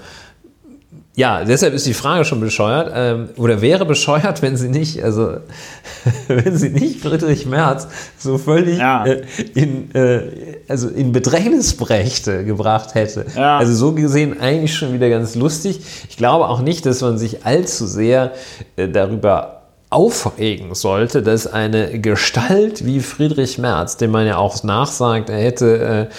ja, 1.14 1.44
deshalb 1.44 1.74
ist 1.74 1.86
die 1.86 1.92
Frage 1.92 2.24
schon 2.24 2.40
bescheuert 2.40 2.90
ähm, 2.94 3.28
oder 3.36 3.60
wäre 3.60 3.84
bescheuert, 3.84 4.40
wenn 4.40 4.56
sie 4.56 4.68
nicht, 4.68 5.02
also 5.02 5.36
wenn 6.28 6.56
sie 6.56 6.70
nicht 6.70 7.00
Friedrich 7.00 7.44
Merz 7.44 7.86
so 8.18 8.38
völlig 8.38 8.78
ja. 8.78 9.04
äh, 9.04 9.22
in, 9.54 9.94
äh, 9.94 10.22
also 10.68 10.88
in 10.88 11.12
Bedrängnis 11.12 11.76
brächte, 11.76 12.44
gebracht 12.44 12.94
hätte. 12.94 13.26
Ja. 13.36 13.58
Also 13.58 13.74
so 13.74 13.92
gesehen 13.92 14.40
eigentlich 14.40 14.74
schon 14.74 14.94
wieder 14.94 15.10
ganz 15.10 15.34
lustig. 15.34 15.80
Ich 16.08 16.16
glaube 16.16 16.48
auch 16.48 16.62
nicht, 16.62 16.86
dass 16.86 17.02
man 17.02 17.18
sich 17.18 17.44
allzu 17.44 17.86
sehr 17.86 18.32
äh, 18.76 18.88
darüber 18.88 19.61
aufregen 19.92 20.74
sollte, 20.74 21.22
dass 21.22 21.46
eine 21.46 22.00
Gestalt 22.00 22.84
wie 22.86 23.00
Friedrich 23.00 23.58
Merz, 23.58 23.96
dem 23.96 24.10
man 24.10 24.26
ja 24.26 24.36
auch 24.36 24.62
nachsagt, 24.62 25.30
er 25.30 25.38
hätte 25.38 26.08
äh, 26.10 26.14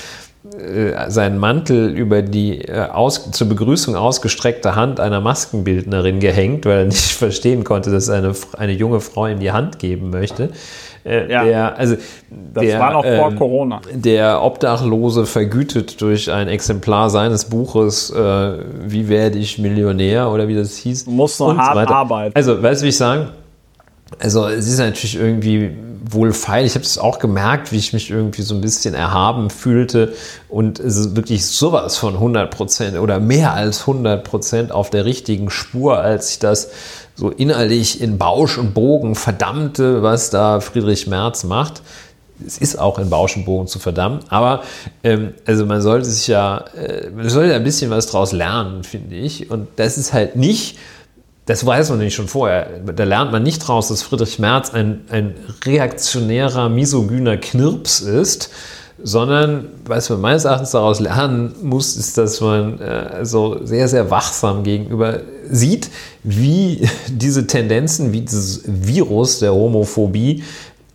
äh, 0.59 1.09
seinen 1.09 1.37
Mantel 1.37 1.89
über 1.89 2.21
die 2.21 2.59
äh, 2.59 2.87
aus, 2.89 3.31
zur 3.31 3.47
Begrüßung 3.47 3.95
ausgestreckte 3.95 4.75
Hand 4.75 4.99
einer 4.99 5.21
Maskenbildnerin 5.21 6.19
gehängt, 6.19 6.65
weil 6.65 6.79
er 6.79 6.85
nicht 6.85 7.11
verstehen 7.17 7.63
konnte, 7.63 7.91
dass 7.91 8.09
eine, 8.09 8.33
eine 8.57 8.73
junge 8.73 8.99
Frau 8.99 9.27
ihm 9.27 9.39
die 9.39 9.53
Hand 9.53 9.79
geben 9.79 10.09
möchte. 10.09 10.49
Äh, 11.05 11.31
ja, 11.31 11.43
der, 11.43 11.77
also 11.77 11.95
das 12.29 12.63
der, 12.63 12.79
war 12.79 12.93
noch 12.93 13.03
vor 13.03 13.31
ähm, 13.31 13.35
Corona. 13.37 13.81
Der 13.93 14.43
Obdachlose 14.43 15.25
vergütet 15.25 16.01
durch 16.01 16.31
ein 16.31 16.47
Exemplar 16.47 17.09
seines 17.09 17.45
Buches 17.45 18.09
äh, 18.09 18.53
Wie 18.85 19.09
werde 19.09 19.37
ich 19.37 19.57
Millionär 19.59 20.29
oder 20.29 20.47
wie 20.47 20.55
das 20.55 20.77
hieß. 20.77 21.07
Muss 21.07 21.39
noch 21.39 21.57
hart 21.57 21.87
so 21.87 21.93
arbeiten. 21.93 22.35
Also, 22.35 22.61
weißt 22.61 22.81
du, 22.81 22.85
wie 22.85 22.89
ich 22.89 22.97
sagen? 22.97 23.29
Also 24.19 24.47
es 24.47 24.67
ist 24.67 24.79
natürlich 24.79 25.15
irgendwie 25.15 25.71
wohlfeil. 26.03 26.65
Ich 26.65 26.75
habe 26.75 26.85
es 26.85 26.97
auch 26.97 27.19
gemerkt, 27.19 27.71
wie 27.71 27.77
ich 27.77 27.93
mich 27.93 28.09
irgendwie 28.09 28.41
so 28.41 28.55
ein 28.55 28.61
bisschen 28.61 28.93
erhaben 28.93 29.49
fühlte 29.49 30.13
und 30.49 30.79
es 30.79 30.97
ist 30.97 31.15
wirklich 31.15 31.45
sowas 31.45 31.97
von 31.97 32.15
100 32.15 32.51
Prozent 32.51 32.97
oder 32.97 33.19
mehr 33.19 33.53
als 33.53 33.81
100 33.81 34.23
Prozent 34.23 34.71
auf 34.71 34.89
der 34.89 35.05
richtigen 35.05 35.49
Spur, 35.49 35.99
als 35.99 36.31
ich 36.31 36.39
das 36.39 36.71
so 37.15 37.29
innerlich 37.29 38.01
in 38.01 38.17
Bausch 38.17 38.57
und 38.57 38.73
Bogen 38.73 39.15
verdammte, 39.15 40.03
was 40.03 40.29
da 40.29 40.59
Friedrich 40.59 41.07
Merz 41.07 41.43
macht. 41.43 41.81
Es 42.45 42.57
ist 42.57 42.77
auch 42.77 42.99
in 42.99 43.09
Bausch 43.09 43.37
und 43.37 43.45
Bogen 43.45 43.67
zu 43.67 43.79
verdammen, 43.79 44.19
aber 44.27 44.63
ähm, 45.03 45.33
also 45.45 45.65
man 45.65 45.81
sollte 45.81 46.05
sich 46.05 46.27
ja, 46.27 46.65
äh, 46.75 47.09
man 47.11 47.29
sollte 47.29 47.53
ein 47.55 47.63
bisschen 47.63 47.91
was 47.91 48.07
draus 48.07 48.31
lernen, 48.31 48.83
finde 48.83 49.15
ich. 49.15 49.49
Und 49.51 49.67
das 49.77 49.97
ist 49.97 50.11
halt 50.11 50.35
nicht 50.35 50.77
das 51.45 51.65
weiß 51.65 51.89
man 51.89 51.99
nicht 51.99 52.15
schon 52.15 52.27
vorher. 52.27 52.79
Da 52.95 53.03
lernt 53.03 53.31
man 53.31 53.43
nicht 53.43 53.67
raus, 53.67 53.89
dass 53.89 54.01
Friedrich 54.01 54.39
Merz 54.39 54.69
ein, 54.73 55.01
ein 55.09 55.35
reaktionärer, 55.65 56.69
misogyner 56.69 57.37
Knirps 57.37 57.99
ist, 57.99 58.49
sondern 59.01 59.67
was 59.85 60.09
man 60.09 60.21
meines 60.21 60.45
Erachtens 60.45 60.71
daraus 60.71 61.01
lernen 61.01 61.53
muss, 61.61 61.97
ist, 61.97 62.17
dass 62.17 62.39
man 62.39 62.79
äh, 62.79 63.25
so 63.25 63.65
sehr, 63.65 63.89
sehr 63.89 64.09
wachsam 64.09 64.63
gegenüber 64.63 65.21
sieht, 65.49 65.89
wie 66.23 66.87
diese 67.07 67.45
Tendenzen, 67.45 68.13
wie 68.13 68.21
dieses 68.21 68.61
Virus 68.65 69.39
der 69.39 69.53
Homophobie 69.53 70.43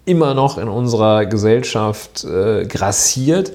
immer 0.06 0.32
noch 0.32 0.56
in 0.56 0.68
unserer 0.68 1.26
Gesellschaft 1.26 2.24
äh, 2.24 2.64
grassiert. 2.64 3.52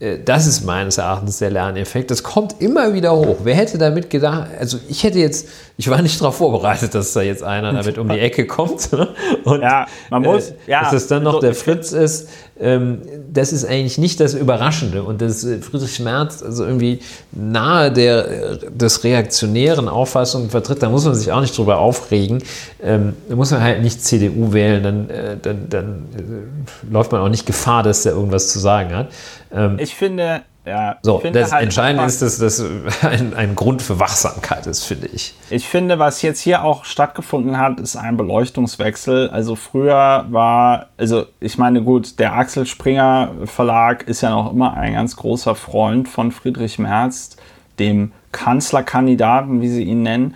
Äh, 0.00 0.18
das 0.24 0.46
ist 0.46 0.64
meines 0.64 0.98
Erachtens 0.98 1.38
der 1.38 1.50
Lerneffekt. 1.50 2.10
Das 2.10 2.22
kommt 2.22 2.60
immer 2.60 2.92
wieder 2.94 3.14
hoch. 3.14 3.38
Wer 3.44 3.54
hätte 3.54 3.78
damit 3.78 4.10
gedacht, 4.10 4.48
also 4.58 4.78
ich 4.88 5.04
hätte 5.04 5.18
jetzt, 5.18 5.48
ich 5.76 5.88
war 5.88 6.02
nicht 6.02 6.20
darauf 6.20 6.36
vorbereitet, 6.36 6.94
dass 6.94 7.12
da 7.12 7.22
jetzt 7.22 7.42
einer 7.42 7.72
damit 7.72 7.98
um 7.98 8.08
die 8.08 8.18
Ecke 8.18 8.46
kommt. 8.46 8.90
Ne? 8.94 9.08
Und 9.44 9.60
ja, 9.62 9.86
man 10.10 10.22
muss, 10.22 10.50
äh, 10.50 10.54
ja, 10.66 10.82
dass 10.82 10.92
es 10.92 11.06
dann 11.08 11.24
noch 11.24 11.40
der 11.40 11.54
Fritz 11.54 11.92
ist, 11.92 12.28
das 12.56 13.52
ist 13.52 13.64
eigentlich 13.64 13.98
nicht 13.98 14.20
das 14.20 14.34
Überraschende. 14.34 15.02
Und 15.02 15.20
dass 15.20 15.42
äh, 15.44 15.58
Friedrich 15.58 15.98
Merz 15.98 16.42
also 16.42 16.64
irgendwie 16.64 17.00
nahe 17.32 17.90
der, 17.90 18.28
äh, 18.28 18.58
des 18.70 19.02
reaktionären 19.02 19.88
Auffassungen 19.88 20.50
vertritt, 20.50 20.82
da 20.82 20.88
muss 20.88 21.04
man 21.04 21.14
sich 21.14 21.32
auch 21.32 21.40
nicht 21.40 21.56
drüber 21.58 21.78
aufregen. 21.78 22.42
Ähm, 22.80 23.14
da 23.28 23.34
muss 23.34 23.50
man 23.50 23.60
halt 23.60 23.82
nicht 23.82 24.04
CDU 24.04 24.52
wählen, 24.52 24.82
dann, 24.82 25.10
äh, 25.10 25.36
dann, 25.40 25.68
dann 25.68 26.04
äh, 26.16 26.92
läuft 26.92 27.10
man 27.10 27.22
auch 27.22 27.28
nicht 27.28 27.44
Gefahr, 27.44 27.82
dass 27.82 28.04
der 28.04 28.12
irgendwas 28.12 28.52
zu 28.52 28.60
sagen 28.60 28.94
hat. 28.94 29.08
Ähm, 29.52 29.78
ich 29.80 29.94
finde, 29.94 30.42
ja, 30.66 30.96
so, 31.02 31.22
das 31.32 31.52
halt 31.52 31.64
Entscheidende 31.64 32.04
ist, 32.04 32.22
dass 32.22 32.38
das 32.38 32.64
ein, 33.02 33.34
ein, 33.34 33.54
Grund 33.54 33.82
für 33.82 34.00
Wachsamkeit 34.00 34.66
ist, 34.66 34.84
finde 34.84 35.08
ich. 35.08 35.34
Ich 35.50 35.68
finde, 35.68 35.98
was 35.98 36.22
jetzt 36.22 36.40
hier 36.40 36.64
auch 36.64 36.86
stattgefunden 36.86 37.58
hat, 37.58 37.80
ist 37.80 37.96
ein 37.96 38.16
Beleuchtungswechsel. 38.16 39.28
Also 39.28 39.56
früher 39.56 40.24
war, 40.30 40.86
also 40.96 41.26
ich 41.40 41.58
meine, 41.58 41.82
gut, 41.82 42.18
der 42.18 42.34
Axel 42.34 42.64
Springer 42.64 43.32
Verlag 43.44 44.08
ist 44.08 44.22
ja 44.22 44.30
noch 44.30 44.52
immer 44.52 44.74
ein 44.74 44.94
ganz 44.94 45.16
großer 45.16 45.54
Freund 45.54 46.08
von 46.08 46.32
Friedrich 46.32 46.78
Merz, 46.78 47.36
dem 47.78 48.12
Kanzlerkandidaten, 48.32 49.60
wie 49.60 49.68
sie 49.68 49.84
ihn 49.84 50.02
nennen. 50.02 50.34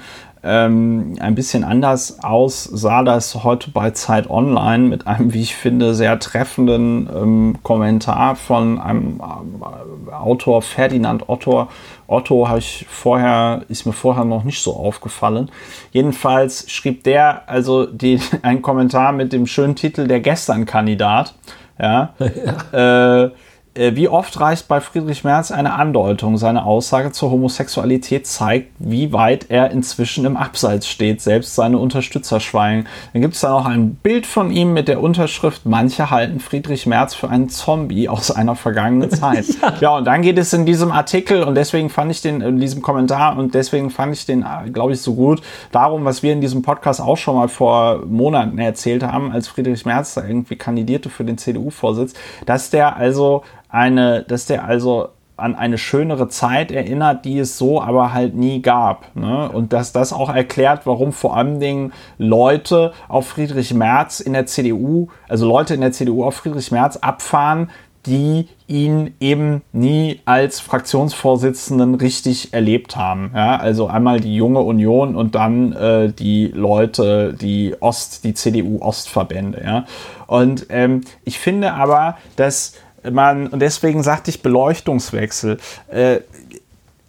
Ähm, 0.51 1.17
ein 1.21 1.35
bisschen 1.35 1.63
anders 1.63 2.25
aus 2.25 2.65
sah 2.65 3.03
das 3.03 3.45
heute 3.45 3.71
bei 3.71 3.91
Zeit 3.91 4.31
Online 4.31 4.89
mit 4.89 5.07
einem, 5.07 5.35
wie 5.35 5.43
ich 5.43 5.55
finde, 5.55 5.95
sehr 5.95 6.19
treffenden 6.19 7.07
ähm, 7.15 7.59
Kommentar 7.63 8.35
von 8.35 8.79
einem 8.79 9.21
äh, 9.21 10.11
Autor 10.11 10.63
Ferdinand 10.63 11.29
Otto. 11.29 11.69
Otto 12.07 12.49
habe 12.49 12.61
ich 12.61 12.87
vorher, 12.89 13.61
ist 13.69 13.85
mir 13.85 13.93
vorher 13.93 14.25
noch 14.25 14.45
nicht 14.45 14.63
so 14.63 14.75
aufgefallen. 14.75 15.51
Jedenfalls 15.93 16.71
schrieb 16.71 17.05
der 17.05 17.47
also 17.47 17.85
die, 17.85 18.19
einen 18.43 18.63
Kommentar 18.63 19.13
mit 19.13 19.35
dem 19.35 19.47
schönen 19.47 19.77
Titel 19.77 20.07
Der 20.07 20.21
Gestern-Kandidat. 20.21 21.35
Ja. 21.79 22.15
ja. 22.73 23.25
Äh, 23.25 23.31
wie 23.75 24.09
oft 24.09 24.41
reicht 24.41 24.69
bei 24.69 24.81
Friedrich 24.81 25.25
Merz 25.25 25.51
eine 25.51 25.75
Andeutung? 25.75 26.37
Seine 26.37 26.65
Aussage 26.65 27.13
zur 27.13 27.31
Homosexualität 27.31 28.27
zeigt, 28.27 28.73
wie 28.79 29.13
weit 29.13 29.47
er 29.51 29.71
inzwischen 29.71 30.25
im 30.25 30.37
Abseits 30.37 30.89
steht. 30.89 31.21
Selbst 31.21 31.55
seine 31.55 31.79
Unterstützer 31.79 32.41
schweigen. 32.41 32.87
Dann 33.13 33.23
gibt 33.23 33.35
es 33.35 33.41
da 33.41 33.51
noch 33.51 33.67
ein 33.67 33.95
Bild 33.95 34.27
von 34.27 34.51
ihm 34.51 34.73
mit 34.73 34.89
der 34.89 35.01
Unterschrift: 35.01 35.67
Manche 35.67 36.11
halten 36.11 36.41
Friedrich 36.41 36.87
Merz 36.87 37.15
für 37.15 37.29
einen 37.29 37.49
Zombie 37.49 38.09
aus 38.09 38.31
einer 38.31 38.57
vergangenen 38.57 39.11
Zeit. 39.11 39.47
ja. 39.63 39.75
ja, 39.81 39.97
und 39.97 40.05
dann 40.05 40.23
geht 40.23 40.39
es 40.39 40.53
in 40.53 40.67
diesem 40.67 40.91
Artikel 40.91 41.43
und 41.43 41.55
deswegen 41.55 41.91
fand 41.91 42.11
ich 42.11 42.21
den, 42.21 42.41
in 42.41 42.59
diesem 42.59 42.83
Kommentar 42.83 43.39
und 43.39 43.55
deswegen 43.55 43.91
fand 43.91 44.15
ich 44.15 44.27
den, 44.27 44.43
äh, 44.43 44.71
glaube 44.71 44.93
ich, 44.93 45.01
so 45.01 45.15
gut. 45.15 45.41
Darum, 45.73 46.05
was 46.05 46.23
wir 46.23 46.33
in 46.33 46.41
diesem 46.41 46.63
Podcast 46.63 47.01
auch 47.01 47.17
schon 47.17 47.37
mal 47.37 47.49
vor 47.49 48.05
Monaten 48.07 48.59
erzählt 48.59 49.03
haben, 49.03 49.33
als 49.33 49.49
Friedrich 49.49 49.85
Merz 49.87 50.15
da 50.15 50.25
irgendwie 50.27 50.57
kandidierte 50.57 51.11
für 51.11 51.25
den 51.25 51.39
CDU-Vorsitz, 51.39 52.15
dass 52.47 52.71
der 52.71 52.97
also 52.97 53.43
eine, 53.69 54.23
dass 54.23 54.47
der 54.47 54.65
also 54.65 55.09
an 55.39 55.55
eine 55.55 55.79
schönere 55.79 56.29
Zeit 56.29 56.73
erinnert, 56.73 57.25
die 57.25 57.39
es 57.39 57.59
so 57.59 57.81
aber 57.81 58.13
halt 58.13 58.35
nie 58.35 58.61
gab. 58.61 59.15
Ne? 59.15 59.49
Und 59.49 59.73
dass 59.73 59.93
das 59.93 60.13
auch 60.13 60.35
erklärt, 60.35 60.85
warum 60.85 61.13
vor 61.13 61.37
allen 61.37 61.61
Dingen 61.61 61.93
Leute 62.19 62.93
auf 63.09 63.29
Friedrich 63.29 63.73
Merz 63.73 64.19
in 64.21 64.33
der 64.33 64.47
CDU, 64.47 65.09
also 65.29 65.47
Leute 65.47 65.75
in 65.75 65.81
der 65.81 65.93
CDU 65.93 66.25
auf 66.25 66.35
Friedrich 66.35 66.73
Merz 66.73 66.97
abfahren, 66.97 67.71
die 68.07 68.49
ihn 68.67 69.15
eben 69.21 69.63
nie 69.73 70.21
als 70.25 70.61
Fraktionsvorsitzenden 70.61 71.95
richtig 71.95 72.53
erlebt 72.53 72.97
haben. 72.97 73.31
Ja, 73.35 73.57
also 73.57 73.87
einmal 73.87 74.21
die 74.21 74.35
junge 74.35 74.61
Union 74.61 75.15
und 75.15 75.35
dann 75.35 75.73
äh, 75.73 76.13
die 76.13 76.49
Leute, 76.49 77.35
die 77.35 77.77
Ost, 77.81 78.25
die 78.25 78.35
CDU-Ostverbände. 78.35 79.63
Ja. 79.63 79.85
Und 80.27 80.67
ähm, 80.71 81.03
ich 81.25 81.39
finde 81.39 81.75
aber, 81.75 82.17
dass 82.37 82.75
man, 83.11 83.49
und 83.49 83.61
deswegen 83.61 84.03
sagte 84.03 84.31
ich 84.31 84.43
Beleuchtungswechsel. 84.43 85.59
Äh, 85.89 86.21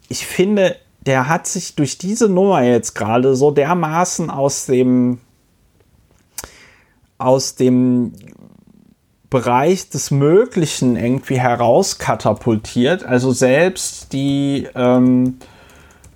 ich 0.08 0.26
finde, 0.26 0.76
der 1.06 1.28
hat 1.28 1.46
sich 1.46 1.74
durch 1.76 1.98
diese 1.98 2.28
Nummer 2.28 2.62
jetzt 2.62 2.94
gerade 2.94 3.34
so 3.34 3.50
dermaßen 3.50 4.30
aus 4.30 4.66
dem 4.66 5.18
aus 7.18 7.54
dem 7.54 8.12
Bereich 9.28 9.90
des 9.90 10.10
Möglichen 10.10 10.96
irgendwie 10.96 11.38
herauskatapultiert. 11.38 13.04
Also 13.04 13.30
selbst 13.30 14.12
die, 14.12 14.66
ähm, 14.74 15.38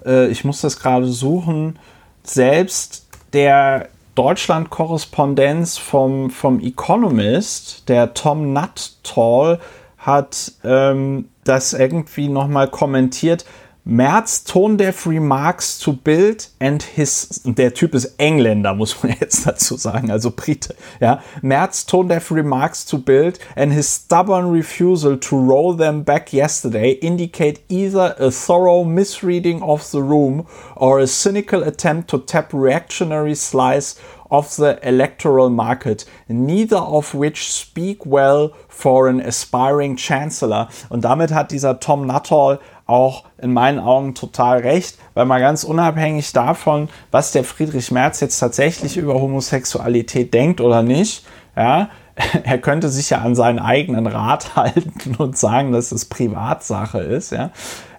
äh, 0.05 0.29
ich 0.29 0.45
muss 0.45 0.63
das 0.63 0.81
gerade 0.81 1.07
suchen, 1.07 1.79
selbst 2.25 3.07
der 3.33 3.89
Deutschland-Korrespondenz 4.15 5.79
vom, 5.79 6.31
vom 6.31 6.61
Economist, 6.61 7.89
der 7.89 8.15
Tom 8.15 8.53
Nuttall, 8.53 9.61
hat 9.99 10.53
ähm, 10.63 11.29
das 11.45 11.73
irgendwie 11.73 12.29
nochmal 12.29 12.69
kommentiert. 12.69 13.45
Merz 13.87 14.45
Tone-Deaf 14.45 15.07
Remarks 15.07 15.79
to 15.81 15.93
Bild 15.93 16.49
and 16.59 16.83
his, 16.83 17.43
der 17.45 17.75
Typ 17.75 17.93
ist 17.95 18.19
Engländer, 18.19 18.73
muss 18.73 19.03
man 19.03 19.15
jetzt 19.21 19.47
dazu 19.47 19.77
sagen, 19.77 20.11
also 20.11 20.31
Brite, 20.31 20.75
ja. 21.01 21.23
Merz 21.43 21.85
Tone-Deaf 21.85 22.33
Remarks 22.33 22.87
to 22.87 22.97
Bild 22.97 23.39
and 23.55 23.75
his 23.75 23.95
stubborn 23.95 24.51
refusal 24.51 25.19
to 25.19 25.37
roll 25.37 25.77
them 25.77 26.03
back 26.03 26.33
yesterday 26.33 26.93
indicate 26.93 27.61
either 27.69 28.17
a 28.19 28.31
thorough 28.31 28.85
misreading 28.85 29.63
of 29.63 29.91
the 29.91 30.01
room 30.01 30.47
or 30.77 30.99
a 30.99 31.07
cynical 31.07 31.63
attempt 31.63 32.09
to 32.09 32.19
tap 32.19 32.55
reactionary 32.55 33.35
slice 33.35 34.01
of 34.35 34.51
the 34.51 34.77
electoral 34.83 35.49
market, 35.49 36.07
neither 36.29 36.81
of 36.81 37.15
which 37.15 37.53
speak 37.53 38.05
well 38.05 38.53
for 38.69 39.09
an 39.09 39.21
aspiring 39.21 39.97
chancellor. 39.97 40.69
Und 40.89 41.05
damit 41.05 41.33
hat 41.33 41.53
dieser 41.53 41.79
Tom 41.79 42.07
Nuttall 42.07 42.59
auch 42.87 43.25
in 43.39 43.53
meinen 43.53 43.79
Augen 43.79 44.15
total 44.15 44.59
recht, 44.59 44.99
weil 45.15 45.25
man 45.25 45.41
ganz 45.41 45.65
unabhängig 45.65 46.33
davon, 46.33 46.89
was 47.11 47.33
der 47.33 47.45
Friedrich 47.45 47.91
Merz 47.91 48.21
jetzt 48.21 48.39
tatsächlich 48.39 48.97
über 48.97 49.15
Homosexualität 49.15 50.35
denkt 50.35 50.61
oder 50.61 50.83
nicht, 50.83 51.25
ja, 51.57 51.89
er 52.45 52.59
könnte 52.59 52.89
sich 52.89 53.11
ja 53.11 53.19
an 53.19 53.35
seinen 53.35 53.61
eigenen 53.61 54.07
Rat 54.07 54.57
halten 54.57 55.15
und 55.17 55.39
sagen, 55.39 55.73
dass 55.73 55.93
es 55.93 56.07
Privatsache 56.07 56.99
ist, 56.99 57.33
ja. 57.33 57.51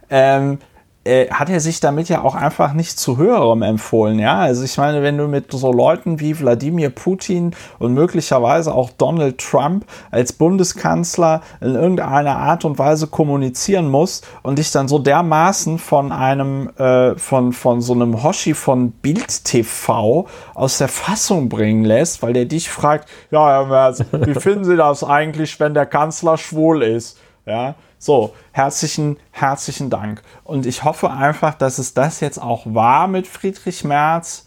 Ähm, 0.10 0.60
äh, 1.06 1.30
hat 1.30 1.50
er 1.50 1.60
sich 1.60 1.80
damit 1.80 2.10
ja 2.10 2.22
auch 2.24 2.36
einfach 2.36 2.74
nicht 2.74 3.00
zu 3.00 3.18
höherem 3.18 3.62
empfohlen. 3.62 4.20
Ja, 4.20 4.40
also 4.40 4.64
ich 4.64 4.78
meine, 4.78 5.04
wenn 5.04 5.18
du 5.18 5.28
mit 5.28 5.52
so 5.52 5.72
Leuten 5.72 6.20
wie 6.20 6.38
Wladimir 6.38 6.90
Putin 6.90 7.56
und 7.80 7.94
möglicherweise 7.94 8.74
auch 8.74 8.90
Donald 8.90 9.38
Trump 9.38 9.86
als 10.10 10.34
Bundeskanzler 10.34 11.42
in 11.62 11.76
irgendeiner 11.76 12.38
Art 12.38 12.66
und 12.66 12.80
Weise 12.80 13.08
kommunizieren 13.08 13.88
musst 13.88 14.28
und 14.42 14.58
dich 14.58 14.72
dann 14.72 14.88
so 14.88 14.98
dermaßen 14.98 15.78
von 15.78 16.12
einem, 16.12 16.70
äh, 16.78 17.16
von, 17.18 17.54
von 17.54 17.82
so 17.82 17.94
einem 17.94 18.24
Hoshi 18.24 18.56
von 18.56 18.92
Bild 18.92 19.46
TV 19.46 20.26
aus 20.56 20.80
der 20.80 20.88
Fassung 20.88 21.50
bringen 21.50 21.86
lässt, 21.86 22.24
weil 22.24 22.34
der 22.34 22.46
dich 22.46 22.70
fragt, 22.70 23.08
ja, 23.30 23.48
Herr 23.48 23.66
Merz, 23.68 24.04
wie 24.12 24.34
finden 24.34 24.66
Sie 24.66 24.76
das 24.76 25.04
eigentlich, 25.04 25.60
wenn 25.60 25.76
der 25.76 25.86
Kanzler 25.86 26.38
schwul 26.38 26.82
ist? 26.82 27.20
Ja, 27.46 27.76
so, 28.06 28.36
herzlichen, 28.52 29.18
herzlichen 29.32 29.90
Dank. 29.90 30.22
Und 30.44 30.68
ich 30.68 30.84
hoffe 30.84 31.10
einfach, 31.10 31.56
dass 31.56 31.80
es 31.80 31.96
das 31.96 32.20
jetzt 32.20 32.38
auch 32.38 32.62
war 32.68 33.08
mit 33.08 33.26
Friedrich 33.26 33.84
Merz. 33.84 34.46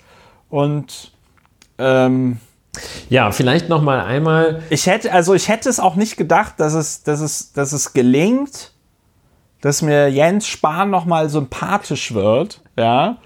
Und 0.49 1.13
ähm, 1.77 2.39
ja, 3.09 3.33
vielleicht 3.33 3.69
noch 3.69 3.83
mal 3.83 4.01
einmal. 4.01 4.63
Ich 4.71 4.87
hätte, 4.87 5.13
also 5.13 5.35
ich 5.35 5.49
hätte 5.49 5.69
es 5.69 5.81
auch 5.81 5.97
nicht 5.97 6.17
gedacht, 6.17 6.55
dass 6.59 6.75
es, 6.75 7.03
dass 7.03 7.19
es, 7.19 7.53
dass 7.53 7.73
es 7.73 7.93
gelingt, 7.95 8.75
dass 9.61 9.83
mir 9.83 10.09
Jens 10.09 10.47
Spahn 10.47 10.91
noch 10.91 11.05
mal 11.05 11.29
sympathisch 11.29 12.15
wird. 12.15 12.63
Ja, 12.77 13.17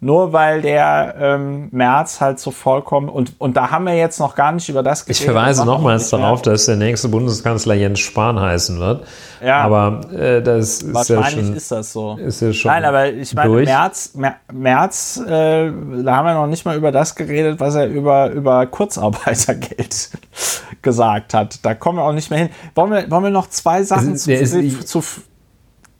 nur 0.00 0.32
weil 0.32 0.62
der 0.62 1.16
ähm, 1.18 1.68
März 1.72 2.20
halt 2.20 2.38
so 2.38 2.52
vollkommen 2.52 3.08
und, 3.08 3.32
und 3.38 3.56
da 3.56 3.70
haben 3.72 3.84
wir 3.84 3.96
jetzt 3.96 4.20
noch 4.20 4.36
gar 4.36 4.52
nicht 4.52 4.68
über 4.68 4.84
das 4.84 5.04
geredet. 5.04 5.20
Ich 5.20 5.26
verweise 5.26 5.66
nochmals 5.66 6.10
darauf, 6.10 6.40
dass 6.42 6.66
der 6.66 6.76
nächste 6.76 7.08
Bundeskanzler 7.08 7.74
Jens 7.74 7.98
Spahn 7.98 8.38
heißen 8.38 8.78
wird. 8.78 9.04
Ja. 9.44 9.60
Aber 9.62 10.00
äh, 10.12 10.40
das 10.40 10.82
ist 10.82 10.94
Wahrscheinlich 10.94 11.34
ja 11.34 11.42
schon, 11.42 11.54
ist 11.54 11.70
das 11.72 11.92
so. 11.92 12.16
Ist 12.16 12.40
ja 12.40 12.52
schon 12.52 12.70
Nein, 12.70 12.84
aber 12.84 13.12
ich 13.12 13.34
meine, 13.34 13.50
durch. 13.50 13.66
März, 13.66 14.16
März 14.52 15.20
äh, 15.26 15.70
da 15.70 16.16
haben 16.16 16.26
wir 16.26 16.34
noch 16.34 16.46
nicht 16.46 16.64
mal 16.64 16.76
über 16.76 16.92
das 16.92 17.16
geredet, 17.16 17.58
was 17.58 17.74
er 17.74 17.88
über, 17.88 18.30
über 18.30 18.66
Kurzarbeitergeld 18.66 20.10
gesagt 20.82 21.34
hat. 21.34 21.64
Da 21.64 21.74
kommen 21.74 21.98
wir 21.98 22.04
auch 22.04 22.12
nicht 22.12 22.30
mehr 22.30 22.38
hin. 22.38 22.50
Wollen 22.76 22.92
wir, 22.92 23.10
wollen 23.10 23.24
wir 23.24 23.30
noch 23.30 23.48
zwei 23.48 23.82
Sachen 23.82 24.14
ist, 24.14 24.24
zu, 24.24 24.32
ist, 24.32 24.52
zu, 24.52 25.00
zu 25.00 25.22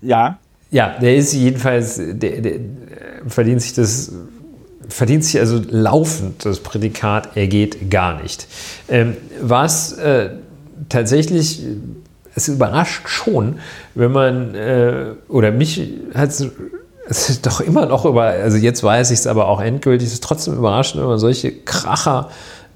Ja. 0.02 0.38
Ja, 0.70 0.98
der 1.00 1.16
ist 1.16 1.32
jedenfalls, 1.32 1.96
der, 1.96 2.40
der 2.40 2.60
verdient 3.26 3.62
sich 3.62 3.72
das 3.72 4.12
verdient 4.88 5.24
sich 5.24 5.38
also 5.38 5.60
laufend 5.68 6.44
das 6.44 6.60
Prädikat, 6.60 7.30
er 7.36 7.46
geht 7.46 7.90
gar 7.90 8.22
nicht. 8.22 8.46
Ähm, 8.88 9.16
was 9.40 9.92
äh, 9.92 10.30
tatsächlich, 10.88 11.62
es 12.34 12.48
überrascht 12.48 13.08
schon, 13.08 13.58
wenn 13.94 14.12
man, 14.12 14.54
äh, 14.54 15.12
oder 15.28 15.52
mich 15.52 15.82
hat 16.14 16.30
es 16.30 17.42
doch 17.42 17.60
immer 17.60 17.86
noch 17.86 18.04
über, 18.04 18.22
also 18.22 18.56
jetzt 18.56 18.82
weiß 18.82 19.10
ich 19.10 19.18
es 19.18 19.26
aber 19.26 19.48
auch 19.48 19.60
endgültig, 19.60 20.08
es 20.08 20.14
ist 20.14 20.24
trotzdem 20.24 20.54
überraschend, 20.54 21.02
wenn 21.02 21.08
man 21.08 21.18
solche 21.18 21.52
Kracher 21.52 22.30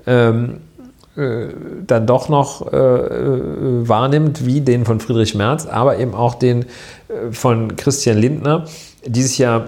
ähm, 0.07 0.59
äh, 0.72 0.72
dann 1.15 2.07
doch 2.07 2.29
noch 2.29 2.73
äh, 2.73 2.77
äh, 2.77 3.89
wahrnimmt, 3.89 4.47
wie 4.47 4.63
den 4.63 4.87
von 4.87 4.99
Friedrich 4.99 5.35
Merz, 5.35 5.67
aber 5.67 5.99
eben 5.99 6.15
auch 6.15 6.35
den 6.35 6.63
äh, 6.63 7.33
von 7.33 7.77
Christian 7.77 8.17
Lindner, 8.17 8.65
die 9.07 9.23
sich 9.23 9.39
ja, 9.39 9.67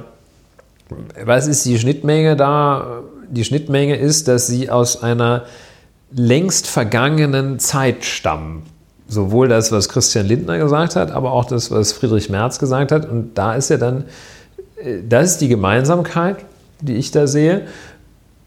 was 1.23 1.47
ist 1.47 1.67
die 1.67 1.79
Schnittmenge 1.79 2.37
da? 2.37 3.03
Die 3.29 3.45
Schnittmenge 3.45 3.97
ist, 3.97 4.29
dass 4.29 4.47
sie 4.47 4.71
aus 4.71 5.03
einer 5.03 5.45
längst 6.13 6.67
vergangenen 6.67 7.59
Zeit 7.59 8.05
stammen. 8.05 8.63
Sowohl 9.07 9.49
das, 9.49 9.71
was 9.71 9.89
Christian 9.89 10.27
Lindner 10.27 10.59
gesagt 10.59 10.97
hat, 10.97 11.11
aber 11.11 11.33
auch 11.33 11.45
das, 11.45 11.71
was 11.71 11.93
Friedrich 11.93 12.31
Merz 12.31 12.59
gesagt 12.59 12.91
hat. 12.91 13.09
Und 13.09 13.35
da 13.35 13.55
ist 13.55 13.69
ja 13.69 13.77
dann 13.77 14.05
das 15.09 15.33
ist 15.33 15.41
die 15.41 15.49
Gemeinsamkeit, 15.49 16.37
die 16.81 16.95
ich 16.95 17.11
da 17.11 17.27
sehe. 17.27 17.63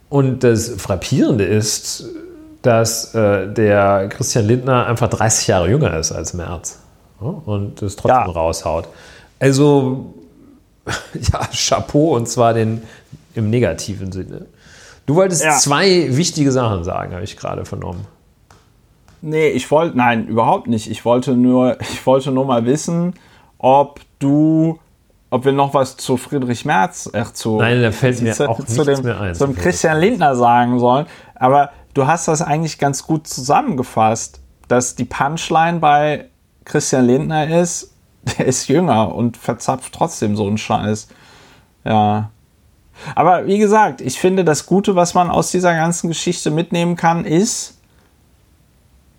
Und 0.09 0.43
das 0.43 0.69
Frappierende 0.77 1.43
ist, 1.43 2.05
dass 2.67 3.15
äh, 3.15 3.47
der 3.47 4.09
Christian 4.09 4.45
Lindner 4.45 4.87
einfach 4.87 5.07
30 5.07 5.47
Jahre 5.47 5.69
jünger 5.69 5.97
ist 5.97 6.11
als 6.11 6.33
Merz 6.33 6.79
ja, 7.21 7.27
und 7.27 7.81
das 7.81 7.95
trotzdem 7.95 8.25
ja. 8.25 8.31
raushaut. 8.31 8.89
Also, 9.39 10.13
ja, 10.85 11.47
Chapeau 11.53 12.15
und 12.15 12.27
zwar 12.27 12.53
den, 12.53 12.81
im 13.35 13.49
negativen 13.49 14.11
Sinne. 14.11 14.47
Du 15.05 15.15
wolltest 15.15 15.45
ja. 15.45 15.55
zwei 15.57 16.17
wichtige 16.17 16.51
Sachen 16.51 16.83
sagen, 16.83 17.13
habe 17.13 17.23
ich 17.23 17.37
gerade 17.37 17.63
vernommen. 17.63 18.05
Nee, 19.21 19.47
ich 19.47 19.71
wollte, 19.71 19.97
nein, 19.97 20.27
überhaupt 20.27 20.67
nicht. 20.67 20.91
Ich 20.91 21.05
wollte 21.05 21.37
nur, 21.37 21.79
ich 21.93 22.05
wollte 22.05 22.31
nur 22.31 22.43
mal 22.43 22.65
wissen, 22.65 23.13
ob 23.59 24.01
du 24.19 24.77
ob 25.29 25.43
wir 25.43 25.51
noch 25.51 25.73
was 25.73 25.97
zu 25.97 26.15
Friedrich 26.15 26.63
Merz, 26.63 27.09
äh, 27.11 27.23
zu, 27.33 27.57
Nein, 27.57 27.81
da 27.81 27.91
fällt 27.91 28.21
mir 28.21 28.33
zu, 28.33 28.49
auch 28.49 28.63
zu 28.63 28.85
dem, 28.85 29.03
mehr 29.03 29.19
ein. 29.19 29.35
Zum 29.35 29.55
Christian 29.55 29.99
Lindner 29.99 30.37
sagen 30.37 30.79
sollen. 30.79 31.05
Aber 31.35 31.71
du 31.97 32.07
hast 32.07 32.27
das 32.27 32.41
eigentlich 32.41 32.77
ganz 32.77 33.03
gut 33.03 33.27
zusammengefasst, 33.27 34.39
dass 34.67 34.95
die 34.95 35.05
Punchline 35.05 35.79
bei 35.79 36.25
Christian 36.65 37.05
Lindner 37.05 37.61
ist, 37.61 37.91
der 38.37 38.45
ist 38.45 38.67
jünger 38.67 39.13
und 39.13 39.37
verzapft 39.37 39.93
trotzdem 39.93 40.35
so 40.35 40.47
einen 40.47 40.57
Scheiß. 40.57 41.07
Ja. 41.83 42.29
Aber 43.15 43.45
wie 43.45 43.57
gesagt, 43.57 44.01
ich 44.01 44.19
finde, 44.19 44.43
das 44.43 44.65
Gute, 44.65 44.95
was 44.95 45.13
man 45.13 45.29
aus 45.29 45.51
dieser 45.51 45.73
ganzen 45.73 46.07
Geschichte 46.07 46.51
mitnehmen 46.51 46.95
kann, 46.95 47.25
ist, 47.25 47.77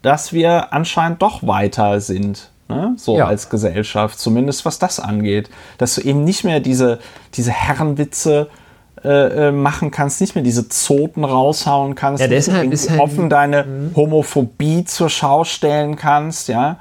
dass 0.03 0.33
wir 0.33 0.73
anscheinend 0.73 1.23
doch 1.23 1.47
weiter 1.47 2.01
sind 2.01 2.51
Ne? 2.69 2.95
So 2.99 3.17
ja. 3.17 3.27
als 3.27 3.49
Gesellschaft, 3.49 4.19
zumindest 4.19 4.67
was 4.67 4.79
das 4.79 5.01
angeht. 5.01 5.49
Dass 5.79 5.95
du 5.95 6.03
eben 6.03 6.25
nicht 6.25 6.45
mehr 6.45 6.61
diese, 6.61 6.99
diese 7.35 7.51
Herrenwitze 7.51 8.49
äh, 8.51 8.68
äh 9.05 9.53
machen 9.53 9.91
kannst, 9.91 10.21
nicht 10.21 10.35
mehr 10.35 10.45
diese 10.45 10.69
Zoten 10.69 11.25
raushauen 11.25 11.95
kannst, 11.95 12.21
ja, 12.21 12.29
deshalb 12.29 12.73
ist 12.73 12.91
halt 12.91 13.01
offen 13.01 13.31
deine 13.31 13.65
mhm. 13.65 13.97
Homophobie 13.97 14.85
zur 14.85 15.09
Schau 15.09 15.45
stellen 15.45 15.97
kannst, 15.97 16.49
ja. 16.49 16.79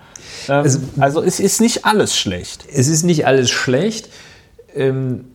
Ähm, 0.50 0.66
es, 0.66 0.80
also 1.00 1.22
es 1.22 1.40
ist 1.40 1.62
nicht 1.62 1.86
alles 1.86 2.16
schlecht. 2.16 2.66
Es 2.72 2.88
ist 2.88 3.04
nicht 3.04 3.26
alles 3.28 3.50
schlecht. 3.50 4.10
Ähm, 4.76 5.26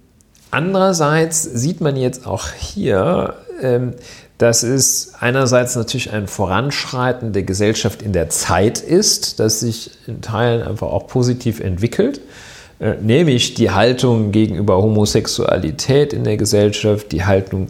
andererseits 0.50 1.42
sieht 1.42 1.80
man 1.80 1.96
jetzt 1.96 2.26
auch 2.26 2.48
hier, 2.52 3.34
ähm, 3.60 3.94
dass 4.38 4.62
es 4.62 5.12
einerseits 5.20 5.76
natürlich 5.76 6.12
ein 6.12 6.26
Voranschreiten 6.26 7.32
der 7.32 7.44
Gesellschaft 7.44 8.02
in 8.02 8.12
der 8.12 8.28
Zeit 8.28 8.80
ist, 8.80 9.38
das 9.40 9.60
sich 9.60 9.92
in 10.06 10.20
Teilen 10.20 10.62
einfach 10.62 10.88
auch 10.88 11.06
positiv 11.06 11.60
entwickelt, 11.60 12.18
äh, 12.18 12.51
nämlich 13.00 13.54
die 13.54 13.70
Haltung 13.70 14.32
gegenüber 14.32 14.76
Homosexualität 14.82 16.12
in 16.12 16.24
der 16.24 16.36
Gesellschaft, 16.36 17.12
die 17.12 17.24
Haltung 17.24 17.68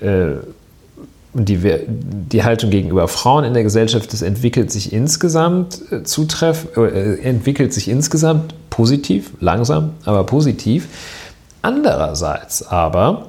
äh, 0.00 0.36
die, 1.32 1.58
die 1.58 2.42
Haltung 2.42 2.70
gegenüber 2.70 3.06
Frauen 3.06 3.44
in 3.44 3.54
der 3.54 3.62
Gesellschaft, 3.62 4.12
das 4.12 4.22
entwickelt 4.22 4.70
sich 4.72 4.92
insgesamt 4.92 5.80
äh, 5.92 6.02
zutreff, 6.02 6.76
äh, 6.76 7.20
entwickelt 7.20 7.72
sich 7.72 7.88
insgesamt 7.88 8.54
positiv, 8.68 9.32
langsam, 9.40 9.92
aber 10.04 10.24
positiv. 10.24 10.88
Andererseits 11.62 12.66
aber 12.66 13.28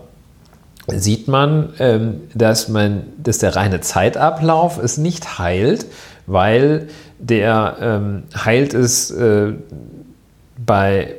sieht 0.87 1.27
man, 1.27 1.73
ähm, 1.79 2.21
dass, 2.33 2.69
man, 2.69 3.03
dass 3.21 3.37
der 3.37 3.55
reine 3.55 3.81
Zeitablauf 3.81 4.81
es 4.81 4.97
nicht 4.97 5.37
heilt, 5.37 5.85
weil 6.25 6.87
der 7.19 7.77
ähm, 7.81 8.23
heilt 8.33 8.73
es 8.73 9.11
äh, 9.11 9.53
bei 10.65 11.03
äh, 11.03 11.13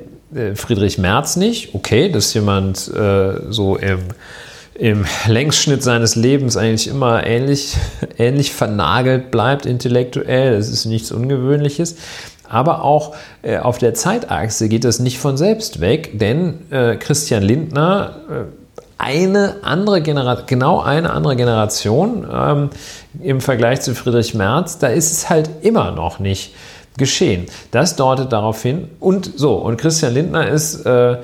Friedrich 0.55 0.99
Merz 0.99 1.37
nicht. 1.37 1.75
Okay, 1.75 2.11
dass 2.11 2.33
jemand 2.35 2.89
äh, 2.89 3.51
so 3.51 3.77
im, 3.77 4.01
im 4.75 5.05
Längsschnitt 5.27 5.83
seines 5.83 6.17
Lebens 6.17 6.57
eigentlich 6.57 6.89
immer 6.89 7.27
ähnlich, 7.27 7.77
ähnlich 8.19 8.53
vernagelt 8.53 9.31
bleibt 9.31 9.67
intellektuell, 9.67 10.57
das 10.57 10.69
ist 10.69 10.85
nichts 10.87 11.13
Ungewöhnliches. 11.13 11.97
Aber 12.49 12.85
auch 12.85 13.15
äh, 13.43 13.59
auf 13.59 13.79
der 13.79 13.95
Zeitachse 13.95 14.69
geht 14.69 14.85
das 14.85 14.99
nicht 14.99 15.19
von 15.19 15.37
selbst 15.37 15.81
weg, 15.81 16.19
denn 16.19 16.71
äh, 16.71 16.97
Christian 16.97 17.43
Lindner 17.43 18.17
äh, 18.29 18.63
eine 18.99 19.57
andere 19.63 20.01
Generation, 20.01 20.47
genau 20.47 20.81
eine 20.81 21.11
andere 21.11 21.35
Generation 21.35 22.27
ähm, 22.33 22.71
im 23.21 23.41
Vergleich 23.41 23.81
zu 23.81 23.95
Friedrich 23.95 24.35
Merz, 24.35 24.79
da 24.79 24.89
ist 24.89 25.11
es 25.11 25.29
halt 25.29 25.51
immer 25.63 25.91
noch 25.91 26.21
nicht 26.21 26.55
geschehen. 26.97 27.47
Das 27.70 27.97
deutet 27.97 28.32
darauf 28.32 28.62
hin. 28.62 28.89
Und 29.01 29.32
so, 29.36 29.55
und 29.55 29.77
Christian 29.78 30.14
Lindner 30.14 30.48
ist 30.48 30.85
äh, 30.86 31.19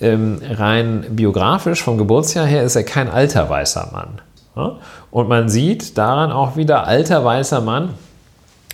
ähm, 0.00 0.40
rein 0.42 1.06
biografisch, 1.10 1.82
vom 1.82 1.98
Geburtsjahr 1.98 2.46
her, 2.46 2.62
ist 2.64 2.76
er 2.76 2.84
kein 2.84 3.08
alter 3.08 3.48
weißer 3.48 3.90
Mann. 3.92 4.20
Ja? 4.54 4.78
Und 5.10 5.28
man 5.28 5.48
sieht 5.48 5.96
daran 5.96 6.32
auch 6.32 6.56
wieder, 6.56 6.86
alter 6.86 7.24
weißer 7.24 7.60
Mann 7.60 7.94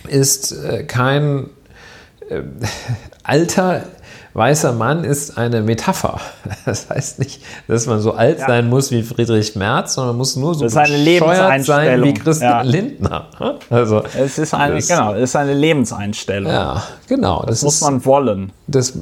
ist 0.07 0.51
äh, 0.51 0.83
kein 0.83 1.49
äh, 2.29 2.41
alter 3.23 3.83
weißer 4.33 4.73
Mann 4.73 5.03
ist 5.03 5.37
eine 5.37 5.61
Metapher. 5.61 6.19
Das 6.65 6.89
heißt 6.89 7.19
nicht, 7.19 7.41
dass 7.67 7.87
man 7.87 7.99
so 7.99 8.13
alt 8.13 8.39
ja. 8.39 8.47
sein 8.47 8.69
muss 8.69 8.89
wie 8.91 9.03
Friedrich 9.03 9.55
Merz, 9.55 9.95
sondern 9.95 10.13
man 10.13 10.19
muss 10.19 10.35
nur 10.35 10.55
so 10.55 10.63
bescheuert 10.65 11.63
sein 11.65 12.03
wie 12.03 12.13
Christian 12.13 12.51
ja. 12.51 12.61
Lindner. 12.61 13.27
Also, 13.69 14.03
es 14.17 14.37
ist 14.37 14.53
eine, 14.53 14.75
das, 14.75 14.87
genau, 14.87 15.13
es 15.13 15.31
ist 15.31 15.35
eine 15.35 15.53
Lebenseinstellung. 15.53 16.51
Ja, 16.51 16.83
genau. 17.07 17.41
Das, 17.41 17.59
das 17.59 17.63
muss 17.63 17.75
ist, 17.75 17.81
man 17.81 18.05
wollen. 18.05 18.51
Das, 18.67 18.93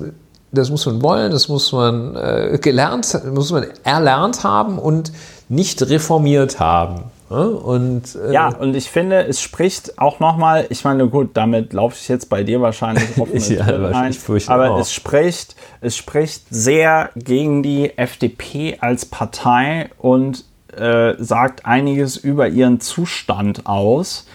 das 0.52 0.70
muss 0.70 0.86
man 0.86 1.02
wollen, 1.02 1.32
das 1.32 1.48
muss 1.48 1.72
man 1.72 2.16
äh, 2.16 2.58
gelernt, 2.60 3.20
muss 3.32 3.52
man 3.52 3.68
erlernt 3.84 4.44
haben 4.44 4.80
und 4.80 5.12
nicht 5.49 5.82
reformiert 5.84 6.60
haben. 6.60 7.03
Und, 7.32 8.16
äh 8.16 8.34
ja, 8.34 8.49
und 8.49 8.76
ich 8.76 8.90
finde, 8.90 9.26
es 9.26 9.41
spricht 9.41 9.98
auch 9.98 10.20
nochmal, 10.20 10.66
ich 10.70 10.84
meine, 10.84 11.08
gut, 11.08 11.32
damit 11.36 11.72
laufe 11.72 11.95
ich 11.98 12.10
jetzt 12.10 12.30
bei 12.30 12.44
dir 12.44 12.62
wahrscheinlich 12.62 13.18
offen 13.18 13.40
ja, 13.53 13.66
ein, 13.66 14.16
aber 14.48 14.72
auch. 14.72 14.80
es 14.80 14.94
spricht, 14.94 15.56
es 15.80 15.95
spricht 15.95 16.44
sehr 16.49 17.10
gegen 17.16 17.64
die 17.64 17.98
FDP 17.98 18.78
als 18.82 19.06
Partei 19.06 19.90
und 19.98 20.44
äh, 20.76 21.14
sagt 21.20 21.66
einiges 21.66 22.18
über 22.18 22.49
ihren 22.49 22.82
Zustand 22.82 23.66
aus, 23.66 24.28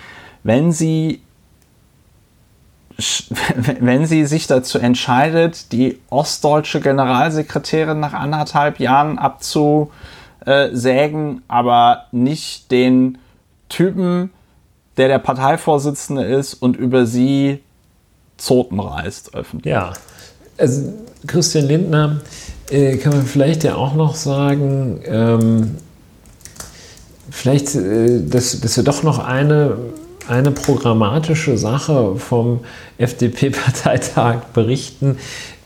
wenn 0.42 0.72
sie 0.72 1.20
wenn 3.80 4.06
sie 4.06 4.24
sich 4.24 4.46
dazu 4.46 4.78
entscheidet, 4.78 5.70
die 5.72 5.98
ostdeutsche 6.08 6.80
Generalsekretärin 6.80 8.00
nach 8.00 8.14
anderthalb 8.14 8.80
Jahren 8.80 9.18
abzu, 9.18 9.90
äh, 10.46 10.70
sägen, 10.72 11.42
aber 11.48 12.06
nicht 12.12 12.70
den 12.70 13.18
Typen, 13.68 14.30
der 14.96 15.08
der 15.08 15.18
Parteivorsitzende 15.18 16.24
ist 16.24 16.54
und 16.54 16.76
über 16.76 17.06
sie 17.06 17.60
Zoten 18.38 18.80
reißt 18.80 19.34
öffentlich. 19.34 19.72
Ja, 19.72 19.92
also 20.58 20.92
Christian 21.26 21.66
Lindner 21.66 22.20
äh, 22.70 22.96
kann 22.96 23.12
man 23.12 23.26
vielleicht 23.26 23.64
ja 23.64 23.74
auch 23.74 23.94
noch 23.94 24.14
sagen, 24.14 25.00
ähm, 25.04 25.76
vielleicht, 27.30 27.74
äh, 27.74 28.20
dass, 28.22 28.60
dass 28.60 28.76
wir 28.76 28.84
doch 28.84 29.02
noch 29.02 29.18
eine, 29.18 29.76
eine 30.28 30.50
programmatische 30.50 31.58
Sache 31.58 32.16
vom 32.16 32.60
FDP-Parteitag 32.98 34.46
berichten. 34.52 35.18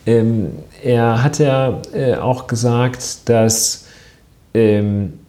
Ähm, 0.07 0.53
er 0.83 1.23
hat 1.23 1.39
ja 1.39 1.81
äh, 1.93 2.15
auch 2.15 2.47
gesagt, 2.47 3.29
dass 3.29 3.85
ähm, 4.55 5.21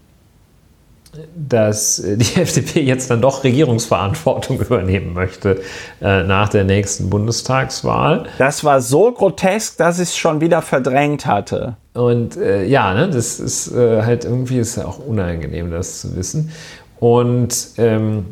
dass 1.35 2.01
die 2.05 2.35
FDP 2.41 2.81
jetzt 2.81 3.09
dann 3.09 3.21
doch 3.21 3.43
Regierungsverantwortung 3.43 4.59
übernehmen 4.61 5.13
möchte 5.13 5.61
äh, 6.01 6.23
nach 6.23 6.49
der 6.49 6.63
nächsten 6.63 7.09
Bundestagswahl. 7.09 8.27
Das 8.37 8.63
war 8.63 8.81
so 8.81 9.11
grotesk, 9.11 9.77
dass 9.77 9.99
ich 9.99 10.09
es 10.09 10.17
schon 10.17 10.41
wieder 10.41 10.61
verdrängt 10.61 11.25
hatte. 11.25 11.75
Und 11.93 12.37
äh, 12.37 12.63
ja, 12.65 12.93
ne, 12.93 13.09
das 13.09 13.39
ist 13.39 13.73
äh, 13.75 14.03
halt 14.03 14.23
irgendwie 14.23 14.59
ist 14.59 14.77
ja 14.77 14.85
auch 14.85 14.99
unangenehm, 15.05 15.71
das 15.71 16.01
zu 16.01 16.15
wissen. 16.15 16.51
Und 16.99 17.71
ähm, 17.77 18.25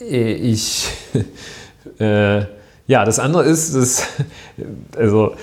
ich, 0.00 0.88
äh, 1.98 2.40
ja, 2.86 3.04
das 3.04 3.18
andere 3.18 3.44
ist, 3.44 3.74
dass, 3.74 4.06
also 4.96 5.34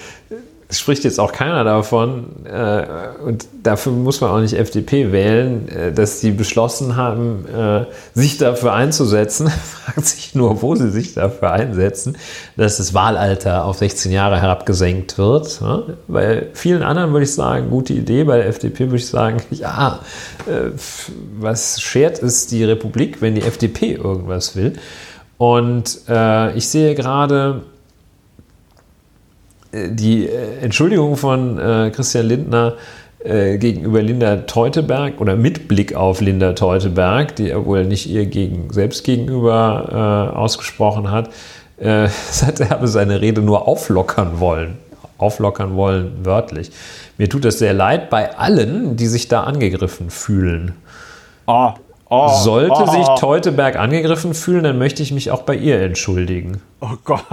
es 0.72 0.80
spricht 0.80 1.04
jetzt 1.04 1.20
auch 1.20 1.34
keiner 1.34 1.66
davon, 1.66 2.46
äh, 2.46 2.86
und 3.26 3.46
dafür 3.62 3.92
muss 3.92 4.22
man 4.22 4.32
auch 4.32 4.40
nicht 4.40 4.54
FDP 4.54 5.12
wählen, 5.12 5.68
äh, 5.68 5.92
dass 5.92 6.22
sie 6.22 6.32
beschlossen 6.32 6.96
haben, 6.96 7.46
äh, 7.46 7.84
sich 8.14 8.38
dafür 8.38 8.72
einzusetzen. 8.72 9.50
Fragt 9.84 10.06
sich 10.06 10.34
nur, 10.34 10.62
wo 10.62 10.74
sie 10.76 10.90
sich 10.90 11.14
dafür 11.14 11.52
einsetzen, 11.52 12.18
dass 12.56 12.78
das 12.78 12.94
Wahlalter 12.94 13.66
auf 13.66 13.80
16 13.80 14.14
Jahre 14.14 14.42
herabgesenkt 14.42 15.18
wird. 15.18 15.60
Ja? 15.60 15.84
Bei 16.08 16.48
vielen 16.54 16.84
anderen 16.84 17.12
würde 17.12 17.26
ich 17.26 17.34
sagen, 17.34 17.70
gute 17.70 17.92
Idee. 17.92 18.24
Bei 18.24 18.38
der 18.38 18.48
FDP 18.48 18.86
würde 18.86 18.96
ich 18.96 19.08
sagen, 19.08 19.42
ja, 19.52 20.00
äh, 20.48 20.72
was 21.38 21.82
schert 21.82 22.24
es 22.24 22.48
die 22.48 22.64
Republik, 22.64 23.22
wenn 23.22 23.36
die 23.36 23.42
FDP 23.42 23.96
irgendwas 23.96 24.56
will? 24.56 24.80
Und 25.38 26.00
äh, 26.08 26.56
ich 26.56 26.70
sehe 26.70 26.96
gerade, 26.96 27.64
die 29.74 30.28
äh, 30.28 30.58
Entschuldigung 30.62 31.18
von 31.18 31.58
äh, 31.58 31.92
Christian 31.92 32.26
Lindner 32.26 32.76
äh, 33.24 33.58
gegenüber 33.58 34.02
Linda 34.02 34.38
Teuteberg 34.38 35.22
oder 35.22 35.36
mit 35.36 35.68
Blick 35.68 35.96
auf 35.96 36.22
Linda 36.22 36.54
Teuteberg, 36.54 37.36
die 37.36 37.50
er 37.52 37.66
wohl 37.66 37.86
nicht 37.86 38.08
ihr 38.10 38.26
gegen, 38.26 38.72
selbst 38.74 39.04
gegenüber 39.04 40.32
äh, 40.34 40.38
ausgesprochen 40.38 41.12
hat, 41.12 41.30
äh, 41.78 42.08
er 42.60 42.72
aber 42.72 42.88
seine 42.88 43.22
Rede 43.22 43.42
nur 43.42 43.68
auflockern 43.68 44.40
wollen. 44.40 44.78
Auflockern 45.18 45.76
wollen, 45.76 46.14
wörtlich. 46.24 46.72
Mir 47.18 47.30
tut 47.30 47.46
es 47.46 47.60
sehr 47.60 47.74
leid 47.74 48.10
bei 48.10 48.36
allen, 48.38 48.96
die 48.96 49.06
sich 49.06 49.28
da 49.28 49.44
angegriffen 49.44 50.10
fühlen. 50.10 50.74
Oh, 51.46 51.74
Oh, 52.14 52.28
Sollte 52.28 52.74
oh, 52.76 52.92
sich. 52.92 53.08
Teuteberg 53.22 53.78
angegriffen 53.78 54.34
fühlen, 54.34 54.66
dann 54.66 54.78
möchte 54.78 55.02
ich 55.02 55.14
mich 55.14 55.32
auch 55.32 55.44
bei 55.44 55.56
ihr 55.56 55.80
entschuldigen. 55.80 56.62
Oh 56.82 56.98
Gott. 57.06 57.24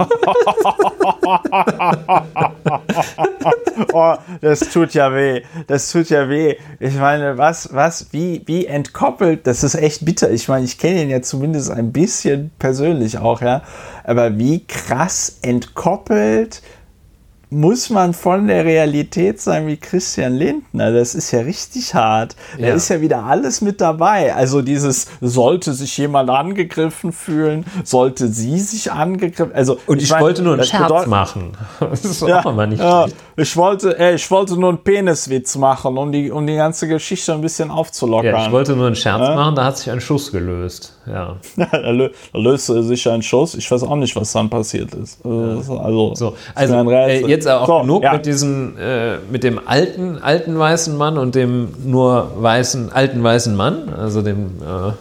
oh, 3.91 4.13
das 4.39 4.61
tut 4.71 4.93
ja 4.93 5.13
weh. 5.13 5.41
Das 5.67 5.91
tut 5.91 6.09
ja 6.09 6.29
weh. 6.29 6.55
Ich 6.79 6.95
meine, 6.95 7.37
was, 7.37 7.73
was, 7.73 8.13
wie, 8.13 8.41
wie 8.45 8.67
entkoppelt, 8.67 9.45
das 9.47 9.65
ist 9.65 9.75
echt 9.75 10.05
bitter. 10.05 10.31
Ich 10.31 10.47
meine, 10.47 10.63
ich 10.63 10.77
kenne 10.77 11.03
ihn 11.03 11.09
ja 11.09 11.21
zumindest 11.21 11.71
ein 11.71 11.91
bisschen 11.91 12.51
persönlich 12.57 13.17
auch, 13.17 13.41
ja. 13.41 13.63
Aber 14.05 14.37
wie 14.37 14.65
krass 14.65 15.39
entkoppelt 15.41 16.61
muss 17.51 17.89
man 17.89 18.13
von 18.13 18.47
der 18.47 18.63
Realität 18.63 19.41
sein 19.41 19.65
wie 19.67 19.77
Christian 19.77 20.35
Lindner. 20.35 20.91
Das 20.91 21.15
ist 21.15 21.31
ja 21.31 21.39
richtig 21.39 21.95
hart. 21.95 22.35
Da 22.59 22.67
Ja. 22.67 22.73
ist 22.75 22.89
ja 22.89 23.01
wieder 23.01 23.23
alles 23.23 23.61
mit 23.61 23.81
dabei. 23.81 24.35
Also 24.35 24.61
dieses, 24.61 25.07
sollte 25.19 25.73
sich 25.73 25.97
jemand 25.97 26.29
angegriffen 26.29 27.11
fühlen, 27.11 27.65
sollte 27.83 28.27
sie 28.27 28.59
sich 28.59 28.91
angegriffen, 28.91 29.53
also. 29.55 29.79
Und 29.87 30.01
ich, 30.01 30.11
meine, 30.11 30.23
wollte 30.25 30.43
nur 30.43 30.53
einen 30.53 30.63
Scherz 30.63 31.07
machen. 31.07 31.51
Das 31.79 32.05
ist 32.05 32.21
Ja, 32.21 32.41
auch 32.41 32.51
immer 32.51 32.67
nicht 32.67 32.79
ja, 32.81 33.03
schlecht. 33.03 33.17
ich 33.37 33.57
wollte, 33.57 33.97
äh, 33.97 34.15
ich 34.15 34.29
wollte 34.29 34.59
nur 34.59 34.69
einen 34.69 34.83
Peniswitz 34.83 35.55
machen, 35.55 35.97
um 35.97 36.11
die, 36.11 36.29
um 36.31 36.45
die 36.45 36.55
ganze 36.55 36.87
Geschichte 36.87 37.33
ein 37.33 37.41
bisschen 37.41 37.71
aufzulockern. 37.71 38.25
Ja, 38.35 38.45
ich 38.45 38.51
wollte 38.51 38.75
nur 38.75 38.85
einen 38.87 38.95
Scherz 38.95 39.21
Ja. 39.27 39.33
machen, 39.35 39.55
da 39.55 39.65
hat 39.65 39.77
sich 39.77 39.89
ein 39.89 40.01
Schuss 40.01 40.31
gelöst. 40.31 40.93
Ja. 41.07 41.37
da, 41.57 41.89
lö 41.89 42.09
da 42.33 42.39
löste 42.39 42.83
sich 42.83 43.09
ein 43.09 43.23
Schuss. 43.23 43.55
Ich 43.55 43.69
weiß 43.71 43.81
auch 43.83 43.95
nicht, 43.95 44.15
was 44.15 44.31
dann 44.33 44.49
passiert 44.49 44.93
ist. 44.93 45.25
Also, 45.25 45.79
also, 45.79 46.13
So, 46.15 46.27
ist 46.29 46.37
also 46.55 46.75
ein 47.45 47.47
äh, 47.47 47.47
jetzt 47.47 47.47
auch 47.49 47.67
So, 47.67 47.81
genug 47.81 48.03
ja. 48.03 48.13
mit 48.13 48.25
diesem, 48.25 48.77
äh, 48.77 49.17
mit 49.31 49.43
dem 49.43 49.59
alten, 49.67 50.17
alten 50.19 50.57
weißen 50.57 50.95
Mann 50.97 51.17
und 51.17 51.35
dem 51.35 51.69
nur 51.85 52.31
weißen, 52.37 52.91
alten 52.91 53.23
weißen 53.23 53.55
Mann, 53.55 53.89
also 53.89 54.21
dem. 54.21 54.51
Äh, 54.61 54.91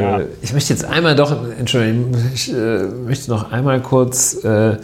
Ja. 0.00 0.20
äh, 0.20 0.26
ich 0.40 0.52
möchte 0.54 0.72
jetzt 0.72 0.84
einmal 0.86 1.14
doch, 1.14 1.34
Entschuldigung, 1.58 2.12
ich 2.34 2.50
äh, 2.52 2.84
möchte 3.06 3.30
noch 3.30 3.52
einmal 3.52 3.80
kurz 3.82 4.42
äh, 4.42 4.76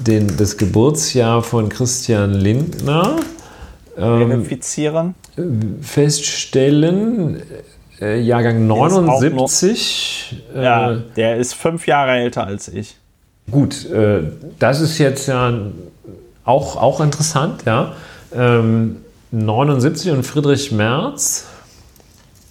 den, 0.00 0.34
das 0.38 0.56
Geburtsjahr 0.56 1.42
von 1.42 1.68
Christian 1.68 2.32
Lindner 2.32 3.16
ähm, 3.98 4.28
verifizieren. 4.28 5.14
feststellen. 5.82 7.42
Äh, 8.00 8.20
Jahrgang 8.20 8.64
ist 8.66 8.70
auch 8.70 8.88
noch- 9.02 9.20
79. 9.20 10.42
Ja, 10.54 10.92
Äh, 10.92 10.96
der 11.16 11.36
ist 11.36 11.54
fünf 11.54 11.86
Jahre 11.86 12.12
älter 12.12 12.46
als 12.46 12.68
ich. 12.68 12.96
Gut, 13.50 13.88
äh, 13.90 14.22
das 14.58 14.80
ist 14.80 14.98
jetzt 14.98 15.28
ja 15.28 15.52
auch, 16.46 16.76
auch 16.76 17.00
interessant, 17.00 17.64
ja. 17.66 17.94
Ähm, 18.32 18.98
79 19.32 20.10
und 20.12 20.22
Friedrich 20.24 20.72
Merz. 20.72 21.46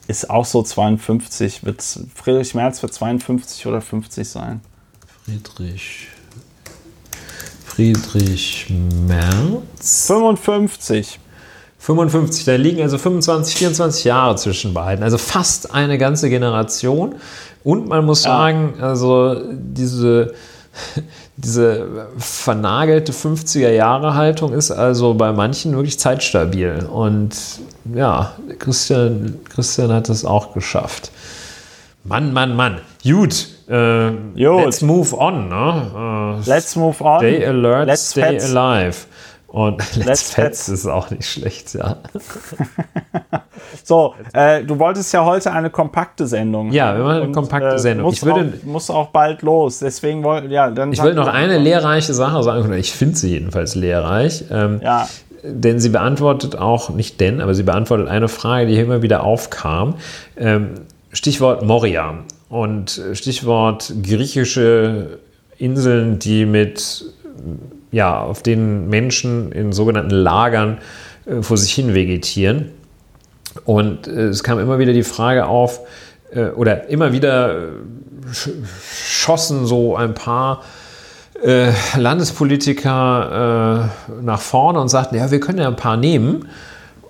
Ist 0.07 0.30
auch 0.30 0.45
so 0.45 0.61
52. 0.61 1.65
Wird, 1.65 1.81
Friedrich 2.13 2.53
Merz 2.53 2.84
wird 2.84 2.93
52 2.93 3.65
oder 3.65 3.81
50 3.81 4.27
sein. 4.30 4.61
Friedrich. 5.26 6.07
Friedrich 7.65 8.67
Merz. 9.07 10.05
55. 10.07 11.19
55, 11.80 12.45
da 12.45 12.55
liegen 12.55 12.81
also 12.81 12.97
25, 12.97 13.55
24 13.57 14.05
Jahre 14.05 14.35
zwischen 14.38 14.73
beiden. 14.73 15.03
Also 15.03 15.19
fast 15.19 15.72
eine 15.73 15.99
ganze 15.99 16.30
Generation. 16.30 17.15
Und 17.63 17.88
man 17.88 18.05
muss 18.05 18.23
Ja. 18.23 18.31
sagen, 18.31 18.76
also 18.81 19.35
diese, 19.51 20.34
diese 21.38 22.07
vernagelte 22.18 23.11
50er-Jahre-Haltung 23.11 24.53
ist 24.53 24.72
also 24.72 25.14
bei 25.14 25.31
manchen 25.31 25.76
wirklich 25.76 25.99
zeitstabil. 25.99 26.85
Und 26.91 27.35
ja, 27.93 28.34
Christian, 28.60 29.39
Christian 29.49 29.91
hat 29.91 30.10
das 30.10 30.26
auch 30.26 30.53
geschafft. 30.53 31.11
Mann, 32.03 32.34
Mann, 32.34 32.56
Mann. 32.56 32.81
Gut. 33.03 33.47
Äh. 33.68 34.10
Let's 34.35 34.81
move 34.81 35.15
on. 35.15 35.49
Ne? 35.49 36.39
Äh, 36.45 36.49
Let's 36.49 36.76
move 36.76 37.03
on. 37.03 37.19
Stay 37.19 37.45
alert, 37.45 37.88
Let's 37.88 38.11
stay 38.11 38.22
fetz. 38.22 38.56
alive. 38.56 38.95
Und 39.56 39.77
Let's, 39.95 40.06
Let's 40.06 40.32
fetz. 40.34 40.68
ist 40.68 40.86
auch 40.86 41.10
nicht 41.11 41.26
schlecht, 41.26 41.73
ja. 41.76 41.95
So, 43.86 44.14
äh, 44.34 44.64
du 44.64 44.77
wolltest 44.80 45.14
ja 45.14 45.23
heute 45.23 45.52
eine 45.52 45.69
kompakte 45.69 46.27
Sendung. 46.27 46.72
Ja, 46.73 46.95
wir 46.98 47.03
machen 47.06 47.22
eine 47.23 47.32
kompakte 47.32 47.80
Sendung. 47.80 48.06
Muss, 48.07 48.15
Ich 48.15 48.26
würde- 48.26 48.53
auch, 48.61 48.65
muss 48.65 48.90
auch 48.90 49.07
bald 49.07 49.41
los. 49.44 49.80
Deswegen 49.80 50.23
wollte 50.23 50.48
ja, 50.48 50.69
dann. 50.72 50.91
Ich 50.91 51.02
wollte 51.02 51.15
noch 51.15 51.27
eine 51.27 51.57
lehrreiche 51.57 52.14
Sache 52.14 52.44
sagen, 52.44 52.65
oder 52.65 52.77
ich 52.77 52.91
finde 52.91 53.15
sie 53.15 53.30
jedenfalls 53.30 53.76
lehrreich. 53.76 54.44
Ähm, 54.52 54.80
Ja, 54.84 55.07
Denn 55.44 55.80
sie 55.80 55.90
beantwortet 55.90 56.57
auch, 56.57 56.90
nicht 56.90 57.22
denn, 57.22 57.40
aber 57.40 57.53
sie 57.53 57.64
beantwortet 57.64 58.07
eine 58.10 58.27
Frage, 58.27 58.65
die 58.68 58.73
hier 58.73 58.84
immer 58.84 59.02
wieder 59.03 59.23
aufkam. 59.23 59.95
Ähm, 60.36 60.72
Stichwort 61.11 61.64
Moria 61.64 62.15
und 62.49 63.02
Stichwort 63.14 63.94
griechische 64.03 65.19
Inseln, 65.57 66.19
die 66.19 66.45
mit, 66.45 67.06
ja, 67.95 68.19
auf 68.19 68.43
denen 68.43 68.89
Menschen 68.89 69.53
in 69.53 69.72
sogenannten 69.72 70.11
Lagern 70.11 70.80
äh, 71.26 71.41
vor 71.41 71.57
sich 71.57 71.73
hin 71.73 71.93
vegetieren. 71.93 72.72
Und 73.63 74.07
äh, 74.07 74.27
es 74.27 74.43
kam 74.43 74.59
immer 74.59 74.80
wieder 74.80 74.91
die 74.91 75.03
Frage 75.03 75.45
auf, 75.45 75.80
äh, 76.34 76.47
oder 76.47 76.89
immer 76.89 77.13
wieder 77.13 77.55
äh, 77.55 77.61
sch 78.34 78.49
schossen 78.84 79.65
so 79.65 79.95
ein 79.95 80.13
paar 80.13 80.63
äh, 81.41 81.72
Landespolitiker 81.95 83.89
äh, 84.11 84.13
nach 84.22 84.41
vorne 84.41 84.81
und 84.81 84.89
sagten, 84.89 85.15
ja, 85.15 85.31
wir 85.31 85.39
können 85.39 85.59
ja 85.59 85.67
ein 85.69 85.77
paar 85.77 85.95
nehmen 85.95 86.49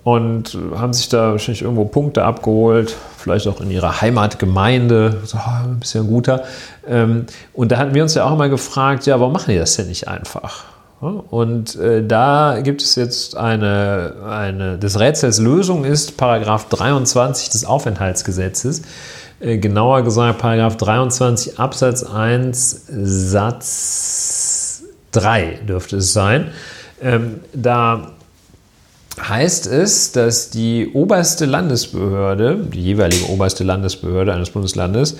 und 0.03 0.55
haben 0.75 0.93
sich 0.93 1.09
da 1.09 1.31
wahrscheinlich 1.31 1.63
irgendwo 1.63 1.85
Punkte 1.85 2.23
abgeholt, 2.23 2.95
vielleicht 3.17 3.47
auch 3.47 3.59
in 3.59 3.71
ihrer 3.71 4.01
Heimatgemeinde, 4.01 5.21
so 5.23 5.39
ah, 5.39 5.63
ein 5.65 5.79
bisschen 5.79 6.05
guter. 6.05 6.43
Ähm, 6.87 7.25
und 7.53 7.71
da 7.71 7.77
hatten 7.77 7.95
wir 7.95 8.03
uns 8.03 8.13
ja 8.13 8.25
auch 8.25 8.33
immer 8.33 8.49
gefragt, 8.49 9.07
ja, 9.07 9.19
warum 9.19 9.33
machen 9.33 9.51
die 9.51 9.57
das 9.57 9.75
denn 9.77 9.87
nicht 9.87 10.07
einfach? 10.07 10.74
Und 11.01 11.75
äh, 11.75 12.05
da 12.05 12.59
gibt 12.63 12.81
es 12.81 12.95
jetzt 12.95 13.35
eine, 13.35 14.13
eine, 14.27 14.77
des 14.77 14.99
Rätsels 14.99 15.39
Lösung 15.39 15.83
ist 15.83 16.17
Paragraph 16.17 16.69
23 16.69 17.49
des 17.49 17.65
Aufenthaltsgesetzes. 17.65 18.81
Äh, 19.39 19.57
genauer 19.57 20.03
gesagt 20.03 20.39
Paragraph 20.39 20.77
23 20.77 21.59
Absatz 21.59 22.03
1 22.03 22.87
Satz 22.89 24.83
3 25.11 25.59
dürfte 25.67 25.97
es 25.97 26.13
sein. 26.13 26.51
Ähm, 27.01 27.41
da 27.53 28.11
heißt 29.21 29.67
es, 29.67 30.11
dass 30.11 30.49
die 30.49 30.91
oberste 30.93 31.45
Landesbehörde, 31.45 32.67
die 32.73 32.83
jeweilige 32.83 33.29
oberste 33.29 33.63
Landesbehörde 33.63 34.33
eines 34.33 34.49
Bundeslandes, 34.49 35.17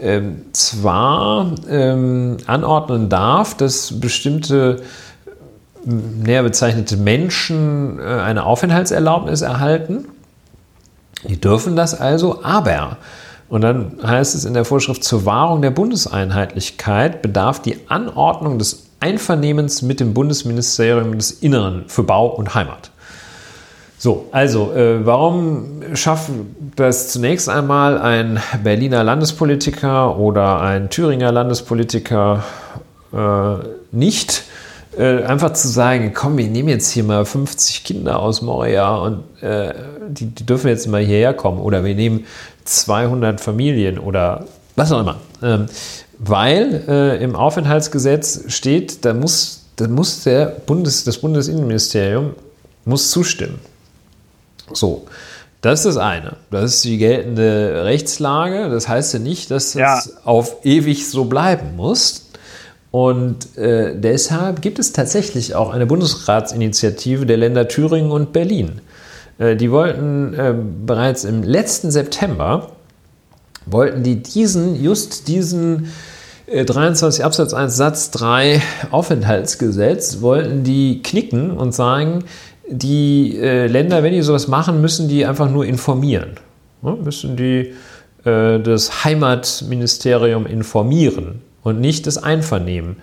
ähm, 0.00 0.42
zwar 0.52 1.54
ähm, 1.68 2.36
anordnen 2.46 3.08
darf, 3.08 3.56
dass 3.56 4.00
bestimmte 4.00 4.82
näher 5.88 6.42
bezeichnete 6.42 6.96
Menschen 6.96 7.98
äh, 7.98 8.02
eine 8.02 8.44
Aufenthaltserlaubnis 8.44 9.42
erhalten, 9.42 10.04
Die 11.26 11.40
dürfen 11.40 11.74
das 11.74 11.98
also, 11.98 12.44
aber, 12.44 12.98
und 13.48 13.62
dann 13.62 13.98
heißt 14.04 14.34
es 14.34 14.44
in 14.44 14.54
der 14.54 14.64
Vorschrift, 14.64 15.02
zur 15.02 15.24
Wahrung 15.24 15.62
der 15.62 15.70
Bundeseinheitlichkeit 15.70 17.22
bedarf 17.22 17.60
die 17.60 17.78
Anordnung 17.88 18.58
des 18.58 18.84
Einvernehmens 19.00 19.82
mit 19.82 20.00
dem 20.00 20.14
Bundesministerium 20.14 21.16
des 21.16 21.30
Inneren 21.30 21.84
für 21.88 22.02
Bau 22.02 22.26
und 22.28 22.54
Heimat. 22.54 22.90
So, 23.96 24.26
also, 24.30 24.72
äh, 24.74 25.04
warum 25.04 25.82
schafft 25.94 26.30
das 26.76 27.08
zunächst 27.08 27.48
einmal 27.48 27.98
ein 27.98 28.38
Berliner 28.62 29.02
Landespolitiker 29.02 30.16
oder 30.16 30.60
ein 30.60 30.88
Thüringer 30.88 31.32
Landespolitiker 31.32 32.44
äh, 33.12 33.54
nicht? 33.90 34.44
Äh, 34.98 35.22
einfach 35.22 35.52
zu 35.52 35.68
sagen, 35.68 36.12
komm, 36.12 36.38
wir 36.38 36.48
nehmen 36.48 36.68
jetzt 36.68 36.90
hier 36.90 37.04
mal 37.04 37.24
50 37.24 37.84
Kinder 37.84 38.18
aus 38.18 38.42
Moria 38.42 38.96
und 38.96 39.22
äh, 39.42 39.72
die, 40.08 40.26
die, 40.26 40.44
dürfen 40.44 40.66
jetzt 40.66 40.88
mal 40.88 41.04
hierher 41.04 41.34
kommen 41.34 41.60
oder 41.60 41.84
wir 41.84 41.94
nehmen 41.94 42.26
200 42.64 43.40
Familien 43.40 44.00
oder 44.00 44.46
was 44.74 44.90
auch 44.90 45.00
immer. 45.00 45.18
Ähm, 45.40 45.66
weil 46.18 46.82
äh, 46.88 47.22
im 47.22 47.36
Aufenthaltsgesetz 47.36 48.52
steht, 48.52 49.04
da 49.04 49.14
muss, 49.14 49.66
da 49.76 49.86
muss 49.86 50.24
der 50.24 50.46
Bundes, 50.46 51.04
das 51.04 51.18
Bundesinnenministerium 51.18 52.32
muss 52.84 53.12
zustimmen. 53.12 53.60
So, 54.72 55.06
das 55.60 55.80
ist 55.80 55.86
das 55.86 55.96
eine. 55.96 56.36
Das 56.50 56.74
ist 56.74 56.84
die 56.84 56.98
geltende 56.98 57.84
Rechtslage. 57.84 58.68
Das 58.68 58.88
heißt 58.88 59.14
ja 59.14 59.20
nicht, 59.20 59.52
dass 59.52 59.74
das 59.74 60.06
ja. 60.06 60.20
auf 60.24 60.64
ewig 60.64 61.08
so 61.08 61.26
bleiben 61.26 61.76
muss. 61.76 62.27
Und 62.98 63.56
äh, 63.56 63.94
deshalb 63.94 64.60
gibt 64.60 64.80
es 64.80 64.92
tatsächlich 64.92 65.54
auch 65.54 65.72
eine 65.72 65.86
Bundesratsinitiative 65.86 67.26
der 67.26 67.36
Länder 67.36 67.68
Thüringen 67.68 68.10
und 68.10 68.32
Berlin. 68.32 68.80
Äh, 69.38 69.54
die 69.54 69.70
wollten 69.70 70.34
äh, 70.34 70.52
bereits 70.84 71.22
im 71.22 71.44
letzten 71.44 71.92
September, 71.92 72.72
wollten 73.66 74.02
die 74.02 74.20
diesen, 74.20 74.82
just 74.82 75.28
diesen 75.28 75.92
23 76.52 77.20
äh, 77.20 77.22
Absatz 77.22 77.54
1 77.54 77.76
Satz 77.76 78.10
3 78.10 78.60
Aufenthaltsgesetz, 78.90 80.20
wollten 80.20 80.64
die 80.64 81.00
knicken 81.00 81.52
und 81.52 81.76
sagen, 81.76 82.24
die 82.68 83.38
äh, 83.38 83.68
Länder, 83.68 84.02
wenn 84.02 84.12
die 84.12 84.22
sowas 84.22 84.48
machen, 84.48 84.80
müssen 84.80 85.06
die 85.08 85.24
einfach 85.24 85.48
nur 85.48 85.64
informieren. 85.64 86.30
Ja, 86.82 86.96
müssen 86.96 87.36
die 87.36 87.74
äh, 88.24 88.58
das 88.58 89.04
Heimatministerium 89.04 90.46
informieren 90.46 91.42
und 91.68 91.80
nicht 91.80 92.06
das 92.06 92.18
Einvernehmen 92.18 92.96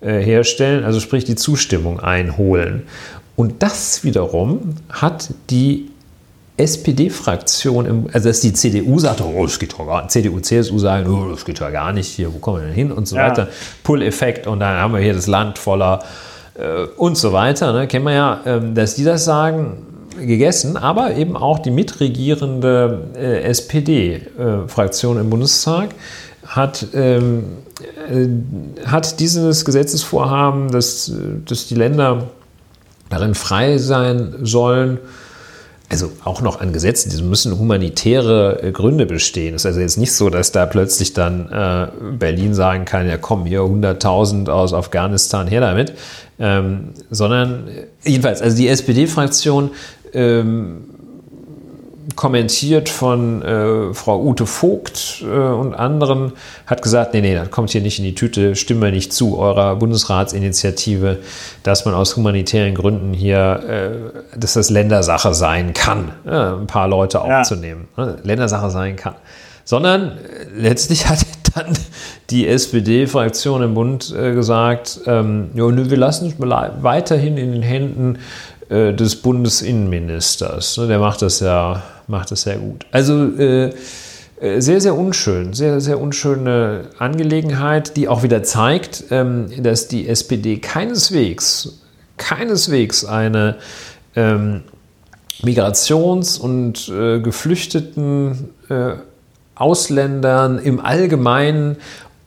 äh, 0.00 0.20
herstellen, 0.20 0.84
also 0.84 1.00
sprich 1.00 1.24
die 1.24 1.34
Zustimmung 1.34 2.00
einholen. 2.00 2.84
Und 3.36 3.62
das 3.62 4.04
wiederum 4.04 4.76
hat 4.90 5.30
die 5.50 5.90
SPD-Fraktion, 6.56 8.08
also 8.12 8.28
dass 8.28 8.40
die 8.40 8.52
CDU 8.52 8.98
sagt, 9.00 9.20
oh, 9.20 9.44
das 9.44 9.58
geht 9.58 9.72
doch 9.72 9.86
gar 9.86 10.02
nicht. 10.02 10.12
CDU, 10.12 10.38
CSU 10.38 10.78
sagen, 10.78 11.10
oh, 11.10 11.30
das 11.30 11.44
geht 11.44 11.58
ja 11.58 11.70
gar 11.70 11.92
nicht 11.92 12.06
hier, 12.06 12.32
wo 12.32 12.38
kommen 12.38 12.60
wir 12.60 12.66
denn 12.66 12.74
hin 12.74 12.92
und 12.92 13.08
so 13.08 13.16
ja. 13.16 13.28
weiter. 13.28 13.48
Pull-Effekt 13.82 14.46
und 14.46 14.60
dann 14.60 14.78
haben 14.78 14.94
wir 14.94 15.00
hier 15.00 15.14
das 15.14 15.26
Land 15.26 15.58
voller 15.58 16.04
äh, 16.54 16.84
und 16.96 17.16
so 17.16 17.32
weiter. 17.32 17.72
Ne? 17.72 17.88
Kennen 17.88 18.04
wir 18.04 18.12
ja, 18.12 18.40
ähm, 18.46 18.74
dass 18.74 18.94
die 18.94 19.02
das 19.02 19.24
sagen, 19.24 19.84
gegessen, 20.16 20.76
aber 20.76 21.16
eben 21.16 21.36
auch 21.36 21.58
die 21.58 21.70
mitregierende 21.70 23.08
äh, 23.16 23.42
SPD-Fraktion 23.42 25.18
im 25.18 25.30
Bundestag 25.30 25.90
hat, 26.46 26.86
ähm, 26.94 27.44
äh, 28.08 28.28
hat 28.86 29.20
dieses 29.20 29.64
Gesetzesvorhaben, 29.64 30.70
dass, 30.70 31.12
dass 31.46 31.66
die 31.66 31.74
Länder 31.74 32.28
darin 33.10 33.34
frei 33.34 33.78
sein 33.78 34.34
sollen, 34.42 34.98
also 35.90 36.10
auch 36.24 36.40
noch 36.40 36.60
an 36.60 36.72
Gesetzen, 36.72 37.10
die 37.10 37.22
müssen 37.22 37.58
humanitäre 37.58 38.62
äh, 38.62 38.72
Gründe 38.72 39.06
bestehen. 39.06 39.54
Es 39.54 39.62
ist 39.62 39.66
also 39.66 39.80
jetzt 39.80 39.98
nicht 39.98 40.12
so, 40.12 40.30
dass 40.30 40.50
da 40.50 40.66
plötzlich 40.66 41.12
dann 41.12 41.48
äh, 41.50 41.88
Berlin 42.18 42.54
sagen 42.54 42.84
kann, 42.84 43.06
ja 43.06 43.16
komm, 43.16 43.44
hier 43.44 43.60
100.000 43.60 44.48
aus 44.50 44.72
Afghanistan, 44.72 45.46
her 45.46 45.60
damit. 45.60 45.92
Ähm, 46.38 46.90
sondern 47.10 47.68
äh, 47.68 47.86
jedenfalls, 48.10 48.42
also 48.42 48.56
die 48.56 48.68
SPD-Fraktion 48.68 49.70
ähm, 50.14 50.93
kommentiert 52.16 52.88
von 52.88 53.42
äh, 53.42 53.94
Frau 53.94 54.20
Ute 54.22 54.46
Vogt 54.46 55.22
äh, 55.22 55.26
und 55.26 55.74
anderen, 55.74 56.32
hat 56.66 56.82
gesagt, 56.82 57.14
nee, 57.14 57.20
nee, 57.20 57.34
das 57.34 57.50
kommt 57.50 57.70
hier 57.70 57.80
nicht 57.80 57.98
in 57.98 58.04
die 58.04 58.14
Tüte, 58.14 58.56
stimmen 58.56 58.82
wir 58.82 58.90
nicht 58.90 59.12
zu 59.12 59.38
eurer 59.38 59.76
Bundesratsinitiative, 59.76 61.18
dass 61.62 61.84
man 61.84 61.94
aus 61.94 62.16
humanitären 62.16 62.74
Gründen 62.74 63.12
hier, 63.12 64.12
äh, 64.34 64.38
dass 64.38 64.54
das 64.54 64.70
Ländersache 64.70 65.34
sein 65.34 65.74
kann, 65.74 66.12
ein 66.24 66.66
paar 66.66 66.88
Leute 66.88 67.20
aufzunehmen, 67.20 67.88
ja. 67.96 68.06
Ne, 68.06 68.16
Ländersache 68.22 68.70
sein 68.70 68.96
kann. 68.96 69.14
Sondern 69.64 70.18
äh, 70.18 70.46
letztlich 70.56 71.08
hat 71.08 71.20
dann 71.54 71.72
die 72.30 72.48
SPD-Fraktion 72.48 73.62
im 73.62 73.74
Bund 73.74 74.14
äh, 74.16 74.34
gesagt, 74.34 75.00
ähm, 75.06 75.50
ja, 75.54 75.64
wir 75.64 75.96
lassen 75.96 76.28
es 76.28 76.34
weiterhin 76.38 77.36
in 77.36 77.52
den 77.52 77.62
Händen 77.62 78.18
äh, 78.68 78.92
des 78.92 79.16
Bundesinnenministers. 79.16 80.78
Ne, 80.78 80.86
der 80.86 80.98
macht 80.98 81.22
das 81.22 81.40
ja 81.40 81.82
macht 82.06 82.32
es 82.32 82.42
sehr 82.42 82.56
gut. 82.56 82.86
Also 82.92 83.30
äh, 83.38 83.72
äh, 84.40 84.60
sehr, 84.60 84.80
sehr 84.80 84.96
unschön, 84.96 85.52
sehr, 85.54 85.80
sehr 85.80 86.00
unschöne 86.00 86.88
Angelegenheit, 86.98 87.96
die 87.96 88.08
auch 88.08 88.22
wieder 88.22 88.42
zeigt, 88.42 89.04
ähm, 89.10 89.46
dass 89.62 89.88
die 89.88 90.08
SPD 90.08 90.58
keineswegs, 90.58 91.80
keineswegs 92.16 93.04
eine 93.04 93.56
ähm, 94.16 94.62
Migrations- 95.42 96.38
und 96.38 96.86
Geflüchteten 96.86 98.50
Ausländern 99.56 100.58
im 100.58 100.78
Allgemeinen 100.78 101.76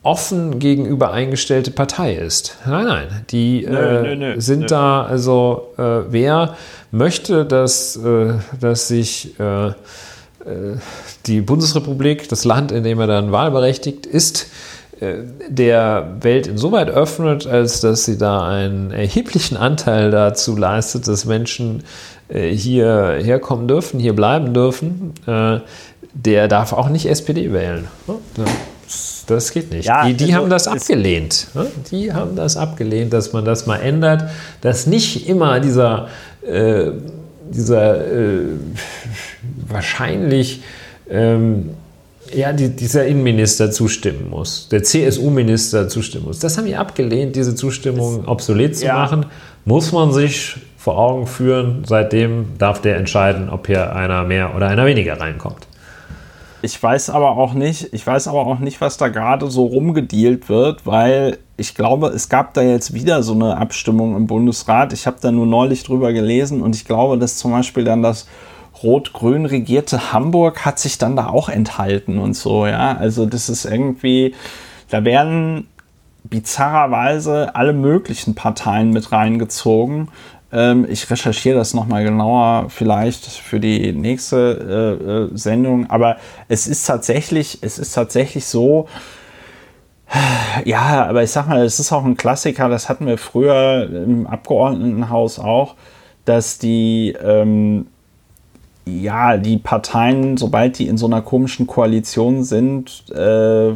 offen 0.03 0.59
gegenüber 0.59 1.11
eingestellte 1.11 1.71
Partei 1.71 2.15
ist. 2.15 2.57
Nein, 2.65 2.85
nein, 2.85 3.07
die 3.29 3.65
nö, 3.67 3.77
äh, 3.77 4.01
nö, 4.01 4.15
nö, 4.15 4.41
sind 4.41 4.71
da, 4.71 5.03
also 5.03 5.73
äh, 5.77 5.81
wer 6.09 6.55
möchte, 6.91 7.45
dass, 7.45 7.97
äh, 7.97 8.33
dass 8.59 8.87
sich 8.87 9.37
äh, 9.39 9.67
äh, 9.67 9.73
die 11.25 11.41
Bundesrepublik, 11.41 12.29
das 12.29 12.45
Land, 12.45 12.71
in 12.71 12.83
dem 12.83 12.99
er 12.99 13.07
dann 13.07 13.31
wahlberechtigt 13.31 14.05
ist, 14.05 14.47
äh, 15.01 15.15
der 15.49 16.15
Welt 16.21 16.47
insoweit 16.47 16.89
öffnet, 16.89 17.45
als 17.45 17.81
dass 17.81 18.05
sie 18.05 18.17
da 18.17 18.47
einen 18.47 18.91
erheblichen 18.91 19.57
Anteil 19.57 20.11
dazu 20.11 20.55
leistet, 20.55 21.07
dass 21.07 21.25
Menschen 21.25 21.83
hier 22.29 23.19
herkommen 23.21 23.69
dürfen, 23.69 24.01
hier 24.01 24.13
bleiben 24.13 24.53
dürfen, 24.53 25.13
der 26.11 26.47
darf 26.49 26.73
auch 26.73 26.89
nicht 26.89 27.05
SPD 27.05 27.53
wählen. 27.53 27.87
Das 29.27 29.51
geht 29.51 29.71
nicht. 29.71 29.85
Ja, 29.85 30.05
die, 30.05 30.13
die 30.13 30.25
also 30.25 30.35
haben 30.35 30.49
das 30.49 30.67
abgelehnt. 30.67 31.47
Die 31.91 32.13
haben 32.13 32.35
das 32.35 32.55
abgelehnt, 32.57 33.11
dass 33.13 33.33
man 33.33 33.43
das 33.43 33.65
mal 33.65 33.77
ändert, 33.77 34.29
dass 34.61 34.87
nicht 34.87 35.27
immer 35.27 35.59
dieser, 35.59 36.07
äh, 36.41 36.91
dieser 37.49 38.07
äh, 38.07 38.39
wahrscheinlich 39.67 40.61
ähm, 41.09 41.71
ja, 42.33 42.53
die, 42.53 42.69
dieser 42.69 43.05
Innenminister 43.05 43.71
zustimmen 43.71 44.29
muss, 44.29 44.67
der 44.69 44.83
CSU-Minister 44.83 45.87
zustimmen 45.87 46.25
muss. 46.25 46.39
Das 46.39 46.57
haben 46.57 46.65
die 46.65 46.75
abgelehnt, 46.75 47.35
diese 47.35 47.55
Zustimmung 47.55 48.27
obsolet 48.27 48.77
zu 48.77 48.85
ja. 48.85 48.95
machen. 48.95 49.25
Muss 49.65 49.91
man 49.91 50.13
sich 50.13 50.55
vor 50.77 50.97
Augen 50.97 51.27
führen. 51.27 51.83
Seitdem 51.85 52.57
darf 52.57 52.81
der 52.81 52.95
entscheiden, 52.97 53.49
ob 53.49 53.67
hier 53.67 53.93
einer 53.93 54.23
mehr 54.23 54.55
oder 54.55 54.67
einer 54.67 54.85
weniger 54.85 55.19
reinkommt. 55.19 55.67
Ich 56.61 56.81
weiß 56.81 57.11
aber 57.11 57.37
auch 57.37 57.53
nicht, 57.53 57.93
ich 57.93 58.05
weiß 58.05 58.27
aber 58.27 58.39
auch 58.39 58.59
nicht, 58.59 58.81
was 58.81 58.97
da 58.97 59.09
gerade 59.09 59.49
so 59.49 59.65
rumgedealt 59.65 60.49
wird, 60.49 60.85
weil 60.87 61.37
ich 61.55 61.75
glaube, 61.75 62.07
es 62.07 62.29
gab 62.29 62.53
da 62.55 62.61
jetzt 62.61 62.93
wieder 62.93 63.21
so 63.21 63.33
eine 63.33 63.57
Abstimmung 63.57 64.15
im 64.15 64.27
Bundesrat. 64.27 64.91
Ich 64.91 65.05
habe 65.05 65.17
da 65.21 65.31
nur 65.31 65.45
neulich 65.45 65.83
drüber 65.83 66.13
gelesen 66.13 66.61
und 66.61 66.75
ich 66.75 66.85
glaube, 66.85 67.17
dass 67.17 67.37
zum 67.37 67.51
Beispiel 67.51 67.83
dann 67.83 68.01
das 68.01 68.27
rot-grün 68.81 69.45
regierte 69.45 70.13
Hamburg 70.13 70.65
hat 70.65 70.79
sich 70.79 70.97
dann 70.97 71.15
da 71.15 71.27
auch 71.27 71.49
enthalten 71.49 72.17
und 72.19 72.35
so, 72.35 72.65
ja. 72.65 72.95
Also 72.97 73.25
das 73.25 73.49
ist 73.49 73.65
irgendwie, 73.65 74.33
da 74.89 75.03
werden 75.03 75.67
bizarrerweise 76.23 77.55
alle 77.55 77.73
möglichen 77.73 78.35
Parteien 78.35 78.91
mit 78.91 79.11
reingezogen. 79.11 80.09
Ähm, 80.51 80.85
ich 80.89 81.09
recherchiere 81.09 81.57
das 81.57 81.73
nochmal 81.73 82.03
genauer, 82.03 82.69
vielleicht 82.69 83.25
für 83.25 83.59
die 83.59 83.91
nächste 83.93 85.27
äh, 85.33 85.33
äh, 85.33 85.37
Sendung. 85.37 85.89
Aber 85.89 86.17
es 86.47 86.67
ist 86.67 86.85
tatsächlich, 86.85 87.59
es 87.61 87.79
ist 87.79 87.93
tatsächlich 87.93 88.45
so, 88.45 88.87
ja, 90.63 91.05
aber 91.05 91.23
ich 91.23 91.31
sag 91.31 91.47
mal, 91.47 91.65
es 91.65 91.79
ist 91.79 91.91
auch 91.91 92.05
ein 92.05 92.15
Klassiker, 92.15 92.69
das 92.69 92.87
hatten 92.87 93.05
wir 93.05 93.17
früher 93.17 93.89
im 93.91 94.25
Abgeordnetenhaus 94.25 95.37
auch, 95.37 95.75
dass 96.23 96.59
die, 96.59 97.15
ähm, 97.21 97.87
ja, 98.85 99.37
die 99.37 99.57
Parteien, 99.57 100.37
sobald 100.37 100.79
die 100.79 100.87
in 100.87 100.97
so 100.97 101.07
einer 101.07 101.21
komischen 101.21 101.67
Koalition 101.67 102.43
sind, 102.45 103.09
äh, 103.11 103.73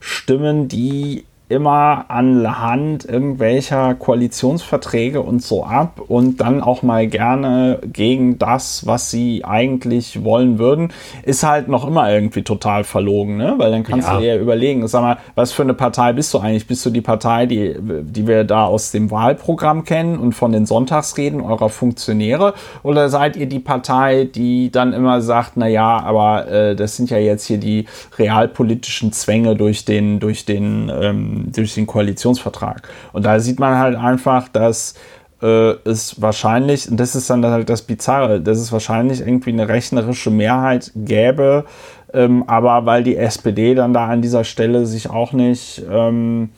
Stimmen, 0.00 0.68
die 0.68 1.24
immer 1.50 2.04
anhand 2.08 3.04
irgendwelcher 3.04 3.94
Koalitionsverträge 3.94 5.20
und 5.20 5.42
so 5.42 5.64
ab 5.64 6.00
und 6.06 6.40
dann 6.40 6.62
auch 6.62 6.82
mal 6.82 7.08
gerne 7.08 7.80
gegen 7.92 8.38
das, 8.38 8.86
was 8.86 9.10
sie 9.10 9.44
eigentlich 9.44 10.22
wollen 10.22 10.60
würden, 10.60 10.92
ist 11.24 11.42
halt 11.42 11.66
noch 11.66 11.86
immer 11.86 12.10
irgendwie 12.10 12.42
total 12.42 12.84
verlogen, 12.84 13.36
ne? 13.36 13.54
Weil 13.58 13.72
dann 13.72 13.82
kannst 13.82 14.06
ja. 14.06 14.14
du 14.14 14.20
dir 14.20 14.36
überlegen, 14.38 14.86
sag 14.86 15.02
mal, 15.02 15.18
was 15.34 15.50
für 15.50 15.62
eine 15.62 15.74
Partei 15.74 16.12
bist 16.12 16.32
du 16.32 16.38
eigentlich? 16.38 16.68
Bist 16.68 16.86
du 16.86 16.90
die 16.90 17.00
Partei, 17.00 17.46
die, 17.46 17.74
die 17.80 18.28
wir 18.28 18.44
da 18.44 18.66
aus 18.66 18.92
dem 18.92 19.10
Wahlprogramm 19.10 19.84
kennen 19.84 20.18
und 20.18 20.34
von 20.34 20.52
den 20.52 20.66
Sonntagsreden 20.66 21.40
eurer 21.40 21.68
Funktionäre? 21.68 22.54
Oder 22.84 23.08
seid 23.08 23.36
ihr 23.36 23.46
die 23.46 23.58
Partei, 23.58 24.28
die 24.32 24.70
dann 24.70 24.92
immer 24.92 25.20
sagt, 25.20 25.52
na 25.56 25.66
ja, 25.66 25.98
aber 25.98 26.46
äh, 26.46 26.76
das 26.76 26.96
sind 26.96 27.10
ja 27.10 27.18
jetzt 27.18 27.46
hier 27.46 27.58
die 27.58 27.86
realpolitischen 28.18 29.12
Zwänge 29.12 29.56
durch 29.56 29.84
den, 29.84 30.20
durch 30.20 30.44
den 30.44 30.92
ähm, 30.94 31.39
durch 31.52 31.74
den 31.74 31.86
Koalitionsvertrag. 31.86 32.88
Und 33.12 33.24
da 33.24 33.40
sieht 33.40 33.58
man 33.58 33.78
halt 33.78 33.96
einfach, 33.96 34.48
dass 34.48 34.94
äh, 35.42 35.70
es 35.88 36.20
wahrscheinlich, 36.20 36.90
und 36.90 36.98
das 36.98 37.14
ist 37.14 37.30
dann 37.30 37.44
halt 37.44 37.68
das 37.68 37.82
Bizarre, 37.82 38.40
dass 38.40 38.58
es 38.58 38.72
wahrscheinlich 38.72 39.20
irgendwie 39.20 39.50
eine 39.50 39.68
rechnerische 39.68 40.30
Mehrheit 40.30 40.92
gäbe, 40.94 41.64
ähm, 42.12 42.44
aber 42.46 42.86
weil 42.86 43.02
die 43.02 43.16
SPD 43.16 43.74
dann 43.74 43.94
da 43.94 44.06
an 44.06 44.22
dieser 44.22 44.44
Stelle 44.44 44.86
sich 44.86 45.08
auch 45.08 45.32
nicht 45.32 45.82
ähm, 45.90 46.50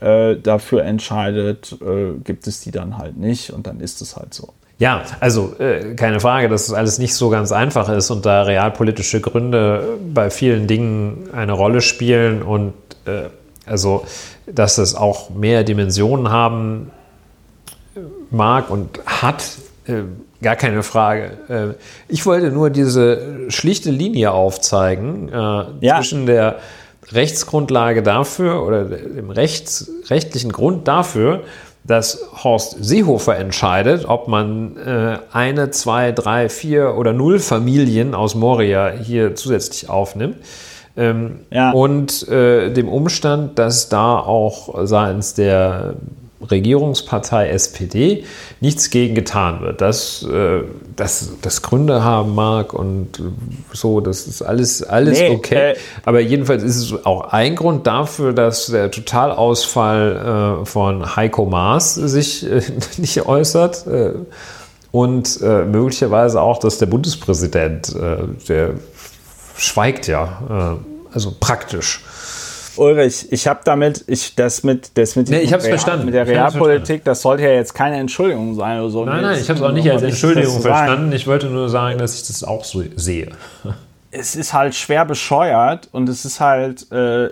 äh, 0.00 0.36
dafür 0.36 0.84
entscheidet, 0.84 1.76
äh, 1.80 2.18
gibt 2.22 2.46
es 2.46 2.60
die 2.60 2.70
dann 2.70 2.98
halt 2.98 3.16
nicht 3.16 3.50
und 3.52 3.66
dann 3.66 3.80
ist 3.80 4.00
es 4.00 4.16
halt 4.16 4.34
so. 4.34 4.48
Ja, 4.78 5.02
also 5.20 5.54
äh, 5.60 5.94
keine 5.94 6.18
Frage, 6.18 6.48
dass 6.48 6.66
es 6.66 6.72
alles 6.72 6.98
nicht 6.98 7.14
so 7.14 7.28
ganz 7.28 7.52
einfach 7.52 7.88
ist 7.88 8.10
und 8.10 8.26
da 8.26 8.42
realpolitische 8.42 9.20
Gründe 9.20 9.98
bei 10.12 10.30
vielen 10.30 10.66
Dingen 10.66 11.28
eine 11.32 11.52
Rolle 11.52 11.80
spielen 11.80 12.42
und 12.42 12.72
äh, 13.04 13.28
also, 13.66 14.04
dass 14.46 14.78
es 14.78 14.94
auch 14.94 15.30
mehr 15.30 15.64
Dimensionen 15.64 16.30
haben 16.30 16.90
mag 18.30 18.70
und 18.70 19.00
hat, 19.06 19.44
äh, 19.86 20.02
gar 20.42 20.56
keine 20.56 20.82
Frage. 20.82 21.30
Äh, 21.48 22.12
ich 22.12 22.26
wollte 22.26 22.50
nur 22.50 22.70
diese 22.70 23.50
schlichte 23.50 23.90
Linie 23.90 24.32
aufzeigen 24.32 25.28
äh, 25.28 25.64
ja. 25.80 25.96
zwischen 25.98 26.26
der 26.26 26.56
Rechtsgrundlage 27.10 28.02
dafür 28.02 28.66
oder 28.66 28.84
dem 28.84 29.30
Rechts, 29.30 29.90
rechtlichen 30.08 30.52
Grund 30.52 30.88
dafür, 30.88 31.42
dass 31.84 32.26
Horst 32.44 32.76
Seehofer 32.80 33.36
entscheidet, 33.36 34.04
ob 34.06 34.28
man 34.28 34.76
äh, 34.76 35.18
eine, 35.32 35.70
zwei, 35.70 36.12
drei, 36.12 36.48
vier 36.48 36.94
oder 36.96 37.12
null 37.12 37.38
Familien 37.38 38.14
aus 38.14 38.34
Moria 38.34 38.90
hier 38.90 39.34
zusätzlich 39.34 39.90
aufnimmt 39.90 40.36
ähm, 40.96 41.40
ja. 41.50 41.70
Und 41.70 42.28
äh, 42.28 42.70
dem 42.72 42.88
Umstand, 42.88 43.58
dass 43.58 43.88
da 43.88 44.18
auch 44.18 44.86
seitens 44.86 45.34
der 45.34 45.94
Regierungspartei 46.50 47.48
SPD 47.50 48.24
nichts 48.60 48.90
gegen 48.90 49.14
getan 49.14 49.60
wird. 49.60 49.80
Dass 49.80 50.22
äh, 50.24 50.62
das, 50.96 51.32
das 51.40 51.62
Gründe 51.62 52.04
haben 52.04 52.34
mag 52.34 52.74
und 52.74 53.22
so, 53.72 54.00
das 54.00 54.26
ist 54.26 54.42
alles, 54.42 54.82
alles 54.82 55.18
nee, 55.18 55.30
okay. 55.30 55.72
Äh, 55.72 55.76
Aber 56.04 56.20
jedenfalls 56.20 56.62
ist 56.62 56.76
es 56.76 57.06
auch 57.06 57.32
ein 57.32 57.56
Grund 57.56 57.86
dafür, 57.86 58.32
dass 58.32 58.66
der 58.66 58.90
Totalausfall 58.90 60.62
äh, 60.62 60.66
von 60.66 61.16
Heiko 61.16 61.46
Maas 61.46 61.94
sich 61.94 62.44
äh, 62.44 62.60
nicht 62.98 63.24
äußert. 63.26 63.86
Äh, 63.86 64.12
und 64.90 65.40
äh, 65.40 65.64
möglicherweise 65.64 66.42
auch, 66.42 66.58
dass 66.58 66.76
der 66.76 66.84
Bundespräsident, 66.84 67.94
der 68.46 68.74
schweigt 69.56 70.06
ja, 70.06 70.78
äh, 70.80 71.14
also 71.14 71.34
praktisch. 71.38 72.00
Ulrich, 72.76 73.30
ich 73.30 73.46
habe 73.46 73.60
damit, 73.64 74.04
ich 74.06 74.34
das 74.34 74.62
mit, 74.62 74.96
das 74.96 75.14
mit, 75.16 75.28
nee, 75.28 75.40
ich 75.40 75.52
hab's 75.52 75.64
Real, 75.64 75.74
verstanden. 75.74 76.06
mit 76.06 76.14
der 76.14 76.26
Realpolitik, 76.26 77.04
das 77.04 77.22
sollte 77.22 77.42
ja 77.42 77.50
jetzt 77.50 77.74
keine 77.74 77.98
Entschuldigung 77.98 78.54
sein 78.54 78.80
oder 78.80 78.90
so. 78.90 79.04
Nein, 79.04 79.22
nein, 79.22 79.38
ich 79.38 79.48
habe 79.48 79.58
es 79.58 79.64
auch 79.64 79.72
nicht 79.72 79.90
als 79.90 80.02
Entschuldigung 80.02 80.60
verstanden. 80.60 81.12
Ich 81.12 81.26
wollte 81.26 81.46
nur 81.48 81.68
sagen, 81.68 81.98
dass 81.98 82.14
ich 82.14 82.26
das 82.26 82.44
auch 82.44 82.64
so 82.64 82.82
sehe. 82.96 83.30
Es 84.10 84.36
ist 84.36 84.52
halt 84.52 84.74
schwer 84.74 85.04
bescheuert 85.04 85.88
und 85.92 86.08
es 86.08 86.24
ist 86.24 86.40
halt, 86.40 86.90
äh, 86.92 87.28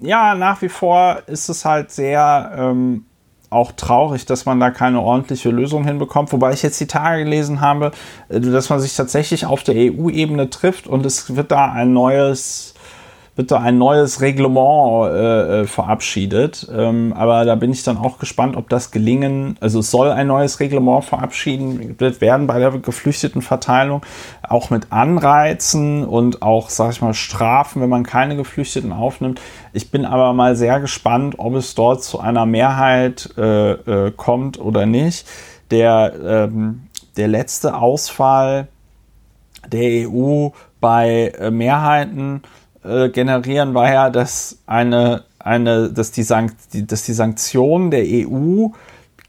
ja, 0.00 0.34
nach 0.34 0.60
wie 0.62 0.68
vor 0.68 1.22
ist 1.26 1.48
es 1.48 1.64
halt 1.64 1.90
sehr 1.90 2.52
ähm, 2.56 3.06
auch 3.54 3.72
traurig, 3.72 4.26
dass 4.26 4.46
man 4.46 4.60
da 4.60 4.70
keine 4.70 5.00
ordentliche 5.00 5.50
Lösung 5.50 5.84
hinbekommt. 5.84 6.32
Wobei 6.32 6.52
ich 6.52 6.62
jetzt 6.62 6.80
die 6.80 6.86
Tage 6.86 7.24
gelesen 7.24 7.60
habe, 7.60 7.92
äh, 8.28 8.40
dass 8.40 8.70
man 8.70 8.80
sich 8.80 8.94
tatsächlich 8.94 9.46
auf 9.46 9.62
der 9.62 9.74
EU-Ebene 9.76 10.50
trifft 10.50 10.86
und 10.86 11.06
es 11.06 11.36
wird 11.36 11.50
da 11.52 11.72
ein 11.72 11.92
neues 11.92 12.73
da 13.36 13.58
ein 13.58 13.78
neues 13.78 14.20
Reglement 14.20 15.10
äh, 15.10 15.62
äh, 15.62 15.66
verabschiedet. 15.66 16.68
Ähm, 16.72 17.12
aber 17.12 17.44
da 17.44 17.56
bin 17.56 17.72
ich 17.72 17.82
dann 17.82 17.96
auch 17.98 18.18
gespannt, 18.18 18.56
ob 18.56 18.68
das 18.68 18.92
gelingen. 18.92 19.56
Also 19.60 19.80
es 19.80 19.90
soll 19.90 20.10
ein 20.10 20.28
neues 20.28 20.60
Reglement 20.60 21.04
verabschieden 21.04 21.96
werden 21.98 22.46
bei 22.46 22.60
der 22.60 22.70
geflüchteten 22.70 23.42
Verteilung, 23.42 24.02
auch 24.42 24.70
mit 24.70 24.92
Anreizen 24.92 26.04
und 26.04 26.42
auch, 26.42 26.70
sag 26.70 26.92
ich 26.92 27.02
mal, 27.02 27.14
Strafen, 27.14 27.82
wenn 27.82 27.88
man 27.88 28.04
keine 28.04 28.36
Geflüchteten 28.36 28.92
aufnimmt. 28.92 29.40
Ich 29.72 29.90
bin 29.90 30.04
aber 30.04 30.32
mal 30.32 30.54
sehr 30.54 30.78
gespannt, 30.78 31.34
ob 31.38 31.54
es 31.54 31.74
dort 31.74 32.04
zu 32.04 32.20
einer 32.20 32.46
Mehrheit 32.46 33.30
äh, 33.36 33.72
äh, 33.72 34.12
kommt 34.12 34.60
oder 34.60 34.86
nicht. 34.86 35.26
Der, 35.72 36.12
ähm, 36.24 36.82
der 37.16 37.26
letzte 37.26 37.74
Ausfall 37.76 38.68
der 39.66 40.08
EU 40.08 40.50
bei 40.80 41.32
äh, 41.38 41.50
Mehrheiten 41.50 42.42
äh, 42.84 43.08
generieren, 43.08 43.74
war 43.74 43.92
ja, 43.92 44.10
dass 44.10 44.58
eine, 44.66 45.24
eine, 45.38 45.90
dass 45.90 46.12
die, 46.12 46.22
Sankt, 46.22 46.56
dass 46.72 47.02
die 47.02 47.12
Sanktionen 47.12 47.90
der 47.90 48.04
EU 48.04 48.68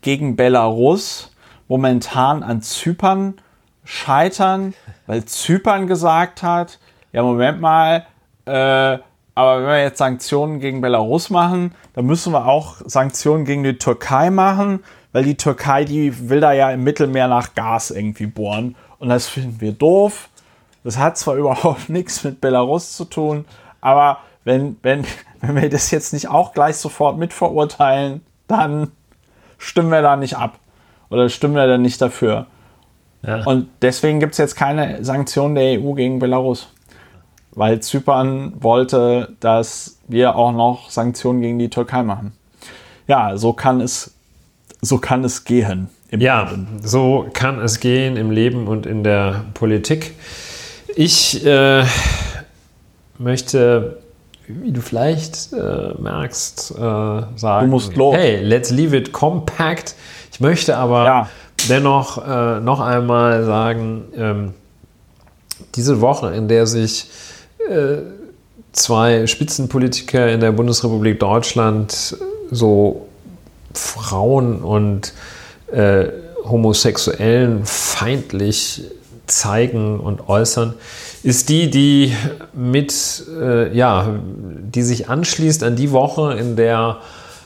gegen 0.02 0.36
Belarus 0.36 1.32
momentan 1.68 2.44
an 2.44 2.61
Zypern 2.61 3.36
scheitern, 3.84 4.73
weil 5.07 5.26
Zypern 5.26 5.88
gesagt 5.88 6.44
hat, 6.44 6.80
ja, 7.11 7.23
Moment 7.23 7.61
mal, 7.61 8.06
äh, 8.45 8.98
aber 9.38 9.61
wenn 9.61 9.68
wir 9.68 9.82
jetzt 9.82 9.98
Sanktionen 9.98 10.60
gegen 10.60 10.82
Belarus 10.82 11.30
machen, 11.30 11.73
dann 11.94 12.06
müssen 12.06 12.34
wir 12.34 12.48
auch 12.48 12.77
Sanktionen 12.86 13.45
gegen 13.45 13.64
die 13.64 13.77
Türkei 13.77 14.30
machen, 14.30 14.84
weil 15.11 15.23
die 15.23 15.38
Türkei, 15.38 15.84
die 15.86 16.30
will 16.30 16.40
da 16.40 16.53
ja 16.53 16.72
im 16.72 16.84
Mittelmeer 16.84 17.27
nach 17.27 17.53
Gas 17.53 17.91
irgendwie 17.91 18.27
bohren. 18.27 18.76
Und 18.99 19.10
das 19.10 19.27
finden 19.27 19.60
wir 19.60 19.73
doof. 19.73 20.30
Das 20.86 20.98
hat 20.98 21.18
zwar 21.18 21.36
überhaupt 21.36 21.90
nichts 21.90 22.24
mit 22.24 22.40
Belarus 22.40 22.95
zu 22.95 23.03
tun, 23.03 23.44
aber 23.82 24.20
wenn, 24.45 24.78
wenn, 24.84 25.03
wenn 25.41 25.62
wir 25.62 25.70
das 25.70 25.91
jetzt 25.91 26.14
nicht 26.14 26.30
auch 26.30 26.53
gleich 26.53 26.78
sofort 26.78 27.18
mitverurteilen, 27.18 28.22
dann 28.48 28.91
stimmen 29.57 29.90
wir 29.90 30.02
da 30.02 30.16
nicht 30.16 30.38
ab. 30.38 30.60
Oder 31.10 31.30
stimmen 31.30 31.56
wir 31.56 31.68
da 31.68 31.78
nicht 31.78 32.02
dafür. 32.02 32.45
Ja. 33.26 33.44
Und 33.44 33.68
deswegen 33.82 34.20
gibt 34.20 34.34
es 34.34 34.38
jetzt 34.38 34.56
keine 34.56 35.03
Sanktionen 35.03 35.56
der 35.56 35.80
EU 35.80 35.94
gegen 35.94 36.20
Belarus. 36.20 36.72
Weil 37.52 37.80
Zypern 37.80 38.53
wollte, 38.60 39.36
dass 39.40 39.99
wir 40.07 40.36
auch 40.36 40.52
noch 40.52 40.90
Sanktionen 40.90 41.41
gegen 41.41 41.57
die 41.57 41.70
Türkei 41.70 42.03
machen. 42.03 42.34
Ja, 43.07 43.38
so 43.38 43.53
kann 43.53 43.82
es, 43.82 44.14
so 44.82 44.98
kann 44.98 45.24
es 45.24 45.45
gehen. 45.45 45.90
ja, 46.12 46.49
Leben. 46.49 46.68
so 46.84 47.28
kann 47.34 47.60
es 47.60 47.80
gehen 47.80 48.18
im 48.18 48.30
Leben 48.30 48.68
und 48.68 48.86
in 48.86 49.03
der 49.03 49.45
Politik. 49.53 50.16
Ich 50.98 51.46
äh, 51.46 51.84
möchte, 53.18 53.98
wie 54.48 54.72
du 54.72 54.80
vielleicht 54.80 55.52
äh, 55.52 55.94
merkst, 56.00 56.72
äh, 56.72 56.78
sagen, 56.78 57.66
du 57.66 57.68
musst 57.68 57.96
los. 57.98 58.16
hey, 58.16 58.42
let's 58.42 58.72
leave 58.72 58.96
it 58.96 59.12
compact. 59.12 59.96
Ich 60.32 60.40
möchte 60.40 60.78
aber 60.78 61.06
ja. 61.06 61.30
dennoch 61.68 62.26
äh, 62.26 62.62
noch 62.62 62.80
einmal 62.80 63.44
sagen, 63.44 64.06
ähm, 64.16 64.54
diese 65.76 66.00
Woche, 66.00 66.34
in 66.34 66.48
der 66.48 66.66
sich 66.66 67.10
äh, 67.70 67.98
zwei 68.72 69.28
Spitzenpolitiker 69.28 70.30
in 70.30 70.40
der 70.40 70.54
Bundesrepublik 70.54 71.20
Deutschland 71.20 72.16
so 72.52 73.06
Frauen 73.74 74.62
und 74.62 75.14
äh, 75.74 76.06
Homosexuellen 76.46 77.66
feindlich 77.66 78.84
zeigen 79.27 79.99
und 79.99 80.27
äußern, 80.27 80.73
ist 81.23 81.49
die, 81.49 81.69
die 81.69 82.15
mit, 82.53 83.23
äh, 83.39 83.76
ja, 83.76 84.10
die 84.61 84.84
sich 84.84 85.10
anschließt 85.10 85.64
an 85.64 85.76
die 85.76 85.91
Woche, 85.91 86.34
in 86.34 86.56
der 86.56 86.97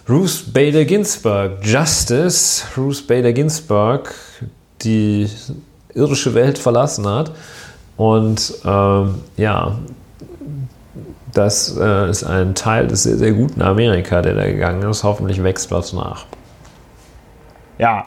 Ruth 0.08 0.54
Bader 0.54 0.86
Ginsburg, 0.86 1.64
Justice 1.64 2.64
Ruth 2.76 3.06
Bader 3.08 3.32
Ginsburg, 3.32 4.14
die 4.82 5.30
irdische 5.94 6.34
Welt 6.34 6.58
verlassen 6.58 7.08
hat. 7.08 7.32
Und 7.96 8.54
ähm, 8.66 9.16
ja, 9.38 9.78
das 11.34 11.78
äh, 11.78 12.10
ist 12.10 12.24
ein 12.24 12.56
Teil 12.56 12.88
des 12.88 13.04
sehr, 13.04 13.18
sehr 13.18 13.34
guten 13.34 13.62
Amerika, 13.62 14.22
der 14.22 14.34
da 14.34 14.46
gegangen 14.46 14.90
ist. 14.90 15.04
Hoffentlich 15.04 15.44
wächst 15.44 15.70
was 15.72 15.94
nach. 15.94 16.26
Ja, 17.78 18.06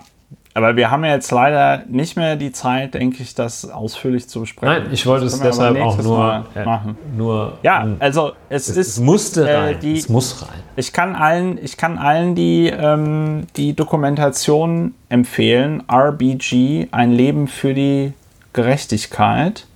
Aber 0.55 0.77
wir 0.77 0.91
haben 0.91 1.03
ja 1.05 1.13
jetzt 1.15 1.31
leider 1.31 1.83
nicht 1.89 2.17
mehr 2.17 2.37
die 2.37 2.53
Zeit, 2.53 2.93
denke 2.95 3.23
ich, 3.23 3.35
das 3.35 3.71
ausführlich 3.71 4.29
zu 4.29 4.41
besprechen. 4.41 4.83
Nein, 4.85 4.93
ich 4.93 5.07
wollte 5.07 5.25
es 5.25 5.41
deshalb 5.41 5.81
auch 5.81 5.97
nur 6.03 6.45
äh, 6.55 6.65
machen. 6.65 6.97
Nur 7.17 7.55
Ja, 7.63 7.85
ähm, 7.85 7.97
also 8.01 8.33
es, 8.51 8.69
es, 8.69 8.77
ist. 8.77 8.89
es 8.89 9.01
musste 9.01 9.49
äh, 9.49 9.57
rein. 9.57 9.77
die- 9.81 9.97
es 9.99 10.09
muss 10.11 10.43
rein. 10.43 10.61
Ich 10.77 10.93
kann 10.93 11.15
allen, 11.17 11.59
ich 11.63 11.77
kann 11.79 11.97
allen 11.97 12.35
die, 12.35 12.67
ähm, 12.69 13.47
die 13.57 13.75
Dokumentation 13.75 14.95
empfehlen. 15.09 15.83
RBG, 15.91 16.89
ein 16.93 17.13
Leben 17.13 17.49
für 17.49 17.73
die 17.73 18.13
Gerechtigkeit. 18.53 19.67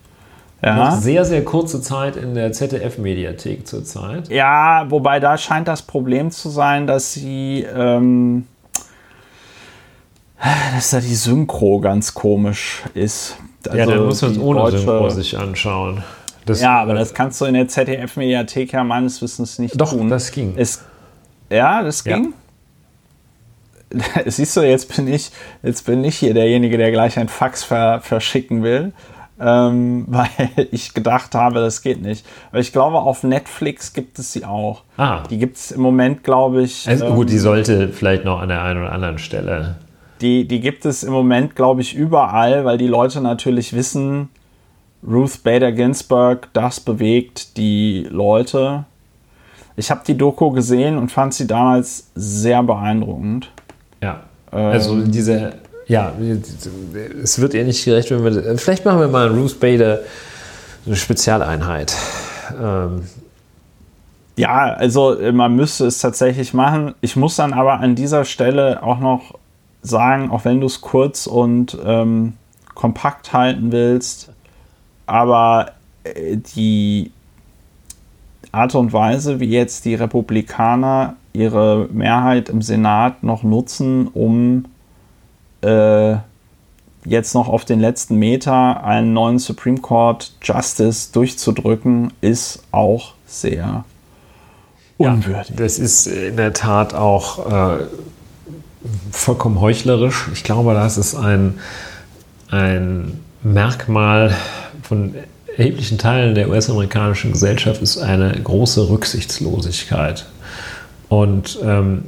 Noch 0.63 0.69
Ja. 0.77 0.91
sehr, 0.97 1.25
sehr 1.25 1.45
kurze 1.45 1.81
Zeit 1.81 2.17
in 2.17 2.35
der 2.35 2.51
ZDF-Mediathek 2.53 3.67
zurzeit. 3.67 4.29
ja, 4.31 4.85
wobei 4.91 5.21
da 5.21 5.37
scheint 5.39 5.69
das 5.69 5.83
Problem 5.83 6.31
zu 6.31 6.49
sein, 6.49 6.87
dass 6.87 7.13
sie, 7.13 7.65
ähm, 7.75 8.47
dass 10.75 10.91
da 10.91 11.01
die 11.01 11.15
Synchro 11.15 11.81
ganz 11.81 12.15
komisch 12.15 12.83
ist. 12.95 13.37
Also 13.67 13.79
ja, 13.79 13.87
dann 13.87 14.05
muss 14.07 14.23
man 14.23 14.33
es 14.33 14.39
ohne 14.39 14.61
deutsche- 14.61 14.79
Synchro 14.79 15.09
sich 15.11 15.37
anschauen. 15.39 16.05
Das, 16.45 16.61
Ja, 16.61 16.81
aber 16.81 16.95
das 16.95 17.13
kannst 17.15 17.41
du 17.41 17.47
in 17.47 17.55
der 17.55 17.67
ZDF-Mediathek 17.67 18.73
ja 18.73 18.85
meines 18.85 19.21
Wissens 19.21 19.59
nicht 19.59 19.81
Doch, 19.81 19.91
tun. 19.91 20.09
das 20.09 20.31
ging. 20.31 20.55
Es, 20.57 20.85
ja, 21.51 21.83
das 21.83 22.05
Ja. 22.05 22.17
ging. 22.19 22.35
Siehst 24.27 24.57
du, 24.57 24.61
jetzt 24.63 24.95
bin 24.97 25.09
ich, 25.09 25.31
jetzt 25.63 25.87
bin 25.87 26.05
ich 26.05 26.17
hier 26.19 26.35
derjenige, 26.35 26.77
der 26.79 26.91
gleich 26.91 27.19
ein 27.19 27.29
Fax 27.29 27.65
ver, 27.65 28.01
verschicken 28.01 28.63
will, 28.63 28.93
ähm, 29.41 30.05
weil 30.09 30.29
ich 30.71 30.95
gedacht 30.95 31.35
habe, 31.35 31.61
das 31.61 31.83
geht 31.83 32.03
nicht. 32.03 32.25
Aber 32.51 32.61
ich 32.61 32.73
glaube, 32.73 32.99
auf 32.99 33.23
Netflix 33.25 33.93
gibt 33.93 34.19
es 34.19 34.33
sie 34.33 34.45
auch. 34.45 34.83
Ah. 34.97 35.23
Die 35.31 35.39
gibt 35.39 35.57
es 35.57 35.71
im 35.73 35.81
Moment, 35.81 36.23
glaube 36.25 36.63
ich. 36.63 36.89
Also 36.89 37.07
ähm, 37.07 37.15
gut, 37.17 37.31
die 37.31 37.39
sollte 37.39 37.89
vielleicht 37.89 38.25
noch 38.25 38.41
an 38.41 38.49
der 38.51 38.63
einen 38.63 38.83
oder 38.83 38.93
anderen 38.93 39.19
Stelle. 39.19 39.77
Die, 40.21 40.47
die 40.47 40.61
gibt 40.61 40.85
es 40.85 41.03
im 41.03 41.13
Moment, 41.13 41.57
glaube 41.57 41.81
ich, 41.81 41.95
überall, 41.95 42.65
weil 42.65 42.79
die 42.79 42.87
Leute 42.87 43.21
natürlich 43.21 43.73
wissen, 43.75 44.29
Ruth 45.07 45.43
Bader 45.43 45.73
Ginsburg, 45.73 46.49
das 46.53 46.81
bewegt 46.81 47.57
die 47.57 48.07
Leute. 48.11 48.85
Ich 49.77 49.91
habe 49.91 50.01
die 50.07 50.17
Doku 50.17 50.51
gesehen 50.51 50.97
und 50.99 51.13
fand 51.13 51.35
sie 51.35 51.47
damals 51.47 52.11
sehr 52.15 52.63
beeindruckend. 52.63 53.51
Ja. 54.03 54.21
Ähm. 54.53 54.59
also 54.59 55.01
diese, 55.03 55.55
ja, 55.87 56.13
es 57.23 57.41
wird 57.41 57.55
ihr 57.55 57.65
nicht 57.65 57.85
gerecht, 57.85 58.11
wenn 58.11 58.25
wir, 58.25 58.59
vielleicht 58.59 58.85
machen 58.85 59.01
wir 59.01 59.09
mal 59.09 59.29
Ruth 59.29 59.61
Bader 59.61 60.01
eine 60.87 60.97
Spezialeinheit. 60.97 61.95
Ähm, 62.61 63.03
Ja, 64.37 64.75
also 64.75 65.19
äh, 65.19 65.33
man 65.33 65.57
müsste 65.57 65.87
es 65.87 65.99
tatsächlich 65.99 66.53
machen. 66.53 66.95
Ich 67.01 67.17
muss 67.17 67.37
dann 67.37 67.53
aber 67.53 67.81
an 67.81 67.95
dieser 67.95 68.25
Stelle 68.25 68.83
auch 68.83 69.01
noch 69.01 69.39
sagen, 69.87 70.31
auch 70.31 70.45
wenn 70.45 70.61
du 70.61 70.67
es 70.67 70.81
kurz 70.81 71.27
und 71.27 71.77
ähm, 71.85 72.35
kompakt 72.75 73.33
halten 73.33 73.73
willst, 73.73 74.31
aber 75.07 75.73
äh, 76.05 76.37
die 76.37 77.13
Art 78.53 78.75
und 78.75 78.93
Weise, 78.93 79.41
wie 79.41 79.51
jetzt 79.51 79.85
die 79.85 79.95
Republikaner 79.95 81.17
ihre 81.33 81.89
Mehrheit 81.93 82.49
im 82.49 82.63
Senat 82.63 83.23
noch 83.23 83.43
nutzen, 83.43 84.09
um 84.09 84.65
äh, 85.63 86.17
jetzt 87.05 87.35
noch 87.35 87.49
auf 87.49 87.65
den 87.65 87.81
letzten 87.81 88.17
Meter 88.17 88.83
einen 88.83 89.13
neuen 89.13 89.39
Supreme 89.39 89.79
Court 89.79 90.33
Justice 90.43 91.13
durchzudrücken, 91.13 92.13
ist 92.21 92.63
auch 92.73 93.15
sehr 93.27 93.85
unwürdig. 94.97 95.55
Das 95.57 95.79
ist 95.79 96.07
in 96.07 96.37
der 96.37 96.53
Tat 96.53 96.95
auch 96.95 97.51
äh, 97.51 97.85
vollkommen 99.11 99.61
heuchlerisch. 99.61 100.29
Ich 100.33 100.45
glaube, 100.45 100.75
das 100.75 100.99
ist 100.99 101.15
ein, 101.15 101.59
ein 102.51 103.21
Merkmal 103.43 104.35
von 104.83 105.15
erheblichen 105.57 105.99
Teilen 105.99 106.35
der 106.35 106.49
US-amerikanischen 106.49 107.33
Gesellschaft, 107.33 107.81
ist 107.83 107.99
eine 107.99 108.33
große 108.33 108.89
Rücksichtslosigkeit. 108.89 110.27
Und 111.09 111.59
ähm, 111.63 112.05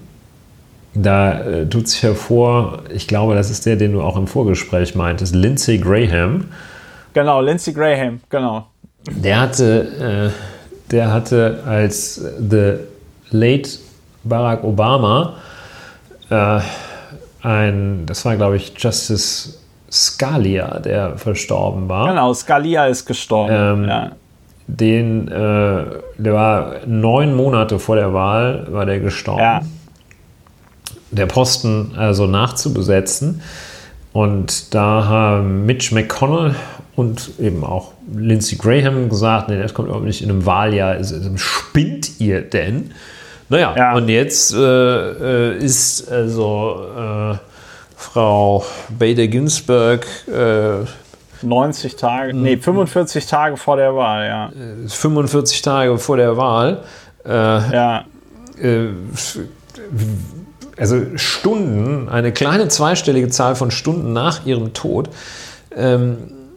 da 0.94 1.40
äh, 1.40 1.66
tut 1.66 1.88
sich 1.88 2.02
hervor, 2.02 2.82
ich 2.92 3.06
glaube, 3.06 3.34
das 3.34 3.50
ist 3.50 3.64
der, 3.66 3.76
den 3.76 3.92
du 3.92 4.02
auch 4.02 4.16
im 4.16 4.26
Vorgespräch 4.26 4.94
meintest, 4.94 5.34
Lindsey 5.34 5.78
Graham. 5.78 6.46
Genau, 7.14 7.40
Lindsey 7.40 7.72
Graham, 7.72 8.20
genau. 8.28 8.66
Der 9.10 9.40
hatte, 9.40 10.32
äh, 10.34 10.90
der 10.90 11.12
hatte 11.12 11.62
als 11.64 12.16
the 12.16 12.74
late 13.30 13.70
Barack 14.24 14.64
Obama 14.64 15.34
äh, 16.30 16.60
ein, 17.42 18.06
das 18.06 18.24
war 18.24 18.36
glaube 18.36 18.56
ich 18.56 18.72
Justice 18.76 19.58
Scalia, 19.90 20.80
der 20.80 21.16
verstorben 21.16 21.88
war. 21.88 22.08
Genau, 22.08 22.34
Scalia 22.34 22.86
ist 22.86 23.06
gestorben. 23.06 23.82
Ähm, 23.84 23.88
ja. 23.88 24.12
Den, 24.66 25.28
äh, 25.28 25.84
der 26.18 26.34
war 26.34 26.86
neun 26.86 27.34
Monate 27.34 27.78
vor 27.78 27.96
der 27.96 28.12
Wahl, 28.12 28.66
war 28.70 28.84
der 28.84 29.00
gestorben. 29.00 29.40
ja. 29.40 29.62
der 31.10 31.26
Posten 31.26 31.92
also 31.96 32.26
nachzubesetzen. 32.26 33.40
Und 34.12 34.74
da 34.74 35.06
haben 35.06 35.64
Mitch 35.64 35.94
McConnell 35.94 36.54
und 36.96 37.30
eben 37.38 37.64
auch 37.64 37.92
Lindsey 38.12 38.58
Graham 38.58 39.08
gesagt, 39.08 39.48
nee, 39.48 39.58
das 39.58 39.72
kommt 39.72 39.88
überhaupt 39.88 40.06
nicht 40.06 40.22
in 40.22 40.30
einem 40.30 40.44
Wahljahr. 40.44 40.96
Spinnt 41.36 42.20
ihr 42.20 42.42
denn? 42.42 42.90
Naja, 43.48 43.74
Ja. 43.76 43.94
und 43.94 44.08
jetzt 44.08 44.52
äh, 44.54 44.58
äh, 44.58 45.56
ist 45.58 46.10
also 46.10 46.84
äh, 46.96 47.34
Frau 47.96 48.64
Bader 48.98 49.26
Ginsburg 49.26 50.06
äh, 50.28 50.84
90 51.42 51.96
Tage, 51.96 52.34
Mhm. 52.34 52.42
nee, 52.42 52.56
45 52.56 53.26
Tage 53.26 53.56
vor 53.56 53.76
der 53.76 53.94
Wahl, 53.94 54.26
ja. 54.26 54.50
45 54.88 55.62
Tage 55.62 55.96
vor 55.98 56.16
der 56.16 56.36
Wahl 56.36 56.82
äh, 57.24 57.30
Ja, 57.30 58.04
äh, 58.60 58.88
also 60.76 61.00
Stunden, 61.16 62.08
eine 62.08 62.32
kleine 62.32 62.68
zweistellige 62.68 63.28
Zahl 63.28 63.54
von 63.56 63.70
Stunden 63.70 64.12
nach 64.12 64.46
ihrem 64.46 64.72
Tod, 64.74 65.08
ähm, 65.76 66.16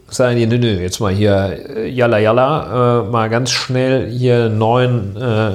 sagen 0.09 0.35
die, 0.37 0.45
nö, 0.45 0.57
nö, 0.57 0.79
jetzt 0.81 0.99
mal 0.99 1.11
hier, 1.13 1.57
äh, 1.75 1.87
jalla, 1.89 2.17
jalla, 2.19 3.01
äh, 3.01 3.09
mal 3.09 3.29
ganz 3.29 3.51
schnell 3.51 4.07
hier 4.09 4.49
neuen, 4.49 5.15
äh, 5.15 5.51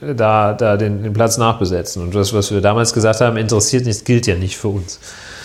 da, 0.00 0.52
da 0.52 0.76
den, 0.76 1.02
den 1.02 1.12
Platz 1.12 1.38
nachbesetzen. 1.38 2.02
Und 2.02 2.14
das, 2.14 2.32
was 2.34 2.50
wir 2.52 2.60
damals 2.60 2.92
gesagt 2.92 3.20
haben, 3.20 3.36
interessiert 3.36 3.86
nicht, 3.86 4.04
gilt 4.04 4.26
ja 4.26 4.36
nicht 4.36 4.56
für 4.56 4.68
uns. 4.68 5.00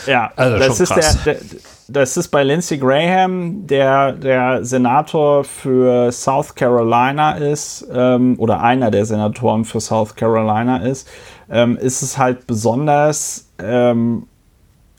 ja. 0.06 0.32
Also 0.36 0.58
das, 0.58 0.68
schon 0.68 0.84
ist 0.84 0.90
krass. 0.90 1.24
Der, 1.24 1.34
der, 1.36 1.42
das 1.88 2.16
ist 2.16 2.30
bei 2.30 2.44
Lindsey 2.44 2.78
Graham, 2.78 3.68
der 3.68 4.14
der 4.14 4.64
Senator 4.64 5.44
für 5.44 6.12
South 6.12 6.56
Carolina 6.56 7.34
ist, 7.34 7.86
ähm, 7.94 8.36
oder 8.38 8.62
einer 8.62 8.92
der 8.92 9.06
Senatoren 9.06 9.66
für 9.66 9.82
South 9.82 10.16
Carolina 10.16 10.78
ist, 10.78 11.08
ähm, 11.50 11.78
ist 11.78 12.02
es 12.02 12.18
halt 12.18 12.48
besonders 12.48 13.50
ähm, 13.62 14.28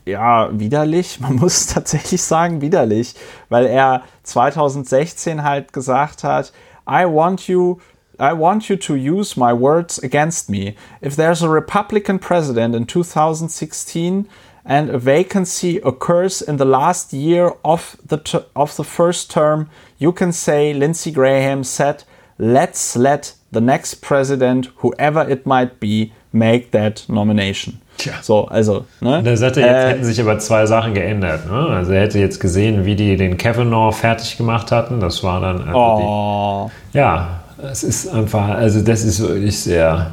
ja, 0.05 0.49
widerlich. 0.51 1.19
Man 1.19 1.35
muss 1.35 1.67
tatsächlich 1.67 2.21
sagen, 2.21 2.61
widerlich, 2.61 3.15
weil 3.49 3.65
er 3.65 4.03
2016 4.23 5.43
halt 5.43 5.73
gesagt 5.73 6.23
hat, 6.23 6.53
I 6.87 7.05
want 7.05 7.47
you 7.47 7.77
I 8.19 8.33
want 8.33 8.69
you 8.69 8.75
to 8.77 8.95
use 8.95 9.35
my 9.35 9.53
words 9.53 9.97
against 9.99 10.49
me. 10.49 10.75
If 11.01 11.15
there's 11.15 11.41
a 11.41 11.49
Republican 11.49 12.19
president 12.19 12.75
in 12.75 12.85
2016 12.85 14.27
and 14.65 14.89
a 14.89 14.97
vacancy 14.97 15.77
occurs 15.77 16.41
in 16.41 16.57
the 16.57 16.65
last 16.65 17.11
year 17.13 17.51
of 17.65 17.97
the 18.05 18.17
ter- 18.17 18.45
of 18.55 18.75
the 18.75 18.83
first 18.83 19.31
term, 19.31 19.69
you 19.97 20.11
can 20.11 20.31
say 20.31 20.73
Lindsey 20.73 21.11
Graham 21.11 21.63
said, 21.63 22.03
"Let's 22.37 22.95
let 22.95 23.33
the 23.51 23.61
next 23.61 23.95
president, 23.95 24.69
whoever 24.77 25.27
it 25.29 25.45
might 25.45 25.79
be, 25.79 26.13
make 26.31 26.71
that 26.71 27.05
nomination." 27.07 27.79
Tja. 27.97 28.13
So, 28.21 28.45
also, 28.45 28.85
ne? 29.01 29.19
Und 29.19 29.27
er 29.27 29.37
sagte, 29.37 29.61
jetzt 29.61 29.69
Äh, 29.69 29.89
hätten 29.89 30.03
sich 30.03 30.19
aber 30.19 30.39
zwei 30.39 30.65
Sachen 30.65 30.93
geändert. 30.93 31.45
Ne? 31.45 31.67
Also 31.67 31.91
er 31.91 32.01
hätte 32.01 32.19
jetzt 32.19 32.39
gesehen, 32.39 32.85
wie 32.85 32.95
die 32.95 33.17
den 33.17 33.37
Kavanaugh 33.37 33.95
fertig 33.95 34.37
gemacht 34.37 34.71
hatten. 34.71 34.99
Das 34.99 35.23
war 35.23 35.41
dann 35.41 35.61
also 35.61 35.79
oh. 35.79 36.71
die, 36.91 36.97
ja, 36.97 37.42
es 37.71 37.83
ist 37.83 38.07
einfach, 38.07 38.49
also 38.49 38.81
das 38.81 39.03
ist 39.03 39.19
wirklich 39.21 39.59
sehr 39.59 40.11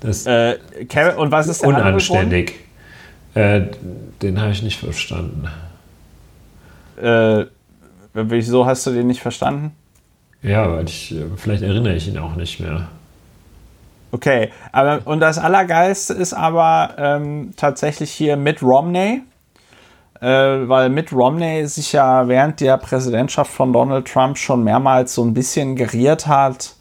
das 0.00 0.26
Äh, 0.26 0.58
und 1.16 1.32
was 1.32 1.48
ist 1.48 1.62
der 1.62 1.68
unanständig. 1.70 2.54
Äh, 3.34 3.62
den 4.22 4.40
habe 4.40 4.52
ich 4.52 4.62
nicht 4.62 4.78
verstanden. 4.78 5.48
Äh, 7.00 7.46
wieso 8.14 8.66
hast 8.66 8.86
du 8.86 8.92
den 8.92 9.06
nicht 9.06 9.20
verstanden? 9.20 9.72
Ja, 10.42 10.70
weil 10.70 10.84
ich, 10.86 11.14
äh, 11.14 11.24
vielleicht 11.36 11.62
erinnere 11.62 11.94
ich 11.94 12.08
ihn 12.08 12.18
auch 12.18 12.36
nicht 12.36 12.60
mehr. 12.60 12.88
Okay, 14.12 14.50
aber 14.72 15.00
und 15.04 15.20
das 15.20 15.38
Allergeilste 15.38 16.14
ist 16.14 16.32
aber 16.32 16.94
ähm, 16.96 17.52
tatsächlich 17.56 18.10
hier 18.12 18.36
Mitt 18.36 18.62
Romney, 18.62 19.22
weil 20.20 20.88
Mitt 20.88 21.12
Romney 21.12 21.66
sich 21.66 21.92
ja 21.92 22.28
während 22.28 22.60
der 22.60 22.76
Präsidentschaft 22.78 23.50
von 23.50 23.72
Donald 23.72 24.06
Trump 24.06 24.38
schon 24.38 24.64
mehrmals 24.64 25.14
so 25.14 25.24
ein 25.24 25.34
bisschen 25.34 25.76
geriert 25.76 26.26
hat, 26.26 26.74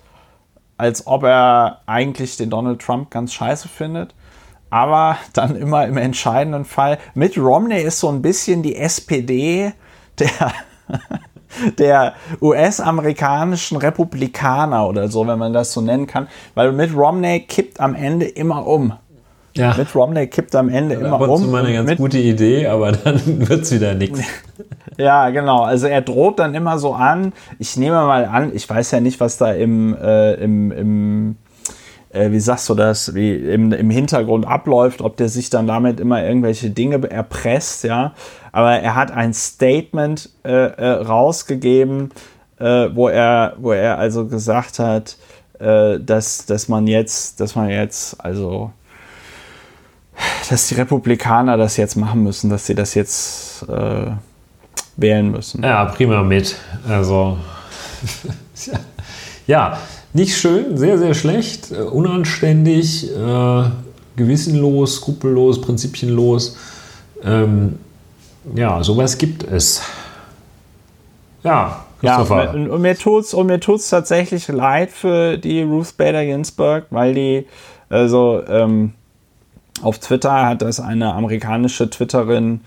als 0.78 1.08
ob 1.08 1.24
er 1.24 1.82
eigentlich 1.86 2.38
den 2.38 2.50
Donald 2.50 2.82
Trump 2.82 3.10
ganz 3.12 3.34
scheiße 3.34 3.68
findet. 3.68 4.14
aber 4.70 5.18
dann 5.34 5.56
immer 5.56 5.86
im 5.86 5.98
entscheidenden 5.98 6.66
Fall. 6.66 6.98
Mitt 7.14 7.38
Romney 7.38 7.82
ist 7.82 8.00
so 8.00 8.10
ein 8.10 8.22
bisschen 8.22 8.62
die 8.64 8.76
SPD 8.76 9.72
der, 10.20 10.52
der 11.78 12.14
US-amerikanischen 12.42 13.78
Republikaner 13.78 14.88
oder 14.88 15.08
so, 15.08 15.26
wenn 15.28 15.40
man 15.40 15.54
das 15.54 15.72
so 15.72 15.82
nennen 15.82 16.08
kann, 16.08 16.28
weil 16.56 16.72
Mitt 16.72 16.96
Romney 16.96 17.42
kippt 17.42 17.80
am 17.80 17.96
Ende 17.96 18.26
immer 18.26 18.68
um. 18.68 18.94
Ja. 19.58 19.74
Mitt 19.78 19.96
Romney 19.96 20.28
kippt 20.28 20.56
am 20.56 20.70
Ende 20.70 20.96
immer 20.96 21.22
um. 21.22 21.30
Das 21.30 21.42
ist 21.42 21.48
mal 21.48 21.66
eine 21.66 21.74
ganz 21.74 21.98
gute 21.98 22.18
Idee, 22.18 22.68
aber 22.68 22.92
dann 23.04 23.48
wird 23.48 23.64
es 23.64 23.72
wieder 23.72 23.94
nichts. 23.94 24.20
Ja, 24.98 25.30
genau. 25.30 25.64
Also 25.64 25.88
er 25.88 26.02
droht 26.02 26.40
dann 26.40 26.56
immer 26.56 26.80
so 26.80 26.94
an. 26.94 27.34
Ich 27.60 27.76
nehme 27.76 27.98
mal 27.98 28.24
an, 28.24 28.56
ich 28.56 28.70
weiß 28.70 28.92
ja 28.92 29.02
nicht, 29.02 29.20
was 29.20 29.38
da 29.38 29.52
im, 29.52 29.94
äh, 29.94 30.36
im, 30.36 30.72
im 30.72 31.36
äh, 32.16 32.32
wie 32.32 32.40
sagst 32.40 32.70
du 32.70 32.76
das, 32.76 33.14
wie 33.14 33.36
im, 33.36 33.74
im 33.74 33.90
Hintergrund 33.90 34.48
abläuft, 34.48 35.02
ob 35.02 35.18
der 35.18 35.28
sich 35.28 35.50
dann 35.50 35.68
damit 35.68 36.00
immer 36.00 36.24
irgendwelche 36.24 36.70
Dinge 36.70 37.10
erpresst, 37.10 37.84
ja. 37.84 38.14
Aber 38.54 38.72
er 38.72 38.96
hat 38.96 39.12
ein 39.12 39.34
Statement 39.34 40.30
äh, 40.46 40.52
äh, 40.52 40.92
rausgegeben, 40.92 42.12
äh, 42.60 42.88
wo 42.94 43.10
er, 43.10 43.56
wo 43.58 43.74
er 43.74 43.98
also 43.98 44.28
gesagt 44.28 44.80
hat, 44.80 45.18
äh, 45.60 46.00
dass, 46.00 46.46
dass 46.46 46.70
man 46.70 46.88
jetzt, 46.88 47.42
dass 47.42 47.56
man 47.56 47.70
jetzt, 47.70 48.24
also 48.24 48.72
dass 50.50 50.68
die 50.68 50.76
Republikaner 50.76 51.58
das 51.58 51.78
jetzt 51.78 51.96
machen 51.96 52.24
müssen, 52.24 52.50
dass 52.50 52.66
sie 52.66 52.76
das 52.76 52.94
jetzt 52.94 53.64
äh, 53.70 54.12
wählen 54.98 55.32
müssen. 55.32 55.64
Ja, 55.64 55.86
prima 55.86 56.24
mit. 56.24 56.56
Also 56.88 57.38
ja, 59.48 59.78
nicht 60.14 60.38
schön, 60.38 60.78
sehr, 60.78 60.98
sehr 60.98 61.14
schlecht, 61.14 61.72
äh, 61.72 61.76
unanständig, 61.76 63.12
äh, 63.12 63.64
gewissenlos, 64.16 64.98
skrupellos, 64.98 65.60
prinzipienlos. 65.62 66.58
Ähm, 67.24 67.80
ja, 68.56 68.82
sowas 68.84 69.18
gibt 69.18 69.44
es. 69.44 69.82
Ja, 71.44 71.86
ja, 72.02 72.22
und, 72.22 72.70
und 72.70 72.82
mir 72.82 72.96
tut's 72.98 73.34
und 73.34 73.48
mir 73.48 73.60
tut's 73.60 73.90
tatsächlich 73.90 74.48
leid 74.48 74.92
für 74.92 75.38
die 75.38 75.64
Ruth 75.64 75.98
Bader 75.98 76.26
Ginsburg, 76.26 76.86
weil 76.92 77.14
die 77.14 77.48
also 77.90 78.44
ähm, 78.48 78.94
auf 79.82 80.00
Twitter 80.00 80.46
hat 80.46 80.62
das 80.62 80.80
eine 80.80 81.14
amerikanische 81.14 81.90
Twitterin 81.90 82.62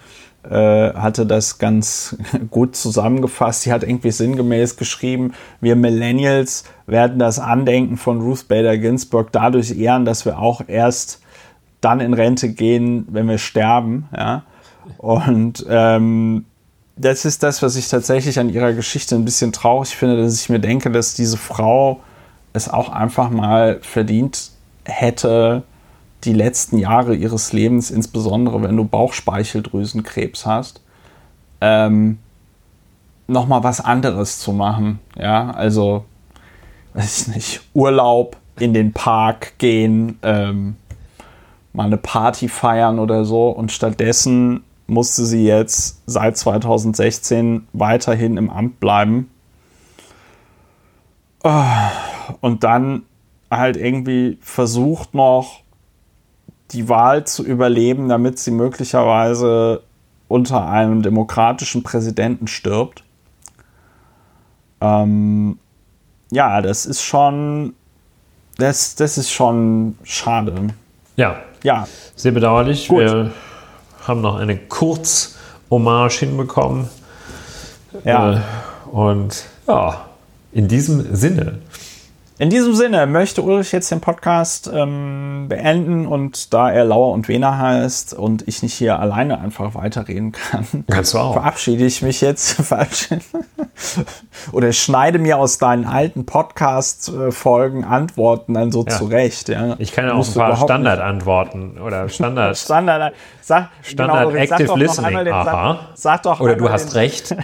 äh, 0.49 0.95
hatte 0.95 1.27
das 1.27 1.59
ganz 1.59 2.17
gut 2.51 2.77
zusammengefasst. 2.77 3.63
Sie 3.63 3.73
hat 3.73 3.83
irgendwie 3.83 4.11
sinngemäß 4.11 4.77
geschrieben, 4.77 5.35
wir 5.61 5.77
Millennials 5.77 6.65
werden 6.87 7.19
das 7.19 7.39
Andenken 7.39 7.97
von 7.97 8.21
Ruth 8.21 8.49
Bader 8.49 8.79
Ginsburg 8.79 9.33
dadurch 9.33 9.77
ehren, 9.77 10.05
dass 10.05 10.25
wir 10.25 10.39
auch 10.39 10.63
erst 10.67 11.21
dann 11.81 12.01
in 12.01 12.15
Rente 12.15 12.51
gehen, 12.51 13.07
wenn 13.11 13.29
wir 13.29 13.39
sterben. 13.39 14.09
Ja? 14.17 14.45
Und 14.97 15.67
ähm, 15.69 16.45
das 16.97 17.25
ist 17.25 17.43
das, 17.43 17.63
was 17.63 17.77
ich 17.77 17.89
tatsächlich 17.89 18.39
an 18.39 18.49
ihrer 18.49 18.73
Geschichte 18.73 19.15
ein 19.15 19.25
bisschen 19.25 19.53
traurig 19.53 19.95
finde, 19.95 20.17
dass 20.23 20.41
ich 20.41 20.49
mir 20.49 20.61
denke, 20.61 20.91
dass 20.91 21.15
diese 21.15 21.37
Frau 21.37 22.01
es 22.53 22.69
auch 22.69 22.89
einfach 22.89 23.31
mal 23.31 23.79
verdient 23.83 24.51
hätte, 24.85 25.63
die 26.25 26.33
letzten 26.33 26.79
Jahre 26.79 27.15
ihres 27.15 27.53
Lebens, 27.53 27.91
insbesondere 27.91 28.63
wenn 28.63 28.77
du 28.77 28.85
Bauchspeicheldrüsenkrebs 28.85 30.47
hast, 30.47 30.81
ähm, 31.61 32.19
nochmal 33.27 33.63
was 33.63 33.81
anderes 33.81 34.41
zu 34.41 34.53
machen. 34.53 34.99
Ja, 35.17 35.51
also, 35.51 36.05
weiß 36.95 37.29
ich 37.29 37.35
nicht, 37.35 37.61
Urlaub 37.75 38.37
in 38.59 38.75
den 38.75 38.93
Park 38.93 39.59
gehen, 39.59 40.19
ähm, 40.23 40.77
mal 41.73 41.85
eine 41.85 41.97
Party 41.97 42.49
feiern 42.49 42.99
oder 42.99 43.25
so. 43.25 43.51
Und 43.51 43.71
stattdessen 43.71 44.65
musste 44.87 45.25
sie 45.25 45.45
jetzt 45.45 46.03
seit 46.07 46.37
2016 46.37 47.69
weiterhin 47.73 48.37
im 48.37 48.51
Amt 48.51 48.81
bleiben. 48.81 49.31
Ah, 51.45 51.91
und 52.41 52.65
dann 52.65 53.03
halt 53.51 53.77
irgendwie 53.77 54.39
versucht 54.41 55.15
noch 55.15 55.61
die 56.73 56.89
Wahl 56.89 57.27
zu 57.27 57.45
überleben, 57.45 58.09
damit 58.09 58.39
sie 58.39 58.51
möglicherweise 58.51 59.83
unter 60.29 60.69
einem 60.69 61.03
demokratischen 61.03 61.83
Präsidenten 61.83 62.47
stirbt. 62.47 63.03
Ähm, 64.81 65.59
ja, 66.31 66.61
das 66.61 66.87
ist 66.87 67.03
schon, 67.03 67.75
das, 68.59 68.95
das 68.95 69.19
ist 69.19 69.31
schon 69.31 69.97
schade. 70.05 70.69
Ja. 71.17 71.37
Ja. 71.65 71.89
Sehr 72.15 72.33
bedauerlich. 72.33 72.89
Gut. 72.89 72.99
Wir 73.01 73.33
haben 74.07 74.21
noch 74.21 74.37
eine 74.37 74.57
Kurz-Hommage 74.57 76.21
hinbekommen. 76.21 76.89
Ja. 78.05 78.35
Äh, 78.35 78.41
und 78.93 79.45
ja, 79.67 80.07
in 80.53 80.69
diesem 80.69 81.15
Sinne 81.15 81.59
in 82.39 82.51
diesem 82.51 82.75
Sinne 82.75 83.07
möchte 83.07 83.43
Ulrich 83.43 83.73
jetzt 83.73 83.91
den 83.91 84.01
Podcast 84.01 84.71
ähm, 84.73 85.47
beenden 85.49 86.07
und 86.07 86.55
da 86.55 86.71
er 86.71 86.85
Lauer 86.85 87.13
und 87.13 87.27
Wena 87.27 87.59
heißt 87.59 88.15
und 88.15 88.47
ich 88.47 88.63
nicht 88.63 88.75
hier 88.75 89.01
alleine 89.01 89.41
einfach 89.41 89.75
weiterreden 89.75 90.31
kann, 90.31 90.85
Kannst 90.89 91.15
du 91.15 91.19
auch. 91.19 91.33
verabschiede 91.33 91.85
ich 91.85 92.01
mich 92.01 92.21
jetzt. 92.21 92.59
oder 94.53 94.73
schneide 94.73 95.19
mir 95.19 95.39
aus 95.39 95.59
deinen 95.59 95.85
alten 95.85 96.27
Podcast-Folgen 96.27 97.85
Antworten 97.85 98.55
dann 98.55 98.71
so 98.71 98.85
ja. 98.85 98.97
zurecht. 98.97 99.49
Ja. 99.49 99.77
Ich 99.79 99.93
kann 99.93 100.07
ja 100.07 100.15
auch 100.15 100.27
ein 100.27 100.35
paar 100.35 100.57
Standardantworten 100.57 101.79
oder 101.79 102.09
Standard. 102.09 102.57
Standard. 102.57 103.15
Sag, 103.41 103.71
Standard 103.83 104.29
genau, 104.29 104.39
Active 104.39 104.79
Listening. 104.79 105.25
Den, 105.25 105.33
Aha. 105.33 105.89
Sag, 105.95 105.97
sag 105.97 106.23
doch 106.23 106.41
oder 106.41 106.55
du 106.55 106.71
hast 106.71 106.93
den, 106.93 106.99
recht. 106.99 107.35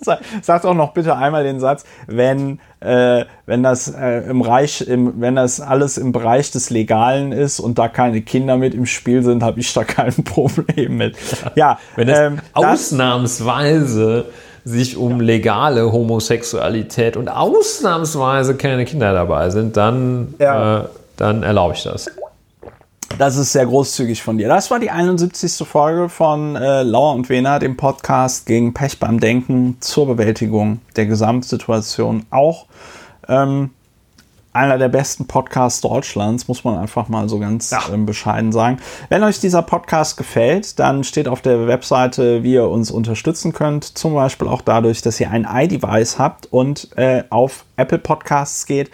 sag, 0.00 0.20
sag 0.42 0.62
doch 0.62 0.74
noch 0.74 0.92
bitte 0.92 1.16
einmal 1.16 1.44
den 1.44 1.60
Satz, 1.60 1.84
wenn 2.06 2.60
äh, 2.80 3.24
wenn 3.46 3.62
das 3.62 3.94
äh, 3.94 4.28
im 4.28 4.40
Reich, 4.40 4.80
im, 4.82 5.20
wenn 5.20 5.36
das 5.36 5.60
alles 5.60 5.98
im 5.98 6.12
Bereich 6.12 6.50
des 6.50 6.70
Legalen 6.70 7.32
ist 7.32 7.60
und 7.60 7.78
da 7.78 7.88
keine 7.88 8.22
Kinder 8.22 8.56
mit 8.56 8.74
im 8.74 8.86
Spiel 8.86 9.22
sind, 9.22 9.42
habe 9.42 9.60
ich 9.60 9.72
da 9.72 9.84
kein 9.84 10.12
Problem 10.24 10.96
mit. 10.96 11.16
Ja, 11.54 11.78
wenn 11.96 12.08
es 12.08 12.18
ähm, 12.18 12.38
ausnahmsweise 12.54 14.26
sich 14.64 14.96
um 14.96 15.20
legale 15.20 15.90
Homosexualität 15.92 17.16
und 17.16 17.28
ausnahmsweise 17.28 18.56
keine 18.56 18.84
Kinder 18.84 19.12
dabei 19.12 19.50
sind, 19.50 19.76
dann, 19.76 20.34
ja. 20.38 20.80
äh, 20.80 20.84
dann 21.16 21.42
erlaube 21.42 21.74
ich 21.74 21.82
das. 21.82 22.06
Das 23.20 23.36
ist 23.36 23.52
sehr 23.52 23.66
großzügig 23.66 24.22
von 24.22 24.38
dir. 24.38 24.48
Das 24.48 24.70
war 24.70 24.78
die 24.78 24.90
71. 24.90 25.68
Folge 25.68 26.08
von 26.08 26.56
äh, 26.56 26.82
Lauer 26.82 27.12
und 27.12 27.28
Wena, 27.28 27.58
dem 27.58 27.76
Podcast 27.76 28.46
gegen 28.46 28.72
Pech 28.72 28.98
beim 28.98 29.20
Denken 29.20 29.76
zur 29.80 30.06
Bewältigung 30.06 30.80
der 30.96 31.04
Gesamtsituation. 31.04 32.24
Auch 32.30 32.64
ähm, 33.28 33.72
einer 34.54 34.78
der 34.78 34.88
besten 34.88 35.26
Podcasts 35.26 35.82
Deutschlands, 35.82 36.48
muss 36.48 36.64
man 36.64 36.78
einfach 36.78 37.08
mal 37.08 37.28
so 37.28 37.38
ganz 37.38 37.74
ähm, 37.92 38.06
bescheiden 38.06 38.52
sagen. 38.52 38.78
Wenn 39.10 39.22
euch 39.22 39.38
dieser 39.38 39.60
Podcast 39.60 40.16
gefällt, 40.16 40.78
dann 40.78 41.04
steht 41.04 41.28
auf 41.28 41.42
der 41.42 41.66
Webseite, 41.66 42.42
wie 42.42 42.54
ihr 42.54 42.70
uns 42.70 42.90
unterstützen 42.90 43.52
könnt. 43.52 43.84
Zum 43.98 44.14
Beispiel 44.14 44.48
auch 44.48 44.62
dadurch, 44.62 45.02
dass 45.02 45.20
ihr 45.20 45.30
ein 45.30 45.46
iDevice 45.46 46.18
habt 46.18 46.50
und 46.50 46.96
äh, 46.96 47.24
auf 47.28 47.66
Apple 47.76 47.98
Podcasts 47.98 48.64
geht, 48.64 48.90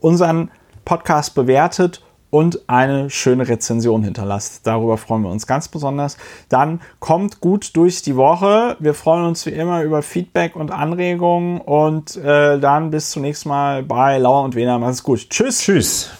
unseren 0.00 0.50
Podcast 0.84 1.36
bewertet 1.36 2.02
und 2.30 2.68
eine 2.68 3.10
schöne 3.10 3.48
Rezension 3.48 4.02
hinterlasst. 4.02 4.66
Darüber 4.66 4.98
freuen 4.98 5.22
wir 5.22 5.30
uns 5.30 5.46
ganz 5.46 5.68
besonders. 5.68 6.16
Dann 6.48 6.80
kommt 7.00 7.40
gut 7.40 7.76
durch 7.76 8.02
die 8.02 8.16
Woche. 8.16 8.76
Wir 8.78 8.94
freuen 8.94 9.24
uns 9.24 9.46
wie 9.46 9.50
immer 9.50 9.82
über 9.82 10.02
Feedback 10.02 10.56
und 10.56 10.70
Anregungen 10.70 11.60
und 11.60 12.16
äh, 12.16 12.58
dann 12.58 12.90
bis 12.90 13.10
zum 13.10 13.22
nächsten 13.22 13.48
Mal 13.48 13.82
bei 13.82 14.18
Lauer 14.18 14.44
und 14.44 14.54
Wena. 14.54 14.78
Macht's 14.78 15.02
gut. 15.02 15.30
Tschüss. 15.30 15.60
Tschüss. 15.60 16.10